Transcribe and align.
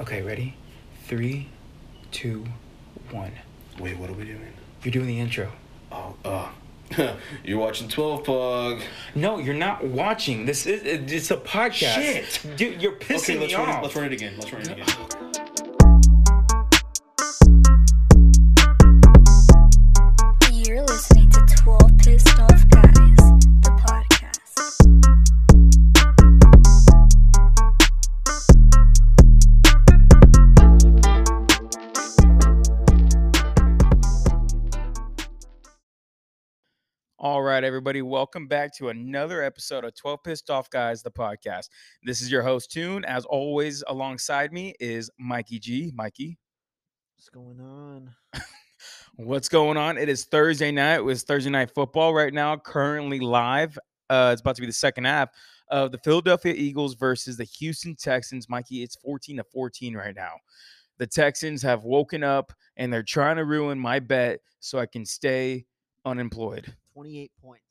Okay, 0.00 0.22
ready? 0.22 0.54
Three, 1.04 1.48
two, 2.10 2.46
one. 3.10 3.32
Wait, 3.78 3.98
what 3.98 4.08
are 4.08 4.14
we 4.14 4.24
doing? 4.24 4.40
You're 4.82 4.92
doing 4.92 5.06
the 5.06 5.20
intro. 5.20 5.52
Oh, 5.92 6.14
uh, 6.24 6.48
you're 7.44 7.58
watching 7.58 7.86
12 7.86 8.24
POG. 8.24 8.80
No, 9.14 9.38
you're 9.38 9.54
not 9.54 9.84
watching. 9.84 10.46
This 10.46 10.64
is 10.66 10.82
it's 11.12 11.30
a 11.30 11.36
podcast. 11.36 11.94
Shit. 11.94 12.56
Dude, 12.56 12.80
you're 12.80 12.92
pissing 12.92 13.36
Okay, 13.36 13.38
let's 13.40 13.52
me 13.52 13.58
run, 13.58 13.68
off. 13.68 13.78
it, 13.78 13.82
let's 13.82 13.96
run 13.96 14.04
it 14.06 14.12
again. 14.12 14.32
Let's 14.38 14.52
run 14.52 14.62
it 14.62 14.70
again. 14.70 14.86
Everybody, 37.70 38.02
welcome 38.02 38.48
back 38.48 38.74
to 38.76 38.88
another 38.88 39.44
episode 39.44 39.84
of 39.84 39.94
12 39.94 40.24
Pissed 40.24 40.50
Off 40.50 40.68
Guys, 40.70 41.04
the 41.04 41.10
podcast. 41.12 41.68
This 42.02 42.20
is 42.20 42.28
your 42.28 42.42
host, 42.42 42.72
Tune. 42.72 43.04
As 43.04 43.24
always, 43.26 43.84
alongside 43.86 44.52
me 44.52 44.74
is 44.80 45.08
Mikey 45.20 45.60
G. 45.60 45.92
Mikey, 45.94 46.36
What's 47.14 47.28
going 47.28 47.60
on? 47.60 48.12
what's 49.14 49.48
going 49.48 49.76
on? 49.76 49.98
It 49.98 50.08
is 50.08 50.24
Thursday 50.24 50.72
night. 50.72 50.96
It 50.96 51.04
was 51.04 51.22
Thursday 51.22 51.50
night 51.50 51.70
football 51.72 52.12
right 52.12 52.34
now, 52.34 52.56
currently 52.56 53.20
live. 53.20 53.78
Uh, 54.08 54.30
it's 54.32 54.40
about 54.40 54.56
to 54.56 54.62
be 54.62 54.66
the 54.66 54.72
second 54.72 55.04
half 55.04 55.28
of 55.68 55.92
the 55.92 55.98
Philadelphia 55.98 56.54
Eagles 56.56 56.94
versus 56.94 57.36
the 57.36 57.44
Houston 57.44 57.94
Texans. 57.94 58.48
Mikey, 58.48 58.82
it's 58.82 58.96
14 58.96 59.36
to 59.36 59.44
14 59.44 59.96
right 59.96 60.16
now. 60.16 60.32
The 60.98 61.06
Texans 61.06 61.62
have 61.62 61.84
woken 61.84 62.24
up 62.24 62.52
and 62.78 62.92
they're 62.92 63.04
trying 63.04 63.36
to 63.36 63.44
ruin 63.44 63.78
my 63.78 64.00
bet 64.00 64.40
so 64.58 64.80
I 64.80 64.86
can 64.86 65.06
stay 65.06 65.66
unemployed. 66.04 66.74
28 67.00 67.30
points. 67.42 67.64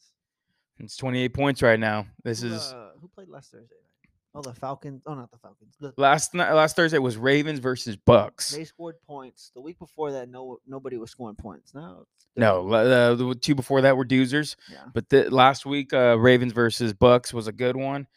It's 0.79 0.97
28 0.97 1.33
points 1.35 1.61
right 1.61 1.79
now. 1.79 2.07
This 2.23 2.41
who, 2.41 2.51
is 2.51 2.73
uh, 2.73 2.93
who 2.99 3.07
played 3.07 3.29
last 3.29 3.51
Thursday 3.51 3.75
night? 3.75 4.11
Oh, 4.33 4.41
the 4.41 4.55
Falcons. 4.55 5.03
Oh, 5.05 5.13
not 5.13 5.29
the 5.29 5.37
Falcons. 5.37 5.75
The, 5.79 5.93
last 5.97 6.33
night. 6.33 6.51
Last 6.53 6.75
Thursday 6.75 6.97
was 6.97 7.15
Ravens 7.15 7.59
versus 7.59 7.95
Bucks. 7.95 8.49
they 8.49 8.63
scored 8.63 8.95
points. 9.05 9.51
The 9.53 9.61
week 9.61 9.77
before 9.77 10.11
that, 10.13 10.29
no 10.29 10.57
nobody 10.65 10.97
was 10.97 11.11
scoring 11.11 11.35
points. 11.35 11.75
No, 11.75 12.07
No, 12.35 12.67
uh, 12.71 13.13
the 13.13 13.35
two 13.35 13.53
before 13.53 13.81
that 13.81 13.95
were 13.95 14.05
Doozers. 14.05 14.55
Yeah. 14.71 14.85
But 14.95 15.09
the, 15.09 15.29
last 15.29 15.63
week, 15.63 15.93
uh, 15.93 16.17
Ravens 16.17 16.53
versus 16.53 16.91
Bucks 16.93 17.31
was 17.31 17.45
a 17.45 17.51
good 17.51 17.75
one, 17.75 18.07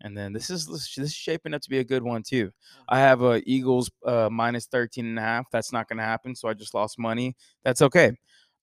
and 0.00 0.16
then 0.16 0.32
this 0.32 0.48
is 0.48 0.66
this 0.66 0.96
is 0.96 1.12
shaping 1.12 1.52
up 1.52 1.60
to 1.60 1.68
be 1.68 1.80
a 1.80 1.84
good 1.84 2.02
one 2.02 2.22
too. 2.22 2.50
I 2.88 2.98
have 2.98 3.22
uh, 3.22 3.40
Eagles 3.44 3.90
uh, 4.06 4.30
minus 4.32 4.66
13 4.68 5.04
and 5.04 5.18
a 5.18 5.22
half. 5.22 5.50
That's 5.52 5.70
not 5.70 5.86
going 5.86 5.98
to 5.98 6.04
happen, 6.04 6.34
so 6.34 6.48
I 6.48 6.54
just 6.54 6.72
lost 6.72 6.98
money. 6.98 7.36
That's 7.62 7.82
okay. 7.82 8.12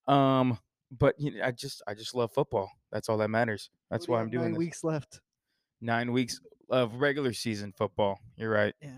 Um, 0.08 0.58
but 0.92 1.16
you 1.20 1.32
know, 1.36 1.44
I 1.44 1.52
just 1.52 1.82
I 1.88 1.94
just 1.94 2.16
love 2.16 2.32
football. 2.32 2.72
That's 2.92 3.09
all 3.09 3.18
that 3.18 3.30
matters. 3.30 3.70
That's 3.92 4.08
What 4.08 4.08
do 4.08 4.12
you 4.12 4.16
why 4.18 4.22
I'm 4.22 4.30
doing 4.30 4.44
nine 4.44 4.52
this. 4.54 4.59
weeks 4.59 4.84
left. 4.84 5.22
Nine 5.82 6.12
weeks 6.12 6.40
of 6.70 6.95
regular 6.95 7.34
season 7.34 7.72
football. 7.78 8.20
You're 8.38 8.50
right. 8.52 8.73
Yeah. 8.82 8.98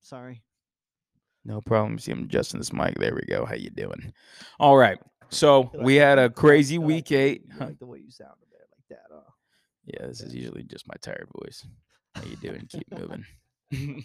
Sorry. 0.00 0.42
No 1.44 1.60
problem. 1.60 1.98
See, 1.98 2.12
I'm 2.12 2.24
adjusting 2.24 2.58
this 2.60 2.72
mic. 2.72 2.94
There 2.96 3.14
we 3.14 3.22
go. 3.28 3.44
How 3.44 3.54
you 3.54 3.70
doing? 3.70 4.12
All 4.60 4.76
right. 4.76 4.98
So 5.28 5.70
like 5.74 5.82
we 5.84 5.96
had 5.96 6.18
a 6.18 6.28
crazy 6.30 6.78
like 6.78 6.86
week 6.86 7.12
eight. 7.12 7.44
Huh. 7.58 7.66
like 7.66 7.78
the 7.78 7.86
way 7.86 7.98
you 7.98 8.10
sounded 8.10 8.36
there, 8.50 8.66
like 8.76 9.00
that. 9.00 9.14
Uh, 9.14 9.30
Yeah, 9.86 10.06
this 10.06 10.20
is 10.20 10.34
usually 10.34 10.62
just 10.64 10.86
my 10.86 10.94
tired 11.00 11.28
voice. 11.42 11.66
How 12.14 12.22
you 12.24 12.36
doing? 12.36 12.66
Keep 12.68 12.90
moving. 12.98 13.24
how 13.72 13.76
you 13.78 14.04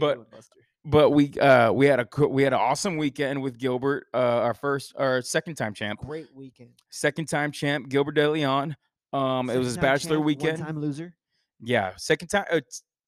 But- 0.00 0.14
doing, 0.14 0.26
Buster? 0.30 0.54
But 0.84 1.10
we 1.10 1.32
uh 1.40 1.72
we 1.72 1.86
had 1.86 2.00
a 2.00 2.26
we 2.28 2.42
had 2.42 2.52
an 2.52 2.58
awesome 2.60 2.96
weekend 2.96 3.42
with 3.42 3.58
Gilbert, 3.58 4.06
uh 4.14 4.16
our 4.18 4.54
first 4.54 4.94
our 4.96 5.22
second 5.22 5.54
time 5.56 5.74
champ, 5.74 6.00
Great 6.00 6.28
weekend. 6.34 6.70
second 6.90 7.26
time 7.26 7.52
champ 7.52 7.88
Gilbert 7.88 8.12
De 8.12 8.28
Leon. 8.30 8.76
Um, 9.12 9.48
it 9.50 9.56
was 9.58 9.68
his 9.68 9.76
bachelor 9.78 10.16
champ, 10.16 10.24
weekend. 10.26 10.58
One-time 10.58 10.80
loser. 10.80 11.14
Yeah, 11.60 11.92
second 11.96 12.28
time, 12.28 12.44
uh, 12.50 12.60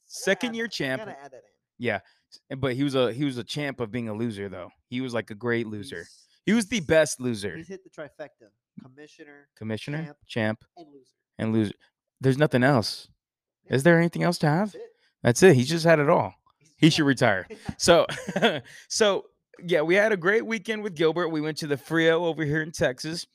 second 0.07 0.55
year 0.55 0.69
champ. 0.69 1.03
Add 1.03 1.09
that 1.09 1.33
in. 1.35 1.41
Yeah, 1.79 2.01
but 2.57 2.75
he 2.75 2.85
was 2.85 2.95
a 2.95 3.13
he 3.13 3.25
was 3.25 3.39
a 3.39 3.45
champ 3.45 3.81
of 3.81 3.91
being 3.91 4.09
a 4.09 4.15
loser 4.15 4.49
though. 4.49 4.71
He 4.89 5.01
was 5.01 5.13
like 5.13 5.31
a 5.31 5.35
great 5.35 5.67
loser. 5.67 5.97
He's- 5.97 6.23
He 6.47 6.53
was 6.53 6.67
the 6.69 6.81
best 6.81 7.21
loser. 7.21 7.57
He's 7.57 7.67
hit 7.69 7.83
the 7.83 7.91
trifecta: 7.91 8.51
commissioner, 8.81 9.49
Commissioner, 9.57 10.05
champ. 10.05 10.17
champ, 10.27 10.65
and 10.77 10.87
loser. 10.93 11.11
and 11.39 11.53
loser. 11.53 11.75
There's 12.21 12.39
nothing 12.39 12.63
else. 12.63 13.09
Is 13.69 13.83
there 13.83 13.99
anything 13.99 14.23
else 14.23 14.39
to 14.39 14.47
have? 14.47 14.73
that's 14.73 14.75
it. 14.85 14.91
That's 15.25 15.43
it. 15.43 15.55
He's 15.57 15.69
just 15.69 15.85
had 15.85 15.99
it 15.99 16.09
all. 16.09 16.35
He 16.77 16.91
should 16.91 17.05
retire. 17.07 17.47
So, 17.79 18.07
so 18.89 19.25
yeah, 19.65 19.81
we 19.83 19.95
had 19.95 20.13
a 20.13 20.17
great 20.17 20.45
weekend 20.45 20.83
with 20.83 20.95
Gilbert. 20.95 21.29
We 21.29 21.41
went 21.41 21.57
to 21.59 21.67
the 21.67 21.77
Frio 21.77 22.25
over 22.25 22.45
here 22.45 22.63
in 22.63 22.73
Texas. 22.73 23.27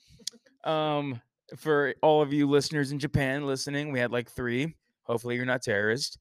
Um, 0.63 1.21
for 1.57 1.93
all 2.01 2.21
of 2.21 2.31
you 2.31 2.47
listeners 2.47 2.91
in 2.91 2.99
Japan 2.99 3.45
listening, 3.45 3.91
we 3.91 3.99
had 3.99 4.11
like 4.11 4.29
three. 4.29 4.75
Hopefully, 5.03 5.35
you're 5.35 5.45
not 5.45 5.61
terrorist. 5.63 6.17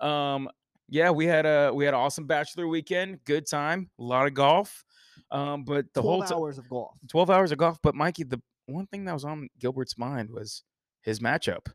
Um, 0.00 0.48
yeah, 0.88 1.10
we 1.10 1.26
had 1.26 1.46
a 1.46 1.72
we 1.72 1.84
had 1.84 1.94
an 1.94 2.00
awesome 2.00 2.26
bachelor 2.26 2.66
weekend. 2.66 3.22
Good 3.24 3.46
time, 3.46 3.90
a 3.98 4.02
lot 4.02 4.26
of 4.26 4.34
golf. 4.34 4.84
Um, 5.30 5.64
but 5.64 5.86
the 5.94 6.02
whole 6.02 6.18
12 6.18 6.28
time, 6.30 6.38
hours 6.38 6.58
of 6.58 6.68
golf. 6.68 6.96
12 7.08 7.30
hours 7.30 7.52
of 7.52 7.58
golf. 7.58 7.78
But 7.82 7.94
Mikey, 7.94 8.24
the 8.24 8.40
one 8.66 8.86
thing 8.86 9.04
that 9.04 9.12
was 9.14 9.24
on 9.24 9.48
Gilbert's 9.58 9.96
mind 9.96 10.30
was 10.30 10.62
his 11.02 11.20
matchup, 11.20 11.66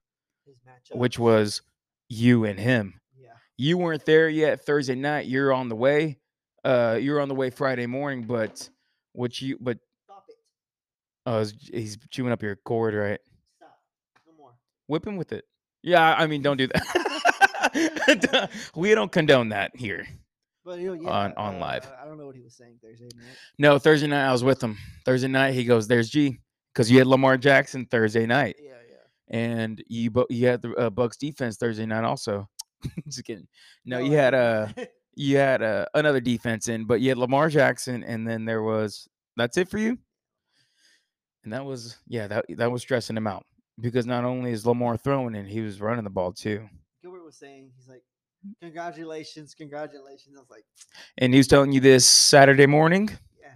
His 0.46 0.58
matchup. 0.58 0.98
which 0.98 1.18
was 1.18 1.62
you 2.10 2.46
and 2.46 2.60
him. 2.60 3.00
You 3.58 3.78
weren't 3.78 4.06
there 4.06 4.30
yet 4.30 4.66
Thursday 4.66 4.96
night. 4.96 5.26
You're 5.28 5.54
on 5.54 5.70
the 5.70 5.76
way. 5.76 6.20
Uh, 6.64 6.98
you're 7.02 7.20
on 7.22 7.28
the 7.28 7.36
way 7.36 7.50
Friday 7.50 7.86
morning, 7.86 8.24
but 8.24 8.70
what 9.14 9.40
you 9.42 9.58
but 9.60 9.78
Stop 10.06 10.26
it. 10.30 10.36
uh, 11.26 11.46
he's 11.74 11.98
chewing 12.10 12.32
up 12.32 12.42
your 12.44 12.56
cord, 12.56 12.94
right? 12.94 13.20
Stop. 13.58 13.80
No 14.28 14.34
more. 14.38 14.52
Whip 14.88 15.06
him 15.08 15.16
with 15.18 15.32
it. 15.32 15.46
Yeah, 15.84 16.16
I 16.18 16.28
mean, 16.28 16.42
don't 16.42 16.58
do 16.58 16.68
that. 16.68 18.50
we 18.76 18.94
don't 18.96 19.12
condone 19.12 19.50
that 19.50 19.76
here. 19.76 20.08
But 20.66 20.80
you 20.80 20.88
know, 20.96 21.02
yeah, 21.02 21.10
On- 21.10 21.34
on 21.38 21.56
uh, 21.56 21.60
live. 21.60 21.90
I 22.02 22.06
don't 22.06 22.18
know 22.18 22.26
what 22.26 22.36
he 22.36 22.42
was 22.42 22.56
saying 22.56 22.80
Thursday 22.82 23.06
night. 23.16 23.38
No, 23.58 23.80
Thursday 23.80 24.08
night 24.08 24.28
I 24.28 24.32
was 24.32 24.44
with 24.44 24.62
him. 24.62 24.78
Thursday 25.06 25.30
night 25.30 25.54
he 25.54 25.64
goes, 25.64 25.88
"There's 25.88 26.10
G," 26.10 26.40
because 26.74 26.92
you 26.92 26.98
had 26.98 27.08
Lamar 27.08 27.38
Jackson 27.38 27.86
Thursday 27.86 28.26
night, 28.26 28.58
Yeah, 28.62 28.72
yeah. 28.90 29.38
and 29.40 29.82
you 29.88 30.12
you 30.30 30.48
had 30.48 30.62
the 30.62 30.74
uh, 30.74 30.90
Bucks 30.90 31.16
defense 31.16 31.56
Thursday 31.56 31.86
night 31.86 32.04
also. 32.04 32.50
Just 33.08 33.24
kidding. 33.24 33.48
No, 33.86 34.00
you 34.00 34.12
had 34.18 34.32
didn't. 34.32 34.80
uh 34.80 34.86
you 35.16 35.38
had 35.38 35.64
uh, 35.64 35.86
another 35.96 36.20
defense 36.20 36.68
in, 36.68 36.86
but 36.86 37.02
you 37.02 37.10
had 37.10 37.18
Lamar 37.18 37.50
Jackson, 37.50 38.04
and 38.04 38.28
then 38.28 38.46
there 38.46 38.62
was 38.62 39.08
that's 39.36 39.58
it 39.58 39.68
for 39.70 39.78
you. 39.80 39.98
And 41.44 41.54
that 41.54 41.66
was 41.66 41.98
yeah, 42.08 42.28
that 42.28 42.46
that 42.58 42.72
was 42.72 42.82
stressing 42.82 43.18
him 43.18 43.28
out 43.28 43.46
because 43.80 44.06
not 44.06 44.26
only 44.26 44.52
is 44.52 44.66
Lamar 44.66 44.98
throwing 44.98 45.36
and 45.36 45.48
he 45.48 45.62
was 45.62 45.80
running 45.82 46.04
the 46.04 46.10
ball 46.10 46.32
too, 46.34 46.68
Gilbert 47.02 47.24
was 47.24 47.38
saying 47.38 47.72
he's 47.78 47.88
like, 47.88 48.04
congratulations, 48.62 49.54
congratulations. 49.56 50.36
I 50.36 50.40
was 50.40 50.50
like, 50.50 50.66
and 51.18 51.34
he 51.34 51.38
was 51.40 51.48
telling 51.48 51.72
you 51.72 51.80
this 51.80 52.06
Saturday 52.06 52.66
morning. 52.66 53.10
yeah. 53.42 53.48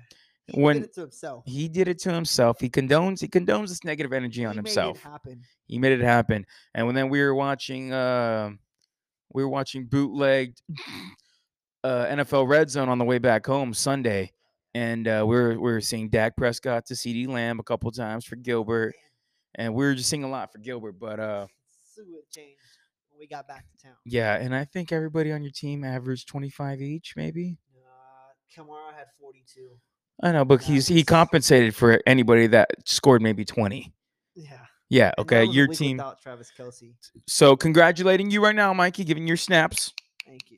He 0.47 0.61
When 0.61 0.77
did 0.77 0.85
it 0.85 0.93
to 0.95 1.01
himself. 1.01 1.43
He 1.45 1.67
did 1.67 1.87
it 1.87 1.99
to 1.99 2.13
himself. 2.13 2.59
He 2.59 2.69
condones 2.69 3.19
he 3.21 3.27
condones 3.27 3.67
this 3.69 3.83
negative 3.83 4.13
energy 4.13 4.45
on 4.45 4.53
He 4.53 4.61
made 4.61 4.69
it 4.71 4.75
himself. 4.75 5.01
happen. 5.01 5.41
He 5.67 5.77
made 5.77 5.91
it 5.91 6.01
happen. 6.01 6.45
And 6.73 6.85
when 6.85 6.95
then 6.95 7.09
we 7.09 7.21
were 7.21 7.35
watching 7.35 7.91
uh 7.93 8.51
we 9.33 9.43
were 9.43 9.49
watching 9.49 9.85
bootlegged 9.85 10.61
uh 11.83 12.05
NFL 12.05 12.47
Red 12.47 12.69
Zone 12.69 12.89
on 12.89 12.97
the 12.97 13.05
way 13.05 13.17
back 13.17 13.45
home 13.45 13.73
Sunday. 13.73 14.31
And 14.73 15.07
uh 15.07 15.25
we 15.27 15.35
were 15.35 15.49
we 15.51 15.71
were 15.71 15.81
seeing 15.81 16.09
Dak 16.09 16.35
Prescott 16.37 16.85
to 16.87 16.93
CeeDee 16.93 17.27
Lamb 17.27 17.59
a 17.59 17.63
couple 17.63 17.91
times 17.91 18.25
for 18.25 18.35
Gilbert. 18.35 18.93
And 19.55 19.73
we 19.73 19.83
were 19.85 19.95
just 19.95 20.09
seeing 20.09 20.23
a 20.23 20.29
lot 20.29 20.51
for 20.51 20.59
Gilbert. 20.59 20.99
But 20.99 21.19
uh 21.19 21.47
Sue 21.95 22.05
it 22.17 22.29
changed 22.31 22.57
when 23.09 23.19
we 23.19 23.27
got 23.27 23.47
back 23.47 23.65
to 23.69 23.83
town. 23.87 23.95
yeah, 24.05 24.35
and 24.35 24.55
I 24.55 24.63
think 24.65 24.91
everybody 24.91 25.31
on 25.31 25.43
your 25.43 25.51
team 25.51 25.83
averaged 25.83 26.27
twenty 26.27 26.49
five 26.49 26.81
each, 26.81 27.15
maybe. 27.17 27.57
Uh, 27.75 28.61
Kamara 28.61 28.93
had 28.97 29.07
42. 29.19 29.69
I 30.23 30.31
know, 30.31 30.45
but 30.45 30.61
he's 30.61 30.87
he 30.87 31.03
compensated 31.03 31.75
for 31.75 31.99
anybody 32.05 32.47
that 32.47 32.69
scored 32.85 33.21
maybe 33.21 33.43
twenty. 33.43 33.91
Yeah. 34.35 34.65
Yeah, 34.91 35.11
okay. 35.17 35.45
Your 35.45 35.67
team. 35.67 35.95
Without 35.95 36.21
Travis 36.21 36.51
Kelce. 36.55 36.93
So 37.25 37.55
congratulating 37.55 38.29
you 38.29 38.43
right 38.43 38.55
now, 38.55 38.73
Mikey, 38.73 39.05
giving 39.05 39.25
your 39.25 39.37
snaps. 39.37 39.93
Thank 40.27 40.51
you. 40.51 40.57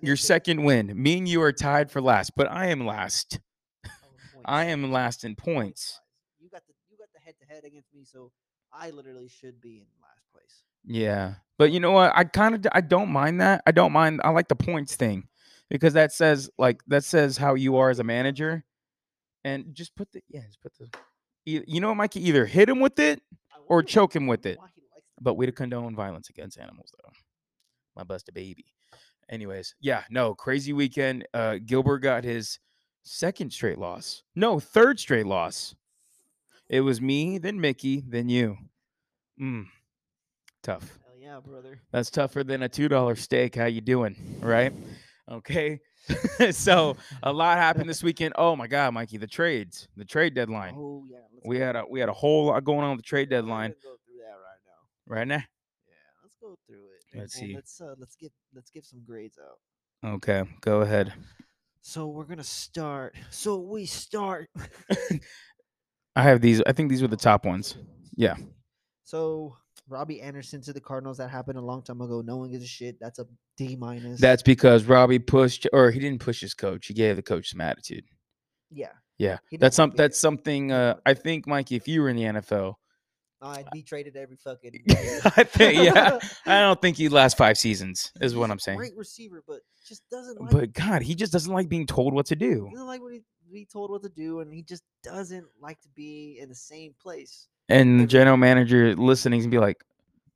Your 0.00 0.14
second 0.14 0.62
win. 0.62 0.92
Me 0.94 1.18
and 1.18 1.28
you 1.28 1.42
are 1.42 1.52
tied 1.52 1.90
for 1.90 2.00
last, 2.00 2.36
but 2.36 2.48
I 2.48 2.66
am 2.66 2.86
last. 2.86 3.40
Oh, 3.84 3.90
all 4.36 4.42
I 4.44 4.66
am 4.66 4.92
last 4.92 5.24
in 5.24 5.34
points. 5.34 6.00
You 6.38 6.48
got 6.48 6.62
the 6.68 6.74
you 6.90 6.96
got 6.96 7.08
the 7.12 7.18
head 7.18 7.34
to 7.40 7.52
head 7.52 7.64
against 7.64 7.92
me, 7.92 8.04
so 8.04 8.30
I 8.72 8.90
literally 8.90 9.26
should 9.26 9.60
be 9.60 9.78
in 9.78 9.86
last 10.00 10.22
place. 10.32 10.62
Yeah. 10.84 11.34
But 11.58 11.72
you 11.72 11.80
know 11.80 11.90
what? 11.90 12.12
I 12.14 12.22
kind 12.22 12.54
of 12.54 12.64
I 12.70 12.82
don't 12.82 13.10
mind 13.10 13.40
that. 13.40 13.62
I 13.66 13.72
don't 13.72 13.92
mind. 13.92 14.20
I 14.22 14.30
like 14.30 14.46
the 14.46 14.54
points 14.54 14.94
thing 14.94 15.26
because 15.68 15.94
that 15.94 16.12
says 16.12 16.48
like 16.56 16.80
that 16.86 17.02
says 17.02 17.36
how 17.36 17.54
you 17.54 17.78
are 17.78 17.90
as 17.90 17.98
a 17.98 18.04
manager. 18.04 18.64
And 19.42 19.74
just 19.74 19.96
put 19.96 20.12
the 20.12 20.22
yeah, 20.28 20.42
just 20.46 20.60
put 20.60 20.72
the 20.78 20.88
you 21.44 21.80
know 21.80 21.88
what, 21.88 21.96
Mikey? 21.96 22.28
Either 22.28 22.46
hit 22.46 22.68
him 22.68 22.78
with 22.78 23.00
it, 23.00 23.20
Or 23.68 23.82
choke 23.82 24.14
him 24.14 24.26
with 24.26 24.46
it. 24.46 24.58
why 24.58 24.66
he 24.74 24.82
likes 24.94 25.06
that. 25.16 25.24
but 25.24 25.34
we 25.34 25.46
to 25.46 25.52
condone 25.52 25.94
violence 25.94 26.28
against 26.30 26.58
animals 26.58 26.92
though. 27.02 27.10
My 27.96 28.04
busted 28.04 28.34
baby. 28.34 28.66
Anyways, 29.28 29.74
yeah, 29.80 30.02
no, 30.10 30.34
crazy 30.34 30.72
weekend. 30.72 31.26
Uh 31.34 31.58
Gilbert 31.64 31.98
got 31.98 32.24
his 32.24 32.58
second 33.02 33.52
straight 33.52 33.78
loss. 33.78 34.22
No, 34.34 34.60
third 34.60 35.00
straight 35.00 35.26
loss. 35.26 35.74
It 36.68 36.80
was 36.80 37.00
me, 37.00 37.38
then 37.38 37.60
Mickey, 37.60 38.02
then 38.06 38.28
you. 38.28 38.56
Mm. 39.40 39.66
Tough. 40.62 40.98
Hell 41.04 41.16
yeah, 41.18 41.40
brother. 41.40 41.80
That's 41.90 42.10
tougher 42.10 42.44
than 42.44 42.62
a 42.62 42.68
two 42.68 42.88
dollar 42.88 43.16
steak. 43.16 43.56
How 43.56 43.66
you 43.66 43.80
doing? 43.80 44.16
Right? 44.40 44.72
Okay. 45.30 45.80
so 46.50 46.96
a 47.22 47.32
lot 47.32 47.56
happened 47.58 47.88
this 47.88 48.02
weekend. 48.02 48.34
Oh 48.36 48.56
my 48.56 48.66
god, 48.66 48.92
Mikey, 48.94 49.18
the 49.18 49.26
trades, 49.26 49.88
the 49.96 50.04
trade 50.04 50.34
deadline. 50.34 50.74
Oh 50.76 51.04
yeah. 51.08 51.18
We 51.44 51.58
go. 51.58 51.64
had 51.64 51.76
a 51.76 51.84
we 51.88 52.00
had 52.00 52.08
a 52.08 52.14
whole 52.14 52.46
lot 52.46 52.64
going 52.64 52.80
on 52.80 52.90
with 52.90 53.00
the 53.00 53.08
trade 53.08 53.30
deadline. 53.30 53.70
Go 53.70 53.96
through 54.04 54.18
that 54.18 54.34
right 54.34 54.60
now. 54.66 55.14
Right 55.14 55.28
now. 55.28 55.44
Yeah, 55.86 55.94
let's 56.22 56.36
go 56.40 56.56
through 56.66 56.76
it. 56.76 57.18
Let's 57.18 57.38
and 57.38 57.48
see. 57.48 57.54
Let's 57.54 57.80
uh, 57.80 57.94
let's 57.98 58.16
get 58.16 58.32
let's 58.54 58.70
give 58.70 58.84
some 58.84 59.02
grades 59.06 59.38
out. 59.38 60.14
Okay, 60.14 60.44
go 60.60 60.80
ahead. 60.80 61.12
So 61.82 62.08
we're 62.08 62.24
gonna 62.24 62.44
start. 62.44 63.14
So 63.30 63.58
we 63.58 63.86
start. 63.86 64.48
I 66.16 66.22
have 66.22 66.40
these. 66.40 66.62
I 66.66 66.72
think 66.72 66.90
these 66.90 67.02
were 67.02 67.08
the 67.08 67.16
top 67.16 67.44
ones. 67.44 67.76
Yeah. 68.16 68.36
So 69.04 69.58
Robbie 69.92 70.20
Anderson 70.20 70.60
to 70.62 70.72
the 70.72 70.80
Cardinals. 70.80 71.18
That 71.18 71.30
happened 71.30 71.58
a 71.58 71.62
long 71.62 71.82
time 71.82 72.00
ago. 72.00 72.22
No 72.22 72.38
one 72.38 72.50
gives 72.50 72.64
a 72.64 72.68
shit. 72.68 72.98
That's 73.00 73.18
a 73.18 73.26
D 73.56 73.76
minus. 73.76 74.20
That's 74.20 74.42
because 74.42 74.84
Robbie 74.84 75.18
pushed, 75.18 75.68
or 75.72 75.90
he 75.90 76.00
didn't 76.00 76.20
push 76.20 76.40
his 76.40 76.54
coach. 76.54 76.86
He 76.86 76.94
gave 76.94 77.16
the 77.16 77.22
coach 77.22 77.50
some 77.50 77.60
attitude. 77.60 78.04
yeah. 78.70 78.88
Yeah, 79.18 79.38
that's 79.60 79.76
some. 79.76 79.90
That's 79.90 80.16
there. 80.16 80.30
something. 80.30 80.72
Uh, 80.72 80.96
I 81.06 81.14
think, 81.14 81.46
Mikey, 81.46 81.76
if 81.76 81.86
you 81.86 82.02
were 82.02 82.08
in 82.08 82.16
the 82.16 82.22
NFL, 82.22 82.74
I'd 83.40 83.70
be 83.72 83.82
traded 83.82 84.16
every 84.16 84.36
fucking. 84.36 84.84
I 84.88 85.44
think, 85.44 85.84
yeah, 85.84 86.18
I 86.46 86.60
don't 86.60 86.80
think 86.80 86.96
he'd 86.96 87.10
last 87.10 87.36
five 87.36 87.58
seasons. 87.58 88.12
Is 88.20 88.32
He's 88.32 88.38
what 88.38 88.50
I'm 88.50 88.58
saying. 88.58 88.78
Great 88.78 88.96
receiver, 88.96 89.42
but 89.46 89.60
just 89.86 90.02
doesn't 90.10 90.40
like. 90.40 90.50
But 90.50 90.72
God, 90.72 91.02
he 91.02 91.14
just 91.14 91.32
doesn't 91.32 91.52
like 91.52 91.68
being 91.68 91.86
told 91.86 92.14
what 92.14 92.26
to 92.26 92.36
do. 92.36 92.68
doesn't 92.72 92.86
like 92.86 93.02
what 93.02 93.12
he 93.12 93.22
be 93.52 93.66
told 93.70 93.90
what 93.90 94.02
to 94.02 94.08
do, 94.08 94.40
and 94.40 94.52
he 94.52 94.62
just 94.62 94.82
doesn't 95.02 95.46
like 95.60 95.80
to 95.82 95.88
be 95.94 96.38
in 96.40 96.48
the 96.48 96.54
same 96.54 96.94
place. 97.00 97.48
And 97.72 98.00
the 98.00 98.06
general 98.06 98.36
manager 98.36 98.94
listening 98.96 99.42
and 99.42 99.50
be 99.50 99.58
like, 99.58 99.82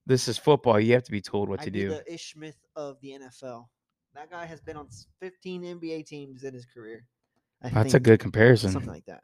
"This 0.06 0.28
is 0.28 0.38
football. 0.38 0.80
You 0.80 0.94
have 0.94 1.04
to 1.04 1.10
be 1.12 1.20
told 1.20 1.48
what 1.48 1.60
to 1.60 1.66
I'd 1.66 1.72
be 1.72 1.80
do." 1.80 1.88
the 1.90 2.12
Ish 2.12 2.32
Smith 2.32 2.56
of 2.74 3.00
the 3.00 3.10
NFL. 3.12 3.68
That 4.14 4.30
guy 4.30 4.46
has 4.46 4.60
been 4.60 4.76
on 4.76 4.88
15 5.20 5.62
NBA 5.62 6.06
teams 6.06 6.44
in 6.44 6.54
his 6.54 6.64
career. 6.64 7.06
I 7.62 7.68
That's 7.68 7.90
a 7.90 7.92
think, 7.92 8.04
good 8.04 8.20
comparison. 8.20 8.70
Something 8.70 8.90
like 8.92 9.04
that. 9.06 9.22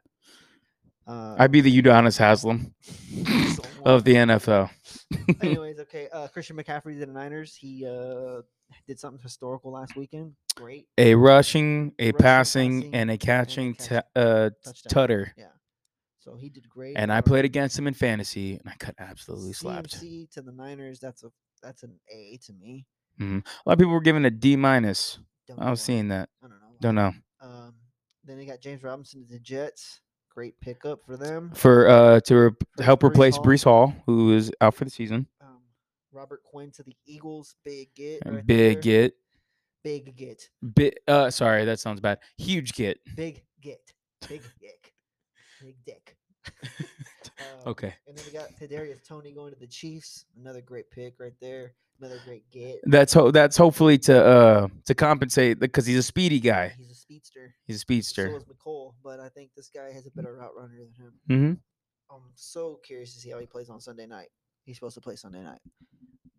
Uh, 1.05 1.35
I'd 1.37 1.51
be 1.51 1.61
the 1.61 1.81
Udonis 1.81 2.17
Haslem 2.17 2.73
of 3.85 4.03
the 4.03 4.15
NFL. 4.15 4.69
Anyways, 5.41 5.79
okay. 5.79 6.07
Uh, 6.13 6.27
Christian 6.27 6.55
McCaffrey 6.55 6.93
to 6.99 7.05
the 7.05 7.11
Niners. 7.11 7.55
He 7.55 7.85
uh, 7.85 8.41
did 8.87 8.99
something 8.99 9.21
historical 9.21 9.71
last 9.71 9.95
weekend. 9.95 10.33
Great 10.55 10.87
A 10.97 11.15
rushing, 11.15 11.93
a 11.99 12.11
Rushing, 12.11 12.17
passing, 12.19 12.81
passing, 12.81 12.95
and 12.95 13.11
a 13.11 13.17
catching 13.17 13.73
catch- 13.73 14.05
t- 14.05 14.09
uh, 14.15 14.49
tutter. 14.87 15.33
Yeah. 15.37 15.47
So 16.23 16.37
he 16.37 16.47
did 16.49 16.69
great. 16.69 16.95
And 16.97 17.11
I 17.11 17.19
played 17.21 17.43
against 17.43 17.77
him 17.77 17.85
in 17.87 17.93
fantasy, 17.93 18.53
and 18.53 18.61
I 18.67 18.73
got 18.77 18.95
absolutely 18.97 19.51
slapped. 19.53 19.99
CMC 20.01 20.31
to 20.31 20.41
the 20.41 20.53
Niners. 20.53 20.99
That's 20.99 21.23
a 21.23 21.29
that's 21.61 21.83
an 21.83 21.99
A 22.09 22.39
to 22.45 22.53
me. 22.53 22.85
A 23.19 23.23
lot 23.65 23.73
of 23.73 23.77
people 23.79 23.91
were 23.93 24.01
giving 24.01 24.23
a 24.25 24.31
D 24.31 24.55
minus. 24.55 25.19
I 25.59 25.69
was 25.69 25.81
seeing 25.81 26.07
that. 26.09 26.29
I 26.43 26.47
don't 26.47 26.59
know. 26.59 26.65
why. 26.69 26.75
Don't 26.79 26.95
know 26.95 27.13
Um, 27.41 27.73
then 28.23 28.37
they 28.37 28.45
got 28.45 28.61
James 28.61 28.83
Robinson 28.83 29.21
to 29.25 29.33
the 29.33 29.39
Jets. 29.39 29.99
Great 30.33 30.59
pickup 30.61 31.05
for 31.05 31.15
them. 31.17 31.51
for 31.53 31.87
uh 31.87 32.19
to, 32.21 32.35
re- 32.35 32.51
For 32.77 32.83
help 32.83 33.01
Breece 33.01 33.09
replace 33.09 33.35
Hall. 33.35 33.45
Breece 33.45 33.63
Hall, 33.65 33.95
who 34.05 34.33
is 34.33 34.51
out 34.61 34.73
for 34.75 34.85
the 34.85 34.89
season. 34.91 35.27
Um, 35.41 35.59
Robert 36.11 36.41
Quinn 36.43 36.71
to 36.71 36.83
the 36.83 36.95
Eagles. 37.05 37.55
Big 37.63 37.93
get. 37.93 38.21
Right 38.25 38.45
big 38.45 38.81
there. 38.81 38.81
get, 38.81 39.13
Big 39.83 40.15
get. 40.15 40.49
bit. 40.73 40.99
Uh, 41.07 41.29
sorry, 41.29 41.65
that 41.65 41.79
sounds 41.79 41.99
bad. 41.99 42.17
Huge 42.37 42.73
get. 42.73 42.97
Big 43.15 43.43
get. 43.61 43.81
Big 44.27 44.41
dick. 44.59 44.82
Big 45.63 45.75
dick. 45.85 46.17
Um, 47.39 47.71
Okay, 47.71 47.93
And 48.07 48.17
then 48.17 48.25
we 48.25 48.33
got 48.33 48.49
Kadarius 48.59 49.05
Toney 49.07 49.31
going 49.31 49.53
to 49.53 49.59
the 49.59 49.67
Chiefs. 49.67 50.25
Another 50.39 50.61
great 50.61 50.91
pick 50.91 51.15
right 51.19 51.33
there. 51.41 51.73
Another 51.99 52.19
great 52.25 52.49
get. 52.51 52.79
that's 52.85 53.13
ho- 53.13 53.31
that's 53.31 53.55
hopefully 53.55 53.97
to 53.99 54.25
uh 54.25 54.67
to 54.85 54.93
compensate 54.95 55.59
because 55.59 55.85
he's 55.85 55.97
a 55.97 56.03
speedy 56.03 56.39
guy. 56.39 56.73
He's 56.77 56.91
a 56.91 56.95
speedster. 56.95 57.55
He's 57.65 57.77
a 57.77 57.79
So 57.79 57.81
speedster. 57.83 58.35
is 58.35 58.43
Mecole, 58.43 58.93
but 59.03 59.19
I 59.21 59.29
think 59.29 59.51
this 59.55 59.69
guy 59.73 59.91
has 59.93 60.05
a 60.05 60.11
better 60.11 60.35
route 60.35 60.51
runner 60.55 60.73
than 60.77 60.91
him. 61.05 61.13
Mm-hmm. 61.29 62.15
I'm 62.15 62.21
so 62.35 62.79
curious 62.85 63.13
to 63.13 63.19
see 63.21 63.29
how 63.29 63.39
he 63.39 63.45
plays 63.45 63.69
on 63.69 63.79
Sunday 63.79 64.05
night. 64.07 64.27
He's 64.65 64.75
supposed 64.77 64.95
to 64.95 65.01
play 65.01 65.15
Sunday 65.15 65.43
night, 65.43 65.61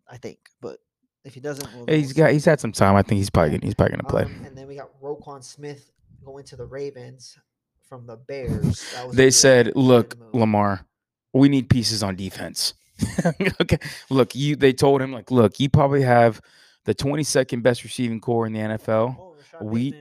I 0.07 0.17
think. 0.17 0.37
But 0.61 0.77
if 1.23 1.33
he 1.33 1.39
doesn't, 1.39 1.67
well, 1.73 1.85
He's 1.87 2.13
got 2.13 2.31
he's 2.31 2.45
had 2.45 2.59
some 2.59 2.71
time. 2.71 2.95
I 2.95 3.01
think 3.01 3.17
he's 3.17 3.29
probably 3.31 3.51
gonna, 3.57 3.65
he's 3.65 3.73
probably 3.75 3.97
gonna 3.97 4.09
play. 4.09 4.23
Um, 4.23 4.45
and 4.45 4.55
then 4.57 4.67
we 4.67 4.75
got 4.75 4.91
Roquan 5.01 5.43
Smith 5.43 5.91
going 6.23 6.43
to 6.45 6.55
the 6.55 6.65
Ravens 6.65 7.37
from 7.87 8.05
the 8.07 8.17
Bears. 8.17 8.83
They 9.13 9.31
said, 9.31 9.73
"Look, 9.75 10.17
move. 10.17 10.33
Lamar, 10.33 10.85
we 11.33 11.49
need 11.49 11.69
pieces 11.69 12.03
on 12.03 12.15
defense." 12.15 12.73
okay, 13.61 13.77
look, 14.09 14.35
you. 14.35 14.55
They 14.55 14.73
told 14.73 15.01
him 15.01 15.11
like, 15.11 15.31
"Look, 15.31 15.59
you 15.59 15.69
probably 15.69 16.01
have 16.03 16.41
the 16.85 16.95
22nd 16.95 17.61
best 17.63 17.83
receiving 17.83 18.19
core 18.21 18.45
in 18.45 18.53
the 18.53 18.59
NFL, 18.59 19.17
Oh, 19.19 19.35
we- 19.61 19.91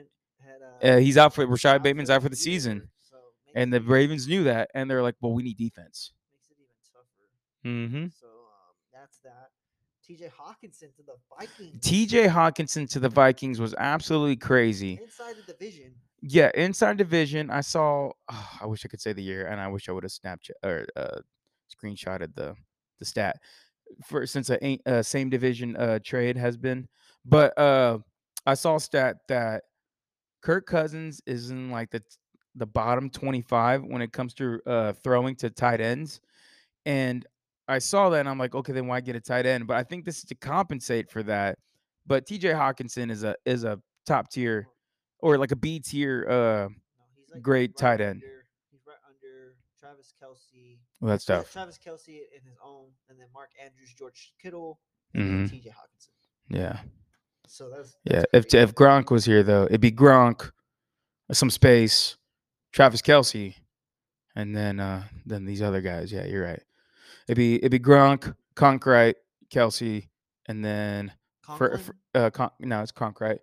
had, 0.80 0.96
Uh, 0.96 0.98
he's 0.98 1.16
out 1.16 1.34
for 1.34 1.46
Rashod 1.46 1.76
out 1.76 1.82
Bateman's 1.82 2.10
out 2.10 2.22
for 2.22 2.28
the 2.28 2.36
year, 2.36 2.42
season, 2.42 2.88
so 3.10 3.16
and 3.54 3.72
the 3.72 3.80
Ravens 3.80 4.28
knew 4.28 4.44
that, 4.44 4.70
and 4.74 4.90
they're 4.90 5.02
like, 5.02 5.16
"Well, 5.20 5.32
we 5.32 5.42
need 5.42 5.56
defense." 5.56 6.12
makes 6.32 6.50
it 6.50 6.56
even 6.60 6.74
tougher. 6.92 8.04
Mm-hmm. 8.04 8.06
So 8.20 8.26
um, 8.26 8.74
that's 8.92 9.18
that. 9.18 9.50
T.J. 10.06 10.26
Hockenson 10.38 10.94
to 10.96 11.02
the 11.02 11.14
Vikings. 11.38 11.80
T.J. 11.82 12.26
Hockenson 12.28 12.88
to 12.90 13.00
the 13.00 13.08
Vikings 13.08 13.58
was 13.58 13.74
absolutely 13.78 14.36
crazy. 14.36 15.00
inside 15.02 15.34
the 15.36 15.50
division. 15.52 15.94
Yeah, 16.26 16.50
inside 16.54 16.96
division, 16.96 17.50
I 17.50 17.60
saw. 17.60 18.10
oh, 18.30 18.50
I 18.58 18.64
wish 18.64 18.82
I 18.86 18.88
could 18.88 19.00
say 19.02 19.12
the 19.12 19.22
year, 19.22 19.46
and 19.46 19.60
I 19.60 19.68
wish 19.68 19.90
I 19.90 19.92
would 19.92 20.04
have 20.04 20.10
Snapchat 20.12 20.52
or 20.64 20.86
uh, 20.96 21.18
screenshotted 21.70 22.34
the 22.34 22.54
the 22.98 23.04
stat 23.04 23.36
for 24.06 24.26
since 24.26 24.48
a 24.48 24.78
uh, 24.86 25.02
same 25.02 25.28
division 25.28 25.76
uh, 25.76 25.98
trade 26.02 26.38
has 26.38 26.56
been. 26.56 26.88
But 27.26 27.56
uh, 27.58 27.98
I 28.46 28.54
saw 28.54 28.78
stat 28.78 29.16
that 29.28 29.64
Kirk 30.42 30.64
Cousins 30.66 31.20
is 31.26 31.50
in 31.50 31.70
like 31.70 31.90
the 31.90 32.02
the 32.54 32.66
bottom 32.66 33.10
twenty 33.10 33.42
five 33.42 33.82
when 33.84 34.00
it 34.00 34.14
comes 34.14 34.32
to 34.34 34.60
uh, 34.66 34.94
throwing 34.94 35.36
to 35.36 35.50
tight 35.50 35.82
ends, 35.82 36.22
and 36.86 37.26
I 37.68 37.80
saw 37.80 38.08
that 38.08 38.20
and 38.20 38.30
I'm 38.30 38.38
like, 38.38 38.54
okay, 38.54 38.72
then 38.72 38.86
why 38.86 39.02
get 39.02 39.14
a 39.14 39.20
tight 39.20 39.44
end? 39.44 39.66
But 39.66 39.76
I 39.76 39.82
think 39.82 40.06
this 40.06 40.18
is 40.18 40.24
to 40.24 40.34
compensate 40.34 41.10
for 41.10 41.22
that. 41.24 41.58
But 42.06 42.24
T.J. 42.26 42.48
Hockenson 42.48 43.10
is 43.10 43.24
a 43.24 43.36
is 43.44 43.64
a 43.64 43.78
top 44.06 44.30
tier 44.30 44.68
or 45.24 45.38
like 45.38 45.52
a 45.52 45.56
B 45.56 45.80
tier. 45.80 46.26
Uh, 46.28 46.68
No, 46.68 46.74
like 47.34 47.42
Great 47.42 47.70
right 47.70 47.76
tight 47.76 48.00
end. 48.00 48.22
Under, 48.22 48.44
he's 48.70 48.80
right 48.86 48.96
under 49.08 49.56
Travis 49.80 50.12
Kelce. 50.22 50.78
well, 51.00 51.10
that's 51.10 51.24
tough. 51.24 51.50
Travis 51.52 51.78
Kelce 51.84 52.08
in 52.08 52.42
his 52.44 52.56
own, 52.64 52.86
and 53.08 53.18
then 53.18 53.26
Mark 53.32 53.50
Andrews, 53.62 53.92
George 53.98 54.32
Kittle, 54.40 54.78
Mhm. 55.14 55.48
T.J. 55.50 55.70
Hockenson. 55.70 56.10
Yeah, 56.50 56.80
So 57.46 57.70
that's, 57.70 57.96
yeah. 58.04 58.24
If 58.32 58.52
if 58.54 58.74
Gronk 58.74 59.10
was 59.10 59.24
here 59.24 59.42
though, 59.42 59.64
it'd 59.64 59.80
be 59.80 59.90
Gronk, 59.90 60.50
some 61.32 61.48
space, 61.50 62.16
Travis 62.72 63.00
Kelce, 63.02 63.54
and 64.36 64.54
then 64.54 64.78
uh 64.80 65.04
then 65.24 65.44
these 65.46 65.62
other 65.62 65.80
guys. 65.80 66.12
Yeah, 66.12 66.24
you're 66.26 66.44
right. 66.44 66.62
It'd 67.28 67.36
be 67.36 67.56
it'd 67.56 67.70
be 67.70 67.78
Gronk, 67.78 68.36
Conkright, 68.56 69.14
Kelce, 69.50 70.08
and 70.46 70.62
then 70.64 71.12
for, 71.42 71.70
Conklin? 71.70 71.82
for 71.82 71.96
uh 72.14 72.30
Con- 72.30 72.50
no, 72.60 72.82
it's 72.82 72.92
Conkright. 72.92 73.38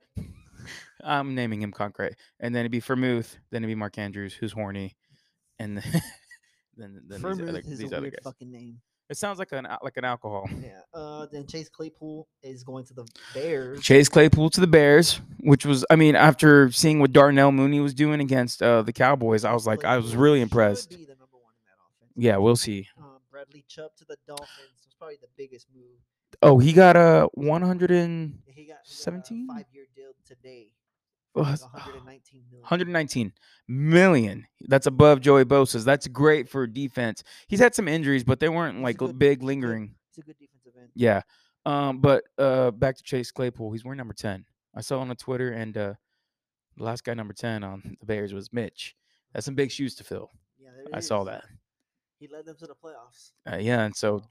I'm 1.04 1.36
naming 1.36 1.62
him 1.62 1.72
Concrete, 1.72 2.16
and 2.40 2.54
then 2.54 2.62
it'd 2.62 2.72
be 2.72 2.80
Vermouth. 2.80 3.38
Then 3.52 3.64
it'd 3.64 3.72
be 3.72 3.76
Mark 3.76 3.98
Andrews, 3.98 4.34
who's 4.34 4.52
horny, 4.52 4.96
and 5.60 5.78
then 5.78 5.84
then, 6.78 7.02
then 7.08 7.22
these 7.22 7.50
other, 7.50 7.60
is 7.60 7.80
these 7.80 7.92
a 7.92 7.98
other 7.98 8.02
weird 8.02 8.14
guys. 8.14 8.24
fucking 8.24 8.52
name. 8.52 8.80
It 9.10 9.18
sounds 9.18 9.40
like 9.40 9.52
an 9.52 9.68
like 9.84 9.98
an 9.98 10.06
alcohol. 10.06 10.48
Yeah. 10.64 10.80
Uh, 10.94 11.26
then 11.30 11.46
Chase 11.46 11.68
Claypool 11.68 12.30
is 12.44 12.64
going 12.64 12.86
to 12.86 12.94
the 12.94 13.06
Bears. 13.34 13.82
Chase 13.82 14.08
Claypool 14.08 14.50
to 14.52 14.62
the 14.62 14.68
Bears, 14.68 15.20
which 15.42 15.66
was, 15.66 15.84
I 15.90 15.98
mean, 15.98 16.16
after 16.16 16.72
seeing 16.72 17.00
what 17.02 17.12
Darnell 17.12 17.52
Mooney 17.52 17.82
was 17.82 17.94
doing 17.94 18.22
against 18.22 18.64
uh, 18.64 18.84
the 18.84 18.94
Cowboys, 18.94 19.44
I 19.44 19.52
was 19.54 19.68
like, 19.68 19.84
I 19.84 19.98
was 19.98 20.16
really 20.16 20.40
impressed. 20.40 20.92
be 20.92 21.04
the 21.04 21.16
number 21.16 21.36
one 21.42 21.54
in 21.60 21.66
that 21.66 21.74
offense. 21.86 22.14
Yeah, 22.16 22.38
we'll 22.38 22.56
see. 22.56 22.88
Um, 22.98 23.18
Bradley 23.30 23.66
Chubb 23.68 23.92
to 23.98 24.06
the 24.06 24.16
Dolphins 24.26 24.80
was 24.86 24.94
probably 24.98 25.18
the 25.22 25.28
biggest 25.38 25.68
move. 25.76 26.00
Oh, 26.42 26.58
he 26.58 26.72
got 26.72 26.96
a 26.96 27.28
100 27.34 27.92
and 27.92 28.40
He 28.46 28.72
got, 30.36 30.38
he 30.44 30.50
got 30.50 30.68
17? 30.68 30.68
a 31.34 31.56
five-year 31.56 31.62
today. 31.62 31.62
Like 31.62 31.62
119 31.74 32.44
million. 32.52 32.62
119 32.62 33.34
million. 33.68 34.48
That's 34.68 34.88
above 34.88 35.22
Joey 35.22 35.46
Bosa's. 35.46 35.86
That's 35.86 36.08
great 36.08 36.50
for 36.50 36.68
defense. 36.68 37.24
He's 37.48 37.60
had 37.60 37.74
some 37.74 37.88
injuries, 37.88 38.24
but 38.24 38.40
they 38.40 38.50
weren't 38.50 38.82
like 38.82 38.98
good- 38.98 39.18
big 39.18 39.30
he's 39.30 39.36
a 39.36 39.40
good- 39.40 39.46
lingering. 39.48 39.96
He's 40.10 40.18
a 40.24 40.28
good 40.28 40.38
defensive 40.38 40.74
end. 40.80 40.90
Yeah. 40.96 41.22
Um, 41.66 42.00
but 42.00 42.24
uh, 42.38 42.72
back 42.72 42.98
to 42.98 43.04
Chase 43.04 43.32
Claypool. 43.32 43.72
He's 43.72 43.86
wearing 43.86 43.98
number 43.98 44.14
10. 44.14 44.46
I 44.76 44.82
saw 44.82 45.00
on 45.00 45.08
the 45.10 45.16
Twitter, 45.16 45.52
and 45.52 45.78
uh, 45.78 45.94
the 46.78 46.84
last 46.84 47.04
guy 47.04 47.14
number 47.14 47.34
10 47.34 47.64
on 47.64 47.98
the 48.00 48.06
Bears 48.06 48.34
was 48.34 48.52
Mitch. 48.52 48.96
That's 49.34 49.46
some 49.46 49.56
big 49.56 49.72
shoes 49.72 49.96
to 49.96 50.04
fill. 50.04 50.30
Yeah, 50.60 50.70
I 50.94 51.00
saw 51.00 51.24
that. 51.26 51.44
He 52.20 52.28
led 52.28 52.46
them 52.46 52.56
to 52.60 52.68
the 52.68 52.76
playoffs. 52.76 53.32
Uh, 53.52 53.58
yeah, 53.58 53.82
and 53.84 53.96
so 53.96 54.22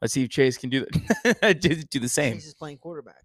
let's 0.00 0.12
see 0.14 0.24
if 0.24 0.30
Chase 0.30 0.58
can 0.58 0.70
do 0.70 0.86
that. 1.24 1.58
do, 1.60 1.74
do 1.74 1.98
the 1.98 2.08
same. 2.08 2.34
Chase 2.34 2.46
is 2.46 2.54
playing 2.54 2.78
quarterback. 2.78 3.24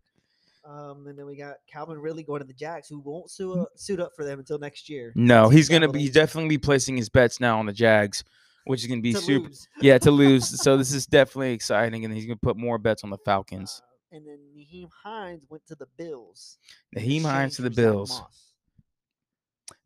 Um, 0.67 1.07
and 1.07 1.17
then 1.17 1.25
we 1.25 1.37
got 1.37 1.55
Calvin 1.71 1.97
Ridley 1.97 2.23
going 2.23 2.41
to 2.41 2.47
the 2.47 2.53
Jacks, 2.53 2.89
who 2.89 2.99
won't 2.99 3.31
sue 3.31 3.61
up, 3.61 3.69
suit 3.75 4.01
up 4.01 4.13
for 4.15 4.25
them 4.25 4.39
until 4.39 4.59
next 4.59 4.89
year. 4.89 5.13
No, 5.15 5.47
he's 5.47 5.69
gonna 5.69 5.87
be 5.87 5.99
he's 5.99 6.11
definitely 6.11 6.49
be 6.49 6.57
placing 6.57 6.97
his 6.97 7.07
bets 7.07 7.39
now 7.39 7.57
on 7.59 7.65
the 7.65 7.73
Jags, 7.73 8.25
which 8.65 8.81
is 8.81 8.87
gonna 8.87 9.01
be 9.01 9.13
to 9.13 9.19
super. 9.19 9.47
lose. 9.47 9.67
Yeah, 9.79 9.97
to 9.99 10.11
lose. 10.11 10.61
so 10.61 10.75
this 10.75 10.93
is 10.93 11.05
definitely 11.05 11.53
exciting, 11.53 12.03
and 12.03 12.13
he's 12.13 12.25
gonna 12.25 12.35
put 12.35 12.57
more 12.57 12.77
bets 12.77 13.05
on 13.05 13.09
the 13.09 13.17
Falcons. 13.19 13.81
Uh, 13.81 14.17
and 14.17 14.27
then 14.27 14.39
Nyheim 14.57 14.89
Hines 15.03 15.43
went 15.49 15.65
to 15.67 15.75
the 15.75 15.87
Bills. 15.97 16.57
Nyheim 16.95 17.21
Hines 17.21 17.55
to 17.55 17.61
the 17.61 17.69
Bills. 17.69 18.21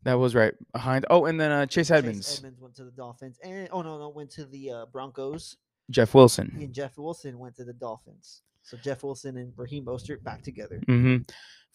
That 0.02 0.14
was 0.14 0.34
right 0.34 0.54
behind. 0.72 1.06
Oh, 1.10 1.26
and 1.26 1.40
then 1.40 1.52
uh, 1.52 1.66
Chase 1.66 1.92
Edmonds, 1.92 2.26
Chase 2.26 2.38
Edmonds 2.38 2.60
went 2.60 2.74
to 2.76 2.84
the 2.84 2.90
Dolphins, 2.90 3.38
and 3.44 3.68
oh 3.70 3.82
no, 3.82 3.98
no, 3.98 4.08
went 4.08 4.30
to 4.32 4.46
the 4.46 4.70
uh, 4.70 4.86
Broncos. 4.86 5.56
Jeff 5.90 6.14
Wilson. 6.14 6.56
And 6.60 6.72
Jeff 6.72 6.98
Wilson 6.98 7.38
went 7.38 7.54
to 7.56 7.64
the 7.64 7.72
Dolphins. 7.72 8.42
So 8.62 8.76
Jeff 8.76 9.02
Wilson 9.02 9.36
and 9.36 9.52
Raheem 9.56 9.84
Mostert 9.84 10.22
back 10.22 10.42
together. 10.42 10.80
Mm-hmm. 10.86 11.22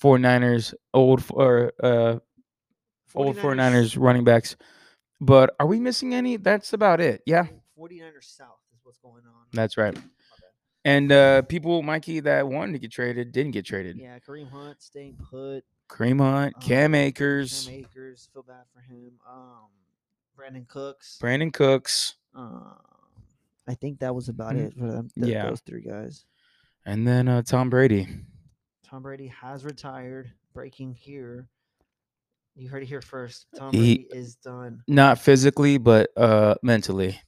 49ers, 0.01 0.73
old 0.93 1.23
or 1.31 1.73
uh, 1.83 2.19
old 3.15 3.35
49ers 3.37 3.97
running 3.99 4.23
backs. 4.23 4.55
But 5.19 5.55
are 5.59 5.65
we 5.65 5.79
missing 5.79 6.13
any? 6.13 6.37
That's 6.37 6.73
about 6.73 7.01
it. 7.01 7.23
Yeah, 7.25 7.47
49ers 7.77 8.23
South 8.35 8.59
is 8.73 8.79
what's 8.83 8.99
going 8.99 9.23
on. 9.25 9.45
that's 9.53 9.77
right. 9.77 9.97
And 10.85 11.11
uh, 11.11 11.41
people, 11.41 11.81
Mikey, 11.83 12.21
that 12.21 12.47
wanted 12.47 12.73
to 12.73 12.79
get 12.79 12.91
traded 12.91 13.31
didn't 13.33 13.51
get 13.51 13.65
traded. 13.65 13.97
Yeah, 13.97 14.19
Kareem 14.19 14.49
Hunt 14.49 14.81
staying 14.81 15.17
put. 15.29 15.63
Kareem 15.89 16.19
Hunt, 16.19 16.61
Cam 16.61 16.91
um, 16.91 16.95
Akers, 16.95 17.65
Cam 17.65 17.73
Akers, 17.75 18.29
feel 18.33 18.43
bad 18.43 18.63
for 18.73 18.79
him. 18.81 19.13
Um, 19.29 19.67
Brandin 20.37 20.67
Cooks. 20.67 21.17
Brandin 21.21 21.51
Cooks, 21.51 22.15
Um, 22.35 22.75
I 23.67 23.73
think 23.73 23.99
that 23.99 24.13
was 24.15 24.29
about 24.29 24.53
Mm, 24.53 24.67
it 24.67 24.73
for 24.77 24.85
them. 24.91 25.09
th- 25.15 25.27
yeah. 25.27 25.49
those 25.49 25.59
three 25.61 25.81
guys. 25.81 26.23
And 26.87 27.05
then 27.07 27.27
uh, 27.27 27.41
Tom 27.41 27.69
Brady. 27.69 28.07
Tom 28.85 29.03
Brady 29.03 29.27
has 29.27 29.63
retired. 29.65 30.31
Breaking 30.53 30.93
here. 30.93 31.49
You 32.55 32.69
heard 32.69 32.81
it 32.81 32.87
here 32.87 33.01
first. 33.01 33.45
Tom 33.55 33.73
He- 33.73 33.97
Brady 34.07 34.07
is 34.19 34.35
done. 34.37 34.81
Not 34.87 35.19
physically, 35.19 35.77
but 35.77 36.09
uh, 36.17 36.55
mentally. 36.63 37.19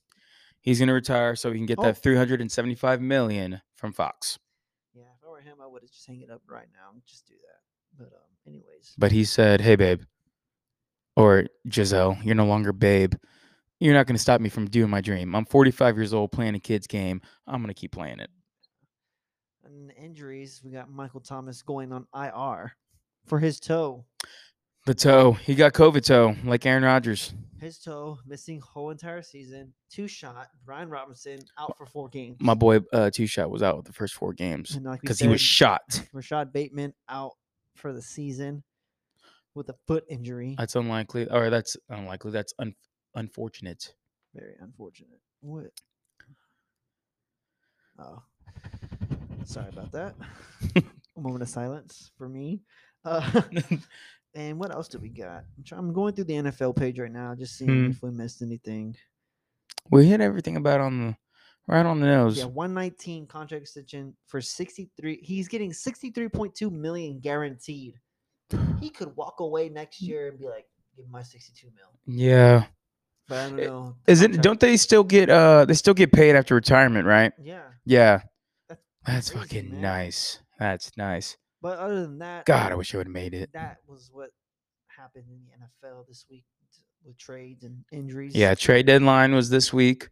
He's 0.61 0.79
gonna 0.79 0.93
retire 0.93 1.35
so 1.35 1.51
he 1.51 1.57
can 1.59 1.65
get 1.65 1.77
Oh. 1.77 1.83
that 1.83 1.97
375 2.01 3.01
million 3.01 3.61
from 3.75 3.91
Fox. 3.93 4.39
Yeah, 4.93 5.03
if 5.17 5.23
I 5.25 5.29
were 5.29 5.41
him, 5.41 5.57
I 5.61 5.67
would 5.67 5.81
have 5.83 5.91
just 5.91 6.07
hang 6.07 6.21
it 6.21 6.31
up 6.31 6.41
right 6.47 6.67
now. 6.73 6.99
Just 7.05 7.27
do 7.27 7.33
that. 7.35 7.97
But 7.97 8.13
um, 8.15 8.23
anyways, 8.47 8.93
But 8.97 9.11
he 9.11 9.23
said, 9.25 9.61
"Hey, 9.61 9.75
babe, 9.75 10.01
or 11.15 11.45
Gisele, 11.67 12.17
you're 12.23 12.35
no 12.35 12.45
longer 12.45 12.71
babe. 12.73 13.13
You're 13.79 13.93
not 13.93 14.07
gonna 14.07 14.19
stop 14.19 14.41
me 14.41 14.49
from 14.49 14.69
doing 14.69 14.89
my 14.89 15.01
dream. 15.01 15.35
I'm 15.35 15.45
45 15.45 15.97
years 15.97 16.13
old, 16.13 16.31
playing 16.31 16.55
a 16.55 16.59
kid's 16.59 16.87
game. 16.87 17.21
I'm 17.45 17.61
gonna 17.61 17.73
keep 17.73 17.91
playing 17.91 18.19
it." 18.19 18.29
And 19.69 19.91
injuries, 19.97 20.61
we 20.63 20.71
got 20.71 20.89
Michael 20.89 21.19
Thomas 21.19 21.61
going 21.61 21.91
on 21.91 22.07
IR 22.15 22.75
for 23.27 23.37
his 23.37 23.59
toe. 23.59 24.03
The 24.85 24.95
toe, 24.95 25.33
he 25.33 25.53
got 25.53 25.73
COVID 25.73 26.03
toe, 26.03 26.35
like 26.43 26.65
Aaron 26.65 26.83
Rodgers. 26.83 27.33
His 27.59 27.77
toe 27.77 28.17
missing 28.25 28.61
whole 28.61 28.89
entire 28.89 29.21
season. 29.21 29.73
Two 29.91 30.07
shot. 30.07 30.47
Brian 30.65 30.89
Robinson 30.89 31.39
out 31.59 31.77
for 31.77 31.85
four 31.85 32.09
games. 32.09 32.37
My 32.39 32.55
boy, 32.55 32.79
uh, 32.93 33.11
Two 33.11 33.27
Shot 33.27 33.51
was 33.51 33.61
out 33.61 33.75
with 33.77 33.85
the 33.85 33.93
first 33.93 34.13
four 34.15 34.33
games 34.33 34.75
And 34.75 34.85
like 34.85 35.01
because 35.01 35.19
he 35.19 35.27
was 35.27 35.41
shot. 35.41 36.01
Rashod 36.13 36.51
Bateman 36.53 36.93
out 37.09 37.33
for 37.75 37.91
the 37.93 38.01
season 38.01 38.63
with 39.53 39.69
a 39.69 39.75
foot 39.87 40.05
injury. 40.09 40.55
That's 40.57 40.75
unlikely, 40.75 41.27
or 41.29 41.49
that's 41.49 41.75
unlikely. 41.89 42.31
That's 42.31 42.53
un- 42.57 42.75
unfortunate. 43.13 43.93
Very 44.33 44.55
unfortunate. 44.61 45.19
What? 45.41 45.71
Oh, 47.99 48.23
sorry 49.45 49.69
about 49.69 49.91
that. 49.93 50.15
a 50.75 51.19
moment 51.19 51.41
of 51.43 51.49
silence 51.49 52.11
for 52.17 52.27
me. 52.29 52.61
Uh, 53.05 53.41
and 54.35 54.59
what 54.59 54.71
else 54.71 54.89
do 54.89 54.99
we 54.99 55.07
got? 55.07 55.45
I'm, 55.57 55.63
try- 55.63 55.77
I'm 55.77 55.93
going 55.93 56.13
through 56.13 56.25
the 56.25 56.33
NFL 56.33 56.75
page 56.75 56.99
right 56.99 57.09
now, 57.09 57.33
just 57.33 57.57
seeing 57.57 57.85
Hmm. 57.85 57.91
if 57.91 58.03
we 58.03 58.11
missed 58.11 58.41
anything. 58.41 58.97
we 59.89 60.05
hit 60.05 60.19
everything 60.19 60.57
about 60.57 60.81
on 60.81 60.99
the 60.99 61.15
right 61.65 61.85
on 61.85 62.01
the 62.01 62.07
nose. 62.07 62.37
Yeah, 62.37 62.43
119 62.47 63.25
contract 63.27 63.61
extension 63.61 64.17
for 64.27 64.41
63. 64.41 65.21
He's 65.23 65.47
getting 65.47 65.71
63.2 65.71 66.69
million 66.73 67.21
guaranteed. 67.21 67.93
He 68.81 68.89
could 68.97 69.15
walk 69.15 69.39
away 69.39 69.69
next 69.69 70.01
year 70.01 70.27
and 70.27 70.37
be 70.37 70.47
like, 70.49 70.65
"Give 70.97 71.09
my 71.09 71.23
62 71.23 71.67
mil." 71.67 71.85
Yeah. 72.05 72.65
But 73.29 73.37
I 73.37 73.47
don't 73.49 73.57
know. 73.61 73.95
Is 74.07 74.21
it? 74.21 74.41
Don't 74.41 74.59
they 74.59 74.75
still 74.75 75.05
get? 75.05 75.29
Uh, 75.29 75.63
they 75.63 75.73
still 75.73 75.93
get 75.93 76.11
paid 76.11 76.35
after 76.35 76.53
retirement, 76.53 77.05
right? 77.07 77.31
Yeah, 77.41 77.61
Yeah. 77.85 78.23
That's 79.13 79.29
crazy, 79.31 79.47
fucking 79.47 79.71
man. 79.71 79.81
nice. 79.81 80.39
That's 80.59 80.91
nice. 80.97 81.37
but 81.61 81.79
other 81.79 82.01
than 82.01 82.19
that, 82.19 82.45
God, 82.45 82.71
I 82.71 82.75
wish 82.75 82.93
I 82.93 82.97
would 82.97 83.07
have 83.07 83.13
made 83.13 83.33
it. 83.33 83.49
that 83.53 83.77
was 83.87 84.09
what 84.11 84.29
happened 84.87 85.25
in 85.29 85.39
the 85.45 85.91
NFL 85.91 86.07
this 86.07 86.25
week 86.29 86.43
with 87.05 87.17
trades 87.17 87.63
and 87.63 87.83
injuries. 87.91 88.35
Yeah, 88.35 88.53
trade 88.55 88.85
deadline 88.85 89.33
was 89.33 89.49
this 89.49 89.71
week, 89.73 90.09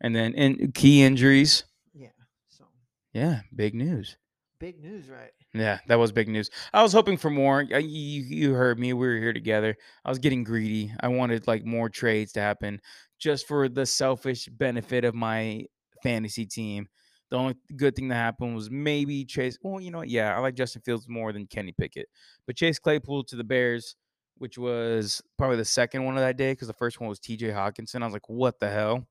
and 0.00 0.14
then 0.14 0.34
in 0.34 0.72
key 0.72 1.02
injuries. 1.02 1.64
Yeah. 1.94 2.08
So 2.48 2.64
Yeah, 3.12 3.40
big 3.54 3.74
news. 3.74 4.16
big 4.60 4.80
news, 4.80 5.08
right? 5.08 5.30
Yeah, 5.54 5.78
that 5.88 5.98
was 5.98 6.12
big 6.12 6.28
news. 6.28 6.50
I 6.74 6.82
was 6.82 6.92
hoping 6.92 7.16
for 7.16 7.30
more. 7.30 7.62
You, 7.62 7.78
you 7.80 8.52
heard 8.54 8.78
me. 8.78 8.92
We 8.92 9.06
were 9.08 9.16
here 9.16 9.32
together. 9.32 9.76
I 10.04 10.10
was 10.10 10.18
getting 10.18 10.44
greedy. 10.44 10.92
I 11.00 11.08
wanted 11.08 11.46
like 11.48 11.64
more 11.64 11.88
trades 11.88 12.32
to 12.32 12.40
happen 12.40 12.80
just 13.18 13.48
for 13.48 13.68
the 13.68 13.86
selfish 13.86 14.46
benefit 14.46 15.04
of 15.04 15.14
my 15.14 15.64
fantasy 16.02 16.44
team. 16.46 16.86
The 17.30 17.36
only 17.36 17.54
good 17.76 17.94
thing 17.94 18.08
that 18.08 18.14
happened 18.14 18.54
was 18.54 18.70
maybe 18.70 19.24
Chase. 19.24 19.58
Well, 19.62 19.80
you 19.80 19.90
know 19.90 19.98
what? 19.98 20.08
Yeah, 20.08 20.34
I 20.34 20.38
like 20.40 20.54
Justin 20.54 20.82
Fields 20.82 21.08
more 21.08 21.32
than 21.32 21.46
Kenny 21.46 21.72
Pickett. 21.72 22.08
But 22.46 22.56
Chase 22.56 22.78
Claypool 22.78 23.24
to 23.24 23.36
the 23.36 23.44
Bears, 23.44 23.96
which 24.38 24.56
was 24.56 25.22
probably 25.36 25.56
the 25.58 25.64
second 25.64 26.04
one 26.04 26.16
of 26.16 26.22
that 26.22 26.36
day 26.38 26.52
because 26.52 26.68
the 26.68 26.74
first 26.74 27.00
one 27.00 27.08
was 27.08 27.20
TJ 27.20 27.52
Hockenson. 27.52 28.00
I 28.02 28.06
was 28.06 28.14
like, 28.14 28.28
what 28.28 28.58
the 28.60 28.70
hell? 28.70 29.06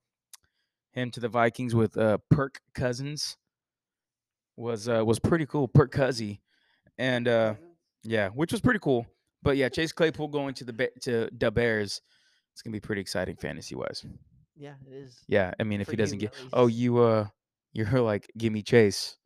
Him 0.93 1.12
to 1.12 1.19
the 1.19 1.29
Vikings 1.29 1.75
with 1.75 1.95
uh, 1.95 2.17
Perk 2.31 2.59
Cousins 2.74 3.38
was 4.55 4.89
uh, 4.89 5.03
was 5.05 5.19
pretty 5.19 5.45
cool. 5.45 5.67
Perk 5.67 5.91
Cuzzy. 5.93 6.39
And 6.97 7.27
uh, 7.27 7.53
yeah, 8.03 8.29
which 8.29 8.51
was 8.51 8.62
pretty 8.62 8.79
cool. 8.79 9.05
But 9.43 9.57
yeah, 9.57 9.69
Chase 9.69 9.91
Claypool 9.91 10.29
going 10.29 10.55
to 10.55 10.63
the 10.63 10.74
Ba- 10.74 11.00
to 11.01 11.29
the 11.38 11.51
Bears, 11.51 12.01
it's 12.51 12.63
gonna 12.63 12.74
be 12.74 12.79
pretty 12.79 13.01
exciting 13.01 13.36
fantasy 13.36 13.75
wise. 13.75 14.03
yeah, 14.55 14.74
it 14.89 14.93
is. 14.93 15.24
Yeah, 15.27 15.53
I 15.59 15.63
mean, 15.63 15.81
if 15.81 15.86
For 15.86 15.91
he 15.91 15.97
doesn't 15.97 16.19
you, 16.19 16.29
get, 16.29 16.36
oh, 16.53 16.65
you 16.65 16.97
uh, 16.97 17.27
you're 17.77 18.01
like, 18.01 18.31
give 18.36 18.51
me 18.51 18.63
Chase. 18.63 19.17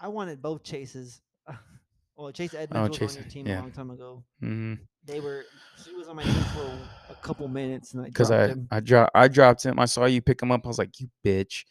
I 0.00 0.08
wanted 0.08 0.42
both 0.42 0.64
chases. 0.64 1.20
well, 2.16 2.32
Chase 2.32 2.52
Edmonds 2.52 2.90
was 2.90 2.98
Chase, 2.98 3.16
on 3.16 3.22
your 3.22 3.30
team 3.30 3.46
yeah. 3.46 3.60
a 3.60 3.62
long 3.62 3.70
time 3.70 3.90
ago. 3.90 4.24
Mm-hmm. 4.42 4.82
They 5.04 5.20
were. 5.20 5.44
He 5.86 5.94
was 5.94 6.08
on 6.08 6.16
my 6.16 6.24
team 6.24 6.32
for 6.32 6.78
a 7.10 7.14
couple 7.22 7.46
minutes, 7.46 7.94
and 7.94 8.02
I 8.02 8.06
Because 8.06 8.32
I 8.32 8.48
him. 8.48 8.68
I 8.70 8.80
dropped 8.80 9.12
I 9.14 9.28
dropped 9.28 9.64
him. 9.64 9.78
I 9.78 9.84
saw 9.84 10.06
you 10.06 10.20
pick 10.20 10.42
him 10.42 10.50
up. 10.50 10.62
I 10.64 10.68
was 10.68 10.78
like, 10.78 10.98
you 10.98 11.08
bitch. 11.24 11.64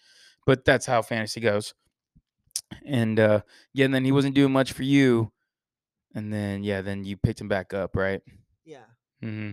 But 0.46 0.64
that's 0.64 0.86
how 0.86 1.02
fantasy 1.02 1.42
goes. 1.42 1.74
And 2.86 3.20
uh, 3.20 3.42
yeah, 3.74 3.86
and 3.86 3.94
then 3.94 4.06
he 4.06 4.12
wasn't 4.12 4.36
doing 4.36 4.54
much 4.54 4.72
for 4.72 4.84
you. 4.84 5.32
And 6.16 6.32
then 6.32 6.64
yeah, 6.64 6.82
then 6.82 7.04
you 7.04 7.18
picked 7.18 7.42
him 7.42 7.50
back 7.50 7.74
up, 7.74 7.96
right? 7.96 8.22
Yeah. 8.64 8.86
Mm-hmm. 9.24 9.52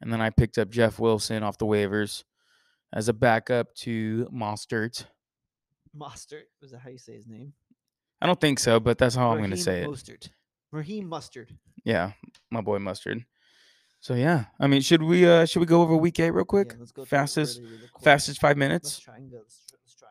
And 0.00 0.12
then 0.12 0.20
I 0.20 0.30
picked 0.30 0.58
up 0.58 0.70
Jeff 0.70 0.98
Wilson 0.98 1.42
off 1.42 1.58
the 1.58 1.66
waivers 1.66 2.24
as 2.92 3.08
a 3.08 3.12
backup 3.12 3.74
to 3.76 4.28
Mostert. 4.32 5.06
Mustard. 5.94 6.44
Was 6.60 6.70
that 6.72 6.80
how 6.80 6.90
you 6.90 6.98
say 6.98 7.14
his 7.14 7.26
name? 7.26 7.52
I 8.20 8.26
don't 8.26 8.40
think 8.40 8.58
so, 8.58 8.80
but 8.80 8.98
that's 8.98 9.14
how 9.14 9.30
I'm 9.30 9.38
going 9.38 9.50
to 9.50 9.56
Raheem 9.56 9.64
say 9.64 9.82
it. 9.82 9.88
Mostert. 9.88 10.28
Raheem 10.72 11.08
Mustard. 11.08 11.56
Yeah, 11.84 12.12
my 12.50 12.60
boy 12.60 12.78
Mustard. 12.78 13.24
So 14.00 14.14
yeah, 14.14 14.44
I 14.60 14.66
mean, 14.66 14.80
should 14.80 15.02
we 15.02 15.26
uh 15.26 15.44
should 15.44 15.60
we 15.60 15.66
go 15.66 15.82
over 15.82 15.96
week 15.96 16.20
eight 16.20 16.30
real 16.30 16.44
quick? 16.44 16.70
Yeah, 16.72 16.76
let's 16.80 16.92
go 16.92 17.04
fastest 17.04 17.60
really, 17.60 17.78
fastest 18.02 18.40
five 18.40 18.56
minutes. 18.56 18.98
try 18.98 19.16
and 19.16 19.30
go. 19.30 19.38
Let's. 19.38 19.62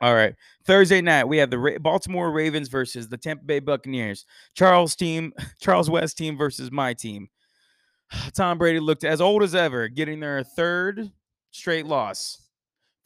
All 0.02 0.14
right. 0.14 0.36
Thursday 0.66 1.02
night, 1.02 1.28
we 1.28 1.38
have 1.38 1.50
the 1.50 1.58
Ra- 1.58 1.78
Baltimore 1.80 2.32
Ravens 2.32 2.68
versus 2.68 3.08
the 3.08 3.18
Tampa 3.18 3.44
Bay 3.46 3.60
Buccaneers. 3.60 4.26
Charles 4.54 4.96
team, 4.96 5.34
Charles 5.60 5.90
West 5.90 6.18
team 6.18 6.38
versus 6.38 6.72
my 6.72 6.94
team. 6.94 7.30
Tom 8.36 8.58
Brady 8.58 8.80
looked 8.80 9.04
as 9.04 9.22
old 9.22 9.44
as 9.44 9.56
ever, 9.56 9.88
getting 9.88 10.20
their 10.20 10.44
third 10.44 11.12
straight 11.52 11.86
loss. 11.86 12.42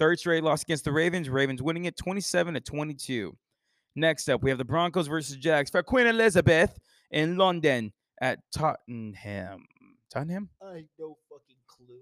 Third 0.02 0.18
straight 0.18 0.44
loss 0.44 0.64
against 0.64 0.84
the 0.84 0.92
Ravens. 0.92 1.30
Ravens 1.30 1.62
winning 1.62 1.86
it 1.86 1.96
27 1.96 2.56
to 2.56 2.60
22. 2.60 3.38
Next 3.96 4.30
up, 4.30 4.42
we 4.42 4.50
have 4.50 4.58
the 4.58 4.66
Broncos 4.66 5.06
versus 5.06 5.36
Jags 5.36 5.70
for 5.70 5.84
Queen 5.84 6.08
Elizabeth 6.08 6.76
in 7.12 7.38
London 7.38 7.94
at 8.20 8.40
Tottenham. 8.52 9.68
Tottenham? 10.12 10.50
I 10.60 10.78
have 10.78 10.86
no 10.98 11.20
fucking 11.30 11.56
clue. 11.68 12.00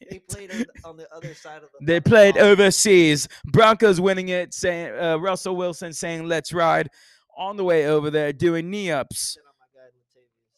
they 0.10 0.20
played 0.20 0.54
on, 0.54 0.64
on 0.92 0.96
the 0.96 1.06
other 1.14 1.34
side 1.34 1.58
of 1.58 1.68
the. 1.78 1.84
They 1.84 2.00
played 2.00 2.36
pond. 2.36 2.46
overseas. 2.46 3.28
Broncos 3.44 4.00
winning 4.00 4.30
it, 4.30 4.54
saying 4.54 4.98
uh, 4.98 5.18
Russell 5.18 5.56
Wilson 5.56 5.92
saying 5.92 6.28
"Let's 6.28 6.50
ride" 6.50 6.88
on 7.36 7.58
the 7.58 7.64
way 7.64 7.88
over 7.88 8.08
there, 8.10 8.32
doing 8.32 8.70
knee 8.70 8.90
ups. 8.90 9.34
Shit 9.34 9.42
on 9.46 9.52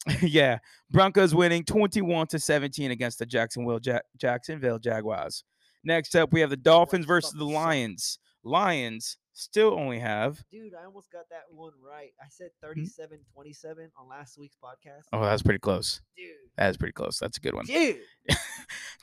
my 0.07 0.15
guy, 0.15 0.21
Latavius. 0.21 0.31
yeah, 0.33 0.59
Broncos 0.89 1.35
winning 1.35 1.65
twenty-one 1.65 2.27
to 2.27 2.39
seventeen 2.39 2.91
against 2.91 3.19
the 3.19 3.25
Jacksonville 3.25 3.81
ja- 3.83 3.99
Jacksonville 4.17 4.79
Jaguars. 4.79 5.43
Next 5.83 6.15
up, 6.15 6.31
we 6.31 6.41
have 6.41 6.49
the 6.49 6.57
Dolphins 6.57 7.05
versus 7.05 7.33
the. 7.33 7.45
Lions. 7.45 8.19
Lions 8.43 9.17
still 9.33 9.73
only 9.79 9.99
have. 9.99 10.43
Dude, 10.51 10.73
I 10.79 10.85
almost 10.85 11.11
got 11.11 11.23
that 11.29 11.43
one 11.49 11.71
right. 11.81 12.11
I 12.21 12.25
said 12.29 12.49
37 12.61 13.19
27 13.33 13.89
on 13.97 14.09
last 14.09 14.37
week's 14.37 14.57
podcast. 14.63 15.03
Oh, 15.13 15.21
that's 15.21 15.41
pretty 15.41 15.59
close. 15.59 16.01
Dude. 16.17 16.27
That's 16.57 16.77
pretty 16.77 16.91
close. 16.93 17.17
That's 17.19 17.37
a 17.37 17.41
good 17.41 17.53
one. 17.53 17.65
Dude. 17.65 17.97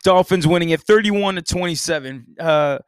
Dolphins 0.05 0.47
winning 0.47 0.73
at 0.73 0.81
31 0.83 1.37
to 1.37 1.43
27. 1.43 2.37
Uh, 2.39 2.79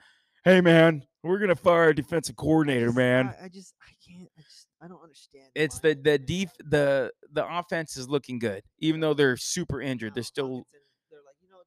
hey 0.44 0.60
man, 0.60 1.04
we're 1.22 1.38
gonna 1.38 1.54
fire 1.56 1.88
a 1.90 1.94
defensive 1.94 2.34
I 2.38 2.42
coordinator, 2.42 2.86
just- 2.86 2.96
man. 2.96 3.34
I, 3.40 3.44
I 3.44 3.48
just, 3.48 3.74
I 3.82 3.92
can't, 4.06 4.28
I 4.38 4.42
just, 4.42 4.66
I 4.82 4.88
don't 4.88 5.02
understand. 5.02 5.44
It's 5.54 5.78
the 5.78 5.94
the 5.94 6.18
def- 6.18 6.56
the 6.64 7.12
the 7.32 7.46
offense 7.58 7.96
is 7.96 8.08
looking 8.08 8.38
good, 8.38 8.62
even 8.78 9.00
though 9.00 9.14
they're 9.14 9.36
super 9.36 9.80
injured. 9.80 10.14
They're 10.14 10.22
still 10.22 10.48
Hockenson, 10.48 10.64
They're 11.10 11.20
like, 11.26 11.36
you 11.42 11.48
know, 11.50 11.58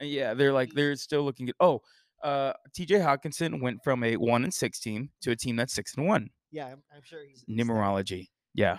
just 0.00 0.10
get 0.10 0.16
rid 0.16 0.20
of 0.20 0.22
him. 0.24 0.28
yeah, 0.28 0.34
they're 0.34 0.52
like 0.52 0.72
they're 0.74 0.96
still 0.96 1.22
looking 1.22 1.46
good. 1.46 1.54
Oh, 1.60 1.80
uh, 2.22 2.52
T.J. 2.74 2.96
Hockenson 2.96 3.60
went 3.62 3.82
from 3.84 4.02
a 4.04 4.16
one 4.16 4.44
and 4.44 4.52
six 4.52 4.80
team 4.80 5.10
to 5.22 5.30
a 5.30 5.36
team 5.36 5.56
that's 5.56 5.72
six 5.74 5.94
and 5.96 6.06
one. 6.06 6.28
Yeah, 6.50 6.66
I'm, 6.66 6.82
I'm 6.94 7.02
sure 7.04 7.20
he's. 7.28 7.44
Numerology, 7.48 8.28
yeah, 8.54 8.78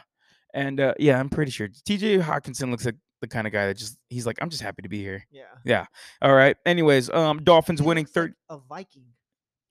and 0.53 0.79
uh, 0.79 0.93
yeah, 0.99 1.19
I'm 1.19 1.29
pretty 1.29 1.51
sure 1.51 1.69
T.J. 1.85 2.19
Hockenson 2.19 2.71
looks 2.71 2.85
like 2.85 2.95
the 3.21 3.27
kind 3.27 3.45
of 3.45 3.53
guy 3.53 3.67
that 3.67 3.77
just 3.77 3.97
he's 4.09 4.25
like 4.25 4.37
I'm 4.41 4.49
just 4.49 4.61
happy 4.63 4.81
to 4.81 4.89
be 4.89 4.99
here. 4.99 5.25
Yeah. 5.31 5.43
Yeah. 5.65 5.85
All 6.21 6.33
right. 6.33 6.55
Anyways, 6.65 7.09
um, 7.09 7.43
Dolphins 7.43 7.79
He 7.81 7.85
winning 7.85 8.05
looks 8.05 8.15
like 8.15 8.23
third. 8.25 8.33
a 8.49 8.57
Viking. 8.69 9.03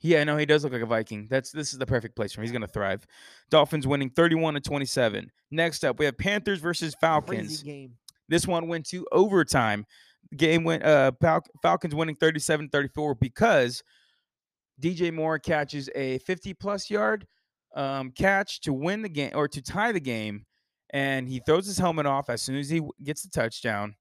Yeah, 0.00 0.22
no, 0.22 0.36
he 0.36 0.46
does 0.46 0.62
look 0.62 0.72
like 0.72 0.82
a 0.82 0.86
Viking. 0.86 1.26
That's 1.28 1.50
this 1.50 1.72
is 1.72 1.78
the 1.78 1.86
perfect 1.86 2.14
place 2.14 2.32
for 2.32 2.40
him. 2.40 2.44
He's 2.44 2.52
gonna 2.52 2.68
thrive. 2.68 3.04
Dolphins 3.50 3.86
winning 3.86 4.10
31 4.10 4.54
to 4.54 4.60
27. 4.60 5.28
Next 5.50 5.84
up, 5.84 5.98
we 5.98 6.04
have 6.04 6.16
Panthers 6.18 6.60
versus 6.60 6.94
Falcons. 7.00 7.64
This 8.28 8.46
one 8.46 8.68
went 8.68 8.86
to 8.90 9.06
overtime. 9.10 9.86
Game 10.36 10.62
went 10.64 10.84
uh 10.84 11.12
Fal- 11.20 11.44
Falcons 11.62 11.94
winning 11.94 12.16
37-34 12.16 13.18
because 13.20 13.82
DJ 14.80 15.12
Moore 15.12 15.38
catches 15.38 15.88
a 15.94 16.18
50 16.18 16.54
plus 16.54 16.90
yard 16.90 17.26
um, 17.74 18.10
catch 18.12 18.60
to 18.60 18.72
win 18.72 19.02
the 19.02 19.08
game 19.08 19.32
or 19.34 19.48
to 19.48 19.60
tie 19.62 19.92
the 19.92 20.00
game, 20.00 20.46
and 20.90 21.28
he 21.28 21.40
throws 21.46 21.66
his 21.66 21.78
helmet 21.78 22.06
off 22.06 22.30
as 22.30 22.42
soon 22.42 22.56
as 22.56 22.68
he 22.68 22.80
gets 23.02 23.22
the 23.22 23.28
touchdown. 23.30 23.94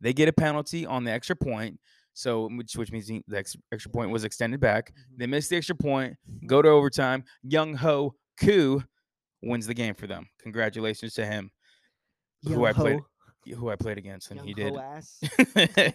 They 0.00 0.12
get 0.12 0.28
a 0.28 0.32
penalty 0.32 0.84
on 0.84 1.04
the 1.04 1.12
extra 1.12 1.36
point, 1.36 1.78
so 2.12 2.48
which 2.48 2.76
which 2.76 2.90
means 2.92 3.06
the 3.06 3.22
ex- 3.34 3.56
extra 3.72 3.90
point 3.90 4.10
was 4.10 4.24
extended 4.24 4.60
back. 4.60 4.92
Mhm. 4.92 5.18
They 5.18 5.26
miss 5.26 5.48
the 5.48 5.56
extra 5.56 5.76
point, 5.76 6.16
go 6.46 6.60
to 6.62 6.68
overtime. 6.68 7.24
Younghoe 7.48 8.10
Koo 8.40 8.82
wins 9.42 9.66
the 9.66 9.74
game 9.74 9.94
for 9.94 10.06
them. 10.06 10.28
Congratulations 10.40 11.14
to 11.14 11.24
him, 11.26 11.50
who 12.42 12.64
I 12.64 12.72
played 12.72 12.98
ho, 12.98 13.06
who 13.46 13.70
I 13.70 13.76
played 13.76 13.98
against, 13.98 14.30
and 14.30 14.38
young 14.38 14.46
he 14.46 14.54
did. 14.54 14.74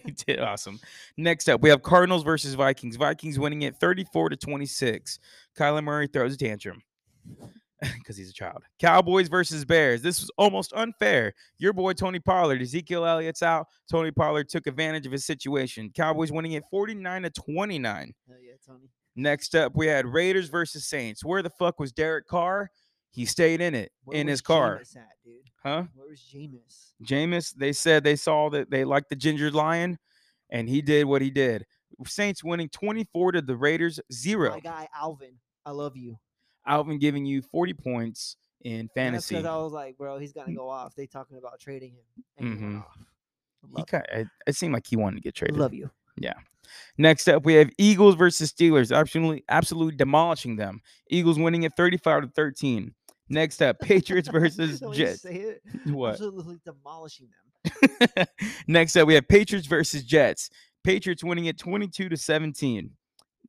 he 0.04 0.12
did 0.12 0.40
awesome. 0.40 0.78
Next 1.16 1.48
up, 1.48 1.60
we 1.60 1.68
have 1.70 1.82
Cardinals 1.82 2.22
versus 2.22 2.54
Vikings. 2.54 2.96
Vikings 2.96 3.38
winning 3.38 3.62
it 3.62 3.76
34 3.76 4.30
to 4.30 4.36
26. 4.36 5.18
Kyler 5.56 5.82
Murray 5.82 6.06
throws 6.06 6.34
a 6.34 6.36
tantrum 6.36 6.82
because 7.80 8.16
he's 8.16 8.30
a 8.30 8.34
child. 8.34 8.62
Cowboys 8.78 9.28
versus 9.28 9.64
Bears. 9.64 10.02
This 10.02 10.20
was 10.20 10.30
almost 10.36 10.72
unfair. 10.74 11.34
Your 11.58 11.72
boy 11.72 11.92
Tony 11.92 12.18
Pollard, 12.18 12.60
Ezekiel 12.60 13.04
Elliott's 13.04 13.42
out. 13.42 13.66
Tony 13.90 14.10
Pollard 14.10 14.48
took 14.48 14.66
advantage 14.66 15.06
of 15.06 15.12
his 15.12 15.24
situation. 15.24 15.90
Cowboys 15.94 16.32
winning 16.32 16.52
it 16.52 16.64
49 16.70 17.22
to 17.22 17.30
29. 17.30 18.14
Hell 18.26 18.36
yeah, 18.42 18.52
Tony. 18.66 18.88
Next 19.16 19.56
up, 19.56 19.74
we 19.74 19.88
had 19.88 20.06
Raiders 20.06 20.48
versus 20.48 20.86
Saints. 20.86 21.24
Where 21.24 21.42
the 21.42 21.50
fuck 21.50 21.80
was 21.80 21.90
Derek 21.90 22.28
Carr? 22.28 22.70
He 23.10 23.24
stayed 23.24 23.60
in 23.60 23.74
it 23.74 23.90
Where 24.04 24.18
in 24.18 24.26
his 24.26 24.40
car, 24.40 24.78
Jameis 24.78 24.96
at, 24.96 25.08
dude? 25.24 25.34
huh? 25.62 25.84
Where 25.94 26.08
was 26.08 26.20
Jameis? 26.20 26.92
Jameis, 27.02 27.54
they 27.54 27.72
said 27.72 28.04
they 28.04 28.16
saw 28.16 28.50
that 28.50 28.70
they 28.70 28.84
liked 28.84 29.08
the 29.08 29.16
ginger 29.16 29.50
lion, 29.50 29.98
and 30.50 30.68
he 30.68 30.82
did 30.82 31.06
what 31.06 31.22
he 31.22 31.30
did. 31.30 31.66
Saints 32.06 32.44
winning 32.44 32.68
24 32.68 33.32
to 33.32 33.42
the 33.42 33.56
Raiders 33.56 33.98
zero. 34.12 34.50
My 34.50 34.60
guy 34.60 34.88
Alvin, 34.94 35.34
I 35.64 35.70
love 35.70 35.96
you. 35.96 36.18
Alvin 36.66 36.98
giving 36.98 37.24
you 37.24 37.42
40 37.42 37.74
points 37.74 38.36
in 38.62 38.88
fantasy. 38.94 39.34
Because 39.34 39.46
I 39.46 39.56
was 39.56 39.72
like, 39.72 39.96
bro, 39.96 40.18
he's 40.18 40.32
gonna 40.32 40.52
mm. 40.52 40.56
go 40.56 40.68
off. 40.68 40.94
They 40.94 41.06
talking 41.06 41.38
about 41.38 41.60
trading 41.60 41.92
him. 41.92 42.24
And 42.36 42.46
he 42.46 42.50
went 42.50 42.60
mm-hmm. 42.60 42.78
off. 42.78 42.98
He 43.66 43.74
Love, 43.74 43.86
kind 43.86 44.04
it, 44.12 44.28
it 44.46 44.54
seemed 44.54 44.74
like 44.74 44.86
he 44.86 44.96
wanted 44.96 45.16
to 45.16 45.22
get 45.22 45.34
traded. 45.34 45.56
love 45.56 45.74
you. 45.74 45.90
Yeah. 46.20 46.34
Next 46.98 47.28
up, 47.28 47.44
we 47.44 47.54
have 47.54 47.70
Eagles 47.78 48.14
versus 48.14 48.52
Steelers, 48.52 48.94
absolutely, 48.94 49.44
absolutely 49.48 49.96
demolishing 49.96 50.56
them. 50.56 50.80
Eagles 51.08 51.38
winning 51.38 51.64
at 51.64 51.76
35 51.76 52.22
to 52.22 52.28
13. 52.28 52.94
Next 53.28 53.62
up, 53.62 53.78
Patriots 53.80 54.28
versus 54.32 54.80
The 54.80 54.88
way 54.88 54.96
you 54.96 55.04
Jets. 55.04 55.26
What? 55.86 56.12
Absolutely 56.12 56.58
demolishing 56.64 57.28
them. 57.28 58.26
Next 58.66 58.96
up, 58.96 59.06
we 59.06 59.14
have 59.14 59.28
Patriots 59.28 59.66
versus 59.66 60.04
Jets. 60.04 60.50
Patriots 60.84 61.24
winning 61.24 61.46
it 61.46 61.58
22 61.58 62.08
to 62.08 62.16
17. 62.16 62.90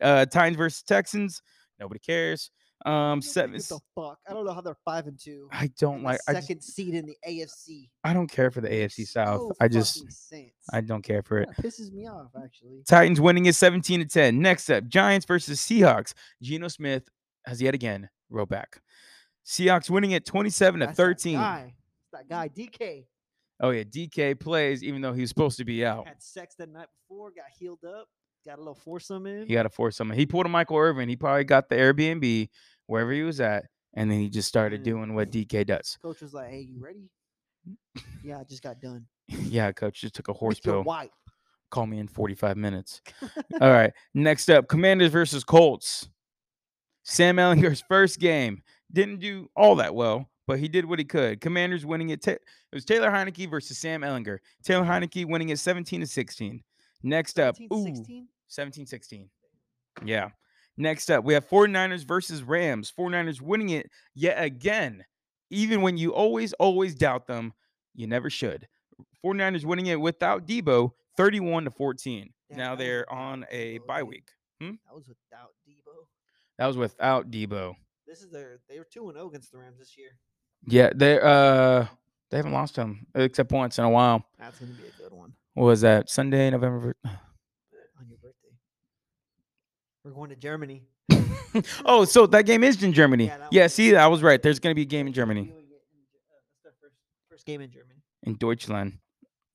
Uh, 0.02 0.26
Titans 0.26 0.58
versus 0.58 0.84
Texans. 0.84 1.42
Nobody 1.80 2.00
cares. 2.00 2.52
Um, 2.86 3.18
What 3.18 3.24
seven. 3.26 3.52
the 3.58 3.80
fuck? 3.94 4.20
I 4.28 4.34
don't 4.34 4.46
know 4.46 4.54
how 4.54 4.62
they're 4.62 4.78
five 4.86 5.08
and 5.08 5.20
two. 5.20 5.50
I 5.52 5.70
don't 5.80 6.02
like. 6.02 6.20
the 6.28 6.38
I 6.38 6.40
second 6.40 6.62
seed 6.62 6.94
in 6.96 7.06
the 7.06 7.18
AFC. 7.28 7.90
I 8.06 8.14
don't 8.14 8.30
care 8.32 8.52
for 8.52 8.62
the 8.62 8.70
AFC 8.70 9.06
South. 9.06 9.42
So 9.42 9.52
I 9.60 9.68
just 9.68 10.10
sense. 10.12 10.52
I 10.72 10.80
don't 10.80 11.02
care 11.02 11.22
for 11.22 11.40
it. 11.40 11.50
That 11.58 11.66
pisses 11.66 11.92
me 11.92 12.08
off 12.08 12.32
actually. 12.42 12.84
Titans 12.88 13.20
winning 13.20 13.48
it 13.48 13.56
17 13.56 14.00
to 14.00 14.06
10. 14.06 14.42
Next 14.42 14.70
up, 14.70 14.88
Giants 14.88 15.26
versus 15.26 15.60
Seahawks. 15.60 16.14
Geno 16.42 16.70
Smith 16.70 17.04
has 17.46 17.62
yet 17.62 17.74
again 17.74 18.10
wrote 18.30 18.50
back. 18.50 18.82
Seahawks 19.46 19.90
winning 19.90 20.12
it 20.12 20.26
27 20.26 20.80
to 20.82 20.86
That's 20.88 20.98
that 20.98 21.04
13. 21.04 21.36
guy. 21.36 21.74
That 22.14 22.28
guy 22.30 22.50
DK 22.50 23.06
Oh 23.62 23.72
yeah, 23.72 23.84
DK 23.84 24.40
plays 24.40 24.84
even 24.84 25.02
though 25.02 25.12
he 25.14 25.22
was 25.22 25.30
supposed 25.30 25.58
to 25.58 25.66
be 25.66 25.86
out. 25.86 26.08
had 26.08 26.22
sex 26.24 26.56
the 26.56 26.66
night 26.66 26.88
before, 27.08 27.32
got 27.32 27.46
healed 27.58 27.84
up, 27.84 28.08
got 28.46 28.56
a 28.56 28.62
little 28.62 28.74
foursome 28.76 29.26
in. 29.28 29.48
He 29.48 29.54
got 29.54 29.66
a 29.66 29.70
force 29.70 29.98
someone. 29.98 30.18
He 30.18 30.26
pulled 30.26 30.46
a 30.46 30.50
Michael 30.50 30.78
Irvin. 30.78 31.10
He 31.10 31.16
probably 31.18 31.44
got 31.44 31.68
the 31.68 31.76
Airbnb 31.76 32.48
wherever 32.88 33.12
he 33.12 33.22
was 33.24 33.42
at, 33.42 33.66
and 33.96 34.10
then 34.10 34.20
he 34.20 34.30
just 34.30 34.48
started 34.48 34.82
Mm. 34.82 34.86
doing 34.86 35.14
what 35.16 35.30
DK 35.30 35.66
does. 35.66 35.98
Coach 36.02 36.22
was 36.22 36.34
like, 36.34 36.50
"Hey, 36.52 36.62
you 36.62 36.80
ready?" 36.80 37.10
yeah, 38.24 38.40
I 38.40 38.44
just 38.46 38.64
got 38.64 38.80
done. 38.82 39.06
yeah, 39.28 39.72
coach 39.74 40.00
just 40.02 40.16
took 40.16 40.30
a 40.30 40.34
horse 40.42 40.60
pill. 40.62 40.84
wife. 40.84 41.10
Call 41.70 41.86
me 41.86 42.00
in 42.00 42.08
45 42.08 42.56
minutes. 42.58 43.02
All 43.62 43.70
right. 43.72 43.92
Next 44.14 44.50
up, 44.50 44.68
Commanders 44.70 45.12
versus 45.12 45.44
Colts. 45.44 46.08
Sam 47.04 47.36
Ehlinger's 47.36 47.84
first 47.90 48.20
game 48.20 48.64
didn't 48.92 49.20
do 49.20 49.50
all 49.56 49.76
that 49.76 49.94
well, 49.94 50.30
but 50.48 50.60
he 50.60 50.68
did 50.68 50.86
what 50.86 51.00
he 51.00 51.06
could. 51.06 51.42
Commanders 51.42 51.86
winning 51.86 52.10
it. 52.10 52.26
It 52.28 52.42
was 52.74 52.86
Taylor 52.86 53.10
Heinicke 53.10 53.50
versus 53.50 53.78
Sam 53.78 54.02
Ehlinger. 54.02 54.40
Taylor 54.64 54.86
Heinicke 54.86 55.26
winning 55.26 55.50
it 55.50 55.60
17 55.60 56.02
to 56.02 56.08
16. 56.08 56.64
Next 57.04 57.40
up, 57.40 57.56
17, 57.56 57.70
ooh, 57.78 57.96
16? 57.96 58.28
17 58.48 58.86
16. 58.86 59.30
Yeah. 60.04 60.30
Next 60.78 61.12
up, 61.12 61.26
we 61.26 61.34
have 61.34 61.48
49ers 61.48 62.06
versus 62.06 62.42
Rams. 62.42 62.92
49ers 62.98 63.42
winning 63.42 63.70
it 63.70 63.90
yet 64.16 64.42
again. 64.42 65.04
Even 65.50 65.82
when 65.82 65.98
you 65.98 66.14
always, 66.14 66.54
always 66.54 66.96
doubt 66.96 67.28
them, 67.28 67.54
you 67.96 68.08
never 68.08 68.30
should. 68.30 68.68
49ers 69.26 69.66
winning 69.66 69.88
it 69.88 70.00
without 70.00 70.48
Deebo, 70.48 70.92
31 71.18 71.66
to 71.66 71.72
14. 71.72 72.30
Damn, 72.50 72.58
now 72.58 72.76
they're 72.76 73.12
on 73.12 73.46
a 73.52 73.80
Deebo, 73.80 73.88
bye 73.88 74.04
week. 74.04 74.30
Hmm? 74.62 74.72
That 74.88 74.96
was 74.96 75.08
without 75.08 75.52
Deebo. 75.68 76.06
That 76.58 76.68
was 76.68 76.78
without 76.78 77.30
Deebo. 77.30 77.76
This 78.10 78.22
is 78.22 78.32
their. 78.32 78.60
They 78.68 78.80
were 78.80 78.88
two 78.92 79.08
and 79.08 79.16
zero 79.16 79.28
against 79.28 79.52
the 79.52 79.60
Rams 79.60 79.78
this 79.78 79.96
year. 79.96 80.10
Yeah, 80.66 80.90
they 80.96 81.20
uh 81.22 81.86
they 82.32 82.38
haven't 82.38 82.54
lost 82.54 82.76
them 82.76 83.06
except 83.14 83.52
once 83.52 83.78
in 83.78 83.84
a 83.84 83.90
while. 83.90 84.26
That's 84.40 84.58
gonna 84.58 84.72
be 84.72 84.88
a 84.88 85.02
good 85.02 85.16
one 85.16 85.34
What 85.54 85.66
was 85.66 85.82
that? 85.82 86.10
Sunday, 86.10 86.50
November. 86.50 86.96
on 87.06 88.10
your 88.10 88.18
birthday. 88.18 88.56
We're 90.04 90.12
going 90.12 90.32
to 90.32 90.36
Germany. 90.36 90.86
oh, 91.86 92.04
so 92.04 92.26
that 92.26 92.48
game 92.48 92.64
is 92.64 92.82
in 92.82 92.94
Germany. 92.94 93.26
Yeah, 93.26 93.48
Yeah, 93.52 93.68
see, 93.68 93.96
I 93.96 94.08
was 94.08 94.24
right. 94.24 94.42
There's 94.42 94.60
gonna 94.60 94.74
be 94.74 94.82
a 94.82 94.86
game 94.86 95.06
in 95.06 95.14
Germany. 95.14 95.44
Doing 95.44 95.58
it 95.58 95.62
in 95.62 96.02
Ge- 96.02 96.16
uh, 96.16 96.40
That's 96.64 96.80
their 96.82 96.90
first 96.90 96.96
first 97.30 97.46
game 97.46 97.62
in 97.62 97.70
Germany. 97.70 98.00
In 98.24 98.38
Deutschland. 98.38 98.98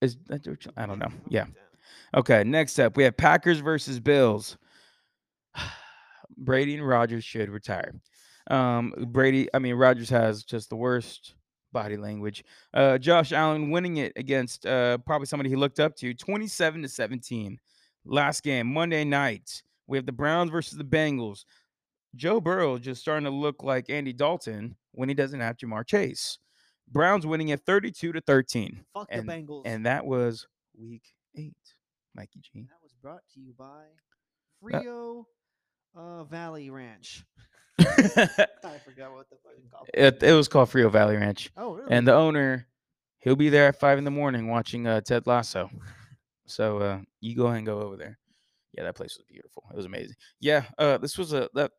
Is 0.00 0.16
that 0.28 0.44
Deutschland? 0.44 0.78
I 0.78 0.86
don't 0.86 1.00
know. 1.00 1.10
Yeah. 1.28 1.46
Okay, 2.16 2.44
next 2.44 2.78
up, 2.78 2.96
we 2.96 3.02
have 3.02 3.16
Packers 3.16 3.58
versus 3.58 3.98
Bills. 3.98 4.56
Brady 6.36 6.76
and 6.76 6.86
Rodgers 6.86 7.24
should 7.24 7.50
retire. 7.50 7.94
Um, 8.50 8.94
Brady, 9.08 9.48
I 9.54 9.58
mean, 9.58 9.74
Rodgers 9.74 10.10
has 10.10 10.42
just 10.44 10.68
the 10.70 10.76
worst 10.76 11.34
body 11.72 11.96
language. 11.96 12.44
Uh, 12.72 12.98
Josh 12.98 13.32
Allen 13.32 13.70
winning 13.70 13.96
it 13.96 14.12
against 14.16 14.66
uh, 14.66 14.98
probably 14.98 15.26
somebody 15.26 15.48
he 15.50 15.56
looked 15.56 15.80
up 15.80 15.96
to, 15.96 16.14
27 16.14 16.82
to 16.82 16.88
17. 16.88 17.58
Last 18.04 18.42
game, 18.42 18.72
Monday 18.72 19.02
night, 19.04 19.62
we 19.86 19.96
have 19.98 20.06
the 20.06 20.12
Browns 20.12 20.50
versus 20.50 20.76
the 20.78 20.84
Bengals. 20.84 21.44
Joe 22.14 22.40
Burrow 22.40 22.78
just 22.78 23.00
starting 23.00 23.24
to 23.24 23.30
look 23.30 23.62
like 23.64 23.90
Andy 23.90 24.12
Dalton 24.12 24.76
when 24.92 25.08
he 25.08 25.14
doesn't 25.14 25.40
have 25.40 25.56
Ja'Marr 25.56 25.86
Chase. 25.86 26.38
Browns 26.92 27.26
winning 27.26 27.48
it 27.48 27.60
32 27.66 28.12
to 28.12 28.20
13. 28.20 28.84
Fuck 28.94 29.08
And- 29.10 29.26
the 29.28 29.32
Bengals. 29.32 29.62
And 29.64 29.86
that 29.86 30.04
was 30.04 30.46
week 30.78 31.02
eight. 31.36 31.56
Mikey 32.14 32.40
G. 32.40 32.50
that 32.68 32.76
was 32.82 32.92
brought 33.02 33.22
to 33.34 33.40
you 33.40 33.52
by 33.58 33.84
That- 34.70 34.82
Frio 34.82 35.26
uh, 35.96 36.24
Valley 36.24 36.70
Ranch. 36.70 37.24
I 37.78 38.78
forgot 38.84 39.12
what 39.12 39.28
the 39.30 39.36
fucking 39.42 39.68
called. 39.70 39.88
it, 39.92 40.22
it 40.22 40.32
was 40.32 40.48
called 40.48 40.70
Frio 40.70 40.88
Valley 40.88 41.16
Ranch. 41.16 41.50
Oh, 41.56 41.74
really? 41.74 41.90
And 41.90 42.06
the 42.06 42.14
owner, 42.14 42.66
he'll 43.18 43.36
be 43.36 43.48
there 43.48 43.68
at 43.68 43.80
five 43.80 43.98
in 43.98 44.04
the 44.04 44.10
morning 44.10 44.48
watching 44.48 44.86
uh, 44.86 45.00
Ted 45.00 45.26
Lasso. 45.26 45.70
So 46.46 46.78
uh, 46.78 46.98
you 47.20 47.34
go 47.34 47.46
ahead 47.46 47.58
and 47.58 47.66
go 47.66 47.80
over 47.80 47.96
there. 47.96 48.18
Yeah, 48.76 48.84
that 48.84 48.96
place 48.96 49.16
was 49.16 49.26
beautiful. 49.28 49.64
It 49.70 49.76
was 49.76 49.86
amazing. 49.86 50.16
Yeah, 50.40 50.64
uh, 50.78 50.98
this 50.98 51.16
was 51.16 51.32
a 51.32 51.48
that 51.54 51.72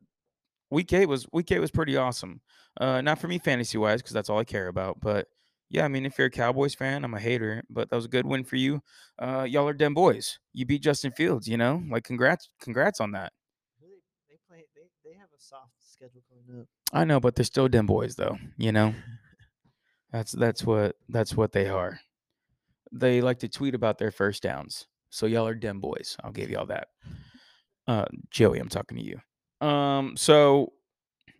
week 0.70 0.92
eight 0.92 1.06
was 1.06 1.26
week 1.32 1.52
eight 1.52 1.60
was 1.60 1.70
pretty 1.70 1.96
awesome. 1.96 2.40
Uh, 2.80 3.00
not 3.00 3.18
for 3.18 3.28
me 3.28 3.38
fantasy 3.38 3.78
wise 3.78 4.02
because 4.02 4.12
that's 4.14 4.28
all 4.30 4.38
I 4.38 4.44
care 4.44 4.68
about. 4.68 5.00
But 5.00 5.28
yeah, 5.68 5.84
I 5.84 5.88
mean, 5.88 6.06
if 6.06 6.18
you're 6.18 6.28
a 6.28 6.30
Cowboys 6.30 6.74
fan, 6.74 7.04
I'm 7.04 7.14
a 7.14 7.20
hater, 7.20 7.62
but 7.68 7.90
that 7.90 7.96
was 7.96 8.04
a 8.04 8.08
good 8.08 8.26
win 8.26 8.44
for 8.44 8.56
you. 8.56 8.82
Uh, 9.18 9.46
y'all 9.48 9.68
are 9.68 9.72
dem 9.74 9.94
boys. 9.94 10.38
You 10.52 10.64
beat 10.64 10.82
Justin 10.82 11.12
Fields. 11.12 11.48
You 11.48 11.56
know, 11.56 11.82
like 11.90 12.04
congrats, 12.04 12.48
congrats 12.60 13.00
on 13.00 13.12
that. 13.12 13.32
They, 13.80 13.88
they 14.28 14.38
play. 14.48 14.64
They, 14.74 15.10
they 15.10 15.16
have 15.16 15.28
a 15.36 15.40
soft 15.40 15.72
schedule 15.96 16.22
coming 16.28 16.60
up. 16.62 16.66
I 16.92 17.04
know, 17.04 17.20
but 17.20 17.34
they're 17.34 17.44
still 17.44 17.68
dem 17.68 17.86
boys 17.86 18.16
though. 18.16 18.38
You 18.58 18.72
know, 18.72 18.94
that's 20.12 20.32
that's 20.32 20.64
what 20.64 20.96
that's 21.08 21.34
what 21.34 21.52
they 21.52 21.68
are. 21.68 22.00
They 22.92 23.20
like 23.20 23.40
to 23.40 23.48
tweet 23.48 23.74
about 23.74 23.98
their 23.98 24.10
first 24.10 24.42
downs. 24.42 24.86
So 25.10 25.26
y'all 25.26 25.46
are 25.46 25.54
dem 25.54 25.80
boys. 25.80 26.16
I'll 26.22 26.32
give 26.32 26.50
y'all 26.50 26.66
that. 26.66 26.88
Uh, 27.86 28.04
Joey, 28.30 28.58
I'm 28.58 28.68
talking 28.68 28.98
to 28.98 29.04
you. 29.04 29.66
Um, 29.66 30.16
so 30.16 30.72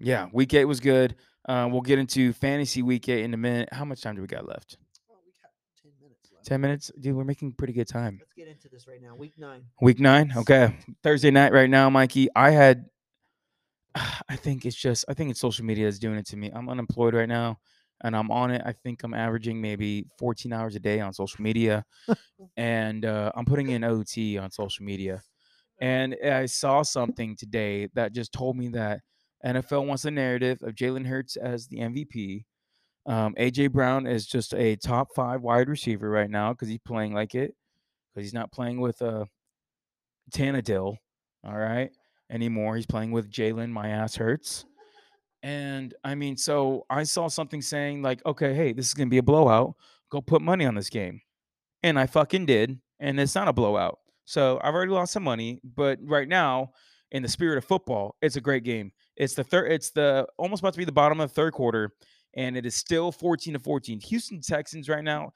yeah, 0.01 0.29
week 0.33 0.55
eight 0.55 0.65
was 0.65 0.81
good. 0.81 1.17
Uh, 1.49 1.69
we'll 1.71 1.81
get 1.83 1.99
into 1.99 2.33
fantasy 2.33 2.83
week 2.83 3.09
eight 3.09 3.25
in 3.25 3.35
a 3.35 3.37
minute. 3.37 3.69
How 3.73 3.85
much 3.85 4.01
time 4.01 4.17
do 4.17 4.23
we 4.23 4.27
got 4.27 4.47
left? 4.49 4.79
Oh, 5.11 5.15
we 5.25 5.33
got 5.41 5.51
ten 5.81 5.93
minutes 6.01 6.31
left. 6.33 6.47
Ten 6.47 6.61
minutes, 6.61 6.91
dude. 6.99 7.15
We're 7.15 7.25
making 7.25 7.53
pretty 7.53 7.73
good 7.73 7.89
time. 7.89 8.19
Let's 8.21 8.33
get 8.33 8.49
into 8.49 8.69
this 8.69 8.87
right 8.89 9.01
now. 9.01 9.15
Week 9.15 9.35
nine. 9.39 9.63
Week 9.81 10.01
nine, 10.01 10.33
okay. 10.37 10.77
Thursday 11.03 11.31
night, 11.31 11.53
right 11.53 11.71
now, 11.71 11.89
Mikey. 11.89 12.29
I 12.35 12.51
had, 12.51 12.87
I 14.29 14.37
think 14.37 14.65
it's 14.65 14.77
just, 14.77 15.05
I 15.09 15.15
think 15.15 15.31
it's 15.31 15.41
social 15.41 15.65
media 15.65 15.87
that's 15.87 15.99
doing 15.99 16.19
it 16.19 16.27
to 16.27 16.37
me. 16.37 16.51
I'm 16.55 16.69
unemployed 16.69 17.15
right 17.15 17.29
now, 17.29 17.59
and 18.03 18.17
I'm 18.17 18.31
on 18.31 18.51
it. 18.51 18.63
I 18.65 18.73
think 18.73 19.03
I'm 19.03 19.15
averaging 19.15 19.61
maybe 19.61 20.07
14 20.19 20.53
hours 20.53 20.77
a 20.77 20.81
day 20.81 21.01
on 21.01 21.13
social 21.13 21.43
media, 21.43 21.85
and 22.57 23.05
uh, 23.05 23.33
I'm 23.35 23.45
putting 23.45 23.71
in 23.71 23.85
OT 23.85 24.39
on 24.39 24.51
social 24.51 24.85
media. 24.85 25.23
And 25.81 26.17
I 26.25 26.47
saw 26.47 26.83
something 26.83 27.37
today 27.37 27.89
that 27.95 28.15
just 28.15 28.33
told 28.33 28.57
me 28.57 28.69
that 28.69 29.01
NFL 29.45 29.87
wants 29.87 30.05
a 30.07 30.11
narrative 30.11 30.63
of 30.63 30.75
Jalen 30.75 31.07
Hurts 31.07 31.37
as 31.37 31.67
the 31.69 31.79
MVP. 31.79 32.45
Um, 33.05 33.35
AJ 33.39 33.73
Brown 33.73 34.07
is 34.07 34.27
just 34.27 34.55
a 34.55 34.77
top 34.77 35.15
five 35.15 35.43
wide 35.43 35.69
receiver 35.69 36.09
right 36.09 36.31
now 36.31 36.53
because 36.53 36.69
he's 36.69 36.81
playing 36.85 37.13
like 37.13 37.35
it. 37.35 37.55
Because 38.15 38.27
he's 38.27 38.35
not 38.35 38.51
playing 38.51 38.81
with 38.81 39.03
uh, 39.03 39.27
Tannehill, 40.33 40.97
all 41.45 41.57
right, 41.57 41.91
anymore. 42.31 42.77
He's 42.77 42.87
playing 42.87 43.13
with 43.13 43.31
Jalen. 43.31 43.71
My 43.71 43.89
ass 43.89 44.17
hurts. 44.17 44.65
And 45.43 45.95
I 46.03 46.15
mean, 46.15 46.37
so 46.37 46.87
I 46.91 47.05
saw 47.05 47.29
something 47.29 47.63
saying 47.63 48.03
like, 48.03 48.25
okay, 48.27 48.55
hey, 48.55 48.73
this 48.73 48.87
is 48.87 48.95
gonna 48.95 49.11
be 49.11 49.19
a 49.19 49.23
blowout. 49.23 49.75
Go 50.11 50.21
put 50.21 50.43
money 50.43 50.65
on 50.65 50.75
this 50.75 50.91
game, 50.91 51.21
and 51.83 51.99
I 51.99 52.07
fucking 52.07 52.47
did, 52.47 52.81
and 53.01 53.19
it's 53.21 53.35
not 53.35 53.49
a 53.49 53.53
blowout. 53.53 53.99
So 54.25 54.61
I've 54.63 54.75
already 54.75 54.93
lost 54.93 55.13
some 55.13 55.23
money, 55.23 55.61
but 55.63 55.99
right 56.03 56.29
now, 56.29 56.73
in 57.13 57.23
the 57.23 57.29
spirit 57.29 57.59
of 57.59 57.65
football, 57.65 58.17
it's 58.21 58.37
a 58.37 58.41
great 58.41 58.65
game. 58.65 58.93
It's 59.17 59.35
the 59.35 59.45
third. 59.45 59.71
It's 59.71 59.91
the 59.91 60.27
almost 60.37 60.63
about 60.63 60.73
to 60.75 60.79
be 60.79 60.85
the 60.85 60.93
bottom 60.93 61.21
of 61.21 61.29
the 61.29 61.35
third 61.35 61.53
quarter, 61.53 61.93
and 62.35 62.57
it 62.57 62.67
is 62.67 62.75
still 62.75 63.13
14 63.13 63.55
to 63.55 63.59
14. 63.61 64.01
Houston 64.01 64.41
Texans 64.41 64.89
right 64.89 65.05
now, 65.05 65.33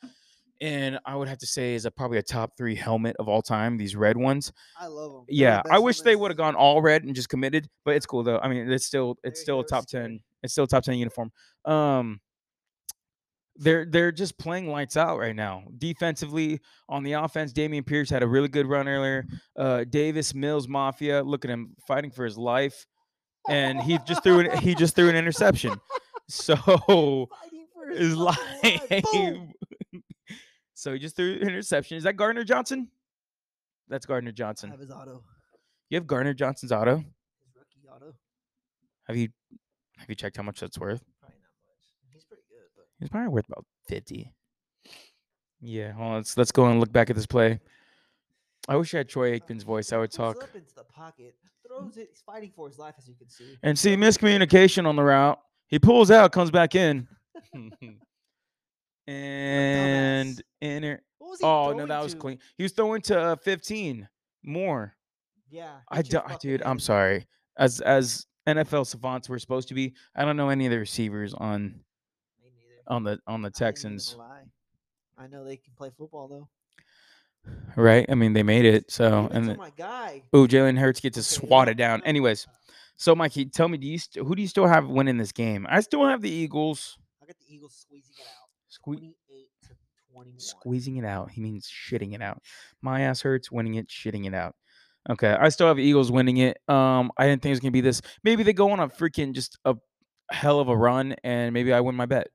and 0.60 0.98
I 1.06 1.16
would 1.16 1.28
have 1.28 1.38
to 1.38 1.46
say 1.46 1.74
is 1.74 1.86
a, 1.86 1.90
probably 1.90 2.18
a 2.18 2.22
top 2.22 2.56
three 2.56 2.74
helmet 2.74 3.16
of 3.18 3.28
all 3.28 3.42
time. 3.42 3.76
These 3.76 3.96
red 3.96 4.16
ones. 4.16 4.52
I 4.78 4.86
love 4.86 5.12
them. 5.12 5.24
Yeah, 5.28 5.62
I 5.70 5.78
wish 5.78 6.00
they 6.00 6.16
would 6.16 6.30
have 6.30 6.38
gone 6.38 6.54
all 6.54 6.82
red 6.82 7.04
and 7.04 7.14
just 7.14 7.28
committed, 7.28 7.68
but 7.84 7.96
it's 7.96 8.06
cool 8.06 8.22
though. 8.22 8.38
I 8.38 8.48
mean, 8.48 8.70
it's 8.70 8.86
still 8.86 9.16
it's 9.24 9.40
still 9.40 9.60
a 9.60 9.66
top 9.66 9.86
ten. 9.86 10.20
It's 10.42 10.52
still 10.52 10.64
a 10.64 10.68
top 10.68 10.84
ten 10.84 10.96
uniform. 10.96 11.32
Um, 11.64 12.20
they're 13.56 13.84
they're 13.84 14.12
just 14.12 14.38
playing 14.38 14.70
lights 14.70 14.96
out 14.96 15.18
right 15.18 15.36
now. 15.36 15.64
Defensively, 15.78 16.60
on 16.88 17.02
the 17.02 17.12
offense, 17.12 17.52
Dameon 17.52 17.86
Pierce 17.86 18.10
had 18.10 18.22
a 18.22 18.26
really 18.26 18.48
good 18.48 18.66
run 18.66 18.88
earlier. 18.88 19.26
Uh, 19.56 19.84
Davis 19.84 20.34
Mills 20.34 20.68
Mafia, 20.68 21.22
look 21.22 21.44
at 21.44 21.50
him 21.50 21.74
fighting 21.86 22.10
for 22.10 22.24
his 22.24 22.36
life, 22.36 22.86
and 23.48 23.80
he 23.80 23.98
just 24.06 24.22
threw 24.22 24.40
an, 24.40 24.58
he 24.58 24.74
just 24.74 24.94
threw 24.94 25.08
an 25.08 25.16
interception. 25.16 25.74
So 26.32 27.28
his 27.92 28.14
life. 28.14 28.38
so 30.80 30.92
he 30.92 30.98
just 30.98 31.16
threw 31.16 31.32
an 31.34 31.42
interception. 31.48 31.96
Is 31.96 32.04
that 32.04 32.16
Gardner 32.16 32.44
Johnson? 32.44 32.88
That's 33.88 34.06
Gardner 34.06 34.30
I 34.30 34.32
Johnson. 34.32 34.70
have 34.70 34.80
his 34.80 34.90
auto. 34.90 35.22
You 35.90 35.96
have 35.96 36.06
Gardner 36.06 36.34
Johnson's 36.34 36.72
auto. 36.72 36.96
His 36.98 37.06
rookie 37.56 37.88
auto. 37.94 38.14
Have 39.08 39.16
you 39.16 39.28
have 39.98 40.08
you 40.08 40.14
checked 40.14 40.36
how 40.36 40.42
much 40.42 40.60
that's 40.60 40.78
worth? 40.78 41.02
Probably 41.20 41.36
not 41.40 41.50
much. 41.66 42.12
He's 42.14 42.24
pretty 42.24 42.42
good, 42.48 42.68
but 42.76 42.84
It's 43.00 43.10
probably 43.10 43.28
worth 43.28 43.48
about 43.48 43.64
fifty. 43.88 44.32
Yeah, 45.60 45.92
well, 45.98 46.12
let's 46.14 46.36
let's 46.38 46.52
go 46.52 46.66
and 46.66 46.80
look 46.80 46.92
back 46.92 47.10
at 47.10 47.16
this 47.16 47.26
play. 47.26 47.60
I 48.68 48.76
wish 48.76 48.94
I 48.94 48.98
had 48.98 49.08
Troy 49.08 49.38
Aikman's 49.38 49.64
voice. 49.64 49.92
I 49.92 49.98
would 49.98 50.12
talk 50.12 50.42
up 50.42 50.54
into 50.54 50.74
the 50.74 50.84
pocket, 50.84 51.34
throws 51.66 51.96
it. 51.96 52.08
He's 52.10 52.22
fighting 52.24 52.52
for 52.54 52.68
his 52.68 52.78
life, 52.78 52.94
as 52.98 53.08
you 53.08 53.14
can 53.16 53.28
see. 53.28 53.56
and 53.62 53.78
see 53.78 53.96
miscommunication 53.96 54.86
on 54.86 54.96
the 54.96 55.02
route. 55.02 55.38
He 55.66 55.78
pulls 55.78 56.10
out, 56.10 56.32
comes 56.32 56.50
back 56.50 56.74
in, 56.74 57.06
and 57.52 57.98
inter. 60.60 61.00
What 61.18 61.30
was 61.30 61.40
he 61.40 61.46
Oh 61.46 61.72
no, 61.72 61.86
that 61.86 62.02
was 62.02 62.14
to? 62.14 62.18
clean. 62.20 62.38
He 62.56 62.62
was 62.62 62.72
throwing 62.72 63.02
to 63.02 63.18
uh, 63.20 63.36
fifteen 63.36 64.08
more. 64.44 64.94
Yeah. 65.50 65.78
I 65.90 66.02
do, 66.02 66.10
just 66.10 66.26
bucked 66.28 66.42
dude. 66.42 66.62
I'm 66.64 66.78
sorry. 66.78 67.26
As 67.58 67.80
as 67.80 68.26
NFL 68.46 68.86
savants 68.86 69.28
we're 69.28 69.38
supposed 69.38 69.68
to 69.68 69.74
be. 69.74 69.94
I 70.14 70.24
don't 70.24 70.36
know 70.36 70.48
any 70.48 70.66
of 70.66 70.70
the 70.72 70.78
receivers 70.78 71.34
on 71.34 71.80
on 72.86 73.04
the 73.04 73.18
on 73.26 73.42
the 73.42 73.46
I 73.46 73.48
ain't 73.48 73.50
even 73.50 73.50
gonna 73.50 73.50
Texans. 73.50 74.16
lie. 74.18 74.42
I 75.18 75.26
know 75.26 75.44
they 75.44 75.56
can 75.56 75.72
play 75.76 75.90
football 75.96 76.28
though. 76.28 76.48
right? 77.76 78.06
I 78.08 78.14
mean, 78.14 78.32
they 78.32 78.42
made 78.42 78.64
it. 78.64 78.90
So, 78.90 79.28
Oh, 79.30 79.34
and 79.34 79.46
the, 79.48 79.56
my 79.56 79.70
guy. 79.76 80.22
ooh, 80.34 80.46
Jalen 80.48 80.78
Hurts 80.78 81.00
gets 81.00 81.14
to 81.14 81.20
Okay, 81.20 81.46
swat 81.46 81.68
yeah, 81.68 81.72
it 81.72 81.76
down. 81.76 82.02
Anyways, 82.04 82.46
so 82.96 83.14
Mikey, 83.14 83.46
tell 83.46 83.68
me, 83.68 83.78
do 83.78 83.86
you 83.86 83.98
st- 83.98 84.26
who 84.26 84.34
do 84.34 84.42
you 84.42 84.48
still 84.48 84.66
have 84.66 84.88
winning 84.88 85.16
this 85.16 85.32
game? 85.32 85.66
I 85.68 85.80
still 85.80 86.04
have 86.06 86.20
the 86.22 86.30
Eagles 86.30 86.98
I 87.22 87.26
got 87.26 87.36
the 87.38 87.54
Eagles 87.54 87.74
squeezing 87.80 88.14
it 88.18 88.26
out. 88.26 88.48
sque- 88.70 88.84
28 88.84 89.00
to 89.00 89.04
21. 89.04 89.14
Squeezing 90.38 90.96
it 90.96 91.04
out. 91.04 91.30
He 91.30 91.40
means 91.40 91.68
shitting 91.70 92.14
it 92.14 92.22
out. 92.22 92.42
My 92.82 93.02
ass 93.02 93.20
hurts, 93.22 93.50
winning 93.50 93.74
it, 93.74 93.88
shitting 93.88 94.26
it 94.26 94.34
out. 94.34 94.54
Okay, 95.08 95.30
I 95.32 95.48
still 95.48 95.66
have 95.68 95.78
Eagles 95.78 96.12
winning 96.12 96.36
it. 96.38 96.58
Um, 96.68 97.10
I 97.16 97.26
didn't 97.26 97.42
think 97.42 97.50
it 97.50 97.52
was 97.52 97.60
gonna 97.60 97.70
be 97.72 97.80
this. 97.80 98.02
Maybe 98.22 98.42
they 98.42 98.52
go 98.52 98.70
on 98.70 98.80
a 98.80 98.88
freaking 98.88 99.32
just 99.34 99.58
a 99.64 99.74
hell 100.30 100.60
of 100.60 100.68
a 100.68 100.76
run, 100.76 101.14
and 101.24 101.52
maybe 101.54 101.72
I 101.72 101.80
win 101.80 101.94
my 101.94 102.06
bet. 102.06 102.28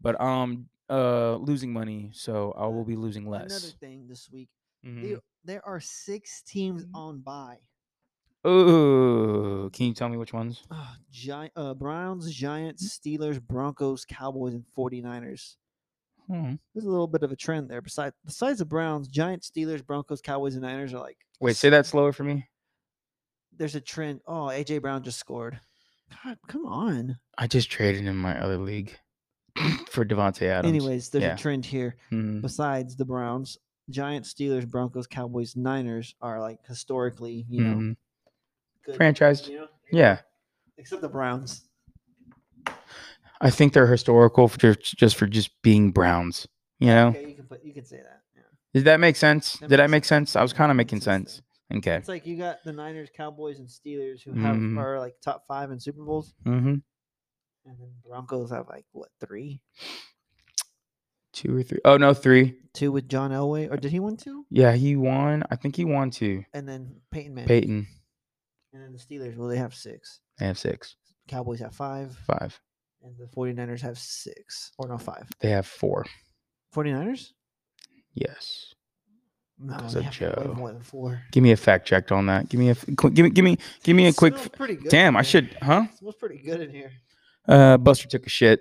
But 0.00 0.18
um, 0.20 0.68
uh, 0.88 1.36
losing 1.36 1.72
money, 1.72 2.10
so 2.14 2.52
I 2.56 2.66
will 2.66 2.84
be 2.84 2.96
losing 2.96 3.28
less. 3.28 3.44
Another 3.50 3.76
thing 3.78 4.06
this 4.08 4.30
week, 4.30 4.48
Mhm. 4.86 5.02
there, 5.02 5.18
there 5.44 5.66
are 5.66 5.80
six 5.80 6.42
teams 6.42 6.84
Mm-hmm. 6.86 6.96
on 6.96 7.20
bye. 7.20 7.58
Ooh, 8.46 9.68
can 9.72 9.86
you 9.86 9.94
tell 9.94 10.08
me 10.08 10.16
which 10.16 10.32
ones? 10.32 10.62
Uh, 10.70 10.94
Gi- 11.10 11.50
uh, 11.56 11.74
Browns. 11.74 12.32
Giants, 12.32 12.98
Steelers, 12.98 13.40
Broncos, 13.42 14.04
Cowboys, 14.04 14.54
and 14.54 14.64
49ers. 14.76 15.56
Hmm. 16.28 16.54
There's 16.74 16.84
a 16.84 16.90
little 16.90 17.06
bit 17.06 17.22
of 17.22 17.32
a 17.32 17.36
trend 17.36 17.70
there. 17.70 17.80
Besides, 17.80 18.14
besides 18.24 18.58
the 18.58 18.64
Browns, 18.66 19.08
Giants, 19.08 19.50
Steelers, 19.50 19.84
Broncos, 19.84 20.20
Cowboys, 20.20 20.54
and 20.54 20.62
Niners 20.62 20.92
are 20.94 21.00
like. 21.00 21.16
Wait, 21.40 21.56
say 21.56 21.70
that 21.70 21.86
slower 21.86 22.12
for 22.12 22.24
me. 22.24 22.46
There's 23.56 23.74
a 23.74 23.80
trend. 23.80 24.20
Oh, 24.26 24.46
AJ 24.46 24.82
Brown 24.82 25.02
just 25.02 25.18
scored. 25.18 25.58
God, 26.24 26.38
come 26.46 26.66
on. 26.66 27.18
I 27.36 27.46
just 27.46 27.70
traded 27.70 28.06
in 28.06 28.16
my 28.16 28.38
other 28.38 28.58
league 28.58 28.96
for 29.90 30.04
Davante 30.04 30.42
Adams. 30.42 30.68
Anyways, 30.74 31.08
there's 31.10 31.24
yeah. 31.24 31.34
a 31.34 31.38
trend 31.38 31.64
here. 31.66 31.96
Mhm. 32.12 32.40
Besides 32.42 32.96
the 32.96 33.04
Browns, 33.04 33.58
Giants, 33.90 34.32
Steelers, 34.34 34.68
Broncos, 34.68 35.06
Cowboys, 35.06 35.56
Niners 35.56 36.14
are 36.20 36.40
like 36.40 36.58
historically, 36.66 37.46
you 37.48 37.64
know, 37.64 37.76
Mhm. 37.76 37.96
good. 38.84 38.96
franchised. 38.96 39.48
You 39.48 39.60
know? 39.60 39.68
Yeah, 39.90 40.20
Except 40.76 41.02
the 41.02 41.08
Browns. 41.08 41.68
I 43.40 43.50
think 43.50 43.72
they're 43.72 43.86
historical 43.86 44.48
for 44.48 44.58
just, 44.58 44.96
just 44.96 45.16
for 45.16 45.26
just 45.26 45.50
being 45.62 45.90
Browns. 45.92 46.46
You 46.80 46.88
know, 46.88 47.08
Okay, 47.08 47.28
you 47.28 47.34
can 47.34 47.44
put 47.46 47.64
you 47.64 47.72
can 47.74 47.84
say 47.84 47.96
that. 47.98 48.22
Yeah. 48.36 48.42
did 48.74 48.84
that 48.84 49.00
make 49.00 49.16
sense? 49.16 49.54
That 49.58 49.68
Did 49.68 49.78
that 49.78 49.90
make 49.90 50.04
sense? 50.04 50.36
I 50.36 50.42
was 50.42 50.52
kind 50.52 50.70
of 50.70 50.76
making 50.76 51.00
sense 51.00 51.34
sense. 51.34 51.42
Okay. 51.74 51.96
It's 51.96 52.08
like 52.08 52.26
you 52.26 52.36
got 52.36 52.62
the 52.64 52.72
Niners, 52.72 53.10
Cowboys, 53.14 53.58
and 53.58 53.68
Steelers 53.68 54.22
who 54.22 54.32
have 54.32 54.56
Mhm. 54.56 54.78
are 54.78 54.98
like 54.98 55.16
top 55.20 55.44
five 55.46 55.70
in 55.70 55.78
Super 55.80 56.02
Bowls, 56.04 56.32
Mm-hmm. 56.46 56.68
and 56.68 56.82
then 57.64 57.90
Broncos 58.06 58.50
have 58.50 58.68
like 58.68 58.86
what 58.92 59.10
three? 59.20 59.60
Two 61.32 61.56
or 61.56 61.62
three? 61.62 61.78
Oh 61.84 61.96
no, 61.96 62.14
three. 62.14 62.56
Two 62.72 62.90
with 62.92 63.08
John 63.08 63.30
Elway, 63.32 63.70
or 63.70 63.76
did 63.76 63.92
he 63.92 64.00
win 64.00 64.16
two? 64.16 64.46
Yeah, 64.50 64.72
he 64.72 64.96
won. 64.96 65.42
I 65.50 65.56
think 65.56 65.76
he 65.76 65.84
won 65.84 66.10
two. 66.10 66.44
And 66.54 66.68
then 66.68 67.00
Peyton 67.10 67.34
Manning. 67.34 67.48
Peyton. 67.48 67.86
And 68.72 68.82
then 68.82 68.92
the 68.92 68.98
Steelers, 68.98 69.36
well, 69.36 69.48
they 69.48 69.56
have 69.58 69.74
six. 69.74 70.20
They 70.38 70.46
have 70.46 70.58
six, 70.58 70.96
Cowboys 71.26 71.60
have 71.60 71.74
five, 71.74 72.16
five. 72.26 72.58
And 73.02 73.16
the 73.18 73.26
49ers 73.26 73.80
have 73.80 73.98
six. 73.98 74.72
Or 74.78 74.88
no, 74.88 74.98
five. 74.98 75.28
They 75.40 75.50
have 75.50 75.66
four. 75.66 76.04
49ers? 76.74 77.30
Yes. 78.14 78.74
No, 79.60 79.76
That's 79.76 79.94
they 79.94 80.00
a 80.00 80.02
have 80.04 80.12
joke. 80.12 80.56
more 80.56 80.72
than 80.72 80.82
four. 80.82 81.20
Give 81.32 81.42
me 81.42 81.50
a 81.50 81.56
fact 81.56 81.86
check 81.86 82.12
on 82.12 82.26
that. 82.26 82.48
Give 82.48 82.60
me 82.60 82.70
a 82.70 82.74
give 82.74 83.24
me 83.24 83.30
give 83.30 83.44
me 83.44 83.58
give 83.82 83.96
me 83.96 84.06
a 84.06 84.12
quick. 84.12 84.34
pretty 84.52 84.76
good. 84.76 84.88
Damn, 84.90 85.16
I 85.16 85.22
should, 85.22 85.56
huh? 85.60 85.86
It 85.92 85.98
smells 85.98 86.14
pretty 86.14 86.38
good 86.38 86.60
in 86.60 86.70
here. 86.70 86.92
Uh, 87.48 87.76
Buster 87.76 88.06
took 88.06 88.24
a 88.26 88.30
shit. 88.30 88.60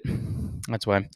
That's 0.68 0.88
why. 0.88 1.08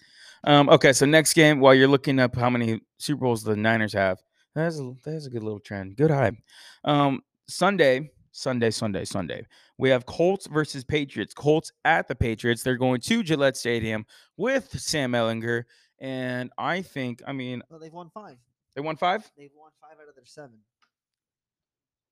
Um, 0.44 0.70
okay, 0.70 0.94
so 0.94 1.06
next 1.08 1.34
game, 1.34 1.60
while 1.60 1.74
you're 1.74 1.88
looking 1.88 2.20
up 2.20 2.36
how 2.36 2.50
many 2.50 2.82
Super 3.00 3.22
Bowls 3.26 3.44
the 3.44 3.56
Niners 3.56 3.94
have, 3.94 4.20
that's 4.54 4.80
a 4.80 4.94
that's 5.04 5.26
a 5.26 5.30
good 5.32 5.42
little 5.44 5.60
trend. 5.60 5.96
Good 5.96 6.12
hype. 6.12 6.36
Um, 6.84 7.22
Sunday, 7.48 8.12
Sunday, 8.32 8.72
Sunday, 8.72 9.04
Sunday. 9.06 9.46
We 9.78 9.90
have 9.90 10.06
Colts 10.06 10.48
versus 10.48 10.84
Patriots. 10.84 11.34
Colts 11.34 11.72
at 11.86 12.08
the 12.08 12.16
Patriots. 12.16 12.64
They're 12.64 12.78
going 12.78 13.02
to 13.02 13.24
Gillette 13.24 13.58
Stadium 13.58 14.06
with 14.38 14.70
Sam 14.80 15.12
Ehlinger. 15.12 15.64
And 16.00 16.50
I 16.58 16.82
think, 16.82 17.22
I 17.28 17.34
mean, 17.34 17.62
Well, 17.70 17.80
they've 17.80 17.92
won 17.94 18.10
five. 18.10 18.38
they 18.76 18.82
won 18.82 18.96
five 18.96 19.30
They've 19.38 19.52
won 19.56 19.72
five 19.82 19.98
out 20.02 20.08
of 20.10 20.16
their 20.16 20.26
seven. 20.26 20.60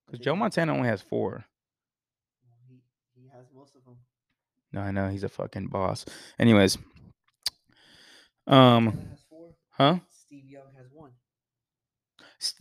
Because 0.06 0.24
Joe 0.24 0.36
Montana 0.36 0.74
only 0.74 0.88
has 0.90 1.02
four. 1.02 1.46
He, 2.68 2.82
he 3.16 3.28
has 3.36 3.46
most 3.56 3.76
of 3.76 3.86
them. 3.86 3.98
No, 4.72 4.82
I 4.82 4.92
know 4.92 5.08
he's 5.10 5.24
a 5.24 5.30
fucking 5.30 5.68
boss. 5.68 6.06
Anyways, 6.38 6.78
um, 8.48 8.98
huh? 9.70 10.00
Steve 10.10 10.46
Young 10.46 10.64
has 10.64 10.68
one. 10.68 10.68
S- 10.68 10.69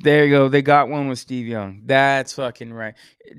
There 0.00 0.24
you 0.24 0.30
go. 0.30 0.48
They 0.48 0.62
got 0.62 0.88
one 0.88 1.08
with 1.08 1.18
Steve 1.18 1.46
Young. 1.46 1.82
That's 1.84 2.32
fucking 2.32 2.72
right. 2.72 2.94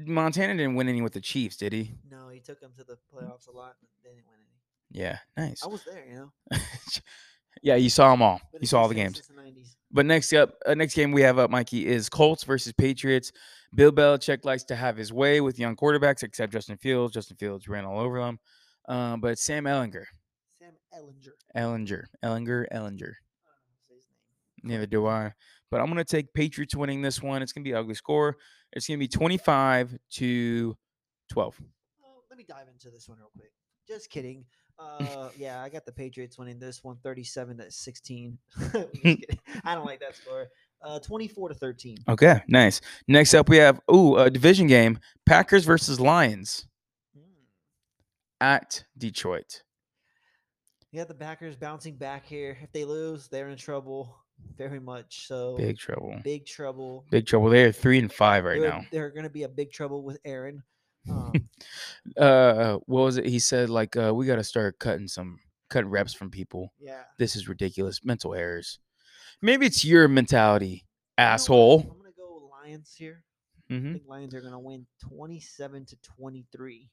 Montana 0.05 0.55
didn't 0.55 0.75
win 0.75 0.87
any 0.87 1.01
with 1.01 1.13
the 1.13 1.19
Chiefs, 1.21 1.57
did 1.57 1.73
he? 1.73 1.93
No, 2.09 2.29
he 2.29 2.39
took 2.39 2.61
them 2.61 2.71
to 2.77 2.83
the 2.83 2.97
playoffs 3.13 3.47
a 3.47 3.51
lot, 3.51 3.75
but 3.81 3.89
they 4.03 4.11
didn't 4.11 4.25
win 4.27 4.37
any. 4.39 5.03
Yeah, 5.03 5.17
nice. 5.35 5.63
I 5.63 5.67
was 5.67 5.83
there, 5.83 6.05
you 6.09 6.15
know. 6.15 6.57
yeah, 7.61 7.75
you 7.75 7.89
saw 7.89 8.11
them 8.11 8.21
all. 8.21 8.41
Been 8.51 8.61
You 8.61 8.67
saw 8.67 8.81
all 8.81 8.87
the 8.87 8.95
games. 8.95 9.21
the 9.27 9.63
But 9.91 10.05
next 10.05 10.31
up, 10.33 10.53
uh, 10.65 10.75
next 10.75 10.95
game 10.95 11.11
we 11.11 11.21
have 11.23 11.39
up, 11.39 11.49
Mikey, 11.49 11.85
is 11.85 12.07
Colts 12.07 12.43
versus 12.43 12.71
Patriots. 12.71 13.33
Bill 13.75 13.91
Belichick 13.91 14.45
likes 14.45 14.63
to 14.65 14.75
have 14.75 14.95
his 14.95 15.11
way 15.11 15.41
with 15.41 15.59
young 15.59 15.75
quarterbacks, 15.75 16.23
except 16.23 16.53
Justin 16.53 16.77
Fields. 16.77 17.13
Justin 17.13 17.37
Fields 17.37 17.67
ran 17.67 17.85
all 17.85 17.99
over 17.99 18.19
them. 18.19 18.39
Um, 18.87 19.21
but 19.21 19.37
Sam 19.37 19.65
Ehlinger, 19.65 20.05
Sam 20.57 20.73
Ehlinger. 20.95 21.33
Ellinger, 21.55 22.05
Ellinger, 22.23 22.65
Ellinger. 22.71 22.71
I 22.71 22.79
don't 22.79 22.87
know 22.87 22.95
how 23.43 23.59
to 23.59 23.81
say 23.87 23.95
his 23.95 24.07
name. 24.63 24.71
Neither 24.71 24.85
do 24.87 25.05
I. 25.05 25.33
But 25.71 25.81
I'm 25.81 25.87
gonna 25.87 26.03
take 26.03 26.33
Patriots 26.33 26.75
winning 26.75 27.01
this 27.01 27.21
one. 27.21 27.41
It's 27.41 27.51
gonna 27.51 27.63
be 27.63 27.71
an 27.71 27.77
ugly 27.77 27.93
score. 27.95 28.37
It's 28.73 28.87
gonna 28.87 28.97
be 28.97 29.07
25 29.07 29.97
to 30.11 30.77
12. 31.29 31.61
Oh, 32.03 32.07
let 32.29 32.37
me 32.37 32.43
dive 32.47 32.67
into 32.71 32.89
this 32.89 33.07
one 33.07 33.19
real 33.19 33.31
quick. 33.37 33.51
Just 33.87 34.09
kidding. 34.09 34.45
Uh, 34.77 35.29
yeah, 35.37 35.61
I 35.61 35.69
got 35.69 35.85
the 35.85 35.91
Patriots 35.91 36.37
winning 36.37 36.59
this 36.59 36.83
one 36.83 36.97
37 37.03 37.57
to 37.57 37.71
16. 37.71 38.37
Just. 38.73 39.39
I 39.63 39.75
don't 39.75 39.85
like 39.85 39.99
that 39.99 40.15
score. 40.15 40.47
Uh, 40.81 40.99
24 40.99 41.49
to 41.49 41.55
13. 41.55 41.97
Okay, 42.07 42.41
nice. 42.47 42.79
Next 43.07 43.33
up, 43.33 43.49
we 43.49 43.57
have 43.57 43.81
ooh 43.93 44.15
a 44.15 44.29
division 44.29 44.67
game: 44.67 44.99
Packers 45.25 45.65
versus 45.65 45.99
Lions 45.99 46.65
Mm. 47.17 47.21
at 48.41 48.85
Detroit. 48.97 49.63
Yeah, 50.91 51.03
the 51.03 51.13
Packers 51.13 51.55
bouncing 51.55 51.95
back 51.97 52.25
here. 52.25 52.57
If 52.63 52.71
they 52.71 52.85
lose, 52.85 53.27
they're 53.27 53.49
in 53.49 53.57
trouble. 53.57 54.15
Very 54.57 54.79
much 54.79 55.27
so. 55.27 55.55
Big 55.55 55.77
trouble. 55.77 56.15
Big 56.23 56.45
trouble. 56.45 57.05
Big 57.09 57.25
trouble. 57.25 57.49
They 57.49 57.63
are 57.63 57.71
three 57.71 57.99
and 57.99 58.11
five 58.11 58.43
right 58.43 58.59
they're, 58.59 58.69
now. 58.69 58.85
They're 58.91 59.09
going 59.09 59.23
to 59.23 59.29
be 59.29 59.43
a 59.43 59.49
big 59.49 59.71
trouble 59.71 60.03
with 60.03 60.19
Aaron. 60.25 60.63
Um, 61.09 61.33
uh 62.17 62.73
what 62.85 63.03
was 63.03 63.17
it 63.17 63.25
he 63.25 63.39
said 63.39 63.69
like 63.69 63.95
uh 63.95 64.13
we 64.13 64.27
got 64.27 64.35
to 64.35 64.43
start 64.43 64.77
cutting 64.79 65.07
some 65.07 65.39
cutting 65.69 65.89
reps 65.89 66.13
from 66.13 66.29
people 66.29 66.73
yeah. 66.77 67.03
this 67.17 67.37
is 67.37 67.47
ridiculous 67.47 68.03
mental 68.03 68.35
errors 68.35 68.79
maybe 69.41 69.65
it's 69.65 69.83
your 69.85 70.07
mentality 70.09 70.67
You 70.67 71.25
know 71.25 71.31
what? 71.31 71.33
asshole 71.33 71.79
I'm 71.79 71.87
going 71.87 72.03
to 72.03 72.17
go 72.17 72.29
Lions 72.69 72.93
here. 72.95 73.23
I 73.71 73.75
hmm 73.75 73.93
think 73.93 74.03
Lions 74.07 74.35
are 74.35 74.41
going 74.41 74.53
to 74.53 74.59
win 74.59 74.85
27 75.01 75.85
to 75.85 75.95
23. 76.01 76.89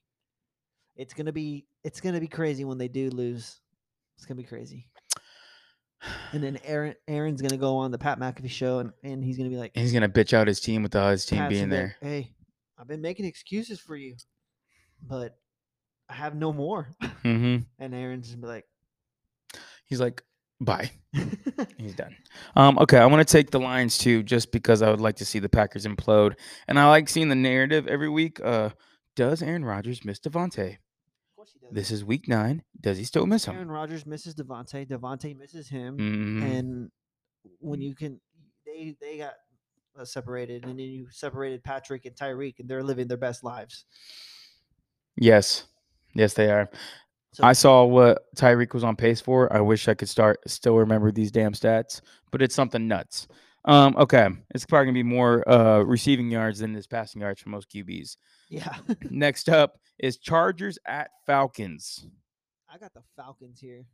It's 0.95 1.13
to 1.13 1.31
be 1.31 1.67
it's 1.83 2.01
going 2.01 2.15
to 2.15 2.21
be 2.21 2.27
crazy 2.27 2.65
when 2.65 2.77
they 2.77 2.87
do 2.87 3.09
lose. 3.09 3.59
It's 4.17 4.25
going 4.25 4.37
to 4.37 4.43
be 4.43 4.47
crazy. 4.47 4.89
And 6.31 6.43
then 6.43 6.59
Aaron 6.63 6.95
Aaron's 7.07 7.41
going 7.41 7.51
to 7.51 7.57
go 7.57 7.77
on 7.77 7.91
the 7.91 7.97
Pat 7.97 8.19
McAfee 8.19 8.49
show 8.49 8.79
and, 8.79 8.91
and 9.03 9.23
he's 9.23 9.37
going 9.37 9.49
to 9.49 9.53
be 9.53 9.59
like 9.59 9.71
he's 9.75 9.93
gonna 9.93 10.09
bitch 10.09 10.33
out 10.33 10.47
his 10.47 10.59
team 10.59 10.83
with 10.83 10.95
all 10.95 11.09
his 11.09 11.25
team 11.25 11.39
Pat's 11.39 11.49
being 11.49 11.69
gonna 11.69 11.75
be 11.75 11.83
like, 11.83 11.95
there. 12.01 12.09
Hey, 12.09 12.31
I've 12.77 12.87
been 12.87 13.01
making 13.01 13.25
excuses 13.25 13.79
for 13.79 13.95
you, 13.95 14.15
but 15.01 15.37
I 16.09 16.13
have 16.13 16.35
no 16.35 16.53
more. 16.53 16.89
hmm 17.23 17.57
And 17.79 17.95
Aaron's 17.95 18.29
gonna 18.29 18.41
be 18.41 18.47
like, 18.47 18.65
he's 19.85 19.99
like 19.99 20.23
bye. 20.59 20.91
He's 21.77 21.93
done. 21.93 22.15
Um 22.55 22.77
okay 22.79 22.97
i 22.97 23.05
want 23.05 23.25
to 23.25 23.31
take 23.31 23.51
the 23.51 23.59
lions 23.59 23.97
too 23.97 24.23
just 24.23 24.51
because 24.51 24.81
i 24.81 24.89
would 24.89 25.01
like 25.01 25.15
to 25.17 25.25
see 25.25 25.39
the 25.39 25.49
packers 25.49 25.85
implode. 25.85 26.33
And 26.67 26.79
i 26.79 26.89
like 26.89 27.09
seeing 27.09 27.29
the 27.29 27.35
narrative 27.35 27.87
every 27.87 28.09
week 28.09 28.39
uh 28.43 28.69
does 29.15 29.41
aaron 29.41 29.65
Rodgers 29.65 30.03
miss 30.05 30.19
Davante 30.19 30.77
course 31.47 31.53
he 31.53 31.59
does. 31.65 31.73
this 31.73 31.91
is 31.91 32.03
week 32.05 32.27
nine 32.27 32.63
does 32.81 32.97
he 32.97 33.03
still 33.03 33.25
miss 33.25 33.45
him 33.45 33.55
Aaron 33.55 33.69
Rodgers 33.71 34.05
misses 34.05 34.35
Davante. 34.35 34.87
Davante 34.87 35.37
misses 35.37 35.67
him. 35.69 35.97
Mhm. 35.97 36.43
And 36.57 36.91
when 37.59 37.81
you 37.81 37.95
can, 37.95 38.19
they 38.65 38.95
they 38.99 39.17
got 39.17 39.33
uh, 39.97 40.05
separated, 40.05 40.63
and 40.65 40.77
then 40.77 40.85
you 40.85 41.07
separated 41.09 41.63
Patrick 41.63 42.05
and 42.05 42.15
Tyreek, 42.15 42.59
and 42.59 42.69
they're 42.69 42.83
living 42.83 43.07
their 43.07 43.17
best 43.17 43.43
lives. 43.43 43.85
yes 45.15 45.65
yes 46.13 46.33
they 46.33 46.51
are 46.51 46.69
So 47.33 47.43
I 47.43 47.53
saw 47.53 47.83
what 47.85 48.23
Tyreek 48.35 48.73
was 48.73 48.83
on 48.83 48.95
pace 48.95 49.21
for. 49.21 49.51
I 49.51 49.61
wish 49.61 49.87
I 49.87 49.93
could 49.93 50.09
start 50.09 50.39
still 50.47 50.75
remember 50.77 51.11
these 51.11 51.31
damn 51.31 51.53
stats, 51.53 52.01
but 52.31 52.41
it's 52.41 52.55
something 52.55 52.87
nuts. 52.87 53.27
Um, 53.67 53.95
okay, 53.97 54.29
it's 54.55 54.65
probably 54.65 54.85
gonna 54.85 54.93
be 54.93 55.03
more 55.03 55.47
uh, 55.47 55.79
receiving 55.81 56.31
yards 56.31 56.59
than 56.59 56.73
his 56.73 56.87
passing 56.87 57.21
yards 57.21 57.41
for 57.41 57.49
most 57.49 57.69
QBs. 57.69 58.15
yeah, 58.49 58.77
Next 59.09 59.49
up 59.49 59.77
is 59.99 60.17
Chargers 60.17 60.79
at 60.87 61.09
Falcons. 61.25 62.07
I 62.73 62.77
got 62.77 62.93
the 62.93 63.03
Falcons 63.17 63.59
here. 63.59 63.85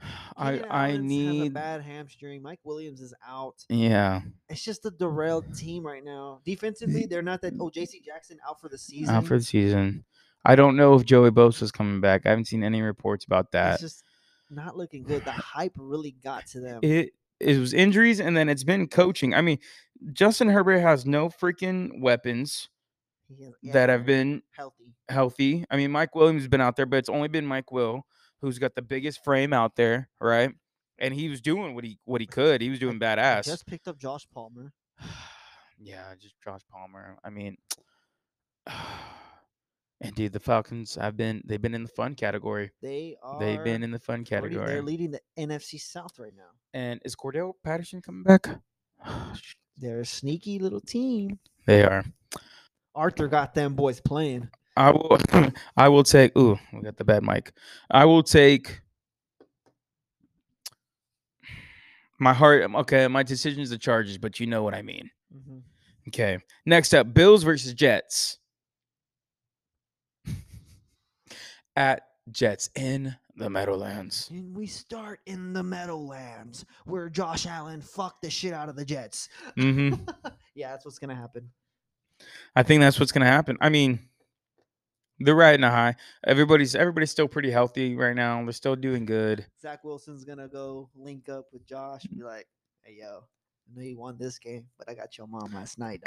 I 0.36 0.52
Keenan 0.52 0.70
I 0.70 0.88
Allen's 0.88 0.94
has 0.94 0.98
a 0.98 1.04
need 1.04 1.54
bad 1.54 1.82
hamstring. 1.82 2.42
Mike 2.42 2.60
Williams 2.64 3.02
is 3.02 3.12
out. 3.28 3.56
yeah 3.68 4.22
It's 4.48 4.64
just 4.64 4.86
a 4.86 4.90
derailed 4.90 5.54
team 5.54 5.86
right 5.86 6.04
now. 6.04 6.40
Defensively, 6.44 7.04
they're 7.06 7.22
not 7.22 7.42
that. 7.42 7.52
Oh, 7.60 7.68
J.C. 7.68 8.00
Jackson 8.04 8.38
out 8.48 8.58
for 8.58 8.70
the 8.70 8.78
season. 8.78 9.14
out 9.14 9.26
for 9.26 9.38
the 9.38 9.44
season. 9.44 10.04
I 10.44 10.56
don't 10.56 10.76
know 10.76 10.94
if 10.94 11.04
Joey 11.04 11.30
Bosa's 11.30 11.70
coming 11.70 12.00
back. 12.00 12.22
I 12.24 12.30
haven't 12.30 12.46
seen 12.46 12.64
any 12.64 12.80
reports 12.82 13.24
about 13.26 13.52
that. 13.52 13.74
It's 13.74 13.82
just 13.82 14.04
not 14.50 14.76
looking 14.76 15.04
good. 15.04 15.24
The 15.24 15.30
hype 15.30 15.76
really 15.76 16.16
got 16.24 16.46
to 16.48 16.60
them. 16.60 16.80
it 16.82 17.12
it 17.42 17.58
was 17.58 17.74
injuries 17.74 18.20
and 18.20 18.36
then 18.36 18.48
it's 18.48 18.64
been 18.64 18.86
coaching. 18.88 19.34
I 19.34 19.40
mean, 19.40 19.58
Justin 20.12 20.48
Herbert 20.48 20.80
has 20.80 21.06
no 21.06 21.28
freaking 21.28 22.00
weapons 22.00 22.68
yeah, 23.28 23.72
that 23.72 23.88
have 23.88 24.04
been 24.04 24.42
healthy. 24.52 24.94
healthy. 25.08 25.64
I 25.70 25.76
mean, 25.76 25.90
Mike 25.90 26.14
Williams 26.14 26.42
has 26.42 26.48
been 26.48 26.60
out 26.60 26.76
there, 26.76 26.86
but 26.86 26.96
it's 26.96 27.08
only 27.08 27.28
been 27.28 27.46
Mike 27.46 27.72
Will 27.72 28.04
who's 28.40 28.58
got 28.58 28.74
the 28.74 28.82
biggest 28.82 29.22
frame 29.24 29.52
out 29.52 29.76
there, 29.76 30.08
right? 30.20 30.50
And 30.98 31.14
he 31.14 31.28
was 31.28 31.40
doing 31.40 31.74
what 31.74 31.84
he 31.84 31.98
what 32.04 32.20
he 32.20 32.26
could. 32.26 32.60
He 32.60 32.70
was 32.70 32.78
doing 32.78 32.96
I 33.02 33.06
badass. 33.16 33.44
just 33.44 33.66
picked 33.66 33.88
up 33.88 33.98
Josh 33.98 34.26
Palmer. 34.32 34.72
yeah, 35.78 36.14
just 36.20 36.34
Josh 36.42 36.60
Palmer. 36.70 37.16
I 37.24 37.30
mean, 37.30 37.56
and 40.02 40.14
dude, 40.14 40.32
the 40.32 40.40
Falcons 40.40 40.94
have 40.96 41.16
been 41.16 41.42
they've 41.46 41.60
been 41.62 41.74
in 41.74 41.82
the 41.82 41.88
fun 41.88 42.14
category. 42.14 42.70
They 42.82 43.16
are. 43.22 43.38
They've 43.40 43.62
been 43.62 43.82
in 43.82 43.90
the 43.90 43.98
fun 43.98 44.24
category. 44.24 44.66
They're 44.66 44.82
leading 44.82 45.10
the 45.10 45.20
NFC 45.38 45.80
South 45.80 46.18
right 46.18 46.32
now. 46.36 46.50
and 46.74 47.00
is 47.04 47.14
Cordell 47.16 47.52
Patterson 47.64 48.02
coming 48.02 48.22
back? 48.22 48.48
They're 49.78 50.00
a 50.00 50.06
sneaky 50.06 50.58
little 50.58 50.80
team. 50.80 51.38
they 51.66 51.82
are. 51.82 52.04
Arthur 52.94 53.26
got 53.28 53.54
them 53.54 53.74
boys 53.74 54.00
playing. 54.00 54.48
I 54.76 54.90
will. 54.90 55.18
I 55.76 55.88
will 55.88 56.04
take. 56.04 56.36
Ooh, 56.36 56.58
we 56.72 56.82
got 56.82 56.96
the 56.96 57.04
bad 57.04 57.22
mic. 57.22 57.52
I 57.90 58.04
will 58.04 58.22
take. 58.22 58.80
My 62.18 62.32
heart. 62.32 62.62
um, 62.62 62.76
Okay, 62.76 63.08
my 63.08 63.22
decision 63.22 63.62
is 63.62 63.70
the 63.70 63.78
Chargers, 63.78 64.18
but 64.18 64.38
you 64.40 64.46
know 64.46 64.62
what 64.62 64.74
I 64.74 64.82
mean. 64.82 65.10
Mm-hmm. 65.34 65.58
Okay. 66.08 66.38
Next 66.66 66.94
up, 66.94 67.12
Bills 67.14 67.42
versus 67.42 67.74
Jets. 67.74 68.38
At 71.76 72.02
Jets 72.30 72.70
in 72.74 73.16
the 73.36 73.48
Meadowlands. 73.48 74.28
And 74.30 74.54
we 74.56 74.66
start 74.66 75.20
in 75.26 75.52
the 75.52 75.62
Meadowlands 75.62 76.64
where 76.84 77.08
Josh 77.08 77.46
Allen 77.46 77.80
fucked 77.80 78.22
the 78.22 78.30
shit 78.30 78.52
out 78.52 78.68
of 78.68 78.76
the 78.76 78.84
Jets. 78.84 79.28
hmm 79.56 79.94
yeah, 80.54 80.70
that's 80.70 80.84
what's 80.84 80.98
gonna 80.98 81.14
happen. 81.14 81.50
I 82.54 82.62
think 82.62 82.80
that's 82.80 83.00
what's 83.00 83.12
gonna 83.12 83.26
happen. 83.26 83.56
I 83.60 83.68
mean, 83.68 84.00
they're 85.18 85.34
riding 85.34 85.64
a 85.64 85.70
high. 85.70 85.96
Everybody's 86.26 86.74
everybody's 86.74 87.10
still 87.10 87.28
pretty 87.28 87.50
healthy 87.50 87.96
right 87.96 88.14
now. 88.14 88.42
They're 88.44 88.52
still 88.52 88.76
doing 88.76 89.06
good. 89.06 89.46
Zach 89.60 89.82
Wilson's 89.84 90.24
gonna 90.24 90.48
go 90.48 90.90
link 90.94 91.28
up 91.28 91.46
with 91.52 91.66
Josh 91.66 92.04
and 92.04 92.16
be 92.16 92.24
like, 92.24 92.46
"Hey, 92.82 92.98
yo, 93.00 93.24
I 93.68 93.78
know 93.78 93.82
you 93.82 93.98
won 93.98 94.18
this 94.18 94.38
game, 94.38 94.66
but 94.78 94.88
I 94.88 94.94
got 94.94 95.16
your 95.16 95.26
mom 95.26 95.52
last 95.54 95.78
night. 95.78 96.02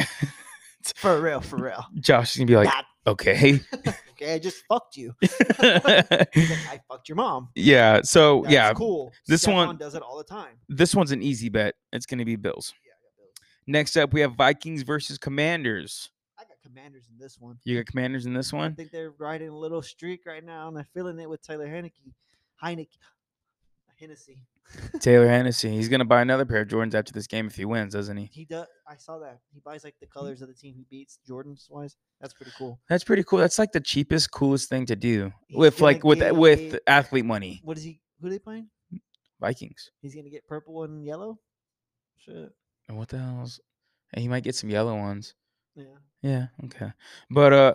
for 0.95 1.19
real, 1.19 1.41
for 1.41 1.57
real. 1.57 1.85
Josh 1.95 2.31
is 2.31 2.37
gonna 2.37 2.47
be 2.47 2.55
like, 2.55 2.73
okay. 3.07 3.59
okay, 4.21 4.33
I 4.33 4.39
just 4.39 4.63
fucked 4.67 4.97
you. 4.97 5.13
He's 5.21 5.31
like, 5.59 6.11
I 6.11 6.79
fucked 6.89 7.07
your 7.09 7.15
mom. 7.17 7.49
yeah. 7.55 8.01
So 8.03 8.41
That's 8.43 8.53
yeah, 8.53 8.73
cool. 8.73 9.11
this 9.27 9.45
one- 9.47 9.77
does 9.77 9.95
it 9.95 10.01
all 10.01 10.17
the 10.17 10.23
time. 10.23 10.55
this 10.69 10.95
one's 10.95 11.11
an 11.11 11.21
easy 11.21 11.49
bet. 11.49 11.75
It's 11.93 12.05
gonna 12.05 12.25
be 12.25 12.35
Bills. 12.35 12.73
Yeah, 12.85 12.91
Bills. 13.17 13.33
Next 13.67 13.97
up, 13.97 14.13
we 14.13 14.21
have 14.21 14.35
Vikings 14.35 14.81
versus 14.83 15.17
Commanders. 15.17 16.09
I 16.39 16.43
got 16.43 16.57
Commanders 16.63 17.03
in 17.11 17.17
this 17.17 17.39
one. 17.39 17.57
You 17.63 17.77
got 17.77 17.85
Commanders 17.85 18.25
in 18.25 18.33
this 18.33 18.51
one. 18.51 18.71
I 18.71 18.75
think 18.75 18.91
they're 18.91 19.13
riding 19.17 19.49
a 19.49 19.57
little 19.57 19.81
streak 19.81 20.25
right 20.25 20.43
now, 20.43 20.67
and 20.67 20.77
I'm 20.77 20.85
feeling 20.93 21.19
it 21.19 21.29
with 21.29 21.41
Tyler 21.41 21.67
Heinicke. 21.67 22.13
Heinicke. 22.63 22.97
Hennessy. 23.99 24.43
Taylor 24.99 25.27
Hennessy. 25.27 25.69
He's 25.71 25.89
gonna 25.89 26.05
buy 26.05 26.21
another 26.21 26.45
pair 26.45 26.61
of 26.61 26.67
Jordans 26.67 26.93
after 26.95 27.11
this 27.11 27.27
game 27.27 27.47
if 27.47 27.55
he 27.55 27.65
wins, 27.65 27.93
doesn't 27.93 28.17
he? 28.17 28.29
He 28.31 28.45
does. 28.45 28.67
I 28.87 28.95
saw 28.97 29.19
that. 29.19 29.39
He 29.53 29.59
buys 29.59 29.83
like 29.83 29.95
the 29.99 30.05
colors 30.07 30.41
of 30.41 30.47
the 30.47 30.53
team 30.53 30.73
he 30.75 30.85
beats, 30.89 31.19
Jordans 31.27 31.69
wise. 31.69 31.95
That's 32.21 32.33
pretty 32.33 32.51
cool. 32.57 32.79
That's 32.89 33.03
pretty 33.03 33.23
cool. 33.23 33.39
That's 33.39 33.57
like 33.59 33.71
the 33.71 33.79
cheapest, 33.79 34.31
coolest 34.31 34.69
thing 34.69 34.85
to 34.87 34.95
do 34.95 35.31
He's 35.47 35.57
with 35.57 35.81
like 35.81 36.03
with 36.03 36.19
get- 36.19 36.35
with 36.35 36.79
athlete 36.87 37.25
money. 37.25 37.61
What 37.63 37.77
is 37.77 37.83
he? 37.83 38.01
Who 38.21 38.27
are 38.27 38.29
they 38.29 38.39
playing? 38.39 38.69
Vikings. 39.39 39.91
He's 40.01 40.15
gonna 40.15 40.29
get 40.29 40.47
purple 40.47 40.83
and 40.83 41.05
yellow. 41.05 41.39
Shit. 42.17 42.51
And 42.87 42.97
What 42.97 43.09
the 43.09 43.19
hell's? 43.19 43.59
And 44.13 44.21
he 44.21 44.27
might 44.27 44.43
get 44.43 44.55
some 44.55 44.69
yellow 44.69 44.95
ones. 44.95 45.35
Yeah. 45.75 45.85
Yeah. 46.21 46.47
Okay. 46.65 46.91
But 47.29 47.53
uh, 47.53 47.73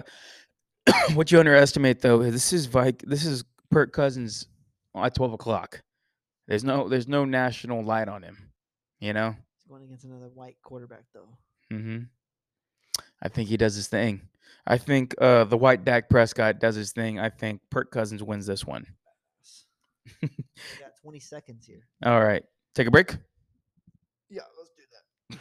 what 1.15 1.31
you 1.31 1.39
underestimate 1.39 2.01
though, 2.01 2.23
is 2.23 2.33
this 2.33 2.53
is 2.53 2.67
Vik. 2.67 3.03
This 3.03 3.25
is 3.25 3.45
Perk 3.71 3.93
Cousins 3.93 4.49
at 4.97 5.15
twelve 5.15 5.33
o'clock. 5.33 5.83
There's 6.51 6.65
no 6.65 6.89
there's 6.89 7.07
no 7.07 7.25
national 7.25 7.85
light 7.85 8.09
on 8.09 8.25
him. 8.25 8.37
You 8.99 9.13
know. 9.13 9.37
He's 9.57 9.71
going 9.71 9.85
against 9.85 10.05
another 10.05 10.29
white 10.35 10.57
quarterback 10.65 11.05
though. 11.15 11.29
Mm-hmm. 11.73 11.99
I 13.23 13.29
think 13.29 13.49
he 13.49 13.57
does 13.57 13.77
his 13.77 13.87
thing. 13.87 14.23
I 14.67 14.77
think 14.77 15.15
uh, 15.21 15.45
the 15.45 15.57
white 15.57 15.85
Dak 15.85 16.11
Prescott 16.11 16.59
does 16.59 16.75
his 16.75 16.91
thing. 16.91 17.21
I 17.21 17.29
think 17.29 17.61
Perk 17.71 17.93
Cousins 17.93 18.25
wins 18.25 18.47
this 18.47 18.67
one. 18.67 18.85
got 20.21 20.31
20 21.03 21.21
seconds 21.21 21.67
here. 21.67 21.87
All 22.05 22.21
right. 22.21 22.43
Take 22.75 22.89
a 22.89 22.91
break. 22.91 23.17
Yeah, 24.29 24.43
let's 24.59 24.71
do 24.71 24.83
that. 25.31 25.39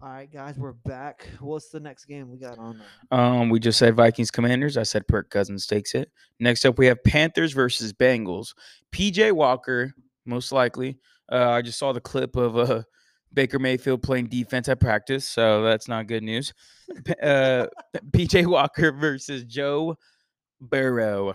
All 0.00 0.10
right, 0.10 0.32
guys, 0.32 0.56
we're 0.56 0.74
back. 0.74 1.28
What's 1.40 1.70
the 1.70 1.80
next 1.80 2.04
game 2.04 2.30
we 2.30 2.38
got 2.38 2.56
on? 2.56 2.80
there? 3.10 3.20
Um, 3.20 3.50
we 3.50 3.58
just 3.58 3.80
said 3.80 3.96
Vikings 3.96 4.30
Commanders. 4.30 4.76
I 4.76 4.84
said 4.84 5.08
Perk 5.08 5.28
Cousins 5.28 5.66
takes 5.66 5.92
it. 5.92 6.12
Next 6.38 6.64
up, 6.64 6.78
we 6.78 6.86
have 6.86 7.02
Panthers 7.02 7.52
versus 7.52 7.92
Bengals. 7.92 8.54
PJ 8.94 9.32
Walker, 9.32 9.92
most 10.24 10.52
likely. 10.52 11.00
Uh, 11.32 11.50
I 11.50 11.62
just 11.62 11.80
saw 11.80 11.92
the 11.92 12.00
clip 12.00 12.36
of 12.36 12.56
uh, 12.56 12.82
Baker 13.32 13.58
Mayfield 13.58 14.00
playing 14.04 14.28
defense 14.28 14.68
at 14.68 14.78
practice, 14.78 15.24
so 15.24 15.64
that's 15.64 15.88
not 15.88 16.06
good 16.06 16.22
news. 16.22 16.54
Uh, 17.20 17.66
PJ 18.12 18.46
Walker 18.46 18.92
versus 18.92 19.42
Joe 19.42 19.96
Burrow 20.60 21.34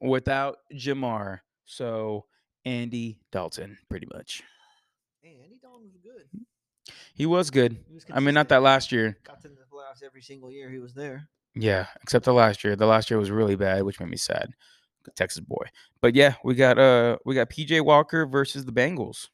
without 0.00 0.58
Ja'Marr. 0.72 1.40
So 1.64 2.26
Andy 2.64 3.18
Dalton, 3.32 3.76
pretty 3.90 4.06
much. 4.14 4.44
Hey, 5.20 5.36
Andy 5.42 5.58
Dalton 5.60 5.88
was 5.92 5.96
good. 5.96 6.28
He 7.14 7.26
was 7.26 7.50
good. 7.50 7.78
He 7.88 7.94
was 7.94 8.04
I 8.12 8.20
mean, 8.20 8.34
not 8.34 8.48
that 8.48 8.62
last 8.62 8.92
year. 8.92 9.18
Got 9.24 9.40
to 9.42 9.48
the 9.48 9.54
playoffs 9.54 10.02
every 10.04 10.22
single 10.22 10.50
year 10.50 10.70
he 10.70 10.78
was 10.78 10.94
there. 10.94 11.28
Yeah, 11.54 11.86
except 12.02 12.24
the 12.24 12.34
last 12.34 12.64
year. 12.64 12.76
The 12.76 12.86
last 12.86 13.10
year 13.10 13.18
was 13.18 13.30
really 13.30 13.56
bad, 13.56 13.82
which 13.84 14.00
made 14.00 14.08
me 14.08 14.16
sad. 14.16 14.50
Texas 15.14 15.40
boy. 15.40 15.66
But 16.00 16.14
yeah, 16.14 16.34
we 16.44 16.54
got 16.54 16.78
uh 16.78 17.18
we 17.24 17.34
got 17.34 17.50
PJ 17.50 17.84
Walker 17.84 18.26
versus 18.26 18.64
the 18.64 18.72
Bengals. 18.72 19.28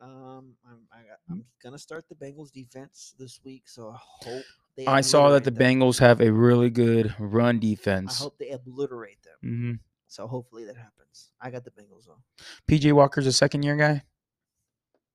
Um, 0.00 0.54
I'm 0.64 0.78
I 0.92 0.98
got, 0.98 1.18
I'm 1.28 1.44
gonna 1.62 1.78
start 1.78 2.06
the 2.08 2.14
Bengals 2.14 2.52
defense 2.52 3.14
this 3.18 3.40
week, 3.44 3.64
so 3.66 3.90
I 3.90 3.98
hope 3.98 4.44
they. 4.76 4.86
I 4.86 5.00
saw 5.00 5.30
that 5.30 5.44
the 5.44 5.50
them. 5.50 5.80
Bengals 5.80 5.98
have 5.98 6.20
a 6.20 6.32
really 6.32 6.70
good 6.70 7.14
run 7.18 7.58
defense. 7.58 8.20
I 8.20 8.24
hope 8.24 8.38
they 8.38 8.50
obliterate 8.50 9.18
them. 9.22 9.50
Mm-hmm. 9.50 9.72
So 10.06 10.26
hopefully 10.26 10.64
that 10.64 10.76
happens. 10.76 11.30
I 11.40 11.50
got 11.50 11.64
the 11.64 11.70
Bengals 11.70 12.06
though. 12.06 12.22
PJ 12.68 12.92
Walker's 12.92 13.26
a 13.26 13.32
second 13.32 13.62
year 13.62 13.76
guy. 13.76 14.02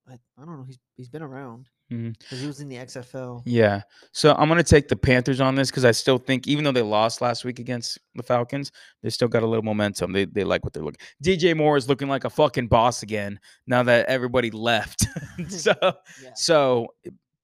I, 0.07 0.13
I 0.13 0.45
don't 0.45 0.57
know. 0.57 0.63
He's 0.63 0.77
he's 0.95 1.09
been 1.09 1.23
around 1.23 1.67
because 1.89 2.39
he 2.39 2.45
was 2.47 2.59
in 2.59 2.67
the 2.69 2.75
XFL. 2.75 3.41
Yeah. 3.45 3.81
So 4.11 4.35
I'm 4.37 4.47
gonna 4.47 4.63
take 4.63 4.87
the 4.87 4.95
Panthers 4.95 5.41
on 5.41 5.55
this 5.55 5.69
because 5.71 5.85
I 5.85 5.91
still 5.91 6.17
think 6.19 6.47
even 6.47 6.63
though 6.63 6.71
they 6.71 6.81
lost 6.83 7.21
last 7.21 7.43
week 7.45 7.57
against 7.59 7.97
the 8.15 8.21
Falcons, 8.23 8.71
they 9.01 9.09
still 9.09 9.27
got 9.27 9.41
a 9.43 9.47
little 9.47 9.63
momentum. 9.63 10.11
They 10.13 10.25
they 10.25 10.43
like 10.43 10.63
what 10.63 10.73
they're 10.73 10.83
looking. 10.83 10.99
DJ 11.23 11.55
Moore 11.57 11.75
is 11.77 11.89
looking 11.89 12.07
like 12.07 12.23
a 12.23 12.29
fucking 12.29 12.67
boss 12.67 13.01
again 13.03 13.39
now 13.67 13.81
that 13.83 14.05
everybody 14.07 14.51
left. 14.51 15.05
so 15.49 15.73
Yeah. 15.81 16.31
so 16.35 16.87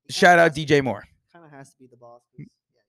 shout 0.10 0.38
out 0.40 0.54
DJ 0.56 0.84
Moore. 0.84 1.04
Kind 1.34 1.46
of 1.46 1.52
has 1.52 1.72
to 1.72 1.78
be 1.80 1.88
the 1.88 1.98
boss. 1.98 2.22
Yeah, 2.38 2.46
you're 2.46 2.48
right. 2.76 2.84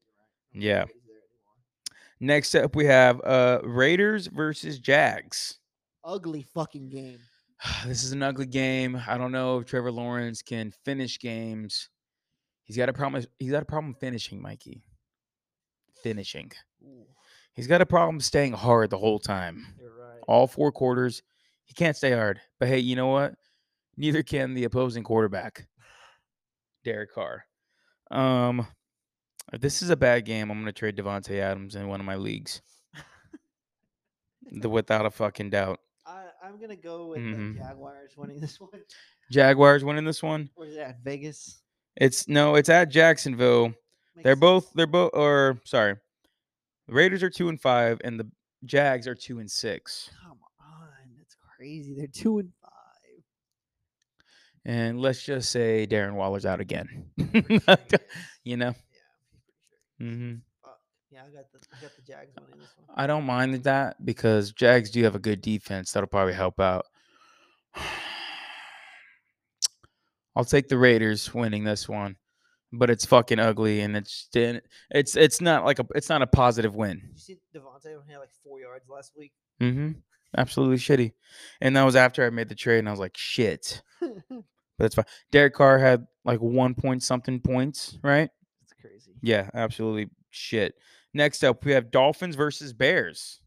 I 0.54 0.54
don't 0.54 0.62
Yeah. 0.62 0.74
know 0.74 0.80
nobody's 0.80 1.02
there 1.06 1.16
anymore. 1.16 2.34
Next 2.36 2.54
up, 2.54 2.76
we 2.76 2.84
have 2.86 3.20
uh 3.24 3.60
Raiders 3.64 4.26
versus 4.26 4.78
Jags. 4.78 5.58
Ugly 6.04 6.42
fucking 6.54 6.88
game. 6.90 7.18
This 7.86 8.04
is 8.04 8.12
an 8.12 8.22
ugly 8.22 8.46
game. 8.46 9.00
I 9.06 9.18
don't 9.18 9.32
know 9.32 9.58
if 9.58 9.66
Trevor 9.66 9.92
Lawrence 9.92 10.42
can 10.42 10.72
finish 10.84 11.18
games. 11.18 11.88
He's 12.64 12.76
got 12.76 12.88
a 12.88 12.92
problem. 12.92 13.24
He's 13.38 13.50
got 13.50 13.62
a 13.62 13.66
problem 13.66 13.94
finishing, 13.94 14.40
Mikey. 14.40 14.82
Finishing. 16.02 16.52
Ooh, 16.84 17.06
He's 17.54 17.66
got 17.66 17.80
a 17.80 17.86
problem 17.86 18.20
staying 18.20 18.52
hard 18.52 18.90
the 18.90 18.98
whole 18.98 19.18
time. 19.18 19.66
you're 19.78 19.90
right. 19.90 20.20
All 20.26 20.46
four 20.46 20.72
quarters, 20.72 21.22
he 21.64 21.74
can't 21.74 21.96
stay 21.96 22.12
hard. 22.12 22.40
But 22.58 22.68
hey, 22.68 22.78
you 22.78 22.96
know 22.96 23.08
what? 23.08 23.34
Neither 23.96 24.22
can 24.22 24.54
the 24.54 24.64
opposing 24.64 25.04
quarterback, 25.04 25.66
Derek 26.84 27.12
Carr. 27.12 27.44
Um, 28.10 28.66
this 29.60 29.82
is 29.82 29.90
a 29.90 29.96
bad 29.96 30.24
game, 30.24 30.50
I'm 30.50 30.58
gonna 30.58 30.72
trade 30.72 30.96
Davante 30.96 31.38
Adams 31.38 31.76
in 31.76 31.88
one 31.88 32.00
of 32.00 32.06
my 32.06 32.16
leagues. 32.16 32.62
The, 34.50 34.68
without 34.68 35.06
a 35.06 35.10
fucking 35.10 35.50
doubt. 35.50 35.80
I'm 36.42 36.60
gonna 36.60 36.76
go 36.76 37.06
with 37.08 37.20
Mhm. 37.20 37.54
the 37.54 37.60
Jaguars 37.60 38.16
winning 38.16 38.40
this 38.40 38.60
one. 38.60 38.70
Jaguars 39.30 39.84
winning 39.84 40.04
this 40.04 40.22
one. 40.22 40.50
Where's 40.54 40.74
that? 40.76 41.00
Vegas. 41.04 41.62
It's 41.96 42.26
no, 42.28 42.54
it's 42.56 42.68
at 42.68 42.88
Jacksonville. 42.88 43.68
Makes 44.16 44.24
They're 44.24 44.36
both 44.36 44.72
they're 44.74 44.86
both 44.86 45.10
or 45.14 45.60
sorry. 45.64 45.96
The 46.88 46.94
Raiders 46.94 47.22
are 47.22 47.30
two 47.30 47.48
and 47.48 47.60
five 47.60 48.00
and 48.04 48.18
the 48.18 48.28
Jags 48.64 49.06
are 49.06 49.14
two 49.14 49.38
and 49.38 49.50
six. 49.50 50.10
Come 50.22 50.38
on, 50.60 50.88
that's 51.16 51.36
crazy. 51.56 51.94
They're 51.94 52.06
two 52.06 52.38
and 52.38 52.50
five. 52.60 52.68
And 54.64 55.00
let's 55.00 55.22
just 55.24 55.50
say 55.50 55.86
Darren 55.88 56.14
Waller's 56.14 56.46
out 56.46 56.60
again. 56.60 57.06
Pretty 57.18 57.58
sure 57.58 57.76
he 57.78 57.96
is. 57.96 58.00
you 58.44 58.56
know? 58.56 58.66
Yeah, 58.68 58.74
he's 59.30 59.40
pretty 59.98 60.16
sure. 60.16 60.16
hmm. 60.16 60.34
Yeah, 61.12 61.20
I 61.26 61.30
got 61.30 61.52
the 61.52 61.58
I 61.76 61.80
got 61.82 61.94
the 61.94 62.02
Jags 62.02 62.32
winning 62.40 62.58
this 62.58 62.70
one. 62.76 62.88
I 62.96 63.06
don't 63.06 63.24
mind 63.24 63.54
that 63.64 64.04
because 64.04 64.52
Jags 64.52 64.90
do 64.90 65.04
have 65.04 65.14
a 65.14 65.18
good 65.18 65.42
defense 65.42 65.92
that'll 65.92 66.06
probably 66.06 66.32
help 66.32 66.58
out. 66.58 66.86
I'll 70.34 70.46
take 70.46 70.68
the 70.68 70.78
Raiders 70.78 71.34
winning 71.34 71.64
this 71.64 71.86
one, 71.86 72.16
but 72.72 72.88
it's 72.88 73.04
fucking 73.04 73.38
ugly 73.38 73.82
and 73.82 73.94
it's 73.94 74.30
it's 74.32 75.14
it's 75.14 75.40
not 75.42 75.66
like 75.66 75.78
a 75.78 75.86
it's 75.94 76.08
not 76.08 76.22
a 76.22 76.26
positive 76.26 76.74
win. 76.74 77.00
Did 77.00 77.10
you 77.12 77.18
see 77.18 77.38
Davante 77.54 77.92
had 78.08 78.18
like 78.18 78.30
four 78.42 78.60
yards 78.60 78.88
last 78.88 79.12
week? 79.14 79.32
Mm-hmm. 79.60 79.90
Absolutely 80.38 80.78
shitty. 80.78 81.12
And 81.60 81.76
that 81.76 81.82
was 81.84 81.94
after 81.94 82.24
I 82.24 82.30
made 82.30 82.48
the 82.48 82.54
trade, 82.54 82.78
and 82.78 82.88
I 82.88 82.90
was 82.90 83.00
like, 83.00 83.16
shit. 83.16 83.82
But 84.78 84.84
that's 84.84 84.94
fine. 84.94 85.04
Derek 85.30 85.52
Carr 85.52 85.78
had 85.78 86.06
like 86.24 86.40
one 86.40 86.74
point 86.74 87.02
something 87.02 87.40
points, 87.40 87.98
right? 88.02 88.30
That's 88.62 88.72
crazy. 88.80 89.12
Yeah, 89.20 89.50
absolutely 89.52 90.08
shit. 90.30 90.74
Next 91.14 91.44
up, 91.44 91.64
we 91.64 91.72
have 91.72 91.90
Dolphins 91.90 92.36
versus 92.36 92.72
Bears 92.72 93.40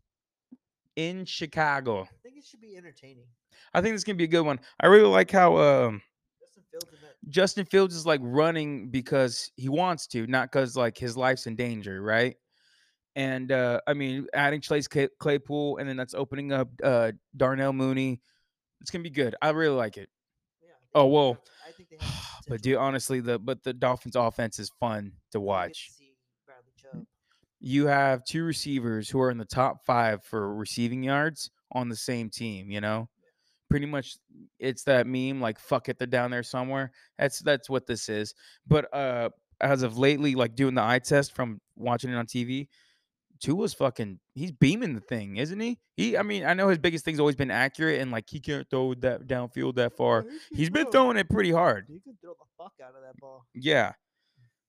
in 0.96 1.26
Chicago. 1.26 2.02
I 2.04 2.08
think 2.24 2.38
it 2.38 2.46
should 2.46 2.62
be 2.62 2.78
entertaining. 2.78 3.26
I 3.74 3.82
think 3.82 3.96
this 3.96 4.04
can 4.04 4.18
be 4.18 4.24
a 4.26 4.28
good 4.28 4.46
one. 4.46 4.60
I 4.80 4.88
really 4.88 5.08
like 5.10 5.32
how 5.32 5.58
um, 5.58 6.02
Justin 6.40 6.64
Fields. 6.72 6.86
Justin 7.30 7.66
Fields 7.66 7.96
is 7.96 8.06
like 8.06 8.22
running 8.24 8.90
because 8.90 9.52
he 9.56 9.68
wants 9.70 10.08
to, 10.08 10.28
not 10.28 10.52
because 10.52 10.78
like 10.78 10.98
his 10.98 11.18
life's 11.18 11.48
in 11.48 11.56
danger, 11.56 12.02
right? 12.02 12.36
And 13.16 13.52
uh, 13.52 13.80
I 13.88 13.94
mean, 13.94 14.28
adding 14.34 14.62
Chase 14.62 14.88
Clay- 14.88 15.10
Claypool, 15.20 15.78
and 15.78 15.90
then 15.90 15.98
that's 15.98 16.14
opening 16.14 16.52
up 16.52 16.70
uh, 16.84 17.14
Darnell 17.36 17.74
Mooney. 17.74 18.22
It's 18.82 18.92
gonna 18.92 19.04
be 19.04 19.10
good. 19.10 19.36
I 19.42 19.50
really 19.52 19.76
like 19.76 19.98
it. 19.98 20.10
Yeah, 20.62 20.70
Oh, 20.94 21.08
well, 21.08 21.34
have- 21.34 21.42
I 21.68 21.72
think 21.72 21.90
they 21.90 21.98
have 22.00 22.24
but 22.48 22.62
dude, 22.62 22.76
honestly, 22.78 23.22
the 23.22 23.40
but 23.40 23.64
the 23.64 23.74
Dolphins' 23.74 24.16
offense 24.16 24.60
is 24.60 24.70
fun 24.80 24.90
to 24.92 25.00
And 25.00 25.04
we 25.06 25.12
get 25.14 25.32
to 25.32 25.40
watch. 25.42 25.92
See 27.66 27.80
Bradley 27.82 27.86
Chubb. 27.86 27.88
You 27.88 27.88
have 27.88 28.24
two 28.26 28.44
receivers 28.44 29.10
who 29.10 29.20
are 29.22 29.32
in 29.32 29.38
the 29.38 29.46
top 29.46 29.86
five 29.86 30.24
for 30.24 30.56
receiving 30.56 31.04
yards 31.04 31.52
on 31.72 31.90
the 31.90 31.96
same 31.96 32.30
team. 32.30 32.70
You 32.70 32.82
know, 32.82 33.10
pretty 33.70 33.86
much 33.86 34.18
it's 34.60 34.84
that 34.84 35.08
meme 35.08 35.42
like 35.42 35.60
"fuck 35.60 35.90
it," 35.90 35.98
they're 35.98 36.08
down 36.08 36.32
there 36.32 36.44
somewhere. 36.44 36.92
That's 37.18 37.40
that's 37.40 37.70
what 37.70 37.86
this 37.86 38.10
is. 38.10 38.34
But 38.68 38.94
uh, 38.94 39.30
as 39.62 39.84
of 39.84 39.98
lately, 39.98 40.36
like 40.36 40.56
doing 40.56 40.76
the 40.76 40.84
eye 40.84 41.00
test 41.00 41.34
from 41.34 41.60
watching 41.76 42.12
it 42.12 42.16
on 42.16 42.26
TV, 42.26 42.68
Tua's 43.40 43.74
fucking 43.74 44.20
he's 44.34 44.52
beaming 44.52 44.94
the 44.94 45.02
thing, 45.02 45.38
isn't 45.38 45.60
he? 45.60 45.80
He, 45.98 46.18
I 46.18 46.24
mean, 46.24 46.46
I 46.46 46.54
know 46.54 46.70
his 46.70 46.78
biggest 46.78 47.06
thing's 47.06 47.20
always 47.20 47.36
been 47.36 47.52
accurate 47.52 48.02
and 48.02 48.12
like 48.12 48.30
he 48.30 48.40
can't 48.40 48.70
throw 48.70 48.94
that 48.96 49.28
downfield 49.28 49.76
that 49.76 49.96
far. 49.96 50.26
He 50.52 50.58
he's 50.58 50.70
been 50.70 50.90
throwing 50.92 51.18
it 51.18 51.30
pretty 51.30 51.52
hard. 51.52 51.86
You 51.90 52.00
can 52.02 52.18
throw 52.22 52.34
the 52.34 52.46
fuck 52.58 52.74
out 52.84 52.96
of 52.96 53.02
that 53.02 53.18
ball. 53.20 53.46
Yeah. 53.54 53.94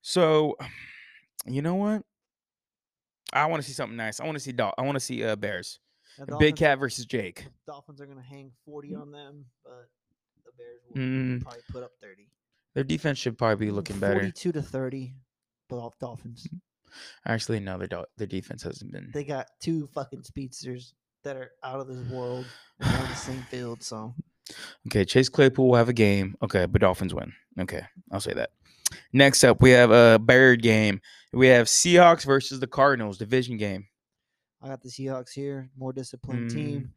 So, 0.03 0.57
you 1.47 1.62
know 1.62 1.74
what? 1.74 2.03
I 3.33 3.47
want 3.47 3.62
to 3.62 3.68
see 3.68 3.74
something 3.74 3.97
nice. 3.97 4.20
I 4.20 4.24
want 4.24 4.37
to 4.37 4.41
see 4.41 4.53
Dol- 4.53 4.74
I 4.79 4.83
want 4.83 4.97
to 4.97 5.01
see 5.01 5.24
uh, 5.24 5.37
Bears. 5.37 5.79
Now, 6.29 6.39
Big 6.39 6.57
Cat 6.57 6.79
versus 6.79 7.05
Jake. 7.05 7.47
Dolphins 7.66 8.01
are 8.01 8.07
gonna 8.07 8.22
hang 8.22 8.51
forty 8.64 8.95
on 8.95 9.11
them, 9.11 9.45
but 9.64 9.89
the 10.45 10.53
Bears 10.57 10.81
will 10.89 10.97
Mm, 11.01 11.43
probably 11.43 11.61
put 11.70 11.83
up 11.83 11.91
thirty. 12.01 12.29
their 12.74 12.85
defense 12.85 13.18
should 13.18 13.37
probably 13.37 13.66
be 13.66 13.70
looking 13.72 13.99
better. 13.99 14.14
Forty-two 14.20 14.53
to 14.53 14.62
thirty. 14.62 15.14
Dol- 15.68 15.95
Dolphins. 16.01 16.47
Actually, 17.27 17.61
no, 17.61 17.77
their 17.77 17.89
dol- 17.89 18.07
their 18.16 18.27
defense 18.29 18.62
hasn't 18.62 18.93
been. 18.93 19.11
They 19.12 19.24
got 19.24 19.49
two 19.61 19.89
fucking 19.89 20.22
speedsters 20.22 20.95
that 21.24 21.37
are 21.37 21.51
out 21.64 21.81
of 21.81 21.89
this 21.89 21.99
world. 22.09 22.47
on 22.81 22.91
the 23.09 23.14
same 23.14 23.43
field, 23.51 23.83
so 23.83 24.14
Okay, 24.87 25.05
Chase 25.05 25.29
Claypool 25.29 25.68
will 25.68 25.77
have 25.77 25.89
a 25.89 25.93
game. 25.93 26.37
Okay, 26.43 26.64
but 26.66 26.81
Dolphins 26.81 27.12
win. 27.12 27.33
Okay, 27.59 27.83
I'll 28.12 28.20
say 28.20 28.33
that. 28.35 28.51
Next 29.12 29.45
up, 29.45 29.61
we 29.61 29.70
have 29.70 29.91
a 29.91 30.18
Bird 30.18 30.62
game. 30.62 31.01
We 31.32 31.49
have 31.49 31.66
Seahawks 31.66 32.24
versus 32.24 32.61
the 32.61 32.66
Cardinals 32.66 33.18
division 33.18 33.57
game. 33.57 33.87
I 34.62 34.68
got 34.68 34.82
the 34.82 34.89
Seahawks 34.89 35.32
here. 35.32 35.68
More 35.76 35.93
disciplined 35.93 36.51
Mm. 36.51 36.55
team. 36.55 36.93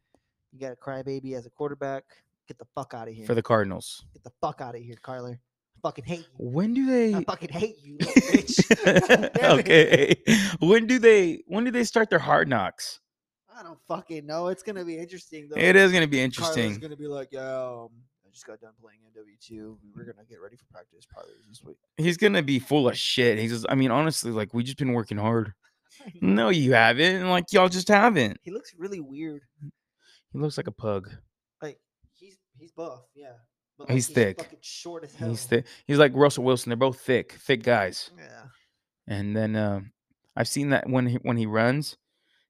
You 0.52 0.60
got 0.60 0.72
a 0.72 0.76
crybaby 0.76 1.34
as 1.36 1.46
a 1.46 1.50
quarterback. 1.50 2.04
Get 2.48 2.58
the 2.58 2.66
fuck 2.74 2.94
out 2.94 3.06
of 3.08 3.14
here. 3.14 3.26
for 3.26 3.34
the 3.34 3.42
Cardinals. 3.42 4.04
Get 4.12 4.24
the 4.24 4.32
fuck 4.40 4.60
out 4.60 4.74
of 4.74 4.80
here, 4.82 4.96
Kyler. 5.02 5.34
I 5.34 5.80
fucking 5.82 6.04
hate 6.04 6.18
you. 6.20 6.24
When 6.50 6.74
do 6.74 6.86
they? 6.86 7.14
I 7.14 7.22
fucking 7.24 7.50
hate 7.50 7.76
you, 7.82 7.96
bitch. 7.98 8.84
God 8.84 9.30
damn 9.34 9.58
it. 9.58 9.60
okay. 9.60 10.16
When 10.60 10.86
do 10.86 10.98
they? 10.98 11.42
When 11.46 11.64
do 11.64 11.70
they 11.70 11.84
start 11.84 12.10
their 12.10 12.18
hard 12.18 12.48
knocks? 12.48 13.00
I 13.54 13.62
don't 13.62 13.78
fucking 13.88 14.26
know. 14.26 14.48
It's 14.48 14.62
gonna 14.62 14.84
be 14.84 14.98
interesting 14.98 15.48
though. 15.48 15.60
It 15.60 15.76
is 15.76 15.92
going 15.92 16.02
to 16.02 16.08
be 16.08 16.20
interesting. 16.20 16.64
interesting. 16.64 16.80
gonna 16.82 16.96
be 16.96 17.06
like, 17.06 17.28
yeah, 17.30 17.62
um, 17.84 17.88
I 18.30 18.32
just 18.32 18.46
got 18.46 18.60
done 18.60 18.72
playing 18.80 19.00
NW 19.00 19.40
two. 19.40 19.76
We 19.82 19.90
were 19.90 20.04
gonna 20.04 20.24
get 20.28 20.40
ready 20.40 20.54
for 20.56 20.64
practice 20.72 21.04
probably 21.10 21.32
this 21.48 21.64
week. 21.64 21.78
He's 21.96 22.16
to 22.16 22.42
be 22.42 22.60
full 22.60 22.88
of 22.88 22.96
shit. 22.96 23.38
He's 23.40 23.50
just. 23.50 23.66
I 23.68 23.74
mean, 23.74 23.90
honestly, 23.90 24.30
like 24.30 24.54
we 24.54 24.62
just 24.62 24.78
been 24.78 24.92
working 24.92 25.18
hard. 25.18 25.52
No, 26.22 26.48
you 26.48 26.72
haven't. 26.72 27.28
Like 27.28 27.52
y'all 27.52 27.68
just 27.68 27.88
haven't. 27.88 28.38
He 28.42 28.52
looks 28.52 28.72
really 28.78 29.00
weird. 29.00 29.42
He 30.32 30.38
looks 30.38 30.56
like 30.56 30.68
a 30.68 30.72
pug. 30.72 31.10
Like 31.60 31.78
he's 32.14 32.38
he's 32.56 32.70
buff, 32.70 33.00
yeah. 33.14 33.32
But 33.76 33.90
He's 33.90 34.06
thick. 34.06 34.38
fucking 34.38 34.60
short 34.62 35.04
as 35.04 35.14
hell. 35.14 35.28
He's 35.30 35.44
thick. 35.44 35.66
He's 35.86 35.98
like 35.98 36.12
Russell 36.14 36.44
Wilson. 36.44 36.70
They're 36.70 36.76
both 36.76 37.00
thick, 37.00 37.32
thick 37.32 37.64
guys. 37.64 38.10
Yeah. 38.16 38.44
And 39.08 39.36
then 39.36 39.56
um, 39.56 39.92
I've 40.36 40.48
seen 40.48 40.70
that 40.70 40.88
when 40.88 41.06
he 41.06 41.16
when 41.16 41.36
he 41.36 41.46
runs, 41.46 41.96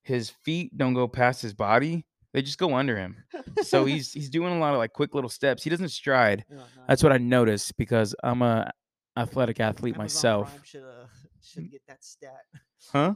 his 0.03 0.31
feet 0.31 0.77
don't 0.77 0.95
go 0.95 1.09
past 1.09 1.41
his 1.43 1.55
body; 1.55 2.05
they 2.33 2.43
just 2.43 2.59
go 2.59 2.75
under 2.75 2.97
him. 2.97 3.17
So 3.63 3.85
he's 3.87 4.13
he's 4.13 4.31
doing 4.31 4.53
a 4.53 4.59
lot 4.59 4.73
of 4.73 4.79
like 4.79 4.93
quick 4.93 5.15
little 5.15 5.31
steps. 5.31 5.63
He 5.63 5.71
doesn't 5.71 5.89
stride. 5.91 6.45
No, 6.49 6.63
That's 6.89 7.03
what 7.03 7.13
I 7.13 7.19
noticed 7.19 7.77
because 7.77 8.15
I'm 8.23 8.43
a 8.43 8.71
athletic 9.17 9.61
athlete 9.61 9.95
Amazon 9.95 10.05
myself. 10.05 10.51
Prime 10.51 10.63
should 10.65 10.83
uh, 10.83 11.07
should 11.43 11.71
get 11.71 11.83
that 11.89 12.05
stat. 12.05 12.41
Huh? 12.93 13.15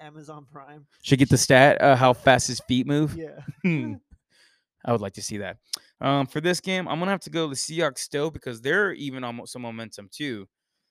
Amazon 0.00 0.46
Prime. 0.52 0.86
Should 1.02 1.18
get 1.18 1.28
the 1.28 1.38
stat 1.38 1.80
uh, 1.80 1.96
how 1.96 2.12
fast 2.12 2.46
his 2.46 2.60
feet 2.60 2.86
move. 2.86 3.16
Yeah. 3.16 3.40
Hmm. 3.62 3.94
I 4.84 4.90
would 4.90 5.00
like 5.00 5.12
to 5.12 5.22
see 5.22 5.38
that. 5.38 5.58
Um, 6.00 6.26
for 6.26 6.40
this 6.40 6.60
game, 6.60 6.88
I'm 6.88 6.98
gonna 6.98 7.12
have 7.12 7.20
to 7.20 7.30
go 7.30 7.46
the 7.48 7.54
Seahawks 7.54 7.98
still 7.98 8.32
because 8.32 8.60
they're 8.60 8.92
even 8.92 9.22
on 9.22 9.46
some 9.46 9.62
momentum 9.62 10.08
too. 10.10 10.48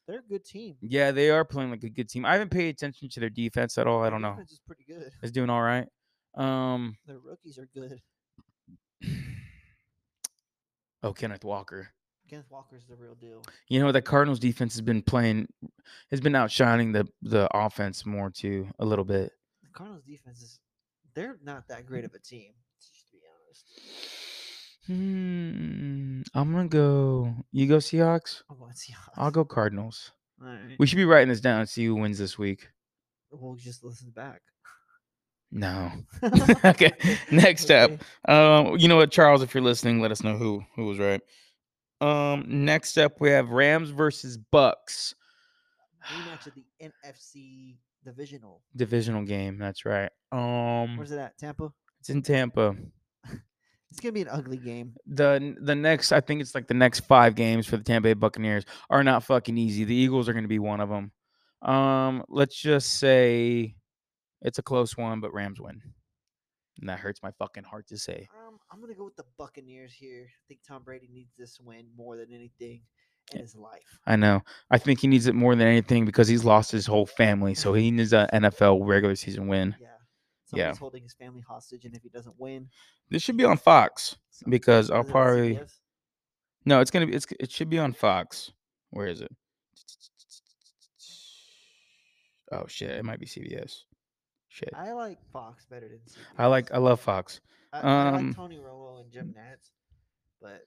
They're 0.08 0.20
a 0.20 0.30
good 0.30 0.46
team. 0.46 0.78
Yeah, 0.82 1.12
they 1.12 1.30
are 1.30 1.44
playing 1.44 1.72
like 1.72 1.84
a 1.84 1.90
good 1.90 2.10
team. 2.10 2.26
I 2.26 2.34
haven't 2.34 2.52
paid 2.52 2.70
attention 2.70 3.10
to 3.10 3.20
their 3.20 3.30
defense 3.30 3.78
at 3.78 3.88
all. 3.88 4.02
I 4.04 4.10
don't 4.10 4.22
know. 4.22 4.32
defense 4.32 4.54
is 4.54 4.62
pretty 4.66 4.86
good. 4.88 5.12
It's 5.22 5.32
doing 5.32 5.50
all 5.50 5.62
right. 5.62 5.88
Um, 6.36 6.98
Their 7.06 7.20
rookies 7.20 7.58
are 7.58 7.68
good. 7.74 8.02
oh, 11.04 11.14
Kenneth 11.14 11.44
Walker. 11.44 11.90
Kenneth 12.30 12.50
Walker's 12.50 12.86
the 12.86 12.96
real 12.96 13.16
deal. 13.16 13.44
You 13.68 13.82
know 13.82 13.92
the 13.92 14.02
Cardinals 14.02 14.40
defense 14.40 14.74
has 14.76 14.82
been 14.82 15.02
playing, 15.02 15.50
has 16.12 16.22
been 16.22 16.36
outshining 16.36 16.94
the 16.94 17.06
the 17.22 17.50
offense 17.54 18.06
more 18.06 18.30
too 18.30 18.70
a 18.80 18.86
little 18.86 19.04
bit. 19.04 19.34
The 19.64 19.70
Cardinals 19.74 20.06
defense 20.06 20.42
is 20.42 20.60
they're 21.14 21.38
not 21.44 21.68
that 21.68 21.86
great 21.86 22.06
of 22.06 22.14
a 22.14 22.20
team, 22.20 22.54
just 22.80 23.08
to 23.08 23.18
be 23.18 23.20
honest. 23.36 23.66
Hmm. 24.88 26.22
I'm 26.34 26.54
gonna 26.54 26.70
go. 26.70 27.36
You 27.52 27.68
go 27.68 27.78
Seahawks. 27.78 28.44
I'm 28.50 28.58
going 28.58 28.72
Seahawks. 28.72 29.18
I'll 29.18 29.32
go 29.32 29.44
Cardinals. 29.44 30.12
All 30.42 30.48
right. 30.48 30.78
We 30.80 30.88
should 30.88 30.96
be 30.96 31.06
writing 31.06 31.28
this 31.30 31.42
down 31.42 31.60
and 31.60 31.70
see 31.70 31.86
who 31.86 31.96
wins 31.96 32.18
this 32.18 32.38
week. 32.38 32.70
We'll 33.30 33.56
just 33.56 33.84
listen 33.84 34.10
back. 34.12 34.42
No. 35.52 35.92
Okay, 36.66 36.92
next 37.32 37.70
up. 37.72 37.92
Um, 38.28 38.78
you 38.78 38.88
know 38.88 38.96
what, 38.98 39.12
Charles? 39.12 39.42
If 39.42 39.54
you're 39.54 39.64
listening, 39.64 40.00
let 40.00 40.12
us 40.12 40.24
know 40.24 40.38
who 40.38 40.64
who 40.76 40.86
was 40.86 41.00
right. 41.00 41.22
Um, 42.00 42.46
next 42.48 42.98
up 42.98 43.20
we 43.20 43.30
have 43.30 43.50
Rams 43.50 43.90
versus 43.92 44.38
Bucs 44.38 45.14
Rematch 46.04 46.48
of 46.48 46.54
the 46.56 46.66
NFC 46.84 47.76
divisional. 48.04 48.62
divisional 48.76 49.24
game. 49.24 49.58
That's 49.60 49.86
right. 49.86 50.10
Um, 50.32 50.98
Where's 50.98 51.12
it 51.12 51.20
at? 51.20 51.38
Tampa. 51.38 51.72
it's 52.00 52.10
in 52.10 52.22
Tampa. 52.22 52.76
It's 53.92 54.00
gonna 54.00 54.14
be 54.14 54.22
an 54.22 54.30
ugly 54.30 54.56
game. 54.56 54.96
the 55.06 55.54
the 55.60 55.76
next 55.76 56.14
I 56.14 56.22
think 56.22 56.40
it's 56.40 56.56
like 56.56 56.70
the 56.70 56.74
next 56.74 57.02
five 57.02 57.36
games 57.36 57.68
for 57.68 57.76
the 57.76 57.84
Tampa 57.84 58.08
Bay 58.08 58.14
Buccaneers 58.14 58.64
are 58.90 59.04
not 59.04 59.22
fucking 59.26 59.58
easy. 59.58 59.84
The 59.84 59.94
Eagles 59.94 60.30
are 60.30 60.34
going 60.34 60.46
to 60.46 60.48
be 60.48 60.60
one 60.60 60.80
of 60.80 60.88
them. 60.88 61.12
Um, 61.62 62.24
let's 62.30 62.56
just 62.56 63.00
say 63.00 63.76
it's 64.42 64.60
a 64.60 64.64
close 64.64 64.98
one, 64.98 65.20
but 65.20 65.34
Rams 65.34 65.60
win, 65.62 65.82
and 66.80 66.90
that 66.90 67.00
hurts 67.00 67.22
my 67.24 67.32
fucking 67.32 67.64
heart 67.64 67.88
to 67.88 67.98
say. 67.98 68.28
Um, 68.48 68.58
I'm 68.72 68.82
gonna 68.82 68.96
go 68.96 69.06
with 69.06 69.16
the 69.16 69.26
Buccaneers 69.38 69.94
here. 69.94 70.26
I 70.28 70.44
think 70.48 70.62
Tom 70.68 70.84
Brady 70.84 71.10
needs 71.12 71.34
this 71.38 71.60
win 71.60 71.86
more 71.96 72.18
than 72.18 72.34
anything 72.34 72.82
in 73.34 73.40
his 73.42 73.56
life. 73.56 74.00
I 74.06 74.16
know. 74.16 74.42
I 74.70 74.78
think 74.78 75.00
he 75.00 75.08
needs 75.08 75.28
it 75.28 75.36
more 75.36 75.56
than 75.56 75.68
anything 75.68 76.06
because 76.06 76.28
he's 76.28 76.44
lost 76.44 76.72
his 76.72 76.86
whole 76.86 77.06
family, 77.06 77.54
so 77.56 77.74
he 77.74 77.92
needs 77.92 78.14
an 78.14 78.28
NFL 78.34 78.86
regular 78.86 79.16
season 79.16 79.48
win. 79.48 79.76
Yeah. 79.80 79.88
Yeah. 80.54 80.64
Somebody's 80.64 80.80
holding 80.80 81.04
his 81.04 81.14
family 81.14 81.42
hostage, 81.48 81.86
and 81.86 81.96
if 81.96 82.04
he 82.04 82.10
doesn't 82.10 82.36
win, 82.38 82.68
This 83.10 83.22
should 83.24 83.38
be 83.38 83.46
on 83.46 83.56
Fox 83.58 84.18
because 84.50 84.92
I'll 84.92 85.02
is 85.02 85.06
it 85.06 85.08
on 85.08 85.12
probably 85.12 85.56
CBS? 85.56 85.80
no. 86.66 86.82
It's 86.82 86.92
gonna 86.92 87.06
be. 87.08 87.14
It's 87.14 87.26
it 87.40 87.52
should 87.52 87.70
be 87.70 87.80
on 87.80 87.94
Fox. 87.94 88.52
Where 88.90 89.08
is 89.08 89.22
it? 89.22 89.32
Oh 92.52 92.66
shit! 92.68 92.92
It 92.92 93.06
might 93.06 93.20
be 93.20 93.26
CBS. 93.28 93.84
Shit. 94.54 94.70
I 94.76 94.92
like 94.92 95.18
Fox 95.32 95.66
better 95.66 95.88
than 95.88 96.00
CBS. 96.00 96.18
I 96.38 96.48
like. 96.48 96.74
I 96.74 96.78
love 96.78 97.00
Fox. 97.00 97.40
I, 97.72 97.80
I 97.80 98.08
um, 98.10 98.28
like 98.28 98.36
Tony 98.36 98.58
Romo 98.58 99.00
and 99.02 99.10
Jim 99.10 99.34
Nantz, 99.38 99.70
but 100.42 100.62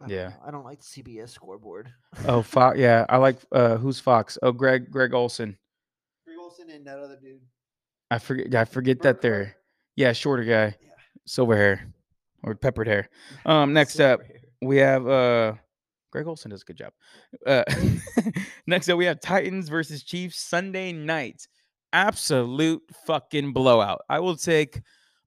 I 0.00 0.08
don't 0.08 0.10
Yeah. 0.10 0.28
know, 0.30 0.34
I 0.44 0.50
don't 0.50 0.64
like 0.64 0.80
the 0.80 0.84
CBS 1.02 1.28
scoreboard. 1.30 1.88
Oh, 2.26 2.42
Fox. 2.42 2.76
Yeah, 2.80 3.06
I 3.08 3.18
like. 3.18 3.36
Uh, 3.52 3.76
who's 3.76 4.00
Fox? 4.00 4.38
Oh, 4.42 4.50
Greg. 4.50 4.90
Greg 4.90 5.14
Olsen. 5.14 5.56
Greg 6.26 6.36
Olsen 6.40 6.68
and 6.70 6.84
that 6.88 6.98
other 6.98 7.16
dude. 7.22 7.40
I 8.10 8.18
forget. 8.18 8.52
I 8.56 8.64
forget 8.64 9.00
that 9.02 9.20
they're. 9.20 9.56
Yeah, 9.94 10.12
shorter 10.12 10.42
guy, 10.44 10.76
Yeah. 10.82 10.90
silver 11.26 11.56
hair, 11.56 11.86
or 12.42 12.54
peppered 12.56 12.88
hair. 12.88 13.08
Um, 13.46 13.72
next 13.72 14.00
up, 14.00 14.18
Silver 14.20 14.24
hair. 14.32 14.40
we 14.62 14.76
have 14.78 15.06
uh 15.06 15.52
Greg 16.10 16.26
Olsen 16.26 16.50
does 16.50 16.62
a 16.62 16.64
good 16.64 16.76
job. 16.76 16.92
Uh 17.46 17.62
next 18.66 18.88
up 18.88 18.98
we 18.98 19.04
have 19.06 19.20
Titans 19.20 19.68
versus 19.68 20.02
Chiefs 20.02 20.40
Sunday 20.40 20.92
night. 20.92 21.46
Absolute 21.96 22.82
fucking 23.06 23.52
blowout. 23.54 24.02
I 24.10 24.20
will 24.20 24.36
take 24.36 24.82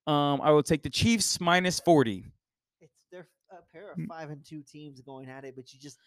um 0.06 0.40
I 0.42 0.52
will 0.52 0.62
take 0.64 0.84
the 0.84 0.90
Chiefs 0.90 1.40
minus 1.42 1.80
40. 1.80 2.26
It's 2.82 2.94
they're 3.12 3.28
a 3.52 3.56
pair 3.74 3.94
Mm. 3.98 4.04
of 4.04 4.08
five 4.08 4.30
and 4.30 4.46
two 4.46 4.62
teams 4.62 5.02
going 5.02 5.30
at 5.30 5.46
it, 5.46 5.56
but 5.56 5.74
you 5.74 5.80
just 5.80 5.98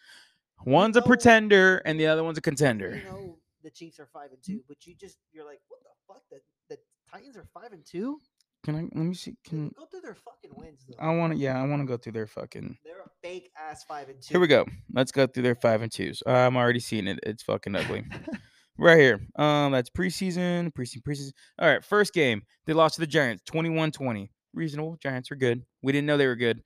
One's 0.65 0.95
a 0.95 1.01
know- 1.01 1.05
pretender 1.05 1.81
and 1.85 1.99
the 1.99 2.07
other 2.07 2.23
one's 2.23 2.37
a 2.37 2.41
contender. 2.41 2.95
you 2.95 3.03
know 3.11 3.37
the 3.63 3.69
Chiefs 3.71 3.99
are 3.99 4.07
five 4.07 4.29
and 4.31 4.41
two, 4.41 4.61
but 4.69 4.85
you 4.87 4.95
just 4.95 5.17
you're 5.33 5.45
like, 5.45 5.59
what 5.67 5.79
the 5.83 5.89
fuck? 6.07 6.21
The 6.31 6.39
the 6.69 6.79
Titans 7.11 7.35
are 7.35 7.45
five 7.53 7.73
and 7.73 7.85
two. 7.85 8.19
Can 8.63 8.75
I 8.75 8.81
let 8.83 8.95
me 8.95 9.13
see 9.13 9.35
can 9.43 9.67
Go 9.77 9.85
through 9.85 9.99
their 10.01 10.15
fucking 10.15 10.51
wins 10.55 10.85
though. 10.87 10.95
I 10.97 11.13
want 11.13 11.33
to 11.33 11.39
yeah, 11.39 11.61
I 11.61 11.67
want 11.67 11.81
to 11.81 11.85
go 11.85 11.97
through 11.97 12.13
their 12.13 12.27
fucking 12.27 12.77
They're 12.85 13.01
a 13.01 13.09
fake 13.21 13.51
ass 13.59 13.83
five 13.83 14.07
and 14.07 14.21
two. 14.21 14.33
Here 14.35 14.39
we 14.39 14.47
go. 14.47 14.65
Let's 14.93 15.11
go 15.11 15.27
through 15.27 15.43
their 15.43 15.55
5 15.55 15.81
and 15.81 15.91
2s. 15.91 16.21
I'm 16.25 16.55
already 16.55 16.79
seeing 16.79 17.07
it. 17.07 17.19
It's 17.23 17.43
fucking 17.43 17.75
ugly. 17.75 18.05
right 18.77 18.97
here. 18.97 19.19
Um, 19.35 19.71
that's 19.71 19.89
preseason, 19.89 20.71
preseason, 20.73 21.03
preseason. 21.03 21.31
All 21.59 21.67
right, 21.69 21.83
first 21.83 22.13
game. 22.13 22.41
They 22.65 22.73
lost 22.73 22.95
to 22.95 23.01
the 23.01 23.07
Giants 23.07 23.43
21-20. 23.49 24.29
Reasonable. 24.53 24.97
Giants 25.01 25.31
are 25.31 25.35
good. 25.35 25.63
We 25.81 25.91
didn't 25.91 26.05
know 26.07 26.17
they 26.17 26.27
were 26.27 26.35
good, 26.35 26.61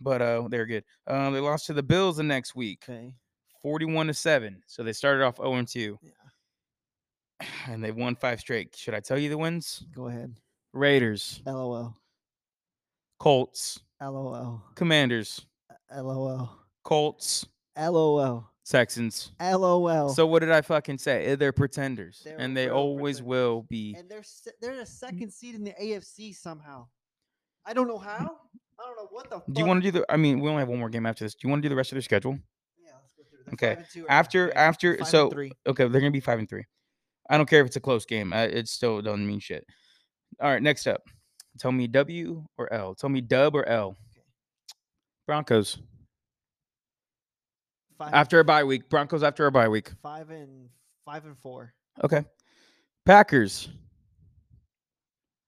but 0.00 0.20
uh 0.20 0.46
they 0.50 0.58
were 0.58 0.66
good. 0.66 0.84
Um, 1.06 1.32
they 1.32 1.40
lost 1.40 1.66
to 1.66 1.72
the 1.72 1.82
Bills 1.82 2.16
the 2.18 2.22
next 2.22 2.54
week, 2.54 2.84
Okay. 2.88 3.12
41 3.62 4.08
to 4.08 4.14
7. 4.14 4.62
So 4.66 4.82
they 4.82 4.92
started 4.92 5.24
off 5.24 5.36
0 5.36 5.54
and 5.54 5.68
2. 5.68 5.98
Yeah. 6.02 6.10
And 7.68 7.82
they 7.82 7.90
won 7.90 8.16
five 8.16 8.38
straight. 8.40 8.74
Should 8.76 8.94
I 8.94 9.00
tell 9.00 9.18
you 9.18 9.28
the 9.28 9.38
wins? 9.38 9.84
Go 9.94 10.08
ahead. 10.08 10.34
Raiders, 10.72 11.42
LOL. 11.46 11.96
Colts, 13.18 13.80
LOL. 14.00 14.62
Commanders, 14.74 15.46
LOL. 15.94 16.50
Colts, 16.84 17.46
LOL. 17.78 18.51
Texans. 18.72 19.30
LOL. 19.40 20.08
So 20.08 20.26
what 20.26 20.40
did 20.40 20.50
I 20.50 20.62
fucking 20.62 20.98
say? 20.98 21.26
Eh, 21.26 21.36
They're 21.36 21.52
pretenders, 21.52 22.22
They're 22.24 22.36
and 22.38 22.56
they 22.56 22.68
always 22.68 23.16
pretenders. 23.20 23.28
will 23.28 23.66
be. 23.68 23.94
and 23.98 24.10
they're 24.10 24.22
se- 24.24 24.50
they're 24.60 24.80
a 24.80 24.86
second 24.86 25.32
seed 25.32 25.54
in 25.54 25.62
the 25.64 25.72
AFC 25.80 26.34
somehow. 26.34 26.86
I 27.64 27.74
don't 27.74 27.86
know 27.86 27.98
how. 27.98 28.38
I 28.80 28.84
don't 28.86 28.96
know 28.96 29.08
what 29.10 29.30
the. 29.30 29.42
Do 29.52 29.60
you 29.60 29.66
want 29.66 29.82
to 29.84 29.92
do 29.92 29.98
the? 30.00 30.06
I 30.10 30.16
mean, 30.16 30.40
we 30.40 30.48
only 30.48 30.60
have 30.60 30.68
one 30.68 30.78
more 30.80 30.88
game 30.90 31.06
after 31.06 31.24
this. 31.24 31.34
Do 31.34 31.46
you 31.46 31.50
want 31.50 31.62
to 31.62 31.68
do 31.68 31.70
the 31.70 31.76
rest 31.76 31.92
of 31.92 31.96
their 31.96 32.02
schedule? 32.02 32.36
Yeah, 32.84 32.92
let's 33.00 33.12
go 33.12 33.22
through. 33.30 33.44
They're 33.56 33.70
Okay, 33.74 33.80
right 34.00 34.06
After 34.10 34.56
after 34.56 34.96
Five 34.98 35.06
so 35.08 35.30
three. 35.30 35.52
okay, 35.68 35.86
they're 35.86 36.00
gonna 36.00 36.10
be 36.10 36.20
five 36.20 36.38
and 36.40 36.48
three. 36.48 36.64
I 37.30 37.36
don't 37.36 37.48
care 37.48 37.60
if 37.60 37.66
it's 37.68 37.76
a 37.76 37.80
close 37.80 38.04
game. 38.04 38.32
I, 38.32 38.44
it 38.44 38.66
still 38.68 39.00
doesn't 39.00 39.24
mean 39.26 39.38
shit. 39.38 39.64
All 40.40 40.50
right, 40.50 40.62
next 40.62 40.86
up. 40.88 41.02
Tell 41.58 41.70
me 41.70 41.86
W 41.86 42.44
or 42.58 42.72
L. 42.72 42.94
Tell 42.94 43.10
me 43.10 43.20
dub 43.20 43.54
or 43.54 43.68
L. 43.68 43.96
Broncos 45.26 45.78
Five 48.04 48.14
after 48.14 48.40
a 48.40 48.44
bye 48.44 48.64
week. 48.64 48.88
Broncos 48.88 49.22
after 49.22 49.46
a 49.46 49.52
bye 49.52 49.68
week. 49.68 49.92
five 50.02 50.30
and 50.30 50.68
five 51.04 51.24
and 51.24 51.38
four. 51.38 51.72
Okay. 52.02 52.24
Packers 53.06 53.68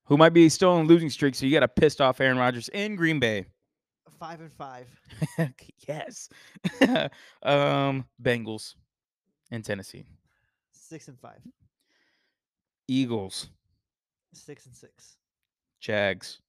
who 0.07 0.17
might 0.17 0.33
be 0.33 0.49
still 0.49 0.71
on 0.71 0.85
a 0.85 0.89
losing 0.89 1.11
streak. 1.11 1.35
So 1.35 1.47
you 1.47 1.53
got 1.53 1.63
a 1.63 1.69
pissed 1.69 2.01
off 2.01 2.21
Aaron 2.21 2.39
Rodgers 2.39 2.69
in 2.69 2.95
Green 2.97 3.19
Bay. 3.19 3.47
Five 4.21 4.41
and 4.41 4.53
five. 4.53 4.87
yes. 5.89 6.29
um, 7.43 8.05
Bengals 8.23 8.75
in 9.51 9.63
Tennessee. 9.63 10.05
Six 10.73 11.09
and 11.09 11.19
five. 11.19 11.41
Eagles, 12.87 13.49
Six 14.33 14.67
and 14.67 14.75
six. 14.75 15.17
Jags. 15.81 16.41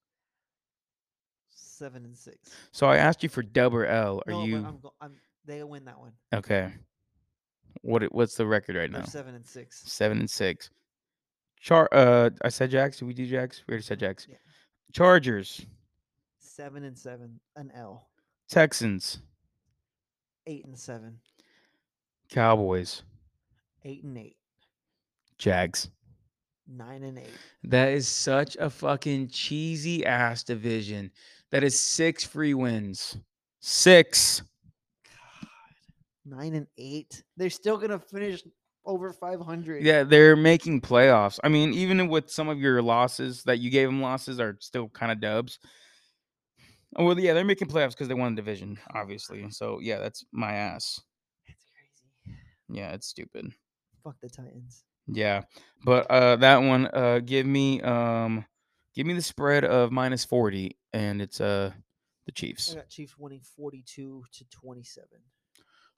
Seven 1.49 2.05
and 2.05 2.17
six. 2.17 2.51
So 2.71 2.87
I 2.87 2.97
asked 2.97 3.23
you 3.23 3.29
for 3.29 3.41
dub 3.41 3.73
or 3.73 3.85
L. 3.85 4.21
Are 4.27 4.31
no, 4.31 4.43
you 4.43 4.57
I'm, 4.57 4.79
I'm. 5.01 5.15
They 5.45 5.63
win 5.63 5.85
that 5.85 5.99
one. 5.99 6.11
okay? 6.33 6.73
What 7.81 8.03
what's 8.13 8.35
the 8.35 8.47
record 8.47 8.75
right 8.75 8.91
They're 8.91 9.01
now? 9.01 9.05
seven 9.07 9.35
and 9.35 9.45
six. 9.45 9.83
Seven 9.85 10.19
and 10.19 10.29
six. 10.29 10.69
Char. 11.59 11.87
Uh, 11.91 12.29
I 12.43 12.49
said 12.49 12.71
Jags. 12.71 12.97
Did 12.97 13.05
we 13.05 13.13
do 13.13 13.25
Jags? 13.27 13.63
We 13.67 13.73
already 13.73 13.83
said 13.83 13.99
Jags. 13.99 14.27
Yeah. 14.29 14.37
Chargers, 14.93 15.65
Seven 16.39 16.83
and 16.85 16.97
seven. 16.97 17.39
An 17.57 17.71
L. 17.75 18.07
Texans, 18.49 19.19
Eight 20.47 20.65
and 20.65 20.77
seven. 20.77 21.19
Cowboys, 22.29 23.03
Eight 23.83 24.03
and 24.03 24.17
eight. 24.17 24.37
Jags. 25.37 25.89
Nine 26.67 27.03
and 27.03 27.19
eight. 27.19 27.29
That 27.65 27.89
is 27.89 28.07
such 28.07 28.55
a 28.55 28.69
fucking 28.69 29.27
cheesy 29.29 30.05
ass 30.05 30.43
division. 30.43 31.11
That 31.51 31.63
is 31.63 31.79
six 31.79 32.23
free 32.23 32.53
wins. 32.55 33.17
Six. 33.59 34.41
Nine 36.25 36.55
and 36.55 36.67
eight. 36.77 37.23
They're 37.37 37.49
still 37.49 37.77
gonna 37.77 37.99
finish 37.99 38.43
over 38.83 39.13
five 39.13 39.39
hundred. 39.39 39.83
Yeah, 39.83 40.03
they're 40.03 40.35
making 40.35 40.81
playoffs. 40.81 41.39
I 41.43 41.49
mean, 41.49 41.73
even 41.73 42.07
with 42.07 42.29
some 42.29 42.49
of 42.49 42.59
your 42.59 42.81
losses 42.81 43.43
that 43.43 43.59
you 43.59 43.69
gave 43.69 43.87
them 43.87 44.01
losses 44.01 44.39
are 44.39 44.57
still 44.59 44.89
kind 44.89 45.11
of 45.11 45.19
dubs. 45.21 45.59
Well, 46.97 47.19
yeah, 47.19 47.33
they're 47.33 47.43
making 47.43 47.67
playoffs 47.67 47.91
because 47.91 48.07
they 48.07 48.13
won 48.13 48.33
the 48.35 48.41
division, 48.41 48.79
obviously. 48.93 49.49
So 49.51 49.79
yeah, 49.81 49.99
that's 49.99 50.25
my 50.31 50.53
ass. 50.53 50.99
It's 51.45 51.65
crazy. 51.65 52.37
Yeah, 52.69 52.93
it's 52.93 53.07
stupid. 53.07 53.51
Fuck 54.03 54.15
the 54.21 54.29
Titans. 54.29 54.83
Yeah, 55.07 55.43
but 55.83 56.09
uh, 56.09 56.37
that 56.37 56.57
one, 56.57 56.87
uh, 56.87 57.19
give 57.23 57.45
me 57.45 57.81
um, 57.81 58.45
give 58.95 59.05
me 59.05 59.13
the 59.13 59.21
spread 59.21 59.63
of 59.63 59.91
minus 59.91 60.25
forty, 60.25 60.77
and 60.93 61.21
it's 61.21 61.39
uh 61.39 61.71
the 62.25 62.31
Chiefs. 62.31 62.71
I 62.71 62.75
got 62.77 62.89
Chiefs 62.89 63.15
winning 63.17 63.41
forty-two 63.55 64.23
to 64.31 64.45
twenty-seven. 64.49 65.19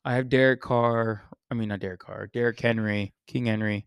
I 0.05 0.15
have 0.15 0.29
Derek 0.29 0.61
Carr. 0.61 1.23
I 1.49 1.53
mean, 1.53 1.69
not 1.69 1.79
Derek 1.79 1.99
Carr. 1.99 2.27
Derek 2.27 2.59
Henry, 2.59 3.13
King 3.27 3.45
Henry. 3.45 3.85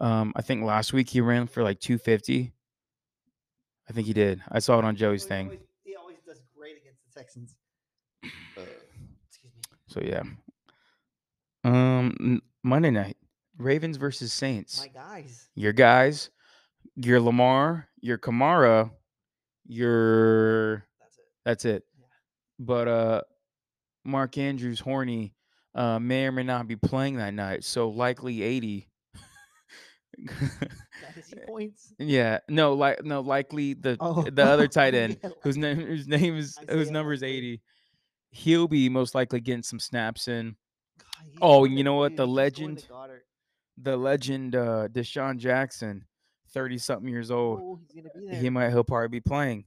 Um, 0.00 0.32
I 0.36 0.42
think 0.42 0.62
last 0.64 0.92
week 0.92 1.08
he 1.10 1.20
ran 1.20 1.46
for 1.46 1.62
like 1.62 1.80
250. 1.80 2.52
I 3.88 3.92
think 3.92 4.06
he 4.06 4.12
did. 4.12 4.42
I 4.50 4.58
saw 4.58 4.78
it 4.78 4.84
on 4.84 4.96
Joey's 4.96 5.22
He 5.24 5.28
thing. 5.28 5.46
always, 5.46 5.60
he 5.84 5.96
always 5.96 6.18
does 6.26 6.40
great 6.56 6.76
against 6.76 7.00
the 7.04 7.18
Texans. 7.18 7.54
Excuse 8.22 9.52
me. 9.54 9.62
So 9.88 10.00
yeah. 10.02 10.22
Um, 11.64 12.42
Monday 12.62 12.90
night, 12.90 13.16
Ravens 13.56 13.96
versus 13.96 14.32
Saints. 14.32 14.80
My 14.80 14.88
guys. 14.88 15.48
Your 15.54 15.72
guys, 15.72 16.30
your 16.96 17.20
Lamar, 17.20 17.88
your 18.00 18.18
Kamara, 18.18 18.90
your 19.66 20.86
That's 21.00 21.16
it. 21.18 21.24
that's 21.44 21.64
it. 21.64 21.84
Yeah. 21.98 22.04
But 22.60 22.88
uh, 22.88 23.20
Mark 24.04 24.38
Andrews, 24.38 24.80
horny, 24.80 25.34
uh, 25.78 25.98
may 25.98 26.26
or 26.26 26.32
may 26.32 26.42
not 26.42 26.66
be 26.66 26.76
playing 26.76 27.16
that 27.16 27.32
night. 27.34 27.62
So 27.64 27.88
likely 27.88 28.42
80. 28.42 28.88
Fantasy 30.26 31.36
points. 31.46 31.92
Yeah, 31.98 32.38
no, 32.48 32.74
like 32.74 33.04
no, 33.04 33.20
likely 33.20 33.74
the 33.74 33.96
Oh. 34.00 34.22
the 34.22 34.44
other 34.44 34.66
tight 34.78 34.94
end 34.94 35.18
Yeah, 35.22 35.30
whose 35.42 35.56
name 35.56 35.76
whose 35.80 36.08
name 36.08 36.36
is 36.36 36.58
whose 36.68 36.90
number 36.90 37.12
is 37.12 37.22
eighty. 37.22 37.60
He'll 38.30 38.68
be 38.68 38.88
most 38.88 39.14
likely 39.14 39.40
getting 39.40 39.62
some 39.62 39.78
snaps 39.78 40.28
in. 40.28 40.56
God, 40.98 41.38
Oh, 41.40 41.64
you 41.64 41.84
know 41.84 41.94
what? 41.94 42.16
The 42.16 42.26
he's 42.26 42.34
going 42.34 42.76
to 42.76 42.94
legend- 42.94 43.20
The 43.80 43.96
legend 43.96 44.56
uh 44.56 44.88
DeSean 44.88 45.38
Jackson, 45.38 46.04
thirty 46.52 46.78
something 46.78 47.08
years 47.08 47.30
old. 47.30 47.60
Oh, 47.62 47.78
he's 47.80 48.02
gonna 48.02 48.12
be 48.18 48.30
there. 48.30 48.40
He 48.40 48.50
might 48.50 48.70
he'll 48.70 48.82
probably 48.84 49.08
be 49.08 49.20
playing. 49.20 49.64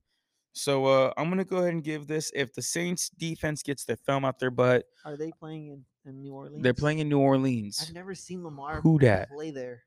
So 0.54 0.86
uh 0.86 1.14
I'm 1.18 1.30
gonna 1.30 1.46
go 1.46 1.58
ahead 1.58 1.74
and 1.74 1.84
give 1.84 2.08
this. 2.08 2.32
If 2.36 2.54
the 2.54 2.62
Saints 2.62 3.10
defense 3.10 3.64
gets 3.64 3.86
their 3.86 3.96
thumb 3.96 4.26
out 4.26 4.40
their 4.40 4.52
butt, 4.52 4.86
Are 5.06 5.16
they 5.18 5.32
playing 5.32 5.68
in, 5.70 5.86
in 6.06 6.22
New 6.22 6.34
Orleans? 6.34 6.62
they're 6.64 6.74
playing 6.74 7.00
in 7.00 7.10
New 7.10 7.20
Orleans. 7.20 7.84
I've 7.88 7.94
never 7.94 8.14
seen 8.16 8.44
Lamar 8.44 8.82
Who 8.82 9.00
dat? 9.00 9.30
play 9.30 9.52
there. 9.52 9.84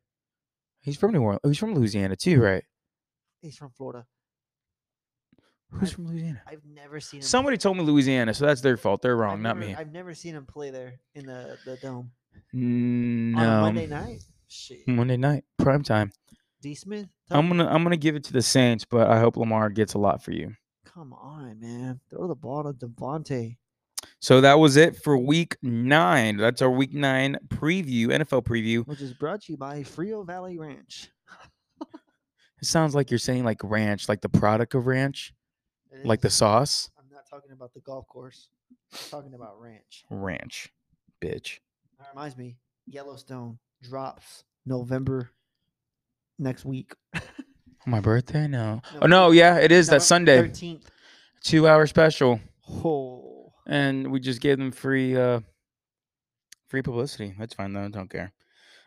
He's 0.81 0.97
from 0.97 1.13
New 1.13 1.23
Orleans. 1.23 1.41
He's 1.45 1.59
from 1.59 1.75
Louisiana 1.75 2.17
too, 2.17 2.41
right? 2.41 2.65
He's 3.43 3.57
from 3.57 3.71
Florida. 3.71 4.07
Who's 5.71 5.89
I've- 5.89 5.95
from 5.95 6.07
Louisiana? 6.09 6.41
I've 6.47 6.65
never 6.65 7.01
seen 7.01 7.19
him. 7.19 7.25
Somebody 7.27 7.57
told 7.57 7.77
me 7.77 7.83
Louisiana, 7.83 8.33
so 8.33 8.47
that's 8.47 8.61
their 8.61 8.77
fault. 8.77 9.03
They're 9.03 9.17
wrong, 9.17 9.35
I've 9.35 9.41
not 9.41 9.57
never- 9.59 9.67
me. 9.71 9.75
I've 9.75 9.93
never 9.93 10.15
seen 10.15 10.35
him 10.35 10.47
play 10.47 10.71
there 10.71 10.95
in 11.15 11.27
the, 11.27 11.59
the 11.65 11.77
dome 11.79 12.13
No. 12.53 13.39
on 13.39 13.61
Monday 13.63 13.87
night. 13.87 14.23
Shit. 14.49 14.87
Monday 14.87 15.17
night, 15.17 15.45
prime 15.59 15.83
time. 15.83 16.13
D. 16.65 16.75
Smith. 16.75 17.09
I'm 17.31 17.49
gonna 17.49 17.67
I'm 17.67 17.83
gonna 17.83 17.99
give 17.99 18.17
it 18.17 18.25
to 18.25 18.33
the 18.33 18.41
Saints, 18.41 18.87
but 18.87 19.11
I 19.11 19.21
hope 19.21 19.37
Lamar 19.37 19.69
gets 19.69 19.93
a 19.93 19.99
lot 19.99 20.23
for 20.23 20.33
you. 20.33 20.55
Come 20.87 21.13
on, 21.13 21.61
man. 21.61 22.01
Throw 22.09 22.27
the 22.27 22.35
ball 22.35 22.63
to 22.63 22.73
Devontae. 22.73 23.59
So 24.19 24.41
that 24.41 24.59
was 24.59 24.79
it 24.79 24.97
for 24.97 25.19
week 25.19 25.59
nine. 25.61 26.39
That's 26.39 26.63
our 26.63 26.71
week 26.71 26.95
nine 26.95 27.37
preview, 27.49 28.07
NFL 28.07 28.45
preview. 28.45 28.87
which 28.87 29.03
is 29.03 29.13
brought 29.13 29.43
to 29.43 29.53
you 29.53 29.59
by 29.59 29.83
Frio 29.83 30.25
Valley 30.25 30.59
Ranch. 30.59 31.11
It 32.63 32.67
sounds 32.67 32.95
like 32.95 33.11
you're 33.11 33.19
saying 33.19 33.45
like 33.45 33.61
ranch, 33.63 34.09
like 34.09 34.23
the 34.23 34.31
product 34.31 34.75
of 34.75 34.87
ranch, 34.87 35.35
like 36.03 36.23
the 36.23 36.31
sauce. 36.31 36.89
I'm 36.99 37.11
not 37.13 37.29
talking 37.29 37.53
about 37.53 37.75
the 37.75 37.81
golf 37.81 38.09
course. 38.09 38.49
I'm 38.91 38.99
talking 39.11 39.35
about 39.35 39.61
ranch. 39.61 40.07
Ranch, 40.09 40.73
bitch. 41.23 41.59
That 41.99 42.09
reminds 42.15 42.39
me, 42.39 42.57
Yellowstone 42.87 43.59
drops 43.83 44.45
November 44.65 45.31
next 46.39 46.65
week. 46.65 46.95
My 47.87 48.01
birthday? 48.01 48.47
No. 48.47 48.81
Oh 49.03 49.07
No, 49.07 49.31
yeah, 49.31 49.59
it 49.59 49.71
is 49.73 49.89
that 49.89 50.03
Sunday. 50.03 50.39
Thirteenth. 50.49 50.91
Two 51.43 51.69
hour 51.69 51.87
special. 51.87 52.41
Oh, 52.69 53.53
And 53.67 54.11
we 54.11 54.21
just 54.21 54.41
gave 54.41 54.59
them 54.59 54.73
free 54.73 55.17
uh 55.17 55.41
free 56.69 56.83
publicity. 56.83 57.35
That's 57.39 57.55
fine 57.55 57.73
though. 57.73 57.89
Don't 57.89 58.09
care. 58.11 58.33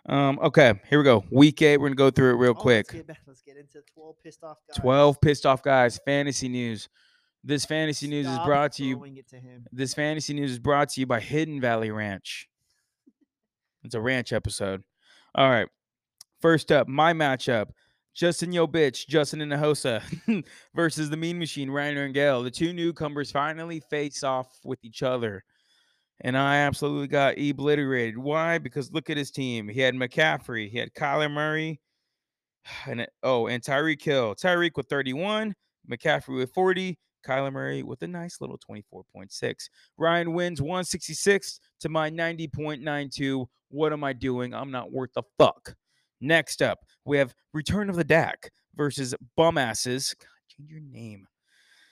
Um, 0.09 0.39
okay, 0.41 0.73
here 0.89 0.97
we 0.99 1.03
go. 1.03 1.25
Week 1.29 1.61
eight, 1.61 1.77
we're 1.77 1.89
gonna 1.89 1.95
go 1.95 2.09
through 2.09 2.31
it 2.31 2.37
real 2.37 2.51
Oh, 2.51 2.53
quick. 2.55 2.87
Let's 2.87 2.93
get, 2.95 3.07
back, 3.07 3.19
let's 3.27 3.41
get 3.41 3.57
into 3.57 3.81
twelve 3.93 4.15
pissed 4.23 4.43
off 4.43 4.57
guys. 4.67 4.77
12 4.81 5.21
pissed 5.21 5.45
off 5.45 5.61
guys 5.61 5.99
fantasy 6.05 6.47
news 6.49 6.89
this 7.43 7.65
fantasy 7.65 8.07
news 8.07 8.25
is 8.27 8.39
brought 8.39 8.71
to 8.73 8.83
you 8.83 8.95
to 9.29 9.39
this 9.71 9.93
fantasy 9.93 10.33
news 10.33 10.51
is 10.51 10.59
brought 10.59 10.89
to 10.89 10.99
you 10.99 11.05
by 11.05 11.19
hidden 11.19 11.61
valley 11.61 11.91
ranch 11.91 12.47
it's 13.83 13.93
a 13.95 14.01
ranch 14.01 14.33
episode 14.33 14.81
all 15.35 15.49
right 15.49 15.67
first 16.41 16.71
up 16.71 16.87
my 16.87 17.13
matchup 17.13 17.69
justin 18.13 18.51
yo 18.51 18.67
bitch 18.67 19.07
justin 19.07 19.39
Inahosa 19.39 20.01
versus 20.75 21.09
the 21.09 21.17
mean 21.17 21.39
machine 21.39 21.69
Reiner 21.69 22.05
and 22.05 22.13
Gale. 22.13 22.43
the 22.43 22.51
two 22.51 22.73
newcomers 22.73 23.31
finally 23.31 23.79
face 23.89 24.23
off 24.23 24.59
with 24.63 24.83
each 24.83 25.03
other 25.03 25.43
and 26.21 26.37
I 26.37 26.57
absolutely 26.57 27.07
got 27.07 27.37
obliterated. 27.37 28.17
Why? 28.17 28.57
Because 28.57 28.91
look 28.91 29.09
at 29.09 29.17
his 29.17 29.31
team. 29.31 29.67
He 29.67 29.79
had 29.79 29.95
McCaffrey, 29.95 30.69
he 30.69 30.77
had 30.77 30.93
Kyler 30.93 31.31
Murray, 31.31 31.79
and 32.87 33.07
oh, 33.23 33.47
and 33.47 33.63
Tyreek 33.63 34.01
Hill. 34.01 34.35
Tyreek 34.35 34.71
with 34.75 34.87
31, 34.87 35.53
McCaffrey 35.89 36.37
with 36.37 36.53
40, 36.53 36.97
Kyler 37.25 37.51
Murray 37.51 37.83
with 37.83 38.01
a 38.01 38.07
nice 38.07 38.41
little 38.41 38.59
24.6. 38.69 39.55
Ryan 39.97 40.33
wins 40.33 40.61
166 40.61 41.59
to 41.81 41.89
my 41.89 42.09
90.92. 42.09 43.45
What 43.69 43.93
am 43.93 44.03
I 44.03 44.13
doing? 44.13 44.53
I'm 44.53 44.71
not 44.71 44.91
worth 44.91 45.11
a 45.17 45.23
fuck. 45.37 45.75
Next 46.21 46.61
up, 46.61 46.79
we 47.05 47.17
have 47.17 47.33
Return 47.53 47.89
of 47.89 47.95
the 47.95 48.03
Dak 48.03 48.51
versus 48.75 49.15
Bum 49.35 49.57
Asses. 49.57 50.15
God, 50.19 50.27
change 50.49 50.71
your 50.71 50.81
name. 50.81 51.27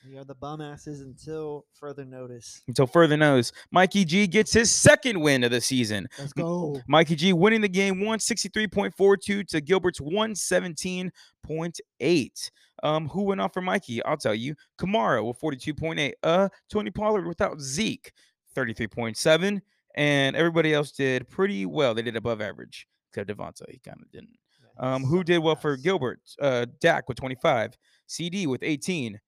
We 0.08 0.18
are 0.18 0.24
the 0.24 0.36
bum 0.36 0.62
asses 0.62 1.02
until 1.02 1.66
further 1.74 2.06
notice. 2.06 2.62
Until 2.68 2.86
further 2.86 3.18
notice, 3.18 3.52
Mikey 3.72 4.06
G 4.06 4.28
gets 4.28 4.54
his 4.54 4.72
second 4.72 5.20
win 5.20 5.44
of 5.44 5.50
the 5.50 5.60
season. 5.60 6.08
Let's 6.20 6.32
go. 6.32 6.80
Mikey 6.88 7.16
G 7.16 7.34
winning 7.34 7.62
the 7.62 7.68
game 7.68 7.96
163.42 7.96 9.48
to 9.48 9.62
Gilbert's 9.62 10.00
117.8. 10.00 12.52
Um, 12.84 13.08
who 13.08 13.24
went 13.24 13.42
off 13.42 13.54
for 13.54 13.62
Mikey? 13.62 14.04
I'll 14.04 14.18
tell 14.18 14.36
you. 14.36 14.54
Kamara 14.80 15.26
with 15.26 15.40
42.8. 15.40 16.12
Uh, 16.22 16.50
Tony 16.70 16.92
Pollard 16.92 17.26
without 17.26 17.60
Zeke, 17.60 18.12
33.7. 18.56 19.60
And 19.96 20.36
everybody 20.36 20.72
else 20.74 20.92
did 20.92 21.28
pretty 21.30 21.66
well. 21.66 21.96
They 21.96 22.04
did 22.04 22.16
above 22.16 22.42
average, 22.42 22.86
except 23.16 23.30
Devonta. 23.30 23.70
He 23.70 23.80
kind 23.80 24.02
of 24.02 24.12
didn't. 24.12 24.38
Um, 24.78 25.04
who 25.04 25.24
did 25.24 25.40
well 25.40 25.56
for. 25.56 25.78
Gilbert? 25.78 26.20
Uh, 26.40 26.66
Dak 26.82 27.08
with 27.08 27.18
25, 27.18 27.78
CeeDee 28.10 28.48
with 28.48 28.62
18, 28.62 29.20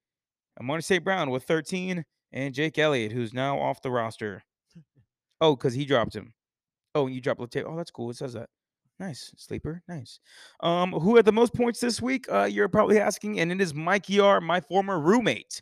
Amon 0.59 0.81
St. 0.81 1.03
Brown 1.03 1.29
with 1.29 1.43
13, 1.43 2.03
and 2.33 2.53
Jake 2.53 2.77
Elliott, 2.77 3.11
who's 3.11 3.33
now 3.33 3.59
off 3.59 3.81
the 3.81 3.91
roster. 3.91 4.43
Oh, 5.39 5.55
because 5.55 5.73
he 5.73 5.85
dropped 5.85 6.15
him. 6.15 6.33
Oh, 6.95 7.05
and 7.05 7.15
you 7.15 7.21
dropped 7.21 7.39
Latavius. 7.39 7.65
Oh, 7.67 7.77
that's 7.77 7.91
cool. 7.91 8.09
It 8.09 8.17
says 8.17 8.33
that. 8.33 8.49
Nice 8.99 9.31
sleeper. 9.37 9.83
Nice. 9.87 10.19
Um, 10.61 10.91
who 10.91 11.15
had 11.15 11.25
the 11.25 11.31
most 11.31 11.53
points 11.53 11.79
this 11.79 12.01
week? 12.01 12.25
Uh, 12.31 12.45
you're 12.45 12.67
probably 12.67 12.99
asking, 12.99 13.39
and 13.39 13.51
it 13.51 13.61
is 13.61 13.73
Mike 13.73 14.09
Yar, 14.09 14.41
my 14.41 14.59
former 14.59 14.99
roommate. 14.99 15.61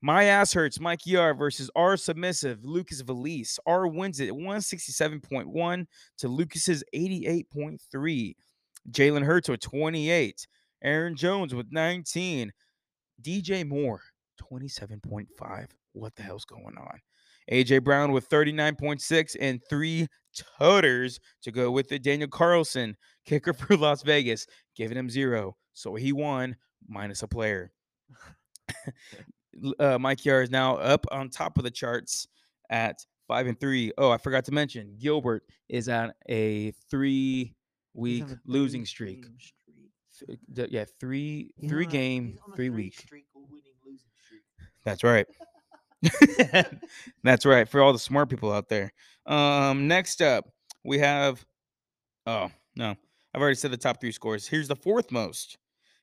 My 0.00 0.24
ass 0.24 0.52
hurts. 0.52 0.80
Mike 0.80 1.06
Yar 1.06 1.34
versus 1.34 1.70
R 1.74 1.96
submissive 1.96 2.64
Lucas 2.64 3.00
Valise. 3.00 3.58
R 3.66 3.86
wins 3.86 4.20
it 4.20 4.30
167.1 4.30 5.86
to 6.18 6.28
Lucas's 6.28 6.84
88.3. 6.94 8.34
Jalen 8.90 9.24
Hurts 9.24 9.48
with 9.48 9.60
28. 9.60 10.46
Aaron 10.82 11.16
Jones 11.16 11.54
with 11.54 11.66
19. 11.72 12.52
DJ 13.22 13.66
Moore 13.66 14.00
27.5. 14.40 15.66
What 15.92 16.14
the 16.14 16.22
hell's 16.22 16.44
going 16.44 16.78
on? 16.78 17.00
AJ 17.50 17.82
Brown 17.82 18.12
with 18.12 18.28
39.6 18.28 19.36
and 19.40 19.60
three 19.68 20.06
toters 20.58 21.18
to 21.42 21.50
go 21.50 21.70
with 21.70 21.90
it. 21.92 22.02
Daniel 22.02 22.28
Carlson, 22.28 22.96
kicker 23.24 23.52
for 23.54 23.76
Las 23.76 24.02
Vegas, 24.02 24.46
giving 24.76 24.98
him 24.98 25.10
zero. 25.10 25.56
So 25.72 25.94
he 25.94 26.12
won 26.12 26.56
minus 26.86 27.22
a 27.22 27.28
player. 27.28 27.72
Uh, 29.78 29.98
Mike 29.98 30.24
Yar 30.24 30.42
is 30.42 30.50
now 30.50 30.76
up 30.76 31.06
on 31.10 31.28
top 31.30 31.58
of 31.58 31.64
the 31.64 31.70
charts 31.70 32.26
at 32.70 33.04
five 33.26 33.46
and 33.46 33.58
three. 33.58 33.92
Oh, 33.98 34.10
I 34.10 34.18
forgot 34.18 34.44
to 34.46 34.52
mention 34.52 34.96
Gilbert 34.98 35.42
is 35.68 35.88
at 35.88 36.14
a 36.28 36.72
three 36.90 37.54
week 37.94 38.24
a 38.24 38.38
losing 38.46 38.84
streak. 38.86 39.24
streak. 39.38 40.38
Th- 40.54 40.68
Yeah, 40.70 40.84
three 41.00 41.52
three 41.68 41.84
on 41.86 41.90
game, 41.90 42.38
on 42.46 42.52
a 42.52 42.56
three 42.56 42.70
week. 42.70 43.06
winning. 43.34 43.98
That's 44.84 45.04
right. 45.04 45.26
That's 47.22 47.44
right. 47.44 47.68
For 47.68 47.80
all 47.80 47.92
the 47.92 47.98
smart 47.98 48.28
people 48.28 48.52
out 48.52 48.68
there. 48.68 48.92
Um, 49.26 49.88
next 49.88 50.22
up, 50.22 50.46
we 50.84 50.98
have 50.98 51.44
oh 52.26 52.50
no, 52.76 52.94
I've 53.34 53.40
already 53.40 53.56
said 53.56 53.70
the 53.72 53.76
top 53.76 54.00
three 54.00 54.12
scores. 54.12 54.46
Here's 54.46 54.68
the 54.68 54.76
fourth 54.76 55.10
most. 55.10 55.58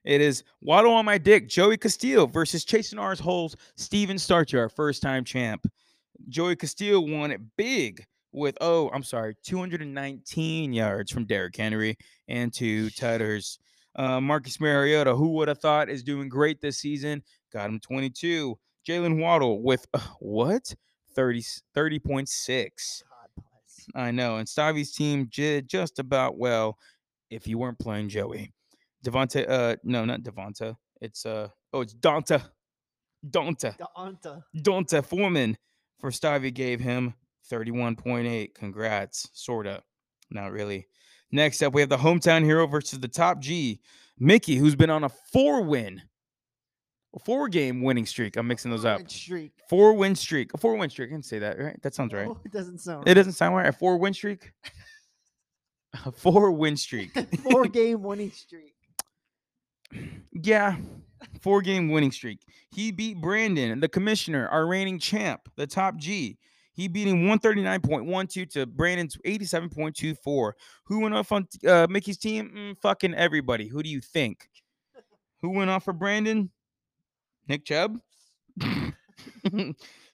It 0.05 0.21
is 0.21 0.43
Waddle 0.61 0.93
on 0.93 1.03
my 1.03 1.17
dick, 1.17 1.49
Joey 1.49 1.77
Castillo 1.77 2.27
versus 2.27 2.63
Chasing 2.63 2.99
Ours 2.99 3.19
Holes, 3.19 3.55
Steven 3.75 4.19
Starcher, 4.19 4.59
our 4.59 4.69
first 4.69 5.01
time 5.01 5.23
champ. 5.23 5.65
Joey 6.29 6.55
Castillo 6.55 6.99
won 6.99 7.31
it 7.31 7.41
big 7.57 8.05
with 8.31 8.57
oh, 8.61 8.89
I'm 8.93 9.03
sorry, 9.03 9.35
219 9.43 10.73
yards 10.73 11.11
from 11.11 11.25
Derrick 11.25 11.55
Henry 11.55 11.97
and 12.27 12.53
two 12.53 12.89
tutters. 12.91 13.57
Uh, 13.95 14.21
Marcus 14.21 14.59
Mariota, 14.59 15.15
who 15.15 15.29
would 15.29 15.47
have 15.47 15.59
thought 15.59 15.89
is 15.89 16.03
doing 16.03 16.29
great 16.29 16.61
this 16.61 16.77
season, 16.77 17.23
got 17.51 17.69
him 17.69 17.79
22. 17.79 18.57
Jaylen 18.87 19.19
Waddle 19.19 19.63
with 19.63 19.87
uh, 19.93 19.99
what? 20.19 20.73
30 21.15 21.41
30.6. 21.75 23.03
I 23.95 24.11
know. 24.11 24.37
And 24.37 24.47
Stavi's 24.47 24.93
team 24.93 25.29
did 25.33 25.67
just 25.67 25.97
about 25.97 26.37
well 26.37 26.77
if 27.31 27.47
you 27.47 27.57
weren't 27.57 27.79
playing 27.79 28.09
Joey. 28.09 28.51
Devonta, 29.05 29.45
uh, 29.49 29.75
no, 29.83 30.03
not 30.05 30.21
Devonta. 30.21 30.75
It's 31.01 31.25
uh 31.25 31.49
oh, 31.73 31.81
it's 31.81 31.93
D'Onta. 31.93 32.41
D'Onta. 33.29 33.75
Anta. 33.97 34.43
D'Onta 34.61 35.03
Foreman 35.03 35.57
for 35.99 36.09
Stavi 36.11 36.53
gave 36.53 36.79
him 36.79 37.13
31.8. 37.51 38.53
Congrats. 38.53 39.29
Sorta. 39.33 39.81
Not 40.31 40.51
really. 40.51 40.87
Next 41.31 41.61
up, 41.61 41.73
we 41.73 41.81
have 41.81 41.89
the 41.89 41.97
hometown 41.97 42.43
hero 42.43 42.67
versus 42.67 42.99
the 42.99 43.07
top 43.07 43.39
G, 43.39 43.81
Mickey, 44.19 44.55
who's 44.55 44.75
been 44.75 44.89
on 44.89 45.03
a 45.03 45.09
four 45.09 45.61
win, 45.63 46.01
a 47.15 47.19
four 47.19 47.47
game 47.49 47.81
winning 47.81 48.05
streak. 48.05 48.37
I'm 48.37 48.47
mixing 48.47 48.71
those 48.71 48.85
up. 48.85 49.09
Streak. 49.09 49.51
Four 49.69 49.93
win 49.93 50.15
streak. 50.15 50.53
A 50.53 50.57
four 50.57 50.75
win 50.77 50.89
streak. 50.89 51.09
I 51.09 51.13
can 51.13 51.23
say 51.23 51.39
that, 51.39 51.59
right? 51.59 51.81
That 51.81 51.93
sounds 51.95 52.13
right. 52.13 52.27
No, 52.27 52.39
it 52.45 52.51
doesn't 52.51 52.79
sound 52.79 53.05
It 53.05 53.09
right. 53.09 53.13
doesn't 53.15 53.33
sound 53.33 53.55
right. 53.55 53.67
A 53.67 53.73
four 53.73 53.97
win 53.97 54.13
streak. 54.13 54.51
A 56.05 56.11
four 56.11 56.51
win 56.51 56.77
streak. 56.77 57.11
Four 57.43 57.65
game 57.65 58.03
winning 58.03 58.31
streak. 58.31 58.74
Yeah, 60.31 60.77
four 61.41 61.61
game 61.61 61.89
winning 61.89 62.11
streak. 62.11 62.39
He 62.71 62.91
beat 62.91 63.21
Brandon, 63.21 63.79
the 63.79 63.87
commissioner, 63.89 64.47
our 64.49 64.67
reigning 64.67 64.99
champ, 64.99 65.41
the 65.55 65.65
top 65.67 65.95
G. 65.97 66.37
He 66.73 66.89
beat 66.89 67.07
him 67.07 67.23
139.12 67.23 68.49
to 68.51 68.65
Brandon's 68.65 69.15
87.24. 69.25 70.51
Who 70.85 70.99
went 70.99 71.15
off 71.15 71.31
on 71.31 71.47
uh, 71.65 71.87
Mickey's 71.89 72.17
team? 72.17 72.51
Mm, 72.53 72.77
fucking 72.81 73.13
everybody. 73.13 73.67
Who 73.69 73.81
do 73.81 73.89
you 73.89 74.01
think? 74.01 74.49
Who 75.41 75.51
went 75.51 75.69
off 75.69 75.85
for 75.85 75.93
Brandon? 75.93 76.49
Nick 77.47 77.63
Chubb? 77.63 77.97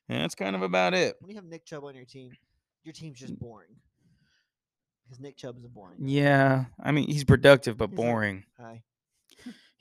That's 0.07 0.35
kind 0.35 0.55
of 0.55 0.61
about 0.61 0.93
it. 0.93 1.15
When 1.19 1.29
you 1.29 1.35
have 1.37 1.45
Nick 1.45 1.65
Chubb 1.65 1.83
on 1.85 1.95
your 1.95 2.05
team, 2.05 2.31
your 2.83 2.93
team's 2.93 3.19
just 3.19 3.37
boring. 3.39 3.69
Because 5.05 5.19
Nick 5.19 5.37
Chubb 5.37 5.57
is 5.57 5.65
a 5.65 5.69
boring. 5.69 5.97
guy. 5.99 6.05
Yeah, 6.11 6.65
I 6.79 6.91
mean 6.91 7.07
he's 7.07 7.23
productive 7.23 7.77
but 7.77 7.89
He's 7.89 7.97
like- 7.99 8.07
boring. 8.07 8.43
Hi. 8.59 8.83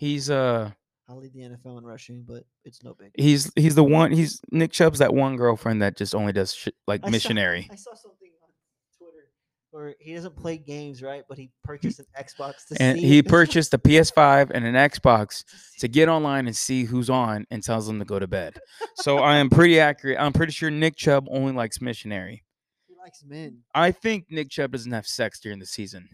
He's 0.00 0.30
uh 0.30 0.70
I'll 1.10 1.18
lead 1.18 1.34
the 1.34 1.40
NFL 1.40 1.76
in 1.76 1.84
rushing, 1.84 2.22
but 2.26 2.44
it's 2.64 2.82
no 2.82 2.94
big. 2.94 3.10
he's 3.18 3.52
he's 3.54 3.74
the 3.74 3.84
one 3.84 4.12
he's 4.12 4.40
Nick 4.50 4.72
Chubb's 4.72 5.00
that 5.00 5.12
one 5.12 5.36
girlfriend 5.36 5.82
that 5.82 5.94
just 5.98 6.14
only 6.14 6.32
does 6.32 6.54
shit 6.54 6.74
like 6.86 7.02
I 7.02 7.08
saw- 7.08 7.10
missionary. 7.10 7.68
I 7.70 7.74
saw 7.74 7.92
something 7.94 8.30
on 8.42 8.48
Twitter 8.96 9.28
where 9.72 9.94
he 10.00 10.14
doesn't 10.14 10.36
play 10.36 10.56
games, 10.56 11.02
right? 11.02 11.22
But 11.28 11.36
he 11.36 11.50
purchased 11.64 11.98
an 11.98 12.06
Xbox 12.18 12.66
to 12.68 12.80
and 12.80 12.98
see 12.98 13.06
he 13.06 13.22
purchased 13.22 13.74
a 13.74 13.78
PS5 13.78 14.52
and 14.54 14.64
an 14.64 14.74
Xbox 14.74 15.44
to 15.74 15.80
to 15.80 15.88
get 15.88 16.08
online 16.08 16.46
and 16.46 16.56
see 16.56 16.84
who's 16.84 17.10
on 17.10 17.44
and 17.50 17.62
tells 17.62 17.86
them 17.86 17.98
to 17.98 18.06
go 18.06 18.18
to 18.18 18.26
bed. 18.26 18.58
So 18.94 19.18
I 19.18 19.36
am 19.36 19.50
pretty 19.50 19.78
accurate. 19.78 20.16
I'm 20.18 20.32
pretty 20.32 20.52
sure 20.52 20.70
Nick 20.70 20.96
Chubb 20.96 21.26
only 21.30 21.52
likes 21.52 21.82
missionary. 21.82 22.42
He 22.88 22.94
likes 22.96 23.22
men. 23.22 23.58
I 23.74 23.90
think 23.90 24.30
Nick 24.30 24.48
Chubb 24.48 24.72
doesn't 24.72 24.92
have 24.92 25.06
sex 25.06 25.40
during 25.40 25.58
the 25.58 25.66
season. 25.66 26.08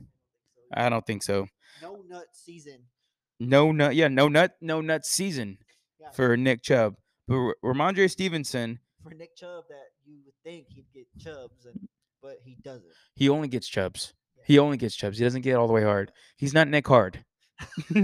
I 0.75 0.89
don't 0.89 1.07
think 1.07 1.23
so. 1.23 1.47
No 1.81 2.03
nut 2.09 2.25
season. 2.33 2.79
No 3.39 3.73
nut, 3.73 3.95
yeah, 3.95 4.09
no 4.09 4.29
nut, 4.29 4.57
no 4.61 4.81
nut 4.81 5.05
season 5.05 5.59
Yeah, 6.01 6.11
for 6.11 6.37
Nick 6.37 6.63
Chubb. 6.63 6.95
But 7.29 7.35
R- 7.37 7.57
Rhamondre 7.65 8.11
Stevenson, 8.11 8.79
for 9.03 9.13
Nick 9.15 9.37
Chubb 9.37 9.65
that 9.69 9.85
you 10.05 10.19
would 10.25 10.35
think 10.45 10.67
he'd 10.71 10.87
get 10.95 11.07
Chubbs, 11.19 11.67
and 11.67 11.89
but 12.23 12.39
he 12.45 12.57
doesn't. 12.63 12.91
he 13.15 13.29
only 13.29 13.49
gets 13.49 13.69
Chubbs. 13.69 14.15
He 14.45 14.59
only 14.61 14.77
gets 14.77 14.95
Chubbs. 14.95 15.19
He 15.19 15.25
doesn't 15.25 15.43
get 15.43 15.57
all 15.57 15.67
the 15.67 15.73
way 15.73 15.83
hard. 15.83 16.13
He's 16.37 16.55
not 16.55 16.69
Nick 16.69 16.87
Hard. 16.87 17.25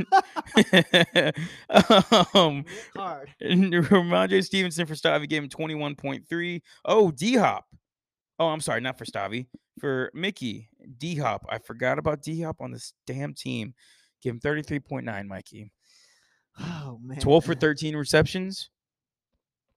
um, 2.34 2.64
Hard. 2.96 3.30
Rhamondre 3.42 4.44
Stevenson 4.44 4.86
for 4.86 4.94
Stavi 4.94 5.28
gave 5.28 5.42
him 5.44 5.48
21.3. 5.48 6.62
Oh, 6.84 7.10
D 7.10 7.36
Hop. 7.36 7.64
Oh, 8.38 8.48
I'm 8.48 8.60
sorry, 8.60 8.80
not 8.80 8.98
for 8.98 9.04
Stavi. 9.04 9.46
For 9.80 10.10
Mickey, 10.14 10.68
D 10.98 11.16
Hop. 11.16 11.46
I 11.48 11.58
forgot 11.58 11.98
about 11.98 12.22
D 12.22 12.42
Hop 12.42 12.60
on 12.60 12.72
this 12.72 12.92
damn 13.06 13.34
team. 13.34 13.74
Give 14.22 14.34
him 14.34 14.40
33.9, 14.40 15.26
Mikey. 15.26 15.70
Oh 16.60 16.98
man. 17.02 17.18
12 17.18 17.44
for 17.44 17.54
13 17.54 17.96
receptions, 17.96 18.70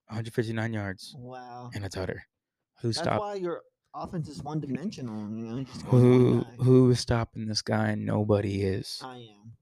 159 0.08 0.72
yards, 0.72 1.14
Wow. 1.18 1.70
and 1.74 1.84
a 1.84 1.88
tutter. 1.88 2.22
Who 2.82 2.88
That's 2.88 2.98
stopped? 2.98 3.20
why 3.20 3.34
your 3.36 3.62
offense 3.94 4.28
is 4.28 4.42
one 4.42 4.60
dimensional. 4.60 5.16
You 5.30 5.44
know, 5.46 5.64
Who 5.86 6.44
who 6.58 6.90
is 6.90 7.00
stopping 7.00 7.46
this 7.46 7.62
guy? 7.62 7.94
Nobody 7.94 8.62
is. 8.62 9.00
I 9.02 9.16
am. 9.16 9.52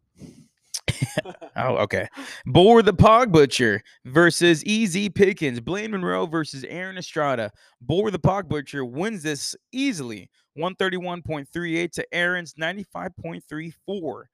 Oh, 1.56 1.76
okay. 1.76 2.08
Boar 2.46 2.82
the 2.82 2.92
Pog 2.92 3.30
Butcher 3.30 3.82
versus 4.04 4.64
Easy 4.64 5.08
Pickens. 5.08 5.60
Blaine 5.60 5.92
Monroe 5.92 6.26
versus 6.26 6.64
Aaron 6.64 6.98
Estrada. 6.98 7.52
Boar 7.80 8.10
the 8.10 8.18
Pog 8.18 8.48
Butcher 8.48 8.84
wins 8.84 9.22
this 9.22 9.54
easily. 9.72 10.28
131.38 10.58 11.92
to 11.92 12.04
Aaron's 12.12 12.54
95.34. 12.54 13.72
Boom. 13.94 14.24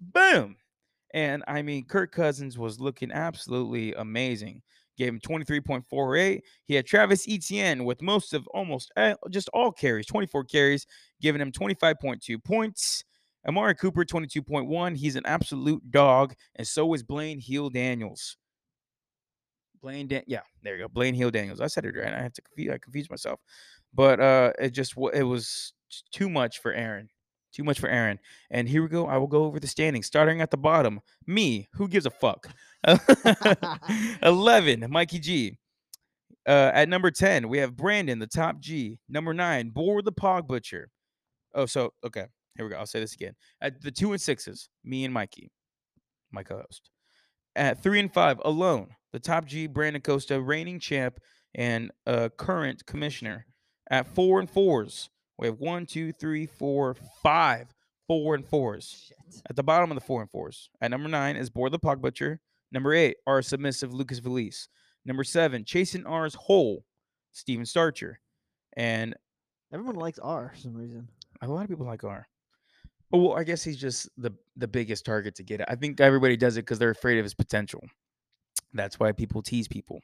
Boom. 0.00 0.56
And 1.14 1.42
I 1.48 1.62
mean, 1.62 1.84
Kirk 1.86 2.12
Cousins 2.12 2.58
was 2.58 2.80
looking 2.80 3.12
absolutely 3.12 3.94
amazing. 3.94 4.62
Gave 4.98 5.08
him 5.08 5.20
23.48. 5.20 6.40
He 6.64 6.74
had 6.74 6.86
Travis 6.86 7.26
Etienne 7.28 7.84
with 7.84 8.02
most 8.02 8.34
of 8.34 8.46
almost 8.48 8.92
uh, 8.96 9.14
just 9.30 9.48
all 9.52 9.70
carries, 9.72 10.06
24 10.06 10.44
carries, 10.44 10.86
giving 11.20 11.40
him 11.40 11.52
25.2 11.52 12.42
points. 12.42 13.04
Amari 13.46 13.74
Cooper, 13.74 14.04
22.1. 14.04 14.96
He's 14.96 15.16
an 15.16 15.24
absolute 15.26 15.90
dog. 15.90 16.34
And 16.56 16.66
so 16.66 16.92
is 16.94 17.02
Blaine 17.02 17.38
Heel 17.38 17.70
Daniels. 17.70 18.36
Blaine, 19.82 20.08
Dan- 20.08 20.24
yeah, 20.26 20.40
there 20.62 20.76
you 20.76 20.84
go. 20.84 20.88
Blaine 20.88 21.14
Heel 21.14 21.30
Daniels. 21.30 21.60
I 21.60 21.66
said 21.68 21.84
it 21.84 21.96
right. 21.96 22.12
I 22.12 22.22
have 22.22 22.32
to 22.34 22.42
confuse, 22.42 22.72
I 22.72 22.78
confused 22.78 23.10
myself. 23.10 23.40
But 23.94 24.20
uh 24.20 24.52
it 24.58 24.70
just 24.70 24.94
it 25.14 25.22
was 25.22 25.72
too 26.12 26.28
much 26.28 26.60
for 26.60 26.72
Aaron. 26.72 27.08
Too 27.56 27.64
much 27.64 27.80
for 27.80 27.88
Aaron. 27.88 28.18
And 28.50 28.68
here 28.68 28.82
we 28.82 28.88
go. 28.88 29.06
I 29.06 29.16
will 29.16 29.28
go 29.28 29.44
over 29.44 29.58
the 29.58 29.66
standings. 29.66 30.06
Starting 30.06 30.42
at 30.42 30.50
the 30.50 30.58
bottom, 30.58 31.00
me. 31.26 31.68
Who 31.72 31.88
gives 31.88 32.04
a 32.04 32.10
fuck? 32.10 32.50
11, 34.22 34.84
Mikey 34.90 35.18
G. 35.18 35.58
Uh, 36.46 36.70
at 36.74 36.90
number 36.90 37.10
10, 37.10 37.48
we 37.48 37.56
have 37.56 37.74
Brandon, 37.74 38.18
the 38.18 38.26
top 38.26 38.60
G. 38.60 38.98
Number 39.08 39.32
nine, 39.32 39.70
Boar 39.70 40.02
the 40.02 40.12
Pog 40.12 40.46
Butcher. 40.46 40.90
Oh, 41.54 41.64
so, 41.64 41.94
okay. 42.04 42.26
Here 42.56 42.66
we 42.66 42.72
go. 42.72 42.76
I'll 42.76 42.84
say 42.84 43.00
this 43.00 43.14
again. 43.14 43.32
At 43.62 43.80
the 43.80 43.90
two 43.90 44.12
and 44.12 44.20
sixes, 44.20 44.68
me 44.84 45.06
and 45.06 45.14
Mikey, 45.14 45.50
my 46.30 46.42
co 46.42 46.58
host. 46.58 46.90
At 47.56 47.82
three 47.82 48.00
and 48.00 48.12
five, 48.12 48.38
alone, 48.44 48.88
the 49.14 49.18
top 49.18 49.46
G, 49.46 49.66
Brandon 49.66 50.02
Costa, 50.02 50.38
reigning 50.42 50.78
champ 50.78 51.18
and 51.54 51.90
uh, 52.06 52.28
current 52.36 52.84
commissioner. 52.84 53.46
At 53.90 54.08
four 54.08 54.40
and 54.40 54.50
fours, 54.50 55.08
we 55.38 55.46
have 55.46 55.58
one, 55.58 55.86
two, 55.86 56.12
three, 56.12 56.46
four, 56.46 56.96
five 57.22 57.72
four 58.06 58.34
and 58.34 58.46
fours. 58.46 59.06
Shit. 59.08 59.42
At 59.50 59.56
the 59.56 59.62
bottom 59.62 59.90
of 59.90 59.96
the 59.96 60.00
four 60.04 60.20
and 60.22 60.30
fours. 60.30 60.70
At 60.80 60.90
number 60.90 61.08
nine 61.08 61.36
is 61.36 61.50
Boar 61.50 61.70
the 61.70 61.78
Pog 61.78 62.00
Butcher. 62.00 62.40
Number 62.72 62.94
eight, 62.94 63.16
our 63.26 63.42
submissive 63.42 63.92
Lucas 63.92 64.18
Valise. 64.18 64.68
Number 65.04 65.24
seven, 65.24 65.64
chasing 65.64 66.06
R's 66.06 66.34
hole, 66.34 66.84
Steven 67.32 67.66
Starcher. 67.66 68.20
And 68.76 69.14
Everyone 69.72 69.96
likes 69.96 70.18
R 70.20 70.52
for 70.54 70.60
some 70.60 70.74
reason. 70.74 71.08
a 71.42 71.48
lot 71.48 71.64
of 71.64 71.68
people 71.68 71.86
like 71.86 72.04
R. 72.04 72.28
Oh, 73.12 73.18
well, 73.18 73.36
I 73.36 73.44
guess 73.44 73.62
he's 73.62 73.76
just 73.76 74.08
the 74.16 74.32
the 74.56 74.68
biggest 74.68 75.04
target 75.04 75.34
to 75.36 75.42
get 75.42 75.60
it. 75.60 75.66
I 75.68 75.74
think 75.76 76.00
everybody 76.00 76.36
does 76.36 76.56
it 76.56 76.62
because 76.62 76.78
they're 76.78 76.90
afraid 76.90 77.18
of 77.18 77.24
his 77.24 77.34
potential. 77.34 77.80
That's 78.74 78.98
why 78.98 79.12
people 79.12 79.42
tease 79.42 79.68
people. 79.68 80.00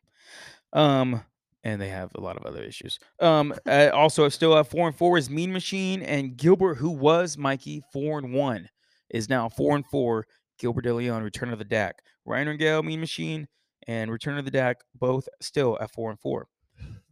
Um, 0.72 1.22
and 1.64 1.80
they 1.80 1.88
have 1.88 2.10
a 2.14 2.20
lot 2.20 2.36
of 2.36 2.44
other 2.44 2.62
issues. 2.62 2.98
Um, 3.20 3.54
uh, 3.66 3.90
also 3.92 4.28
still 4.28 4.56
at 4.56 4.66
four 4.66 4.86
and 4.86 4.96
four 4.96 5.18
is 5.18 5.30
Mean 5.30 5.52
Machine 5.52 6.02
and 6.02 6.36
Gilbert, 6.36 6.74
who 6.74 6.90
was 6.90 7.38
Mikey 7.38 7.82
four 7.92 8.18
and 8.18 8.32
one, 8.32 8.68
is 9.10 9.28
now 9.28 9.48
four 9.48 9.76
and 9.76 9.86
four. 9.86 10.26
Gilbert 10.58 10.82
De 10.82 10.94
Leon, 10.94 11.22
Return 11.22 11.52
of 11.52 11.58
the 11.58 11.64
DAC. 11.64 11.92
Ryan 12.24 12.48
Regale, 12.48 12.82
Mean 12.82 13.00
Machine, 13.00 13.48
and 13.88 14.10
Return 14.10 14.38
of 14.38 14.44
the 14.44 14.50
DAC, 14.50 14.76
both 14.94 15.28
still 15.40 15.76
at 15.80 15.90
four 15.92 16.10
and 16.10 16.20
four. 16.20 16.46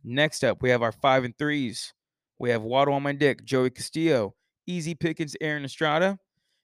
Next 0.04 0.44
up, 0.44 0.62
we 0.62 0.70
have 0.70 0.82
our 0.82 0.92
five 0.92 1.24
and 1.24 1.36
threes. 1.36 1.92
We 2.38 2.50
have 2.50 2.62
Waddle 2.62 2.94
on 2.94 3.02
my 3.02 3.12
dick, 3.12 3.44
Joey 3.44 3.70
Castillo, 3.70 4.34
Easy 4.66 4.94
Pickens, 4.94 5.36
Aaron 5.40 5.64
Estrada, 5.64 6.18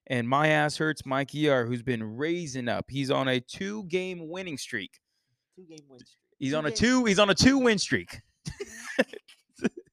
and 0.06 0.28
my 0.28 0.48
ass 0.48 0.76
hurts, 0.76 1.04
Mike 1.04 1.30
ER, 1.34 1.66
who's 1.66 1.82
been 1.82 2.16
raising 2.16 2.68
up. 2.68 2.86
He's 2.88 3.10
on 3.10 3.28
a 3.28 3.40
two-game 3.40 4.28
winning 4.28 4.56
streak. 4.56 5.00
Two 5.54 5.66
game 5.68 5.84
win 5.88 5.98
streak. 5.98 6.25
He's 6.38 6.54
on 6.54 6.66
a 6.66 6.70
two. 6.70 7.04
He's 7.04 7.18
on 7.18 7.30
a 7.30 7.34
two 7.34 7.58
win 7.58 7.78
streak. 7.78 8.20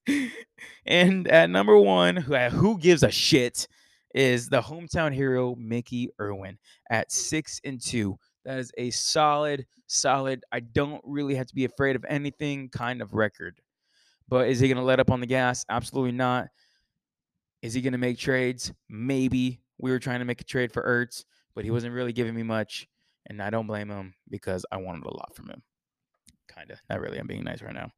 and 0.85 1.27
at 1.27 1.49
number 1.49 1.77
one, 1.77 2.15
who 2.17 2.35
uh, 2.35 2.49
who 2.49 2.77
gives 2.77 3.03
a 3.03 3.11
shit, 3.11 3.67
is 4.13 4.49
the 4.49 4.61
hometown 4.61 5.13
hero 5.13 5.55
Mickey 5.55 6.09
Irwin 6.19 6.57
at 6.89 7.11
six 7.11 7.61
and 7.63 7.81
two. 7.81 8.17
That 8.45 8.59
is 8.59 8.71
a 8.77 8.89
solid, 8.91 9.65
solid. 9.87 10.43
I 10.51 10.59
don't 10.59 11.01
really 11.05 11.35
have 11.35 11.47
to 11.47 11.55
be 11.55 11.65
afraid 11.65 11.95
of 11.95 12.05
anything 12.09 12.69
kind 12.69 13.01
of 13.01 13.13
record. 13.13 13.59
But 14.27 14.49
is 14.49 14.59
he 14.59 14.67
going 14.67 14.77
to 14.77 14.83
let 14.83 14.99
up 14.99 15.11
on 15.11 15.21
the 15.21 15.27
gas? 15.27 15.65
Absolutely 15.69 16.11
not. 16.11 16.47
Is 17.61 17.73
he 17.73 17.81
going 17.81 17.93
to 17.93 17.97
make 17.97 18.17
trades? 18.17 18.73
Maybe. 18.89 19.61
We 19.77 19.91
were 19.91 19.99
trying 19.99 20.19
to 20.19 20.25
make 20.25 20.41
a 20.41 20.45
trade 20.45 20.71
for 20.71 20.83
Ertz, 20.83 21.23
but 21.55 21.63
he 21.63 21.71
wasn't 21.71 21.93
really 21.93 22.13
giving 22.13 22.35
me 22.35 22.43
much. 22.43 22.87
And 23.27 23.41
I 23.41 23.49
don't 23.49 23.67
blame 23.67 23.89
him 23.89 24.13
because 24.29 24.65
I 24.71 24.77
wanted 24.77 25.05
a 25.05 25.13
lot 25.13 25.33
from 25.35 25.49
him 25.49 25.63
kind 26.55 26.71
of 26.71 26.79
not 26.89 26.99
really 26.99 27.17
i'm 27.17 27.27
being 27.27 27.43
nice 27.43 27.61
right 27.61 27.73
now. 27.73 27.89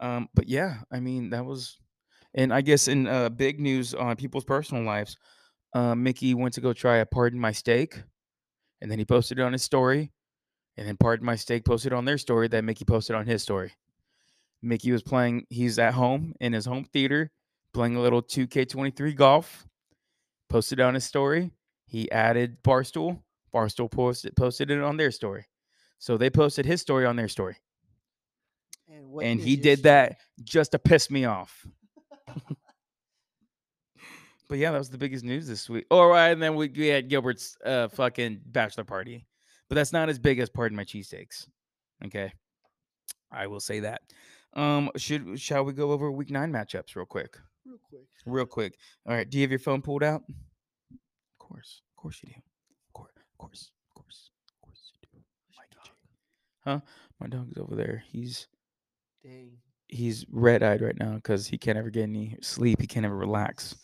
Um 0.00 0.28
but 0.34 0.48
yeah 0.48 0.78
i 0.92 1.00
mean 1.00 1.30
that 1.30 1.44
was 1.44 1.78
and 2.34 2.52
i 2.52 2.60
guess 2.60 2.88
in 2.88 3.06
uh 3.06 3.28
big 3.28 3.60
news 3.60 3.94
on 3.94 4.16
people's 4.16 4.44
personal 4.44 4.84
lives 4.84 5.16
uh 5.74 5.94
mickey 5.94 6.34
went 6.34 6.54
to 6.54 6.60
go 6.60 6.72
try 6.72 6.98
a 6.98 7.06
pardon 7.06 7.40
my 7.40 7.52
steak 7.52 8.02
and 8.80 8.90
then 8.90 8.98
he 8.98 9.04
posted 9.04 9.38
it 9.38 9.42
on 9.42 9.52
his 9.52 9.62
story 9.62 10.12
and 10.76 10.86
then 10.86 10.96
pardon 10.96 11.26
my 11.26 11.34
steak 11.34 11.64
posted 11.64 11.92
on 11.92 12.04
their 12.04 12.18
story 12.18 12.48
that 12.48 12.64
mickey 12.64 12.84
posted 12.84 13.16
on 13.16 13.26
his 13.26 13.42
story. 13.42 13.72
Mickey 14.62 14.90
was 14.90 15.02
playing 15.02 15.46
he's 15.50 15.78
at 15.78 15.94
home 15.94 16.34
in 16.40 16.52
his 16.52 16.64
home 16.66 16.84
theater 16.84 17.30
playing 17.74 17.96
a 17.96 18.00
little 18.00 18.22
2k23 18.22 19.14
golf 19.14 19.66
posted 20.48 20.80
on 20.80 20.94
his 20.94 21.04
story 21.04 21.52
he 21.86 22.10
added 22.10 22.62
barstool 22.62 23.20
barstool 23.54 23.90
posted 23.90 24.34
posted 24.36 24.70
it 24.70 24.82
on 24.82 24.96
their 24.96 25.10
story. 25.10 25.46
So 25.98 26.16
they 26.16 26.30
posted 26.30 26.66
his 26.66 26.80
story 26.80 27.06
on 27.06 27.16
their 27.16 27.28
story 27.28 27.56
And, 28.88 29.22
and 29.22 29.40
he 29.40 29.56
did 29.56 29.82
that 29.82 30.16
just 30.42 30.72
to 30.72 30.78
piss 30.78 31.10
me 31.10 31.26
off. 31.26 31.66
but 34.48 34.58
yeah, 34.58 34.70
that 34.70 34.78
was 34.78 34.90
the 34.90 34.98
biggest 34.98 35.24
news 35.24 35.46
this 35.46 35.68
week. 35.68 35.86
All 35.90 36.08
right, 36.08 36.30
and 36.30 36.42
then 36.42 36.54
we, 36.54 36.68
we 36.68 36.86
had 36.86 37.08
Gilbert's 37.08 37.56
uh, 37.64 37.88
fucking 37.88 38.40
bachelor 38.46 38.84
party, 38.84 39.26
but 39.68 39.74
that's 39.74 39.92
not 39.92 40.08
as 40.08 40.18
big 40.18 40.38
as 40.38 40.48
pardon 40.48 40.76
my 40.76 40.84
cheesesteaks. 40.84 41.46
Okay, 42.04 42.32
I 43.30 43.46
will 43.46 43.60
say 43.60 43.80
that. 43.80 44.02
Um, 44.54 44.90
should 44.96 45.38
shall 45.38 45.64
we 45.64 45.74
go 45.74 45.92
over 45.92 46.10
week 46.10 46.30
nine 46.30 46.50
matchups 46.50 46.96
real 46.96 47.04
quick? 47.04 47.36
Real 47.66 47.78
quick. 47.82 48.06
Real 48.24 48.46
quick. 48.46 48.78
All 49.06 49.14
right, 49.14 49.28
do 49.28 49.36
you 49.38 49.42
have 49.42 49.50
your 49.50 49.58
phone 49.58 49.82
pulled 49.82 50.02
out? 50.02 50.22
Of 50.30 51.38
course, 51.38 51.82
of 51.90 52.02
course 52.02 52.20
you 52.22 52.30
do. 52.30 52.40
Of 52.88 52.92
course, 52.94 53.12
of 53.16 53.38
course, 53.38 53.70
of 53.90 53.94
course, 53.94 54.30
of 54.48 54.66
course 54.66 54.92
you 54.94 55.08
do. 55.12 55.24
Mikey 55.58 55.76
J. 55.84 55.90
Huh? 56.64 56.80
My 57.20 57.26
dog's 57.26 57.58
over 57.58 57.74
there. 57.74 58.02
He's 58.10 58.46
Dang. 59.22 59.52
he's 59.88 60.24
red 60.30 60.62
eyed 60.62 60.80
right 60.80 60.98
now 60.98 61.14
because 61.14 61.46
he 61.46 61.58
can't 61.58 61.78
ever 61.78 61.90
get 61.90 62.04
any 62.04 62.36
sleep. 62.40 62.80
He 62.80 62.86
can't 62.86 63.06
ever 63.06 63.16
relax 63.16 63.76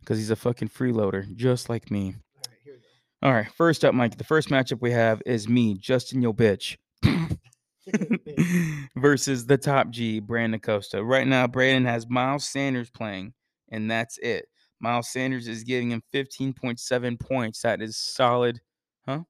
because 0.00 0.18
he's 0.18 0.30
a 0.30 0.36
fucking 0.36 0.68
freeloader, 0.68 1.34
just 1.36 1.68
like 1.68 1.90
me. 1.90 2.14
All 2.36 2.42
right, 2.48 2.58
here 2.64 2.72
we 2.74 2.78
go. 2.78 3.28
All 3.28 3.32
right, 3.32 3.52
first 3.52 3.84
up, 3.84 3.94
Mike. 3.94 4.16
The 4.16 4.24
first 4.24 4.48
matchup 4.48 4.80
we 4.80 4.90
have 4.92 5.22
is 5.26 5.48
me, 5.48 5.74
Justin 5.74 6.22
Yo 6.22 6.32
Bitch, 6.32 6.76
versus 8.96 9.46
the 9.46 9.58
top 9.58 9.90
G, 9.90 10.20
Brandon 10.20 10.60
Costa. 10.60 11.04
Right 11.04 11.26
now, 11.26 11.46
Brandon 11.46 11.84
has 11.84 12.08
Miles 12.08 12.46
Sanders 12.46 12.90
playing, 12.90 13.34
and 13.70 13.90
that's 13.90 14.18
it. 14.18 14.46
Miles 14.80 15.10
Sanders 15.10 15.46
is 15.46 15.62
giving 15.62 15.90
him 15.90 16.02
15.7 16.14 17.20
points. 17.20 17.62
That 17.62 17.82
is 17.82 17.96
solid. 17.98 18.60
Huh? 19.06 19.20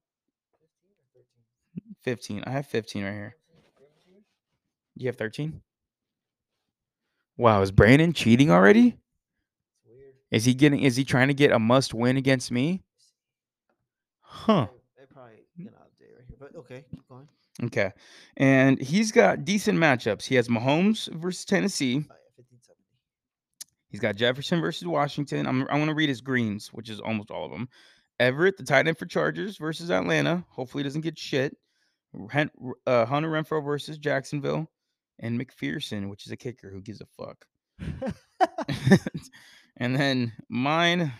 15. 2.05 2.45
I 2.47 2.51
have 2.51 2.67
15 2.67 3.05
right 3.05 3.13
here. 3.13 3.37
You 4.97 5.07
have 5.07 5.17
13? 5.17 5.61
Wow, 7.37 7.63
is 7.63 7.71
Brandon 7.71 8.13
cheating 8.13 8.51
already? 8.51 8.99
Weird. 9.87 10.15
Is 10.31 10.45
he 10.45 10.53
getting 10.55 10.81
is 10.83 10.97
he 10.97 11.05
trying 11.05 11.29
to 11.29 11.35
get 11.35 11.53
a 11.53 11.59
must 11.59 11.95
win 11.95 12.17
against 12.17 12.51
me? 12.51 12.83
Huh. 14.21 14.67
They 14.99 15.07
probably 15.07 15.33
gonna 15.59 15.71
update 15.71 16.17
right 16.17 16.25
here, 16.29 16.37
but 16.39 16.55
okay, 16.57 16.85
keep 16.91 17.09
going. 17.09 17.29
Okay. 17.65 17.93
And 18.37 18.81
he's 18.81 19.13
got 19.13 19.45
decent 19.45 19.79
matchups. 19.79 20.25
He 20.25 20.35
has 20.35 20.49
Mahomes 20.49 21.13
versus 21.15 21.45
Tennessee. 21.45 21.97
Oh, 21.97 22.15
yeah, 22.15 22.37
1570. 22.37 22.85
He's 23.89 24.01
got 24.01 24.17
Jefferson 24.17 24.61
versus 24.61 24.87
Washington. 24.87 25.47
I'm 25.47 25.63
I'm 25.63 25.79
gonna 25.79 25.95
read 25.95 26.09
his 26.09 26.21
greens, 26.21 26.69
which 26.73 26.91
is 26.91 27.01
almost 27.01 27.31
all 27.31 27.45
of 27.47 27.51
them. 27.51 27.69
Everett, 28.19 28.59
the 28.59 28.65
tight 28.65 28.87
end 28.87 28.99
for 28.99 29.07
Chargers 29.07 29.57
versus 29.57 29.91
Atlanta. 29.91 30.45
Hopefully, 30.51 30.83
he 30.83 30.89
doesn't 30.89 31.01
get 31.01 31.19
shit. 31.19 31.57
Hen- 32.31 32.51
uh, 32.87 33.07
Hunter 33.07 33.31
Renfrow 33.31 33.65
versus 33.65 33.97
Jacksonville, 33.97 34.71
and 35.21 35.41
McPherson, 35.41 36.09
which 36.11 36.27
is 36.27 36.33
a 36.33 36.37
kicker 36.37 36.71
who 36.71 36.81
gives 36.81 37.01
a 37.01 37.07
fuck. 37.07 37.45
and 39.77 39.95
then 39.97 40.33
mine. 40.49 41.13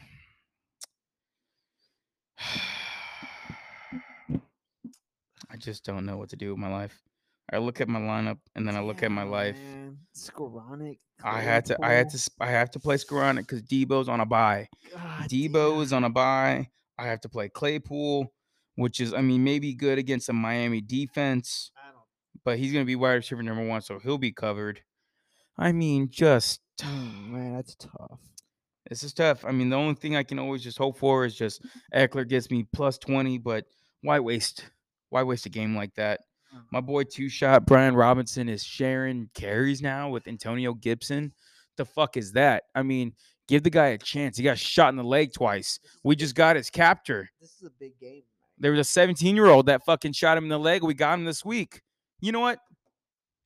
I 5.53 5.57
just 5.59 5.85
don't 5.85 6.07
know 6.07 6.17
what 6.17 6.31
to 6.31 6.37
do 6.37 6.51
with 6.51 6.59
my 6.59 6.71
life. 6.71 7.03
I 7.53 7.59
look 7.59 7.81
at 7.81 7.89
my 7.89 7.99
lineup 7.99 8.39
and 8.55 8.67
then 8.67 8.77
I 8.77 8.81
look 8.81 9.03
at 9.03 9.11
my 9.11 9.25
life. 9.25 9.59
man. 9.59 9.99
Skowronek, 10.17 10.99
I 11.25 11.41
had 11.41 11.65
to, 11.67 11.77
I 11.83 11.93
had 11.93 12.11
to, 12.11 12.31
I 12.41 12.51
have 12.51 12.71
to 12.73 12.81
play 12.81 12.97
Skowronek 12.97 13.39
because 13.39 13.63
Deebo's 13.63 14.09
on 14.09 14.21
a 14.21 14.27
bye. 14.27 14.69
God 14.93 15.29
Deebo 15.29 15.83
is 15.83 15.93
on 15.93 16.05
a 16.05 16.11
bye. 16.11 16.69
I 16.97 17.07
have 17.07 17.21
to 17.23 17.29
play 17.29 17.49
Claypool, 17.49 18.33
which 18.77 19.01
is, 19.01 19.13
I 19.13 19.21
mean, 19.23 19.43
maybe 19.43 19.75
good 19.75 19.99
against 19.99 20.29
a 20.29 20.33
Miami 20.33 20.81
defense. 20.81 21.73
But 22.45 22.59
he's 22.59 22.73
gonna 22.73 22.85
be 22.85 22.97
wide 22.97 23.15
receiver 23.15 23.43
number 23.43 23.67
one, 23.67 23.83
so 23.83 23.99
he'll 23.99 24.19
be 24.19 24.33
covered. 24.33 24.83
I 25.59 25.73
mean, 25.73 26.09
just 26.11 26.61
man, 26.85 27.55
that's 27.55 27.75
tough. 27.75 28.21
This 28.89 29.05
is 29.05 29.13
tough. 29.13 29.45
I 29.45 29.53
mean, 29.53 29.71
the 29.71 29.77
only 29.77 29.95
thing 29.95 30.17
I 30.17 30.23
can 30.23 30.39
always 30.39 30.63
just 30.63 30.79
hope 30.79 30.99
for 30.99 31.25
is 31.25 31.37
just 31.37 31.65
Ekeler 31.95 32.29
gets 32.29 32.51
me 32.51 32.67
plus 32.73 32.99
20, 32.99 33.39
but 33.39 33.67
why 34.03 34.19
waste? 34.19 34.71
Why 35.11 35.23
waste 35.23 35.47
a 35.47 35.51
game 35.51 35.77
like 35.77 35.95
that? 35.95 36.21
Mm. 36.55 36.63
My 36.73 36.81
boy 36.81 37.05
two 37.05 37.29
shot 37.29 37.67
Brian 37.67 37.95
Robinson 37.95 38.49
is 38.49 38.65
sharing 38.65 39.29
carries 39.35 39.83
now 39.83 40.11
with 40.11 40.27
Antonio 40.27 40.75
Gibson. 40.75 41.33
The 41.77 41.85
fuck 41.85 42.17
is 42.17 42.33
that? 42.33 42.65
I 42.75 42.83
mean, 42.83 43.13
give 43.47 43.63
the 43.63 43.71
guy 43.71 43.89
a 43.89 43.99
chance. 43.99 44.37
He 44.37 44.45
got 44.45 44.59
shot 44.59 44.89
in 44.89 44.97
the 44.97 45.05
leg 45.05 45.33
twice. 45.33 45.79
We 46.03 46.17
just 46.17 46.35
got 46.35 46.57
his 46.57 46.71
captor. 46.71 47.31
This 47.41 47.55
is 47.61 47.67
a 47.67 47.71
big 47.79 47.99
game. 47.99 48.11
Man. 48.11 48.23
There 48.59 48.71
was 48.73 48.81
a 48.81 48.85
17 48.85 49.37
year 49.37 49.47
old 49.47 49.67
that 49.67 49.85
fucking 49.85 50.13
shot 50.13 50.37
him 50.37 50.45
in 50.45 50.51
the 50.51 50.59
leg. 50.59 50.83
We 50.83 50.95
got 50.95 51.15
him 51.15 51.25
this 51.25 51.45
week. 51.45 51.83
You 52.21 52.33
know 52.33 52.41
what? 52.41 52.59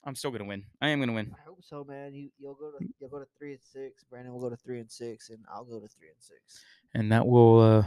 I'm 0.05 0.14
still 0.14 0.31
gonna 0.31 0.45
win. 0.45 0.64
I 0.83 0.89
am 0.89 1.01
gonna 1.01 1.12
win. 1.14 1.35
I 1.39 1.43
hope 1.47 1.62
so, 1.62 1.85
man. 1.85 2.14
You 2.14 2.31
you'll 2.39 2.55
go 2.55 2.70
to 2.70 2.79
you'll 3.01 3.11
go 3.11 3.18
to 3.18 3.27
three 3.39 3.53
and 3.53 3.62
six. 3.62 4.05
Brandon 4.05 4.33
will 4.33 4.41
go 4.41 4.51
to 4.51 4.57
three 4.57 4.81
and 4.81 4.91
six, 4.91 5.31
and 5.31 5.39
I'll 5.53 5.64
go 5.64 5.81
to 5.81 5.89
three 5.89 6.09
and 6.09 6.20
six. 6.20 6.64
and 6.95 7.11
that 7.12 7.27
will 7.27 7.61
uh 7.61 7.85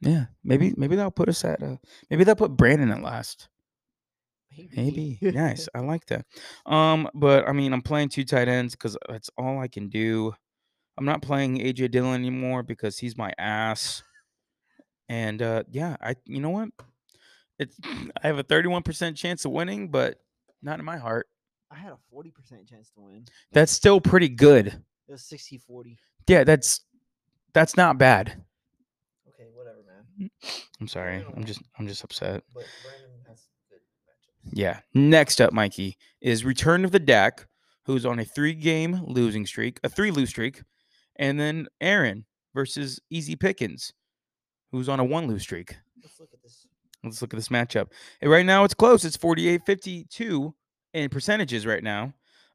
yeah 0.00 0.26
maybe 0.42 0.74
maybe 0.76 0.96
that'll 0.96 1.10
put 1.10 1.28
us 1.28 1.44
at 1.44 1.62
uh 1.62 1.76
maybe 2.10 2.24
that'll 2.24 2.48
put 2.48 2.56
brandon 2.56 2.90
at 2.90 3.02
last 3.02 3.48
maybe 4.76 5.18
nice 5.22 5.68
i 5.74 5.80
like 5.80 6.04
that 6.06 6.24
um 6.66 7.08
but 7.14 7.48
i 7.48 7.52
mean 7.52 7.72
i'm 7.72 7.82
playing 7.82 8.08
two 8.08 8.24
tight 8.24 8.48
ends 8.48 8.74
because 8.74 8.96
that's 9.08 9.30
all 9.38 9.58
i 9.58 9.68
can 9.68 9.88
do 9.88 10.32
i'm 10.98 11.04
not 11.04 11.22
playing 11.22 11.58
aj 11.58 11.90
dillon 11.90 12.14
anymore 12.14 12.62
because 12.62 12.98
he's 12.98 13.16
my 13.16 13.32
ass 13.38 14.02
and 15.08 15.42
uh 15.42 15.62
yeah 15.70 15.96
i 16.00 16.14
you 16.26 16.40
know 16.40 16.50
what 16.50 16.68
it's 17.60 17.78
i 18.22 18.26
have 18.26 18.38
a 18.38 18.44
31% 18.44 19.14
chance 19.16 19.44
of 19.44 19.52
winning 19.52 19.88
but 19.88 20.18
not 20.62 20.78
in 20.78 20.84
my 20.84 20.96
heart 20.98 21.28
I 21.72 21.76
had 21.76 21.92
a 21.92 21.98
forty 22.10 22.32
percent 22.32 22.68
chance 22.68 22.90
to 22.96 23.00
win. 23.00 23.26
that's 23.52 23.70
still 23.70 24.00
pretty 24.00 24.28
good 24.28 24.66
It 25.06 25.12
was 25.12 25.22
60-40. 25.22 25.96
yeah 26.26 26.42
that's 26.42 26.80
that's 27.52 27.76
not 27.76 27.96
bad 27.98 28.42
Okay, 29.28 29.48
whatever, 29.54 29.78
man. 29.86 30.30
Mm, 30.44 30.62
I'm 30.80 30.88
sorry. 30.88 31.24
I'm 31.36 31.44
just 31.44 31.62
I'm 31.78 31.86
just 31.88 32.02
upset. 32.04 32.42
But 32.52 32.64
Brandon 32.84 33.10
has 33.28 33.46
good 33.70 33.78
matchups. 34.06 34.50
Yeah. 34.52 34.80
Next 34.92 35.40
up, 35.40 35.52
Mikey, 35.52 35.96
is 36.20 36.44
Return 36.44 36.84
of 36.84 36.90
the 36.92 36.98
Dak, 36.98 37.46
who's 37.86 38.04
on 38.04 38.18
a 38.18 38.24
three 38.24 38.52
game 38.54 39.00
losing 39.06 39.46
streak, 39.46 39.80
a 39.82 39.88
three 39.88 40.10
lose 40.10 40.28
streak. 40.28 40.62
And 41.16 41.38
then 41.40 41.68
Aaron 41.80 42.26
versus 42.54 43.00
Easy 43.10 43.34
Pickens, 43.36 43.92
who's 44.72 44.88
on 44.90 45.00
a 45.00 45.04
one 45.04 45.26
lose 45.26 45.42
streak. 45.42 45.76
Let's 46.02 46.18
look 46.20 46.30
at 46.34 46.42
this. 46.42 46.66
Let's 47.02 47.22
look 47.22 47.32
at 47.32 47.38
this 47.38 47.48
matchup. 47.48 47.88
And 48.20 48.30
right 48.30 48.44
now 48.44 48.64
it's 48.64 48.74
close. 48.74 49.04
It's 49.04 49.16
48 49.16 49.62
52 49.64 50.54
in 50.92 51.08
percentages 51.08 51.66
right 51.66 51.82
now. 51.82 52.12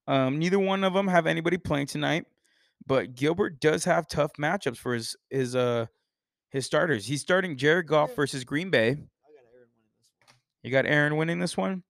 Um, 0.07 0.37
neither 0.37 0.59
one 0.59 0.83
of 0.83 0.93
them 0.93 1.07
have 1.07 1.25
anybody 1.25 1.57
playing 1.57 1.87
tonight, 1.87 2.25
but 2.85 3.15
Gilbert 3.15 3.59
does 3.59 3.85
have 3.85 4.07
tough 4.07 4.33
matchups 4.39 4.77
for 4.77 4.93
his 4.93 5.15
his 5.29 5.55
uh 5.55 5.87
his 6.49 6.65
starters. 6.65 7.07
He's 7.07 7.21
starting 7.21 7.57
Jared 7.57 7.87
Goff 7.87 8.15
versus 8.15 8.43
Green 8.43 8.69
Bay. 8.69 8.91
I 8.91 8.93
got 8.99 9.05
Aaron 9.05 9.57
winning 9.57 9.89
this 9.89 10.07
one. 10.07 10.63
You 10.63 10.71
got 10.71 10.85
Aaron 10.85 11.17
winning 11.17 11.39
this 11.39 11.57
one. 11.57 11.83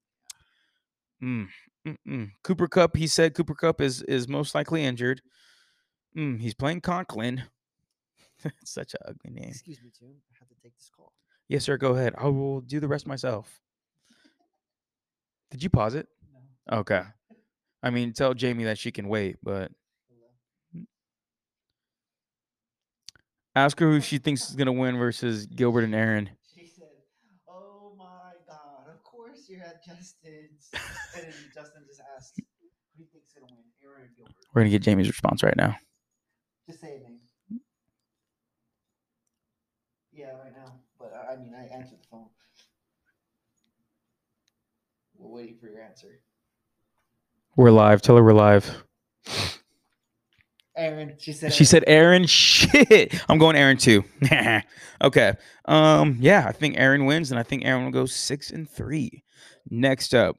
Mm, 1.21 1.97
mm-mm. 2.07 2.31
Cooper 2.43 2.67
Kupp. 2.67 2.95
He 2.95 3.07
said 3.07 3.33
Cooper 3.33 3.55
Kupp 3.55 3.81
is 3.81 4.01
is 4.03 4.29
most 4.29 4.55
likely 4.55 4.85
injured. 4.85 5.21
Mm, 6.17 6.39
he's 6.39 6.53
playing 6.53 6.81
Conklin. 6.81 7.43
Such 8.63 8.93
an 8.93 9.01
ugly 9.05 9.31
name. 9.31 9.49
Excuse 9.49 9.81
me, 9.81 9.91
Tune. 9.97 10.15
I 10.31 10.35
have 10.39 10.47
to 10.47 10.55
take 10.63 10.75
this 10.77 10.89
call. 10.95 11.11
Yes, 11.47 11.63
sir. 11.63 11.77
Go 11.77 11.93
ahead. 11.95 12.13
I 12.17 12.27
will 12.27 12.61
do 12.61 12.79
the 12.79 12.87
rest 12.87 13.07
myself. 13.07 13.61
Did 15.51 15.63
you 15.63 15.69
pause 15.69 15.95
it? 15.95 16.07
Okay. 16.71 17.01
I 17.83 17.89
mean, 17.91 18.13
tell 18.13 18.33
Jamie 18.33 18.65
that 18.65 18.77
she 18.77 18.91
can 18.91 19.07
wait, 19.07 19.37
but 19.43 19.71
ask 23.55 23.79
her 23.79 23.89
who 23.89 24.01
she 24.01 24.17
thinks 24.17 24.49
is 24.49 24.55
gonna 24.55 24.71
win 24.73 24.97
versus 24.97 25.45
Gilbert 25.45 25.83
and 25.83 25.95
Aaron. 25.95 26.29
She 26.53 26.67
said, 26.67 26.87
"Oh 27.47 27.95
my 27.97 28.33
God! 28.47 28.89
Of 28.93 29.03
course 29.03 29.47
you're 29.49 29.61
at 29.61 29.83
Justin's." 29.85 30.69
and 31.15 31.33
Justin 31.53 31.83
just 31.87 32.01
asked, 32.15 32.35
"Who 32.37 32.43
do 32.97 33.03
you 33.03 33.05
think's 33.11 33.33
gonna 33.33 33.51
win, 33.53 33.63
Aaron 33.83 34.03
or 34.03 34.07
Gilbert?" 34.15 34.35
We're 34.53 34.61
gonna 34.61 34.71
get 34.71 34.81
Jamie's 34.81 35.07
response 35.07 35.43
right 35.43 35.55
now. 35.57 35.77
Just 36.67 36.81
say 36.81 36.97
a 36.97 36.99
name. 36.99 37.19
Yeah, 40.11 40.31
right 40.37 40.55
now. 40.55 40.79
But 40.97 41.13
I, 41.13 41.33
I 41.33 41.37
mean, 41.37 41.53
I 41.53 41.65
answered 41.65 41.99
the 42.01 42.07
phone. 42.07 42.29
We're 45.17 45.24
waiting 45.35 45.57
for 45.59 45.67
your 45.67 45.81
answer. 45.81 46.21
We're 47.57 47.71
live. 47.71 48.01
Tell 48.01 48.15
her 48.15 48.23
we're 48.23 48.33
live. 48.33 48.83
Aaron, 50.77 51.15
she 51.19 51.33
said. 51.33 51.53
She 51.53 51.65
said 51.65 51.83
Aaron. 51.87 52.25
Shit. 52.25 53.13
I'm 53.29 53.37
going 53.37 53.57
Aaron 53.57 53.77
too. 53.77 54.05
okay. 55.01 55.33
Um. 55.65 56.17
Yeah, 56.21 56.45
I 56.47 56.53
think 56.53 56.77
Aaron 56.77 57.05
wins, 57.05 57.31
and 57.31 57.39
I 57.39 57.43
think 57.43 57.65
Aaron 57.65 57.83
will 57.83 57.91
go 57.91 58.05
six 58.05 58.51
and 58.51 58.69
three. 58.69 59.23
Next 59.69 60.13
up, 60.13 60.37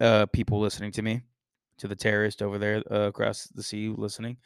uh, 0.00 0.26
people 0.26 0.60
listening 0.60 0.90
to 0.92 1.02
me, 1.02 1.22
to 1.78 1.86
the 1.86 1.96
terrorist 1.96 2.42
over 2.42 2.58
there 2.58 2.82
uh, 2.90 3.08
across 3.08 3.44
the 3.44 3.62
sea 3.62 3.88
listening. 3.96 4.38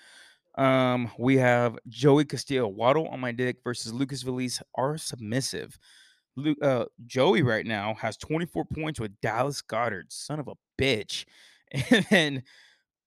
Um, 0.57 1.11
we 1.19 1.37
have 1.39 1.79
Joey 1.89 2.25
Castillo, 2.25 2.69
Waddle 2.69 3.09
on 3.09 3.21
my 3.21 3.33
dick 3.33 3.59
versus 3.63 3.93
Lucas 3.93 4.23
Valise, 4.23 4.63
are 4.75 4.99
submissive. 4.99 5.79
Uh, 6.61 6.85
Joey 7.07 7.43
right 7.43 7.65
now 7.65 7.95
has 7.95 8.17
24 8.17 8.65
points 8.67 9.01
with 9.01 9.19
Dallas 9.21 9.63
Goedert, 9.63 10.05
son 10.09 10.41
of 10.41 10.49
a 10.49 10.55
bitch. 10.81 11.25
And 11.91 12.07
then, 12.11 12.43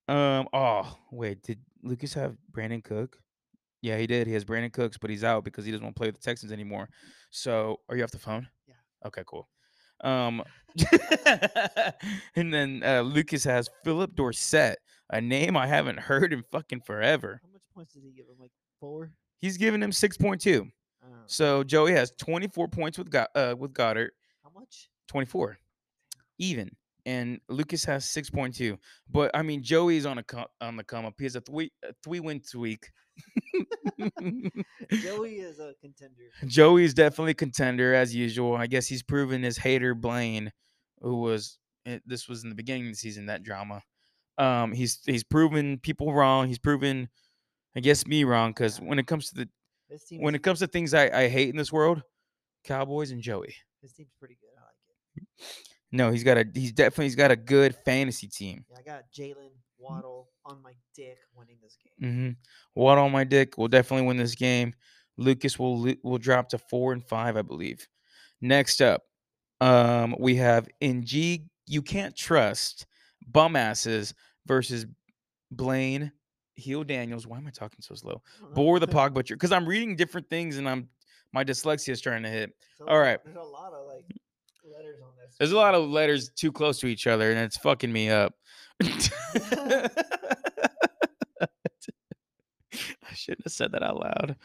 um, 0.09 0.47
oh 0.51 0.97
wait, 1.11 1.41
did 1.43 1.59
Lucas 1.81 2.13
have 2.15 2.35
Brandin 2.51 2.83
Cook? 2.83 3.17
Yeah, 3.81 3.97
he 3.97 4.05
did. 4.05 4.27
He 4.27 4.33
has 4.33 4.43
Brandin 4.43 4.73
Cooks, 4.73 4.97
but 4.97 5.09
he's 5.09 5.23
out 5.23 5.45
because 5.45 5.63
he 5.63 5.71
doesn't 5.71 5.83
want 5.83 5.95
to 5.95 5.99
play 5.99 6.07
with 6.09 6.15
the 6.15 6.21
Texans 6.21 6.51
anymore. 6.51 6.89
So, 7.29 7.79
are 7.87 7.95
you 7.95 8.03
off 8.03 8.11
the 8.11 8.19
phone? 8.19 8.47
Yeah. 8.67 8.73
Okay, 9.05 9.23
cool. 9.25 9.47
Um, 10.01 10.43
and 12.35 12.53
then 12.53 12.81
uh, 12.85 13.01
Lucas 13.01 13.43
has 13.43 13.69
Phillip 13.83 14.15
Dorsett, 14.15 14.77
a 15.09 15.21
name 15.21 15.57
I 15.57 15.67
haven't 15.67 15.99
heard 16.01 16.33
in 16.33 16.43
fucking 16.51 16.81
forever. 16.81 17.39
How 17.43 17.51
much 17.51 17.61
points 17.73 17.93
did 17.93 18.03
he 18.03 18.11
give 18.11 18.25
him? 18.25 18.35
Like 18.39 18.51
four? 18.79 19.11
He's 19.39 19.57
giving 19.57 19.81
him 19.81 19.91
six 19.91 20.17
point 20.17 20.41
two. 20.41 20.67
Uh, 21.03 21.07
So 21.25 21.63
Joey 21.63 21.91
has 21.93 22.11
twenty 22.17 22.47
four 22.47 22.67
points 22.67 22.97
with 22.97 23.09
Go- 23.09 23.27
uh, 23.35 23.55
with 23.57 23.73
Goedert, 23.73 24.09
how 24.43 24.49
much? 24.57 24.89
twenty 25.07 25.25
four, 25.25 25.57
even, 26.37 26.69
and 27.05 27.39
Lucas 27.49 27.85
has 27.85 28.05
six 28.05 28.29
point 28.29 28.55
two. 28.55 28.77
But 29.09 29.31
I 29.33 29.41
mean, 29.41 29.63
Joey's 29.63 30.05
on 30.05 30.17
a 30.19 30.23
on 30.61 30.75
the 30.75 30.83
come 30.83 31.05
up. 31.05 31.15
He 31.17 31.25
has 31.25 31.35
a 31.35 31.41
three 31.41 31.71
a 31.83 31.93
three 32.03 32.19
win 32.19 32.41
tweak. 32.41 32.89
Joey 34.91 35.35
is 35.39 35.59
a 35.59 35.73
contender. 35.81 36.23
Joey 36.45 36.83
is 36.83 36.93
definitely 36.93 37.31
a 37.31 37.35
contender 37.35 37.93
as 37.93 38.13
usual. 38.15 38.55
I 38.55 38.67
guess 38.67 38.87
he's 38.87 39.03
proven 39.03 39.43
his 39.43 39.57
hater 39.57 39.93
Blaine, 39.93 40.51
who 41.01 41.17
was 41.17 41.57
eh, 41.85 41.99
this 42.05 42.27
was 42.27 42.43
in 42.43 42.49
the 42.49 42.55
beginning 42.55 42.85
of 42.85 42.91
the 42.93 42.97
season 42.97 43.25
that 43.27 43.43
drama. 43.43 43.81
Um, 44.37 44.71
he's 44.71 44.99
he's 45.05 45.23
proven 45.23 45.79
people 45.79 46.13
wrong. 46.13 46.47
He's 46.47 46.59
proven, 46.59 47.09
I 47.75 47.81
guess, 47.81 48.07
me 48.07 48.23
wrong 48.23 48.51
because 48.51 48.79
when 48.79 48.99
it 48.99 49.07
comes 49.07 49.29
to 49.29 49.35
the 49.35 49.49
His 49.89 50.03
team. 50.03 50.21
when 50.21 50.35
it 50.35 50.43
comes 50.43 50.59
to 50.59 50.67
things 50.67 50.93
I, 50.93 51.09
I 51.09 51.27
hate 51.27 51.49
in 51.49 51.57
this 51.57 51.71
world, 51.71 52.03
Cowboys 52.63 53.11
and 53.11 53.21
Joey. 53.21 53.55
his 53.81 53.93
team's 53.93 54.13
pretty 54.19 54.37
good. 54.39 54.51
I 54.57 54.61
like 54.61 55.23
it. 55.23 55.47
No, 55.91 56.11
he's 56.11 56.23
got 56.23 56.37
a 56.37 56.45
he's 56.53 56.71
definitely 56.71 57.05
he's 57.05 57.15
got 57.15 57.31
a 57.31 57.35
good 57.35 57.75
fantasy 57.83 58.27
team. 58.27 58.63
Yeah, 58.69 58.77
I 58.77 58.81
got 58.83 59.03
Jaylen 59.11 59.49
Waddle 59.79 60.29
on 60.45 60.61
my 60.61 60.73
dick 60.95 61.17
winning 61.33 61.57
this 61.63 61.77
game. 61.83 62.11
Mm-hmm. 62.11 62.31
What 62.73 62.97
on 62.97 63.11
my 63.11 63.23
dick 63.23 63.57
will 63.57 63.67
definitely 63.67 64.05
win 64.05 64.17
this 64.17 64.35
game. 64.35 64.73
Lucas 65.17 65.57
will 65.57 65.93
will 66.03 66.17
drop 66.19 66.49
to 66.49 66.57
four 66.57 66.93
and 66.93 67.03
five, 67.03 67.37
I 67.37 67.41
believe. 67.41 67.87
Next 68.41 68.81
up, 68.81 69.03
um, 69.61 70.15
we 70.19 70.35
have 70.35 70.67
NG. 70.81 71.49
You 71.65 71.81
can't 71.81 72.15
trust 72.15 72.85
bum 73.27 73.55
asses 73.55 74.13
versus 74.45 74.85
Blaine 75.51 76.11
Heel 76.59 76.83
Daniels. 76.83 77.25
Why 77.25 77.37
am 77.37 77.47
I 77.47 77.51
talking 77.51 77.79
so 77.81 77.95
slow? 77.95 78.21
Oh, 78.41 78.45
know. 78.45 78.53
Bore 78.53 78.79
the 78.79 78.87
Pog 78.87 79.13
Butcher 79.13 79.35
because 79.35 79.51
I'm 79.51 79.65
reading 79.65 79.95
different 79.95 80.29
things 80.29 80.57
and 80.57 80.67
I'm 80.67 80.89
my 81.33 81.43
dyslexia 81.43 81.89
is 81.89 82.01
trying 82.01 82.23
to 82.23 82.29
hit. 82.29 82.51
A 82.81 82.89
all 82.89 82.99
right. 82.99 83.19
There's 83.23 83.37
a 83.37 83.41
lot 83.41 83.73
of 83.73 83.87
like 83.87 84.05
letters 84.65 84.99
on 85.01 85.09
this. 85.21 85.35
There's 85.37 85.51
a 85.51 85.57
lot 85.57 85.75
of 85.75 85.89
letters 85.89 86.29
too 86.29 86.51
close 86.51 86.79
to 86.79 86.87
each 86.87 87.07
other, 87.07 87.31
and 87.31 87.39
it's 87.39 87.57
fucking 87.57 87.91
me 87.91 88.09
up. 88.09 88.33
I 88.81 88.87
shouldn't 93.13 93.45
have 93.45 93.53
said 93.53 93.71
that 93.73 93.83
out 93.83 93.97
loud. 93.97 94.35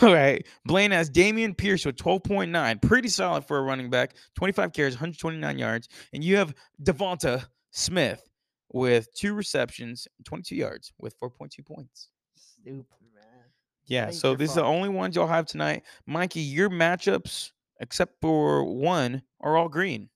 All 0.00 0.12
right. 0.12 0.46
Blaine 0.64 0.92
has 0.92 1.10
Dameon 1.10 1.56
Pierce 1.56 1.84
with 1.84 1.96
12.9. 1.96 2.82
Pretty 2.82 3.08
solid 3.08 3.44
for 3.44 3.58
a 3.58 3.62
running 3.62 3.90
back. 3.90 4.14
25 4.36 4.72
carries, 4.72 4.94
129 4.94 5.58
yards. 5.58 5.88
And 6.12 6.24
you 6.24 6.36
have 6.36 6.54
Devonta 6.82 7.44
Smith 7.70 8.28
with 8.72 9.12
two 9.14 9.34
receptions, 9.34 10.08
22 10.24 10.56
yards 10.56 10.92
with 10.98 11.18
4.2 11.20 11.64
points. 11.64 12.08
Stupid 12.34 12.86
man. 13.14 13.44
Yeah. 13.86 14.06
Ain't 14.06 14.14
So 14.14 14.30
your 14.30 14.36
these 14.36 14.52
are 14.52 14.62
the 14.62 14.66
only 14.66 14.88
ones 14.88 15.16
y'all 15.16 15.26
have 15.26 15.46
tonight. 15.46 15.82
Mikey, 16.06 16.40
your 16.40 16.70
matchups, 16.70 17.52
except 17.80 18.20
for 18.20 18.64
one, 18.64 19.22
are 19.40 19.56
all 19.56 19.68
green. 19.68 20.08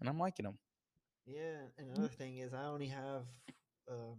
And 0.00 0.08
I'm 0.08 0.18
liking 0.18 0.44
them. 0.44 0.58
Yeah, 1.26 1.58
another 1.78 2.08
thing 2.08 2.38
is 2.38 2.54
I 2.54 2.64
only 2.64 2.88
have 2.88 3.22
um 3.88 4.16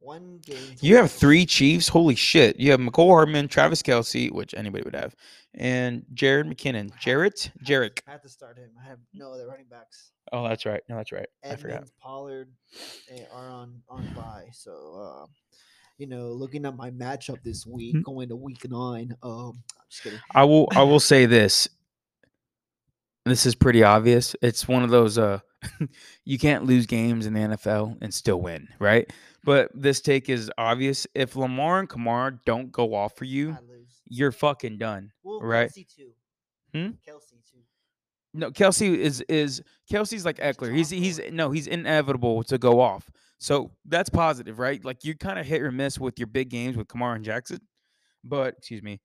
one 0.00 0.38
game. 0.44 0.74
You 0.80 0.96
have 0.96 1.10
three 1.10 1.44
Chiefs. 1.46 1.88
Holy 1.88 2.14
shit! 2.14 2.58
You 2.58 2.70
have 2.70 2.80
Mecole 2.80 3.08
Hardman, 3.08 3.48
Travis 3.48 3.82
Kelce, 3.82 4.30
which 4.32 4.54
anybody 4.54 4.84
would 4.84 4.94
have, 4.94 5.14
and 5.54 6.04
Jared 6.14 6.46
McKinnon. 6.46 6.90
Jarrett, 6.98 7.50
I 7.54 7.58
had 7.58 7.66
to- 7.66 7.72
Jerick. 7.72 8.00
I 8.06 8.10
had 8.12 8.22
to 8.22 8.28
start 8.28 8.58
him. 8.58 8.70
I 8.84 8.88
have 8.88 8.98
no 9.14 9.32
other 9.32 9.46
running 9.48 9.66
backs. 9.70 10.12
Oh, 10.32 10.46
that's 10.46 10.66
right. 10.66 10.82
No, 10.88 10.96
that's 10.96 11.10
right. 11.12 11.26
I 11.44 11.56
forgot. 11.56 11.88
Pollard 12.02 12.50
eh, 13.10 13.22
are 13.32 13.48
on 13.48 13.82
on 13.88 14.06
bye. 14.14 14.46
So 14.52 15.22
uh, 15.24 15.26
you 15.96 16.06
know, 16.06 16.28
looking 16.32 16.64
at 16.66 16.76
my 16.76 16.90
matchup 16.90 17.42
this 17.42 17.66
week, 17.66 17.94
Mm-hmm. 17.96 18.02
going 18.02 18.28
to 18.28 18.36
week 18.36 18.68
nine. 18.70 19.16
Um, 19.22 19.62
I'm 19.78 19.84
just 19.90 20.02
kidding. 20.02 20.18
I 20.34 20.44
will. 20.44 20.68
I 20.76 20.82
will 20.82 21.00
say 21.00 21.26
this. 21.38 21.68
This 23.24 23.44
is 23.46 23.54
pretty 23.54 23.82
obvious. 23.82 24.34
It's 24.42 24.66
one 24.68 24.82
of 24.82 24.90
those. 24.90 25.18
Uh, 25.18 25.40
you 26.24 26.38
can't 26.38 26.64
lose 26.64 26.86
games 26.86 27.26
in 27.26 27.34
the 27.34 27.40
NFL 27.40 27.98
and 28.00 28.12
still 28.14 28.40
win, 28.40 28.68
right? 28.78 29.10
But 29.44 29.70
this 29.74 30.00
take 30.00 30.28
is 30.28 30.50
obvious. 30.58 31.06
If 31.14 31.36
Lamar 31.36 31.78
and 31.80 31.88
Kamara 31.88 32.38
don't 32.44 32.70
go 32.72 32.94
off 32.94 33.16
for 33.16 33.24
you, 33.24 33.50
you're 34.08 34.32
fucking 34.32 34.78
done. 34.78 35.12
Well, 35.22 35.40
right. 35.40 35.70
Kelce 35.70 35.94
too. 35.96 36.10
Hmm? 36.74 36.88
Kelce 37.10 37.30
too. 37.50 37.58
No, 38.34 38.50
Kelce 38.50 38.94
is 38.96 39.22
is 39.28 39.62
Kelce's 39.90 40.24
like 40.24 40.38
Ekeler. 40.38 40.74
He's 40.74 40.90
he's 40.90 41.20
no, 41.32 41.50
he's 41.50 41.66
inevitable 41.66 42.42
to 42.44 42.58
go 42.58 42.80
off. 42.80 43.08
So 43.38 43.70
that's 43.86 44.10
positive, 44.10 44.58
right? 44.58 44.84
Like 44.84 45.04
you 45.04 45.14
kind 45.16 45.38
of 45.38 45.46
hit 45.46 45.62
or 45.62 45.70
miss 45.72 45.98
with 45.98 46.18
your 46.18 46.26
big 46.26 46.48
games 46.50 46.76
with 46.76 46.88
Kamara 46.88 47.16
and 47.16 47.24
Jackson. 47.24 47.60
But 48.24 48.56
excuse 48.58 48.82
me. 48.82 49.00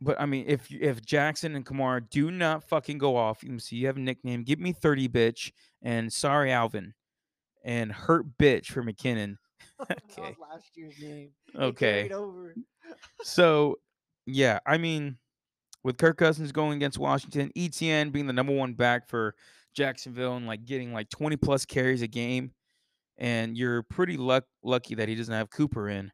But 0.00 0.20
I 0.20 0.26
mean, 0.26 0.46
if 0.48 0.70
you- 0.70 0.80
if 0.82 1.04
Jackson 1.04 1.54
and 1.54 1.64
Kamara 1.64 2.08
do 2.10 2.30
not 2.30 2.64
fucking 2.68 2.98
go 2.98 3.16
off, 3.16 3.42
you 3.42 3.50
can 3.50 3.60
see 3.60 3.76
you 3.76 3.86
have 3.86 3.96
a 3.96 4.00
nickname. 4.00 4.42
Give 4.42 4.58
me 4.58 4.72
thirty, 4.72 5.08
bitch, 5.08 5.52
and 5.82 6.12
sorry, 6.12 6.50
Alvin, 6.50 6.94
and 7.64 7.90
hurt 7.90 8.26
bitch 8.38 8.66
for 8.66 8.82
McKinnon. 8.82 9.36
Okay. 9.90 10.36
last 10.40 10.70
year's 10.76 10.98
name. 11.00 11.30
Okay, 11.56 12.08
so 13.22 13.76
yeah, 14.26 14.60
I 14.64 14.78
mean, 14.78 15.18
with 15.82 15.98
Kirk 15.98 16.16
Cousins 16.16 16.52
going 16.52 16.76
against 16.76 16.98
Washington, 16.98 17.50
Etienne 17.56 18.10
being 18.10 18.26
the 18.26 18.32
number 18.32 18.54
one 18.54 18.74
back 18.74 19.08
for 19.08 19.34
Jacksonville 19.74 20.36
and 20.36 20.46
like 20.46 20.64
getting 20.64 20.92
like 20.92 21.10
20 21.10 21.36
plus 21.36 21.66
carries 21.66 22.02
a 22.02 22.06
game, 22.06 22.52
and 23.18 23.56
you're 23.58 23.82
pretty 23.82 24.16
luck- 24.16 24.46
lucky 24.62 24.94
that 24.94 25.08
he 25.08 25.16
doesn't 25.16 25.34
have 25.34 25.50
Cooper 25.50 25.88
in. 25.88 26.12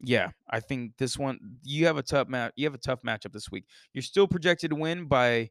Yeah, 0.00 0.30
I 0.50 0.58
think 0.58 0.92
this 0.98 1.16
one 1.16 1.38
you 1.62 1.86
have 1.86 1.96
a 1.96 2.02
tough 2.02 2.26
match. 2.28 2.52
You 2.56 2.66
have 2.66 2.74
a 2.74 2.78
tough 2.78 3.02
matchup 3.06 3.32
this 3.32 3.50
week. 3.52 3.64
You're 3.94 4.02
still 4.02 4.26
projected 4.26 4.70
to 4.70 4.76
win 4.76 5.06
by 5.06 5.50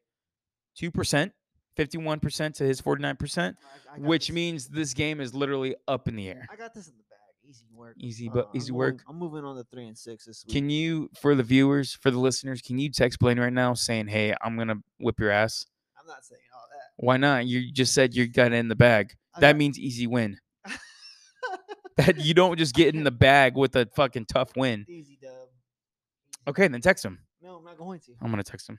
two 0.76 0.90
percent, 0.90 1.32
fifty-one 1.76 2.20
percent 2.20 2.54
to 2.56 2.64
his 2.64 2.80
forty-nine 2.80 3.16
percent, 3.16 3.56
I- 3.90 3.96
I 3.96 3.98
which 3.98 4.28
this. 4.28 4.34
means 4.34 4.68
this 4.68 4.94
game 4.94 5.20
is 5.20 5.34
literally 5.34 5.74
up 5.88 6.08
in 6.08 6.16
the 6.16 6.28
air. 6.28 6.46
I 6.50 6.56
got 6.56 6.74
this 6.74 6.88
in 6.88 6.94
the 6.96 7.02
bag. 7.10 7.18
Easy 7.48 7.66
work. 7.74 7.94
Easy, 7.98 8.28
but 8.28 8.46
uh, 8.46 8.48
I'm 8.50 8.56
easy 8.56 8.70
going- 8.70 8.78
work. 8.78 9.02
I'm 9.08 9.18
moving 9.18 9.44
on 9.44 9.56
to 9.56 9.64
three 9.64 9.86
and 9.86 9.96
six 9.98 10.24
this 10.26 10.44
week. 10.46 10.54
Can 10.54 10.70
you, 10.70 11.10
for 11.20 11.34
the 11.34 11.42
viewers, 11.42 11.92
for 11.94 12.10
the 12.10 12.18
listeners, 12.18 12.62
can 12.62 12.78
you 12.78 12.90
text 12.90 13.18
Blaine 13.18 13.38
right 13.40 13.52
now 13.52 13.74
saying, 13.74 14.08
"Hey, 14.08 14.34
I'm 14.42 14.56
gonna 14.56 14.76
whip 15.00 15.18
your 15.20 15.30
ass"? 15.30 15.66
I'm 16.00 16.06
not 16.06 16.24
saying 16.24 16.40
all 16.54 16.66
that. 16.70 17.04
Why 17.04 17.16
not? 17.16 17.46
You 17.46 17.70
just 17.72 17.94
said 17.94 18.14
you 18.14 18.26
got 18.28 18.52
it 18.52 18.56
in 18.56 18.68
the 18.68 18.76
bag. 18.76 19.14
I 19.34 19.40
That 19.40 19.52
got- 19.52 19.58
means 19.58 19.78
easy 19.78 20.06
win. 20.06 20.38
That 21.98 22.18
you 22.20 22.32
don't 22.32 22.56
just 22.58 22.74
get 22.74 22.94
in 22.94 23.04
the 23.04 23.10
bag 23.10 23.54
with 23.54 23.76
a 23.76 23.86
fucking 23.94 24.24
tough 24.24 24.56
win. 24.56 24.86
Easy 24.88 25.18
dub. 25.20 25.30
Okay, 26.48 26.66
then 26.66 26.80
text 26.80 27.04
him. 27.04 27.18
No, 27.42 27.56
I'm 27.56 27.64
not 27.64 27.76
going 27.76 28.00
to. 28.00 28.12
I'm 28.22 28.30
gonna 28.30 28.42
text 28.42 28.68
him. 28.68 28.78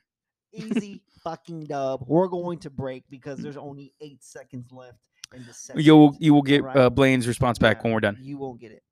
Easy 0.54 1.02
fucking 1.24 1.66
dub. 1.66 2.04
We're 2.08 2.28
going 2.28 2.60
to 2.60 2.70
break 2.70 3.04
because 3.10 3.40
there's 3.40 3.58
only 3.58 3.94
eight 4.02 4.24
seconds 4.24 4.72
left 4.72 5.00
in 5.34 5.46
the 5.46 5.54
second. 5.54 5.84
You 5.84 5.96
will 5.98 6.16
you 6.20 6.34
will 6.34 6.42
get 6.42 6.62
alright? 6.62 6.78
uh, 6.78 6.90
Blaine's 6.90 7.28
response 7.28 7.58
back 7.58 7.78
Yeah, 7.78 7.84
when 7.84 7.94
we're 7.94 8.00
done. 8.02 8.18
You 8.22 8.38
won't 8.38 8.60
get 8.60 8.72
it. 8.72 8.84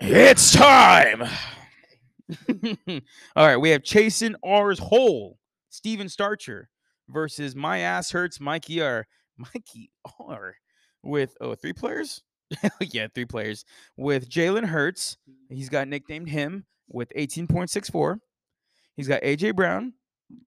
It's 0.00 0.52
time. 0.52 1.22
All 3.36 3.46
right, 3.46 3.56
we 3.56 3.70
have 3.70 3.82
Chasin 3.82 4.36
R's 4.42 4.78
Hole, 4.78 5.38
Steven 5.70 6.08
Starcher 6.08 6.68
versus 7.08 7.54
My 7.54 7.78
Ass 7.78 8.10
Hurts, 8.10 8.40
Mikey 8.40 8.80
R. 8.80 9.06
Mikey 9.36 9.90
R. 10.20 10.56
With 11.02 11.36
oh 11.40 11.54
three 11.54 11.72
players? 11.72 12.22
yeah, 12.80 13.06
three 13.14 13.24
players. 13.24 13.64
With 13.96 14.28
Jalen 14.28 14.66
Hurts, 14.66 15.16
he's 15.48 15.68
got 15.68 15.88
nicknamed 15.88 16.28
him 16.28 16.64
with 16.88 17.10
18.64. 17.16 18.18
He's 18.96 19.08
got 19.08 19.22
AJ 19.22 19.54
Brown 19.56 19.94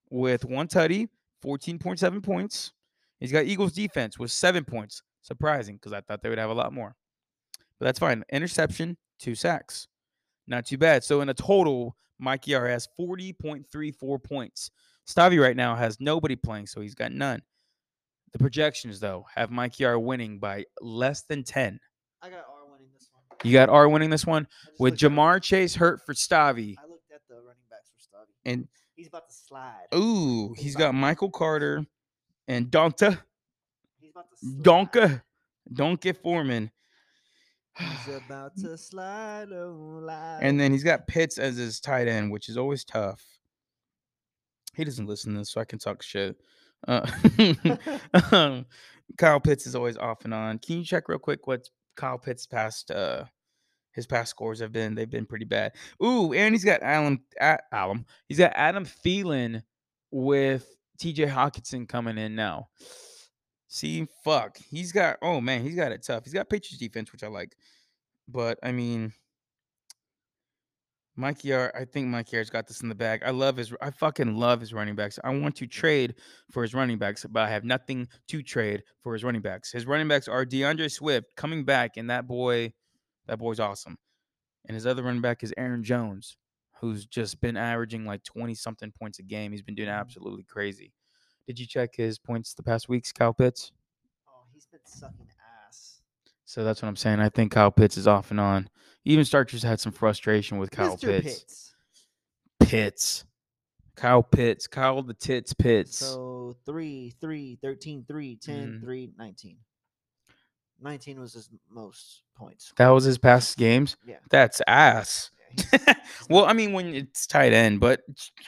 with 0.09 0.45
one 0.45 0.67
tutty, 0.67 1.09
14.7 1.43 2.23
points. 2.23 2.73
He's 3.19 3.31
got 3.31 3.45
Eagles 3.45 3.73
defense 3.73 4.19
with 4.19 4.31
seven 4.31 4.63
points. 4.63 5.01
Surprising 5.21 5.75
because 5.77 5.91
I 5.91 6.01
thought 6.01 6.21
they 6.21 6.29
would 6.29 6.37
have 6.37 6.51
a 6.51 6.53
lot 6.53 6.71
more. 6.71 6.95
But 7.79 7.85
that's 7.87 7.99
fine. 7.99 8.23
Interception, 8.31 8.95
two 9.19 9.33
sacks. 9.33 9.87
Not 10.47 10.65
too 10.67 10.77
bad. 10.77 11.03
So 11.03 11.21
in 11.21 11.29
a 11.29 11.33
total, 11.33 11.95
Mikey 12.19 12.53
R 12.53 12.67
has 12.67 12.87
40.34 12.99 14.23
points. 14.23 14.71
Stavi 15.07 15.41
right 15.41 15.55
now 15.55 15.75
has 15.75 15.99
nobody 15.99 16.35
playing, 16.35 16.67
so 16.67 16.81
he's 16.81 16.95
got 16.95 17.11
none. 17.11 17.41
The 18.33 18.39
projections, 18.39 18.99
though, 18.99 19.25
have 19.33 19.49
Mikey 19.49 19.85
R 19.85 19.97
winning 19.97 20.39
by 20.39 20.65
less 20.81 21.23
than 21.23 21.43
10. 21.43 21.79
I 22.21 22.29
got 22.29 22.39
R 22.39 22.71
winning 22.71 22.89
this 22.93 23.09
one. 23.11 23.23
You 23.43 23.53
got 23.53 23.69
R 23.69 23.89
winning 23.89 24.09
this 24.09 24.25
one 24.25 24.47
with 24.79 24.97
Ja'Marr 24.97 25.41
Chase 25.41 25.73
hurt 25.73 26.05
for 26.05 26.13
Stavi. 26.13 26.75
I 26.77 26.87
looked 26.87 27.11
at 27.11 27.21
the 27.27 27.35
running 27.35 27.63
backs 27.69 27.89
for 27.89 27.99
Stubby. 27.99 28.33
And 28.45 28.67
He's 28.95 29.07
about 29.07 29.27
to 29.27 29.35
slide. 29.35 29.87
ooh, 29.93 30.53
He's 30.55 30.63
he's 30.65 30.75
got 30.75 30.93
Michael 30.95 31.29
Carter 31.31 31.85
and 32.47 32.69
D'Onta, 32.71 33.19
He's 33.99 34.11
about 34.11 34.29
to 34.31 34.37
slide. 34.37 34.63
Donka, 34.63 35.21
Donka 35.73 36.15
Foreman. 36.21 36.71
He's 37.77 38.15
about 38.15 38.55
to 38.57 38.77
slide 38.77 39.51
on 39.51 40.05
live. 40.05 40.39
And 40.41 40.57
then 40.59 40.71
he's 40.71 40.83
got 40.83 41.07
Pitts 41.07 41.37
as 41.37 41.57
his 41.57 41.81
tight 41.81 42.07
end, 42.07 42.31
which 42.31 42.47
is 42.47 42.57
always 42.57 42.85
tough. 42.85 43.21
He 44.75 44.85
doesn't 44.85 45.07
listen 45.07 45.33
to 45.33 45.39
this, 45.39 45.51
so 45.51 45.59
I 45.59 45.65
can 45.65 45.79
talk 45.79 46.01
shit. 46.01 46.37
Uh, 46.87 47.05
um, 48.31 48.65
Kyle 49.17 49.39
Pitts 49.41 49.67
is 49.67 49.75
always 49.75 49.97
off 49.97 50.23
and 50.23 50.33
on. 50.33 50.59
Can 50.59 50.77
you 50.77 50.85
check 50.85 51.09
real 51.09 51.19
quick 51.19 51.47
what 51.47 51.67
Kyle 51.95 52.17
Pitts' 52.17 52.45
past 52.45 52.91
uh 52.91 53.25
his 53.95 54.05
past 54.05 54.29
scores 54.29 54.59
have 54.59 54.71
been? 54.71 54.93
They've 54.93 55.09
been 55.09 55.25
pretty 55.25 55.45
bad. 55.45 55.73
Ooh, 56.03 56.33
and 56.33 56.53
he's 56.53 56.65
got 56.65 56.83
Alan 56.83 57.19
A- 57.41 57.59
Alum. 57.71 58.05
He's 58.27 58.37
got 58.37 58.51
Adam 58.55 58.85
Thielen 58.85 59.63
with 60.11 60.67
TJ 60.99 61.27
Hockenson 61.29 61.87
coming 61.87 62.17
in 62.17 62.35
now. 62.35 62.67
See, 63.67 64.07
fuck. 64.23 64.57
He's 64.57 64.91
got 64.91 65.17
oh 65.21 65.41
man, 65.41 65.63
he's 65.63 65.75
got 65.75 65.91
it 65.91 66.03
tough. 66.05 66.23
He's 66.23 66.33
got 66.33 66.49
Patriots 66.49 66.77
defense, 66.77 67.11
which 67.11 67.23
I 67.23 67.27
like. 67.27 67.55
But 68.27 68.59
I 68.63 68.71
mean, 68.71 69.13
Mikey 71.17 71.53
R, 71.53 71.71
I 71.75 71.85
think 71.85 72.07
Mikey 72.07 72.37
R's 72.37 72.49
got 72.49 72.67
this 72.67 72.81
in 72.81 72.89
the 72.89 72.95
bag. 72.95 73.21
I 73.25 73.31
love 73.31 73.57
his 73.57 73.73
I 73.81 73.91
fucking 73.91 74.35
love 74.35 74.59
his 74.59 74.73
running 74.73 74.95
backs. 74.95 75.17
I 75.23 75.29
want 75.29 75.55
to 75.57 75.67
trade 75.67 76.15
for 76.51 76.61
his 76.61 76.73
running 76.73 76.97
backs, 76.97 77.25
but 77.29 77.43
I 77.43 77.49
have 77.49 77.63
nothing 77.63 78.07
to 78.27 78.43
trade 78.43 78.83
for 79.01 79.13
his 79.13 79.23
running 79.23 79.41
backs. 79.41 79.71
His 79.71 79.85
running 79.85 80.07
backs 80.07 80.27
are 80.27 80.45
DeAndre 80.45 80.91
Swift 80.91 81.35
coming 81.37 81.63
back, 81.63 81.97
and 81.97 82.09
that 82.09 82.27
boy, 82.27 82.73
that 83.27 83.37
boy's 83.39 83.59
awesome. 83.59 83.97
And 84.67 84.75
his 84.75 84.85
other 84.87 85.03
running 85.03 85.21
back 85.21 85.43
is 85.43 85.53
Aaron 85.57 85.83
Jones, 85.83 86.37
who's 86.81 87.05
just 87.05 87.39
been 87.41 87.57
averaging 87.57 88.05
like 88.05 88.23
20 88.23 88.55
something 88.55 88.91
points 88.91 89.19
a 89.19 89.23
game. 89.23 89.51
He's 89.51 89.61
been 89.61 89.75
doing 89.75 89.89
Mhm. 89.89 89.99
absolutely 89.99 90.43
crazy. 90.43 90.93
Did 91.47 91.59
you 91.59 91.67
check 91.67 91.95
his 91.95 92.17
points 92.17 92.53
the 92.53 92.63
past 92.63 92.89
weeks, 92.89 93.11
Kyle 93.11 93.33
Pitts? 93.33 93.71
oh, 94.27 94.43
he's 94.53 94.65
been 94.65 94.79
sucking 94.85 95.27
ass. 95.67 96.01
So 96.45 96.63
that's 96.63 96.81
what 96.81 96.87
I'm 96.89 96.95
saying. 96.95 97.19
I 97.19 97.29
think 97.29 97.51
Kyle 97.51 97.71
Pitts 97.71 97.97
is 97.97 98.07
off 98.07 98.31
and 98.31 98.39
on. 98.39 98.69
Even 99.03 99.23
Starcher's 99.25 99.61
had 99.63 99.79
some 99.79 99.91
frustration 99.91 100.57
with 100.57 100.71
Kyle. 100.71 100.97
Pitts. 100.97 101.23
Pitts. 101.39 101.75
Pitts. 102.59 103.25
Kyle 103.95 104.23
Pitts. 104.23 104.67
Kyle 104.67 105.01
the 105.03 105.13
Tits 105.13 105.53
Pitts. 105.53 105.97
So 105.97 106.57
3, 106.65 107.11
3, 107.21 107.55
13, 107.61 108.03
3, 108.05 108.35
10, 108.35 108.73
Mhm. 108.73 108.81
3, 108.81 109.13
19. 109.17 109.57
19 110.81 111.19
was 111.19 111.33
his 111.33 111.49
most 111.69 112.21
points. 112.37 112.73
that 112.77 112.89
was 112.89 113.03
his 113.03 113.17
past 113.17 113.57
games. 113.57 113.95
Yeah. 114.05 114.17
That's 114.29 114.61
ass. 114.67 115.31
Yeah, 115.71 115.93
well, 116.29 116.45
I 116.45 116.53
mean, 116.53 116.73
when 116.73 116.93
it's 116.93 117.25
tight 117.27 117.53
end, 117.53 117.79
but 117.79 118.01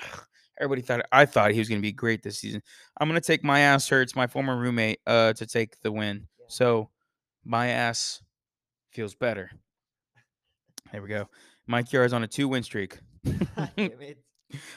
everybody 0.60 0.82
thought 0.82 1.06
I 1.12 1.26
thought 1.26 1.52
he 1.52 1.60
was 1.60 1.70
going 1.70 1.80
to 1.80 1.86
be 1.88 1.92
great 1.94 2.22
this 2.24 2.40
season. 2.40 2.62
I'm 3.00 3.08
going 3.08 3.20
to 3.20 3.26
take 3.26 3.44
my 3.44 3.60
ass 3.62 3.88
hurts, 3.88 4.16
my 4.16 4.28
former 4.28 4.58
roommate, 4.58 5.00
uh, 5.08 5.34
to 5.34 5.46
take 5.46 5.80
the 5.82 5.92
win. 5.92 6.28
Yeah. 6.40 6.46
So 6.50 6.90
my 7.46 7.68
ass 7.70 8.22
feels 8.92 9.16
better. 9.16 9.52
There 10.92 11.02
we 11.02 11.10
go. 11.10 11.30
Mikey 11.68 11.98
R 11.98 12.06
is 12.06 12.14
on 12.14 12.24
a 12.24 12.28
two 12.28 12.48
win 12.48 12.64
streak. 12.64 13.00
It. 13.78 14.18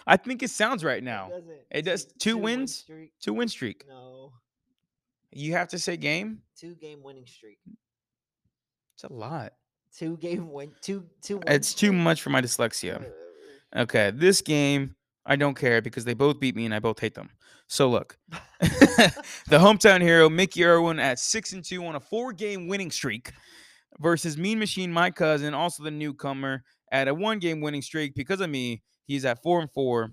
I 0.05 0.16
think 0.16 0.42
it 0.42 0.51
sounds 0.51 0.82
right 0.82 1.03
now. 1.03 1.28
doesn't. 1.28 1.61
It 1.70 1.82
does 1.82 2.05
Two- 2.05 2.12
two 2.18 2.38
wins? 2.38 2.74
streak? 2.78 3.12
Two 3.22 3.32
win 3.34 3.46
streak. 3.46 3.84
No. 3.88 4.32
You 5.33 5.53
have 5.53 5.68
to 5.68 5.78
say 5.78 5.97
game. 5.97 6.43
Two 6.59 6.74
game 6.74 7.03
winning 7.03 7.26
streak. 7.26 7.59
It's 8.95 9.05
a 9.05 9.12
lot. 9.12 9.53
Two 9.97 10.16
game 10.18 10.51
win. 10.53 10.72
Two 10.83 11.05
two. 11.22 11.41
It's 11.47 11.74
too 11.74 11.93
much 11.93 12.22
for 12.22 12.31
my 12.31 12.41
dyslexia. 12.41 13.05
Okay, 13.74 14.11
this 14.11 14.41
game 14.41 14.95
I 15.26 15.37
don't 15.37 15.55
care 15.55 15.81
because 15.81 16.05
they 16.05 16.14
both 16.14 16.41
beat 16.41 16.57
me 16.57 16.64
and 16.64 16.74
I 16.74 16.78
both 16.78 16.99
hate 16.99 17.14
them. 17.14 17.31
So 17.66 17.89
look, 17.89 18.18
the 18.61 19.12
hometown 19.51 20.01
hero 20.01 20.28
Mickey 20.28 20.64
Irwin 20.64 20.99
at 20.99 21.18
six 21.18 21.53
and 21.53 21.64
two 21.64 21.85
on 21.85 21.97
a 21.97 22.01
four-game 22.01 22.66
winning 22.66 22.91
streak 22.91 23.33
versus 24.01 24.37
Mean 24.37 24.59
Machine, 24.59 24.93
my 24.93 25.11
cousin, 25.11 25.55
also 25.55 25.83
the 25.83 25.91
newcomer, 25.91 26.64
at 26.91 27.09
a 27.09 27.14
one-game 27.14 27.61
winning 27.61 27.83
streak 27.83 28.14
because 28.14 28.41
of 28.41 28.51
me. 28.51 28.83
He's 29.07 29.24
at 29.24 29.43
four 29.43 29.61
and 29.61 29.70
four. 29.70 30.12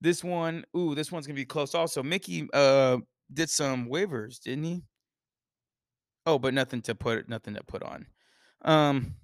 This 0.00 0.22
one, 0.22 0.64
ooh, 0.76 0.94
this 0.94 1.10
one's 1.10 1.26
gonna 1.26 1.34
be 1.34 1.44
close. 1.44 1.74
Also, 1.74 2.02
Mickey 2.02 2.48
uh 2.52 2.98
did 3.32 3.50
some 3.50 3.88
waivers, 3.88 4.40
didn't 4.40 4.64
he? 4.64 4.82
Oh, 6.26 6.38
but 6.38 6.54
nothing 6.54 6.82
to 6.82 6.94
put 6.94 7.28
nothing 7.28 7.54
to 7.54 7.62
put 7.64 7.82
on. 7.82 8.06
Um, 8.62 9.14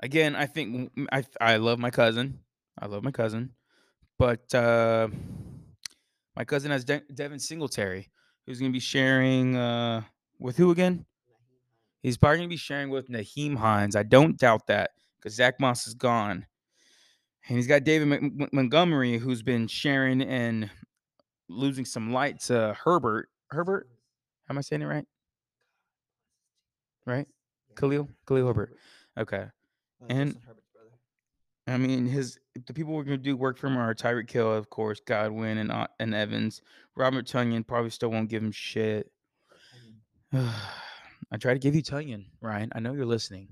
again, 0.00 0.34
I 0.34 0.46
think 0.46 0.92
I 1.12 1.24
I 1.40 1.56
love 1.56 1.78
my 1.78 1.90
cousin. 1.90 2.40
I 2.78 2.86
love 2.86 3.04
my 3.04 3.10
cousin, 3.10 3.54
but 4.18 4.52
uh, 4.54 5.08
my 6.36 6.44
cousin 6.44 6.70
has 6.70 6.84
De- 6.84 7.02
Devin 7.14 7.38
Singletary, 7.38 8.10
who's 8.46 8.58
gonna 8.58 8.72
be 8.72 8.80
sharing 8.80 9.56
uh 9.56 10.02
with 10.38 10.56
who 10.56 10.70
again? 10.70 11.04
He's 12.02 12.16
probably 12.16 12.38
gonna 12.38 12.48
be 12.48 12.56
sharing 12.56 12.90
with 12.90 13.08
Nyheim 13.08 13.56
Hines. 13.56 13.96
I 13.96 14.02
don't 14.02 14.38
doubt 14.38 14.66
that 14.68 14.90
because 15.16 15.34
Zach 15.34 15.60
Moss 15.60 15.86
is 15.86 15.94
gone, 15.94 16.46
and 17.48 17.56
he's 17.56 17.66
got 17.66 17.84
David 17.84 18.08
Mon- 18.08 18.48
Montgomery, 18.52 19.18
who's 19.18 19.42
been 19.42 19.66
sharing 19.68 20.22
and 20.22 20.70
losing 21.48 21.84
some 21.84 22.12
light 22.12 22.40
to 22.40 22.76
Herbert. 22.82 23.28
Herbert, 23.50 23.88
am 24.48 24.58
I 24.58 24.60
saying 24.60 24.82
it 24.82 24.86
right? 24.86 25.06
Right? 27.06 27.26
Khalil, 27.76 28.08
Khalil 28.26 28.46
Herbert. 28.46 28.76
Okay. 29.18 29.46
And- 30.08 30.36
I 31.66 31.78
mean, 31.78 32.06
his 32.06 32.38
the 32.66 32.74
people 32.74 32.92
we're 32.92 33.04
gonna 33.04 33.16
do 33.16 33.36
work 33.36 33.56
for 33.56 33.68
him 33.68 33.78
are 33.78 33.94
Tyreek 33.94 34.30
Hill, 34.30 34.52
of 34.52 34.68
course, 34.68 35.00
Godwin 35.00 35.58
and 35.58 35.72
uh, 35.72 35.86
and 35.98 36.14
Evans. 36.14 36.60
Robert 36.94 37.26
Tonyan 37.26 37.66
probably 37.66 37.90
still 37.90 38.10
won't 38.10 38.28
give 38.28 38.42
him 38.42 38.52
shit. 38.52 39.10
I 40.32 41.36
try 41.40 41.54
to 41.54 41.58
give 41.58 41.74
you 41.74 41.82
Tunyon, 41.82 42.26
Ryan. 42.42 42.70
I 42.74 42.80
know 42.80 42.92
you're 42.92 43.06
listening. 43.06 43.48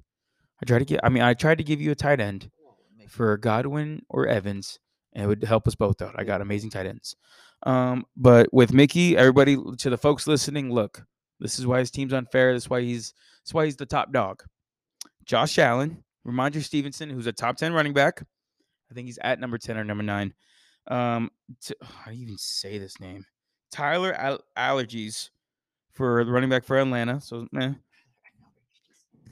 I 0.60 0.66
try 0.66 0.78
to 0.78 0.84
get. 0.84 1.00
I 1.02 1.08
mean, 1.08 1.22
I 1.22 1.32
tried 1.32 1.58
to 1.58 1.64
give 1.64 1.80
you 1.80 1.90
a 1.90 1.94
tight 1.94 2.20
end. 2.20 2.42
come 2.42 2.68
on, 2.68 2.74
make 2.98 3.08
for 3.08 3.36
Godwin 3.38 4.02
or 4.10 4.26
Evans, 4.26 4.78
and 5.14 5.24
it 5.24 5.26
would 5.26 5.42
help 5.44 5.66
us 5.66 5.74
both 5.74 6.02
out. 6.02 6.14
I 6.18 6.24
got 6.24 6.42
amazing 6.42 6.68
tight 6.70 6.86
ends. 6.86 7.16
Um, 7.64 8.04
but 8.16 8.52
with 8.52 8.72
Mickey, 8.72 9.16
everybody 9.16 9.56
to 9.78 9.90
the 9.90 9.98
folks 9.98 10.26
listening, 10.26 10.72
look, 10.72 11.04
this 11.40 11.58
is 11.58 11.66
why 11.66 11.78
his 11.78 11.90
team's 11.90 12.12
unfair. 12.12 12.52
This 12.54 12.64
is 12.64 12.70
why 12.70 12.80
he's 12.82 13.14
that's 13.42 13.54
why 13.54 13.64
he's 13.64 13.76
the 13.76 13.86
top 13.86 14.12
dog. 14.12 14.42
Josh 15.24 15.58
Allen, 15.58 16.02
Rhamondre 16.26 16.62
Stevenson, 16.62 17.10
who's 17.10 17.26
a 17.26 17.32
top 17.32 17.56
10 17.56 17.72
running 17.72 17.92
back. 17.92 18.22
I 18.90 18.94
think 18.94 19.06
he's 19.06 19.18
at 19.22 19.40
number 19.40 19.58
10 19.58 19.78
or 19.78 19.84
number 19.84 20.02
nine. 20.02 20.34
Um, 20.88 21.30
t- 21.60 21.74
how 21.82 22.10
do 22.10 22.16
you 22.16 22.22
even 22.24 22.38
say 22.38 22.78
this 22.78 23.00
name? 23.00 23.24
Tyler 23.70 24.12
Al- 24.14 24.44
Allergies 24.56 25.30
for 25.92 26.24
the 26.24 26.30
running 26.30 26.50
back 26.50 26.64
for 26.64 26.78
Atlanta. 26.78 27.20
So, 27.20 27.46
eh. 27.58 27.72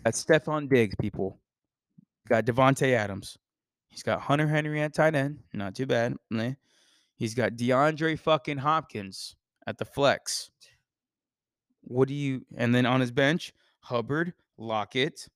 That's 0.04 0.24
Stefon 0.24 0.68
Diggs, 0.68 0.94
people. 1.00 1.38
Got 2.28 2.46
Davante 2.46 2.92
Adams. 2.94 3.36
He's 3.88 4.02
got 4.02 4.20
Hunter 4.20 4.46
Henry 4.46 4.80
at 4.80 4.94
tight 4.94 5.14
end. 5.14 5.40
Not 5.52 5.74
too 5.74 5.86
bad. 5.86 6.14
meh. 6.30 6.54
He's 7.20 7.34
got 7.34 7.52
DeAndre 7.52 8.18
fucking 8.18 8.56
Hopkins 8.56 9.36
at 9.66 9.76
the 9.76 9.84
flex. 9.84 10.50
What 11.82 12.08
do 12.08 12.14
you 12.14 12.46
and 12.56 12.74
then 12.74 12.86
on 12.86 12.98
his 13.00 13.10
bench, 13.10 13.52
Hubbard, 13.80 14.32
Lockett. 14.56 15.28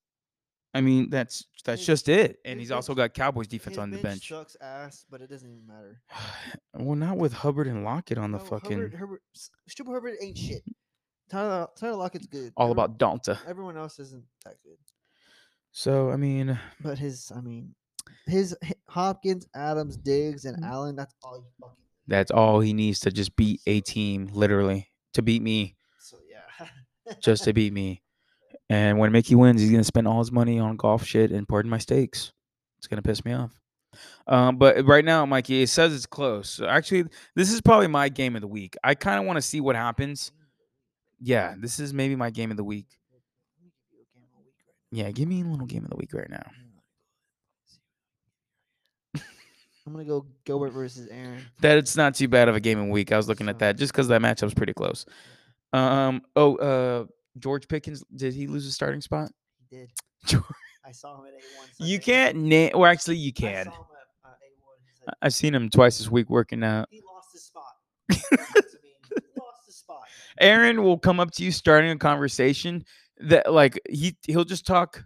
I 0.73 0.81
mean, 0.81 1.11
that's 1.11 1.45
that's 1.63 1.81
His- 1.81 1.87
just 1.87 2.09
it. 2.09 2.39
And 2.47 2.59
he's 2.59 2.71
also 2.71 2.95
got 2.95 3.13
Cowboys 3.13 3.47
defense 3.49 3.77
on 3.77 3.91
the 3.91 3.99
bench. 3.99 4.27
sucks 4.27 4.57
ass, 4.63 5.05
but 5.11 5.21
it 5.21 5.29
doesn't 5.29 5.47
even 5.49 5.67
matter. 5.67 6.01
well, 6.75 6.97
not 6.97 7.19
with 7.19 7.35
Hubbard 7.35 7.67
and 7.67 7.85
Lockett 7.85 8.17
on 8.17 8.33
the 8.33 8.39
No, 8.39 8.45
fucking 8.45 8.91
Herbert, 8.93 9.21
S- 9.37 9.51
Stupid 9.69 9.93
Herbert 9.93 10.15
ain't 10.23 10.39
shit. 10.39 10.63
Tyler, 11.31 11.69
Tyler 11.77 11.97
Lockett's 11.97 12.27
good. 12.27 12.53
all 12.57 12.71
Everyone- 12.71 12.87
about 12.87 12.99
Dalta. 12.99 13.39
Everyone 13.47 13.77
else 13.77 13.99
isn't 13.99 14.25
that 14.47 14.55
good. 14.65 14.79
So 15.71 16.11
I 16.11 16.17
mean, 16.17 16.59
But 16.81 16.99
his, 16.99 17.31
I 17.37 17.43
mean, 17.43 17.75
his 18.27 18.57
Hopkins, 18.89 19.47
Adams, 19.55 19.97
Diggs, 19.97 20.45
and 20.45 20.63
Mhm. 20.63 20.69
Allen. 20.69 20.97
That's 20.97 21.15
all 21.23 21.37
you 21.39 21.45
fucking. 21.61 21.77
that's 22.07 22.31
all 22.31 22.61
he 22.61 22.73
needs 22.73 23.01
to 23.01 23.11
just 23.11 23.35
beat 23.37 23.61
a 23.67 23.81
team, 23.81 24.29
literally, 24.33 24.89
to 25.15 25.23
beat 25.23 25.43
me, 25.43 25.77
So 25.99 26.19
yeah. 26.29 26.69
just 27.21 27.45
to 27.45 27.53
beat 27.53 27.73
me. 27.73 28.01
And 28.71 28.99
when 28.99 29.13
Mickey 29.13 29.35
wins, 29.35 29.61
he's 29.61 29.71
gonna 29.71 29.85
spend 29.85 30.09
all 30.09 30.19
his 30.21 30.33
money 30.33 30.59
on 30.59 30.77
golf 30.77 31.05
shit 31.05 31.31
and 31.31 31.47
pardon 31.47 31.71
my 31.71 31.77
stakes. 31.79 32.33
It's 32.79 32.87
gonna 32.87 33.03
piss 33.03 33.23
me 33.25 33.33
off. 33.35 33.53
Um, 34.27 34.57
but 34.57 34.85
right 34.87 35.05
now, 35.05 35.25
Mikey, 35.27 35.63
it 35.63 35.69
says 35.69 35.95
it's 35.95 36.07
close. 36.07 36.49
So 36.49 36.67
actually, 36.67 37.05
this 37.37 37.53
is 37.53 37.61
probably 37.61 37.89
my 37.89 38.09
game 38.09 38.35
of 38.37 38.41
the 38.41 38.49
week. 38.49 38.75
I 38.83 38.95
kind 38.95 39.21
of 39.21 39.27
want 39.27 39.37
to 39.37 39.43
see 39.43 39.61
what 39.61 39.77
happens. 39.77 40.33
Yeah, 41.21 41.55
this 41.59 41.79
is 41.79 41.93
maybe 41.93 42.17
my 42.17 42.31
game 42.31 42.51
of 42.51 42.57
the 42.57 42.65
week. 42.65 42.87
Yeah, 44.91 45.11
give 45.11 45.29
me 45.29 45.43
a 45.43 45.45
little 45.45 45.67
game 45.67 45.85
of 45.85 45.91
the 45.91 45.97
week 45.97 46.15
right 46.15 46.31
now. 46.31 46.51
I'm 49.87 49.93
gonna 49.93 50.05
go 50.05 50.27
Gilbert 50.45 50.71
versus 50.71 51.09
Aaron. 51.11 51.43
That 51.61 51.77
it's 51.79 51.97
not 51.97 52.15
too 52.15 52.29
bad 52.29 52.49
of 52.49 52.57
a 52.57 52.61
game 52.61 52.79
the 52.79 52.85
week. 52.93 53.13
I 53.13 53.17
was 53.17 53.29
looking 53.29 53.49
at 53.49 53.59
that 53.59 53.77
just 53.77 53.93
because 53.93 54.09
that 54.09 54.23
matchup's 54.23 54.55
pretty 54.55 54.73
close. 54.73 55.05
Um. 55.73 56.23
Oh. 56.37 56.57
Uh. 56.57 57.05
George 57.39 57.67
Pickens. 57.69 58.05
Did 58.15 58.33
he 58.33 58.47
lose 58.47 58.65
his 58.65 58.75
starting 58.75 59.01
spot? 59.01 59.31
He 59.59 59.77
did. 59.77 59.91
George- 60.27 60.45
I 60.87 60.93
saw 60.93 61.19
him 61.21 61.27
at 61.27 61.33
A1. 61.35 61.87
You 61.87 61.99
can't 61.99 62.37
name. 62.37 62.71
Or 62.75 62.87
actually, 62.87 63.17
you 63.17 63.33
can. 63.33 63.67
I 63.69 63.71
saw 63.71 63.71
him 63.71 63.87
at 64.25 64.31
uh, 64.31 64.35
A1. 64.35 65.07
Like, 65.07 65.17
I've 65.23 65.35
seen 65.35 65.55
him 65.55 65.69
twice 65.71 65.99
this 65.99 66.11
week 66.11 66.31
working 66.31 66.63
out. 66.63 66.89
he 66.91 67.01
lost 67.13 67.29
his 67.33 67.43
spot. 67.45 67.65
That's 68.09 68.31
what 68.31 68.71
to 68.71 68.79
me. 68.83 68.91
He 69.09 69.23
lost 69.41 69.63
his 69.67 69.77
spot. 69.77 70.03
Aaron 70.41 70.83
will 70.83 70.99
come 70.99 71.21
up 71.21 71.31
to 71.33 71.45
you 71.45 71.51
starting 71.51 71.91
a 71.91 71.97
conversation 71.97 72.85
that 73.19 73.53
like 73.53 73.81
he 73.89 74.17
he'll 74.27 74.45
just 74.45 74.67
talk 74.67 75.03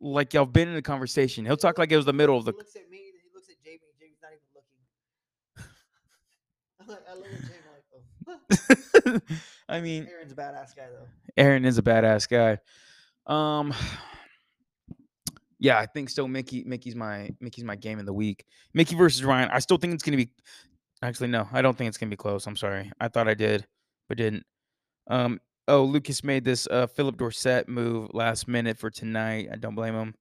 like 0.00 0.32
y'all 0.34 0.46
been 0.46 0.68
in 0.68 0.76
a 0.76 0.82
conversation. 0.82 1.44
He'll 1.44 1.56
talk 1.56 1.78
like 1.78 1.92
it 1.92 1.96
was 1.96 2.06
the 2.06 2.12
middle 2.12 2.36
of 2.36 2.44
the 2.44 2.52
He 2.52 2.56
looks 2.58 2.74
at 2.76 2.88
me. 2.90 2.98
Then 3.12 3.20
he 3.22 3.30
looks 3.34 3.48
at 3.50 3.56
Jamie. 3.64 3.80
and 3.82 4.00
Jamie's 4.00 4.18
not 4.22 4.30
even 4.32 4.48
looking. 4.54 5.70
I'm 6.80 6.86
like, 6.88 7.04
I 7.10 7.14
look 7.14 7.26
at 7.26 7.40
Jamie 7.42 7.52
like, 7.70 7.84
oh. 8.28 8.37
I 9.68 9.80
mean, 9.80 10.08
Aaron's 10.10 10.32
a 10.32 10.34
badass 10.34 10.74
guy 10.76 10.86
though. 10.90 11.06
Aaron 11.36 11.64
is 11.64 11.78
a 11.78 11.82
badass 11.82 12.28
guy. 12.28 12.58
Um 13.26 13.74
Yeah, 15.60 15.78
I 15.78 15.86
think 15.86 16.08
so. 16.08 16.28
Mickey 16.28 16.62
Mickey's 16.64 16.94
my 16.94 17.30
Mickey's 17.40 17.64
my 17.64 17.76
game 17.76 17.98
of 17.98 18.06
the 18.06 18.12
week. 18.12 18.44
Mickey 18.74 18.94
versus 18.94 19.24
Ryan. 19.24 19.50
I 19.50 19.58
still 19.58 19.76
think 19.76 19.94
it's 19.94 20.02
gonna 20.02 20.16
be 20.16 20.30
actually 21.02 21.28
no, 21.28 21.48
I 21.52 21.62
don't 21.62 21.76
think 21.76 21.88
it's 21.88 21.98
gonna 21.98 22.10
be 22.10 22.16
close. 22.16 22.46
I'm 22.46 22.56
sorry. 22.56 22.90
I 23.00 23.08
thought 23.08 23.28
I 23.28 23.34
did, 23.34 23.66
but 24.08 24.18
didn't. 24.18 24.44
Um 25.08 25.40
oh 25.66 25.84
Lucas 25.84 26.22
made 26.22 26.44
this 26.44 26.66
uh 26.70 26.86
Phillip 26.86 27.16
Dorsett 27.16 27.68
move 27.68 28.10
last 28.14 28.46
minute 28.48 28.78
for 28.78 28.90
tonight. 28.90 29.48
I 29.52 29.56
don't 29.56 29.74
blame 29.74 29.94
him. 29.94 30.14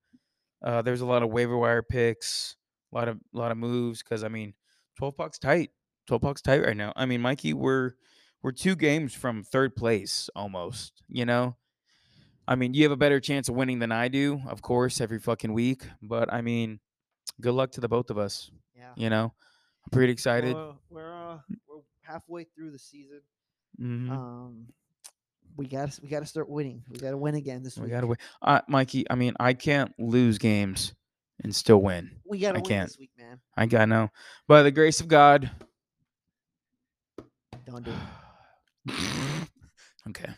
Uh 0.63 0.81
there's 0.81 1.01
a 1.01 1.05
lot 1.05 1.23
of 1.23 1.29
waiver 1.29 1.57
wire 1.57 1.83
picks, 1.83 2.55
a 2.91 2.95
lot 2.97 3.07
of 3.07 3.17
a 3.33 3.37
lot 3.37 3.51
of 3.51 3.57
moves 3.57 4.01
because 4.01 4.23
I 4.23 4.27
mean 4.27 4.53
12 4.97 5.15
bucks 5.15 5.37
tight. 5.37 5.69
12 6.07 6.21
bucks 6.21 6.41
tight 6.41 6.63
right 6.63 6.75
now. 6.75 6.93
I 6.95 7.05
mean, 7.05 7.21
Mikey, 7.21 7.53
we're 7.53 7.91
we're 8.41 8.51
two 8.51 8.75
games 8.75 9.13
from 9.13 9.43
third 9.43 9.75
place 9.75 10.29
almost, 10.35 11.01
you 11.09 11.25
know? 11.25 11.55
I 12.47 12.55
mean, 12.55 12.73
you 12.73 12.83
have 12.83 12.91
a 12.91 12.97
better 12.97 13.19
chance 13.19 13.49
of 13.49 13.55
winning 13.55 13.79
than 13.79 13.91
I 13.91 14.07
do, 14.07 14.41
of 14.47 14.61
course, 14.61 15.01
every 15.01 15.19
fucking 15.19 15.51
week. 15.51 15.83
But 16.01 16.31
I 16.33 16.41
mean, 16.41 16.79
good 17.41 17.53
luck 17.53 17.71
to 17.71 17.81
the 17.81 17.89
both 17.89 18.09
of 18.09 18.17
us. 18.17 18.49
Yeah. 18.75 18.91
You 18.95 19.09
know, 19.09 19.33
I'm 19.85 19.89
pretty 19.91 20.13
excited. 20.13 20.55
Well, 20.55 20.79
we're 20.89 21.13
uh, 21.13 21.39
we're 21.67 21.81
halfway 22.03 22.45
through 22.45 22.71
the 22.71 22.79
season. 22.79 23.21
Mhm. 23.79 24.09
Um, 24.09 24.67
we 25.57 25.67
got 25.67 25.91
to 25.91 26.01
we 26.01 26.07
got 26.07 26.21
to 26.21 26.25
start 26.25 26.47
winning. 26.47 26.83
We 26.89 26.99
got 26.99 27.11
to 27.11 27.17
win 27.17 27.35
again 27.35 27.63
this 27.63 27.75
we 27.75 27.81
week. 27.81 27.89
We 27.89 27.95
gotta 27.95 28.07
win, 28.07 28.17
uh, 28.41 28.61
Mikey. 28.69 29.05
I 29.09 29.15
mean, 29.15 29.33
I 29.39 29.53
can't 29.53 29.93
lose 29.99 30.37
games 30.37 30.93
and 31.43 31.53
still 31.53 31.81
win. 31.81 32.11
We 32.25 32.39
got 32.39 32.53
to 32.53 32.59
I 32.59 32.61
win 32.61 32.69
can't. 32.69 32.87
this 32.89 32.97
week, 32.97 33.11
man. 33.17 33.39
I 33.57 33.65
got 33.65 33.89
no. 33.89 34.09
By 34.47 34.63
the 34.63 34.71
grace 34.71 35.01
of 35.01 35.07
God. 35.09 35.51
Don't 37.65 37.83
do 37.83 37.91
it. 37.91 37.97
okay. 40.09 40.29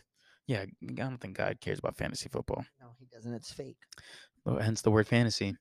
Yeah, 0.46 0.64
I 0.82 0.92
don't 0.92 1.18
think 1.18 1.36
God 1.36 1.58
cares 1.60 1.78
about 1.78 1.96
fantasy 1.96 2.28
football. 2.28 2.64
No, 2.80 2.88
he 2.98 3.06
doesn't. 3.06 3.32
It's 3.34 3.52
fake. 3.52 3.76
Oh, 4.46 4.56
hence 4.58 4.82
the 4.82 4.90
word 4.90 5.06
fantasy. 5.06 5.54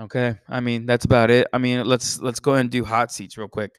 Okay. 0.00 0.36
I 0.48 0.60
mean, 0.60 0.84
that's 0.84 1.04
about 1.04 1.30
it. 1.30 1.46
I 1.52 1.58
mean, 1.58 1.86
let's 1.86 2.20
let's 2.20 2.40
go 2.40 2.52
ahead 2.52 2.62
and 2.62 2.70
do 2.70 2.84
hot 2.84 3.10
seats 3.12 3.38
real 3.38 3.48
quick. 3.48 3.72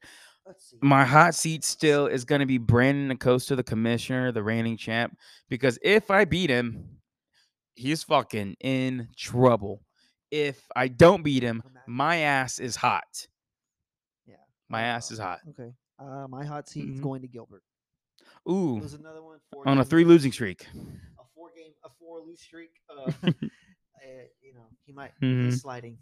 Let's 0.46 0.70
see. 0.72 0.78
My 0.82 1.04
hot 1.04 1.36
seat 1.36 1.64
still 1.64 2.08
is 2.08 2.24
going 2.26 2.40
to 2.40 2.46
be 2.48 2.58
Brandon 2.58 3.12
Acosta, 3.12 3.56
the 3.56 3.64
commissioner, 3.64 4.32
the 4.32 4.42
reigning 4.42 4.78
champ, 4.78 5.16
because 5.50 5.78
if 5.82 6.10
I 6.10 6.24
beat 6.26 6.50
him, 6.50 6.86
he's 7.76 8.02
fucking 8.04 8.56
in 8.62 9.10
trouble. 9.18 9.84
If 10.32 10.66
I 10.76 10.88
don't 10.88 11.22
beat 11.24 11.44
him, 11.44 11.62
my 11.86 12.18
ass 12.18 12.60
is 12.60 12.76
hot. 12.76 13.28
Yeah. 14.26 14.36
My 14.70 14.82
ass 14.84 15.12
is 15.12 15.20
hot. 15.20 15.40
Okay. 15.50 15.72
Uh, 16.00 16.28
my 16.30 16.46
hot 16.46 16.68
seat 16.70 16.90
is 16.90 17.00
Mhm. 17.00 17.04
going 17.04 17.22
to 17.22 17.28
Gilbert. 17.28 17.64
Ooh, 18.50 18.80
There's 18.80 18.94
another 18.94 19.22
one. 19.22 19.40
on 19.66 19.78
a 19.80 19.86
three 19.86 20.06
losing 20.06 20.32
streak. 20.32 20.66
A 21.20 21.24
four 21.36 21.50
game, 21.56 21.74
a 21.84 21.90
four 22.00 22.22
lose 22.22 22.40
streak. 22.42 22.72
Uh, 22.90 23.12
uh, 23.28 23.32
you 24.42 24.54
know, 24.54 24.68
he 24.86 24.92
might 24.94 25.12
be 25.20 25.28
Mhm. 25.28 25.54
sliding. 25.60 25.98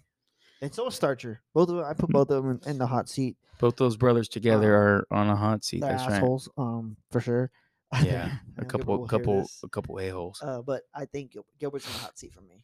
And 0.62 0.74
so 0.74 0.88
is 0.88 0.96
Starcher. 0.96 1.42
Both 1.54 1.70
of 1.70 1.76
them, 1.78 1.86
I 1.86 1.94
put 1.94 2.10
both 2.10 2.30
of 2.30 2.44
them 2.44 2.60
in, 2.64 2.70
in 2.72 2.78
the 2.78 2.88
hot 2.88 3.10
seat. 3.10 3.36
Both 3.60 3.76
those 3.78 3.98
brothers 3.98 4.28
together 4.30 4.74
are 4.76 5.08
on 5.12 5.28
a 5.30 5.36
hot 5.36 5.64
seat. 5.64 5.82
That's 5.82 6.04
right. 6.08 6.14
assholes, 6.18 6.50
um, 6.58 6.98
for 7.12 7.20
sure. 7.22 7.52
Yeah, 8.04 8.38
a 8.58 8.66
couple, 8.66 9.08
couple, 9.08 9.50
a 9.64 9.70
couple 9.70 10.00
a 10.00 10.10
holes. 10.10 10.42
Uh, 10.44 10.62
but 10.62 10.84
I 10.94 11.06
think 11.06 11.32
Gil- 11.32 11.46
Gilbert's 11.60 11.88
in 11.88 11.94
the 11.94 12.00
hot 12.00 12.18
seat 12.18 12.34
for 12.34 12.42
me. 12.42 12.64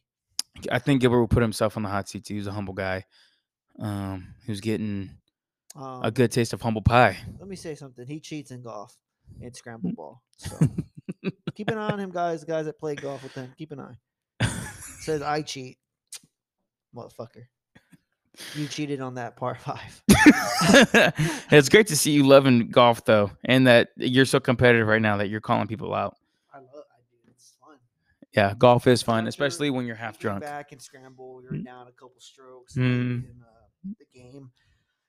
I 0.70 0.78
think 0.78 1.00
Gilbert 1.00 1.20
will 1.20 1.28
put 1.28 1.42
himself 1.42 1.76
on 1.78 1.82
the 1.82 1.88
hot 1.88 2.08
seat 2.08 2.24
too. 2.24 2.34
He's 2.34 2.46
a 2.46 2.52
humble 2.52 2.74
guy. 2.74 3.04
Um, 3.78 4.34
who's 4.46 4.60
getting 4.60 5.10
Um, 5.74 6.02
a 6.04 6.10
good 6.10 6.30
taste 6.32 6.52
of 6.52 6.60
humble 6.60 6.82
pie. 6.82 7.16
Let 7.38 7.48
me 7.48 7.56
say 7.56 7.74
something. 7.74 8.06
He 8.06 8.20
cheats 8.20 8.50
in 8.50 8.60
golf 8.62 8.94
and 9.40 9.52
Mm. 9.52 9.56
scramble 9.56 9.92
ball. 9.92 10.22
So 10.36 10.58
keep 11.54 11.68
an 11.70 11.78
eye 11.78 11.90
on 11.92 12.00
him, 12.00 12.10
guys. 12.10 12.40
The 12.40 12.46
guys 12.46 12.66
that 12.66 12.78
play 12.78 12.94
golf 12.94 13.22
with 13.22 13.34
him. 13.34 13.52
Keep 13.56 13.72
an 13.72 13.80
eye. 13.80 14.46
Says 15.00 15.22
I 15.22 15.42
cheat, 15.42 15.78
motherfucker. 16.94 17.44
You 18.54 18.66
cheated 18.66 19.00
on 19.02 19.16
that 19.16 19.36
par 19.36 19.56
five. 19.56 20.02
it's 21.50 21.68
great 21.68 21.86
to 21.88 21.96
see 21.96 22.12
you 22.12 22.26
loving 22.26 22.70
golf 22.70 23.04
though, 23.04 23.30
and 23.44 23.66
that 23.66 23.90
you're 23.96 24.24
so 24.24 24.40
competitive 24.40 24.86
right 24.86 25.02
now 25.02 25.18
that 25.18 25.28
you're 25.28 25.40
calling 25.42 25.66
people 25.68 25.92
out. 25.94 26.16
I 26.52 26.58
love. 26.58 26.66
I 26.72 27.00
do. 27.10 27.30
It's 27.30 27.52
fun. 27.60 27.76
Yeah, 28.34 28.54
golf 28.56 28.86
is 28.86 29.02
fun, 29.02 29.26
especially 29.26 29.68
when 29.70 29.84
you're 29.86 29.96
half 29.96 30.18
drunk. 30.18 30.40
Back 30.42 30.72
and 30.72 30.80
scramble. 30.80 31.42
You're 31.42 31.52
Mm. 31.60 31.64
down 31.66 31.88
a 31.88 31.92
couple 31.92 32.20
strokes 32.20 32.74
Mm. 32.74 32.80
in 33.24 33.42
uh, 33.42 33.92
the 33.98 34.06
game, 34.18 34.50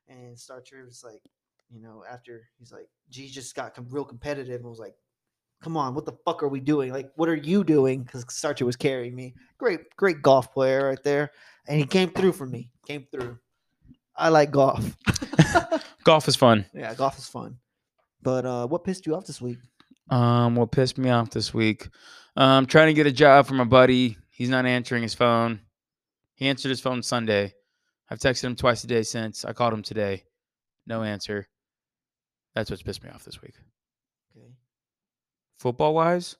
and 0.10 0.38
Starcher 0.38 0.84
was 0.86 1.02
like, 1.04 1.22
you 1.70 1.82
know, 1.82 2.04
after 2.10 2.42
he's 2.60 2.72
like, 2.72 2.88
G 3.10 3.28
just 3.30 3.56
got 3.56 3.76
com- 3.76 3.88
real 3.90 4.06
competitive 4.06 4.62
and 4.62 4.70
was 4.70 4.80
like, 4.80 4.96
"Come 5.62 5.78
on, 5.78 5.94
what 5.96 6.06
the 6.06 6.18
fuck 6.26 6.44
are 6.44 6.48
we 6.48 6.60
doing? 6.60 6.92
Like, 6.92 7.12
what 7.16 7.30
are 7.30 7.36
you 7.36 7.64
doing?" 7.64 8.04
Because 8.04 8.26
Starcher 8.30 8.66
was 8.66 8.76
carrying 8.76 9.16
me. 9.16 9.34
Great, 9.58 9.82
great 9.98 10.22
golf 10.22 10.54
player 10.54 10.88
right 10.90 11.04
there, 11.04 11.32
and 11.68 11.80
he 11.80 11.86
came 11.86 12.10
through 12.10 12.34
for 12.34 12.46
me. 12.46 12.72
Came 12.88 13.08
through. 13.12 13.38
I 14.16 14.30
like 14.30 14.52
golf. 14.52 14.96
Golf 16.04 16.28
is 16.28 16.36
fun. 16.36 16.66
yeah, 16.74 16.94
golf 16.94 17.18
is 17.18 17.28
fun. 17.28 17.58
But 18.22 18.46
uh, 18.46 18.68
what 18.68 18.84
pissed 18.84 19.06
you 19.06 19.16
off 19.16 19.26
this 19.26 19.42
week? 19.42 19.58
Um, 20.10 20.56
what 20.56 20.72
pissed 20.72 20.98
me 20.98 21.10
off 21.10 21.30
this 21.30 21.54
week? 21.54 21.88
Um, 22.36 22.66
trying 22.66 22.88
to 22.88 22.94
get 22.94 23.08
a 23.08 23.12
job 23.12 23.48
for 23.48 23.54
my 23.54 23.64
buddy. 23.64 24.18
He's 24.30 24.50
not 24.50 24.66
answering 24.66 25.02
his 25.02 25.14
phone. 25.14 25.62
He 26.36 26.48
answered 26.48 26.70
his 26.70 26.82
phone 26.82 27.02
Sunday. 27.04 27.54
I've 28.10 28.20
texted 28.20 28.44
him 28.44 28.56
twice 28.58 28.84
a 28.84 28.88
day 28.88 29.04
since. 29.04 29.46
I 29.46 29.54
called 29.54 29.74
him 29.74 29.82
today. 29.82 30.24
No 30.86 31.04
answer. 31.04 31.48
That's 32.56 32.70
what's 32.70 32.84
pissed 32.84 33.04
me 33.04 33.10
off 33.10 33.24
this 33.24 33.42
week. 33.42 33.56
Okay. 34.36 34.48
Football 35.58 35.94
wise, 35.96 36.36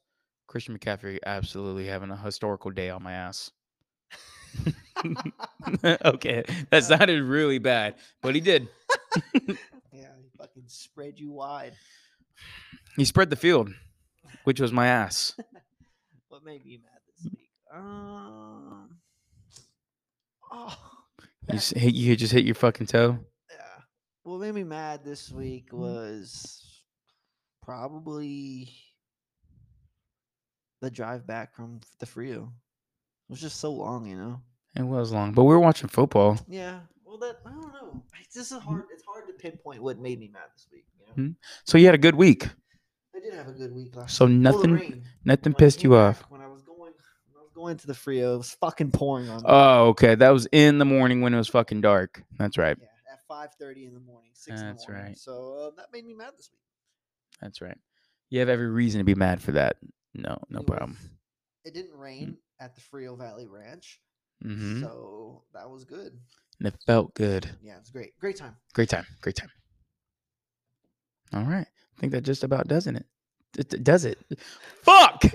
Christian 0.48 0.78
McCaffrey 0.78 1.20
absolutely 1.26 1.88
having 1.88 2.12
a 2.12 2.18
historical 2.18 2.72
day 2.72 2.90
on 2.90 3.04
my 3.04 3.14
ass. 3.14 3.52
okay, 6.06 6.44
that 6.70 6.84
sounded 6.84 7.24
really 7.24 7.60
bad, 7.60 7.96
but 8.22 8.36
he 8.36 8.42
did. 8.42 8.68
Yeah, 9.96 10.10
he 10.20 10.28
fucking 10.40 10.64
spread 10.68 11.20
you 11.20 11.32
wide. 11.32 11.74
He 12.96 13.06
spread 13.06 13.32
the 13.32 13.36
field, 13.36 13.72
which 14.44 14.60
was 14.60 14.72
my 14.72 14.88
ass. 14.88 15.36
What 16.30 16.44
made 16.44 16.64
me 16.64 16.80
mad 16.82 17.00
this 17.08 17.32
week? 17.32 17.50
Um. 17.74 18.90
Oh. 20.56 20.78
You, 21.52 21.60
hit, 21.76 21.94
you 21.96 22.16
just 22.16 22.32
hit 22.32 22.46
your 22.46 22.54
fucking 22.54 22.86
toe. 22.86 23.18
What 24.24 24.40
made 24.40 24.56
me 24.56 24.64
mad 24.64 25.04
this 25.04 25.32
week 25.32 25.70
was 25.74 26.82
probably 27.62 28.70
the 30.82 30.90
drive 30.90 31.28
back 31.28 31.54
from 31.56 31.82
the 32.00 32.06
Frio. 32.06 32.44
It 32.44 33.32
was 33.32 33.42
just 33.42 33.60
so 33.60 33.72
long, 33.72 34.06
you 34.06 34.16
know. 34.16 34.42
It 34.76 34.84
was 34.84 35.12
long, 35.12 35.34
but 35.34 35.44
we 35.44 35.54
were 35.54 35.60
watching 35.60 35.90
football. 35.90 36.40
Yeah. 36.48 36.80
Well, 37.06 37.18
that 37.20 37.38
I 37.46 37.52
don't 37.52 37.74
know. 37.74 38.04
It's 38.22 38.34
just 38.34 38.52
a 38.54 38.60
hard. 38.60 38.86
It's 38.92 39.04
hard 39.06 39.28
to 39.28 39.34
pinpoint 39.34 39.84
what 39.84 40.00
made 40.00 40.20
me 40.20 40.30
mad 40.34 40.44
this 40.56 40.68
week. 40.72 40.86
You 41.00 41.06
know. 41.24 41.30
Mhm. 41.30 41.36
So 41.66 41.78
you 41.78 41.86
had 41.86 41.96
a 41.96 42.00
good 42.00 42.16
week. 42.16 42.48
I 43.16 43.20
did 43.20 43.34
have 43.34 43.48
a 43.48 43.52
good 43.52 43.74
week 43.76 43.96
last. 43.96 44.16
So 44.16 44.26
week. 44.26 44.36
Nothing- 44.36 44.74
rain, 44.74 45.04
Nothing 45.26 45.52
when 45.54 45.60
pissed 45.60 45.84
you 45.84 45.96
off. 45.96 46.24
when 46.30 46.42
I 46.42 46.48
was 46.48 46.64
going. 46.64 46.80
When 46.80 47.38
I 47.38 47.42
was 47.44 47.52
going 47.54 47.78
to 47.78 47.88
the 47.88 47.94
Frio. 47.94 48.34
It 48.36 48.38
was 48.38 48.52
fucking 48.56 48.92
pouring 48.92 49.30
on 49.30 49.38
me. 49.38 49.44
Oh, 49.48 49.90
okay. 49.90 50.16
That 50.16 50.30
was 50.32 50.48
in 50.52 50.80
the 50.80 50.86
morning 50.86 51.22
when 51.22 51.34
it 51.34 51.38
was 51.38 51.50
fucking 51.50 51.82
dark. 51.82 52.24
That's 52.40 52.58
right. 52.58 52.76
Yeah, 52.82 52.88
five 53.28 53.50
thirty 53.60 53.86
in 53.86 53.94
the 53.94 54.00
morning, 54.00 54.32
six 54.34 54.62
in 54.62 54.68
That's 54.68 54.86
the 54.86 54.92
morning. 54.92 55.10
right. 55.10 55.18
So 55.18 55.58
uh, 55.68 55.72
that 55.78 55.88
made 55.94 56.06
me 56.06 56.14
mad 56.14 56.32
this 56.38 56.50
week. 56.52 56.62
That's 57.42 57.62
right. 57.62 57.78
You 58.30 58.40
have 58.40 58.50
every 58.50 58.70
reason 58.70 59.00
to 59.00 59.06
be 59.06 59.16
mad 59.16 59.42
for 59.42 59.52
that. 59.54 59.78
No, 60.14 60.38
no 60.50 60.60
It 60.60 60.68
problem. 60.68 60.98
It 61.66 61.74
didn't 61.74 61.96
rain 61.98 62.38
at 62.60 62.76
the 62.76 62.82
Frio 62.82 63.16
Valley 63.16 63.48
Ranch, 63.48 64.00
hmm 64.42 64.82
so 64.82 65.44
that 65.54 65.70
was 65.70 65.86
good. 65.86 66.18
And 66.60 66.68
it 66.68 66.76
felt 66.86 67.14
good. 67.16 67.50
Yeah, 67.62 67.78
it's 67.78 67.90
great. 67.90 68.18
Great 68.20 68.38
time. 68.38 68.56
Great 68.74 68.90
time. 68.90 69.06
Great 69.22 69.36
time. 69.36 69.50
All 71.34 71.44
right. 71.44 71.66
I 71.68 72.00
think 72.00 72.12
that 72.14 72.22
just 72.22 72.44
about 72.44 72.68
doesn't 72.68 72.96
it. 72.96 73.06
It 73.58 73.70
d- 73.70 73.78
does 73.78 74.06
it. 74.06 74.20
Fuck! 74.82 75.24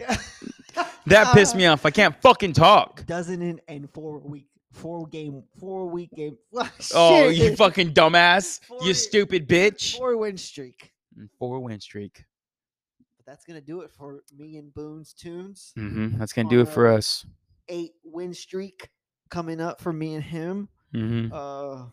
That 1.07 1.33
pissed 1.35 1.55
me 1.57 1.65
off. 1.67 1.87
I 1.87 1.91
can't 1.91 2.15
fucking 2.21 2.53
talk. 2.53 3.07
Doesn't 3.07 3.41
it 3.41 3.65
and 3.67 3.89
four 3.91 4.19
week, 4.19 4.49
four 4.73 5.07
game, 5.07 5.43
four 5.59 5.87
week 5.89 6.11
game. 6.15 6.37
Oh, 6.95 7.29
you 7.29 7.57
fucking 7.57 7.93
dumbass. 7.95 8.61
Four- 8.65 8.83
You 8.83 8.95
stupid 8.95 9.49
bitch. 9.49 9.97
four 9.97 10.17
win 10.17 10.37
streak. 10.37 10.93
Mm, 11.19 11.29
Four 11.39 11.61
win 11.61 11.81
streak. 11.81 12.25
But 13.17 13.27
that's 13.27 13.45
gonna 13.45 13.61
do 13.61 13.81
it 13.81 13.91
for 13.91 14.23
me 14.37 14.57
and 14.59 14.73
Boone's 14.75 15.13
Tunes. 15.13 15.73
hmm 15.75 16.17
That's 16.19 16.33
going 16.33 16.49
to 16.49 16.55
do 16.55 16.61
it 16.61 16.69
for 16.69 16.87
Uh, 16.89 16.99
us. 16.99 17.27
Eight 17.69 17.93
win 18.05 18.33
streak 18.35 18.89
coming 19.31 19.61
up 19.61 19.81
for 19.81 19.93
me 19.93 20.15
and 20.15 20.25
him. 20.25 20.69
hmm 20.93 21.29
Uh, 21.33 21.87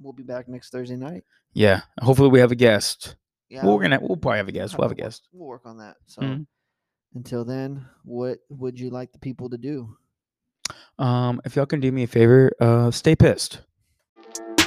we'll 0.00 0.12
be 0.12 0.22
back 0.24 0.48
next 0.48 0.70
Thursday 0.70 0.96
night. 0.96 1.24
Yeah. 1.52 1.82
Hopefully 2.00 2.30
we 2.30 2.40
have 2.40 2.50
a 2.52 2.56
guest. 2.56 3.16
Yeah, 3.48 3.64
we're 3.66 3.80
gonna. 3.82 4.00
We'll 4.00 4.16
probably 4.16 4.38
have 4.38 4.48
a 4.48 4.52
guest. 4.52 4.76
We'll 4.76 4.88
have 4.88 4.98
a 4.98 5.00
guest. 5.00 5.28
We'll 5.32 5.46
work 5.46 5.66
on 5.66 5.78
that. 5.78 5.96
So 6.06 6.22
Mhm. 6.22 6.46
until 7.14 7.44
then, 7.44 7.86
what 8.02 8.38
would 8.48 8.80
you 8.80 8.90
like 8.90 9.12
the 9.12 9.18
people 9.20 9.48
to 9.50 9.58
do? 9.58 9.96
Um, 10.98 11.40
if 11.44 11.56
y'all 11.56 11.66
can 11.66 11.80
do 11.80 11.90
me 11.90 12.04
a 12.04 12.06
favor, 12.06 12.52
uh, 12.60 12.90
stay 12.90 13.16
pissed. 13.16 13.60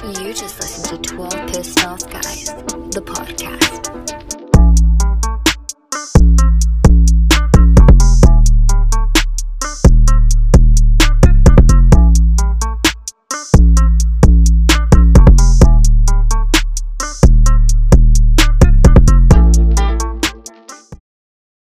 You 0.02 0.32
just 0.32 0.60
listened 0.60 1.04
to 1.04 1.14
12 1.14 1.46
Pissed 1.48 1.84
Off 1.84 2.10
Guys, 2.10 2.46
the 2.46 3.02
podcast. 3.04 3.67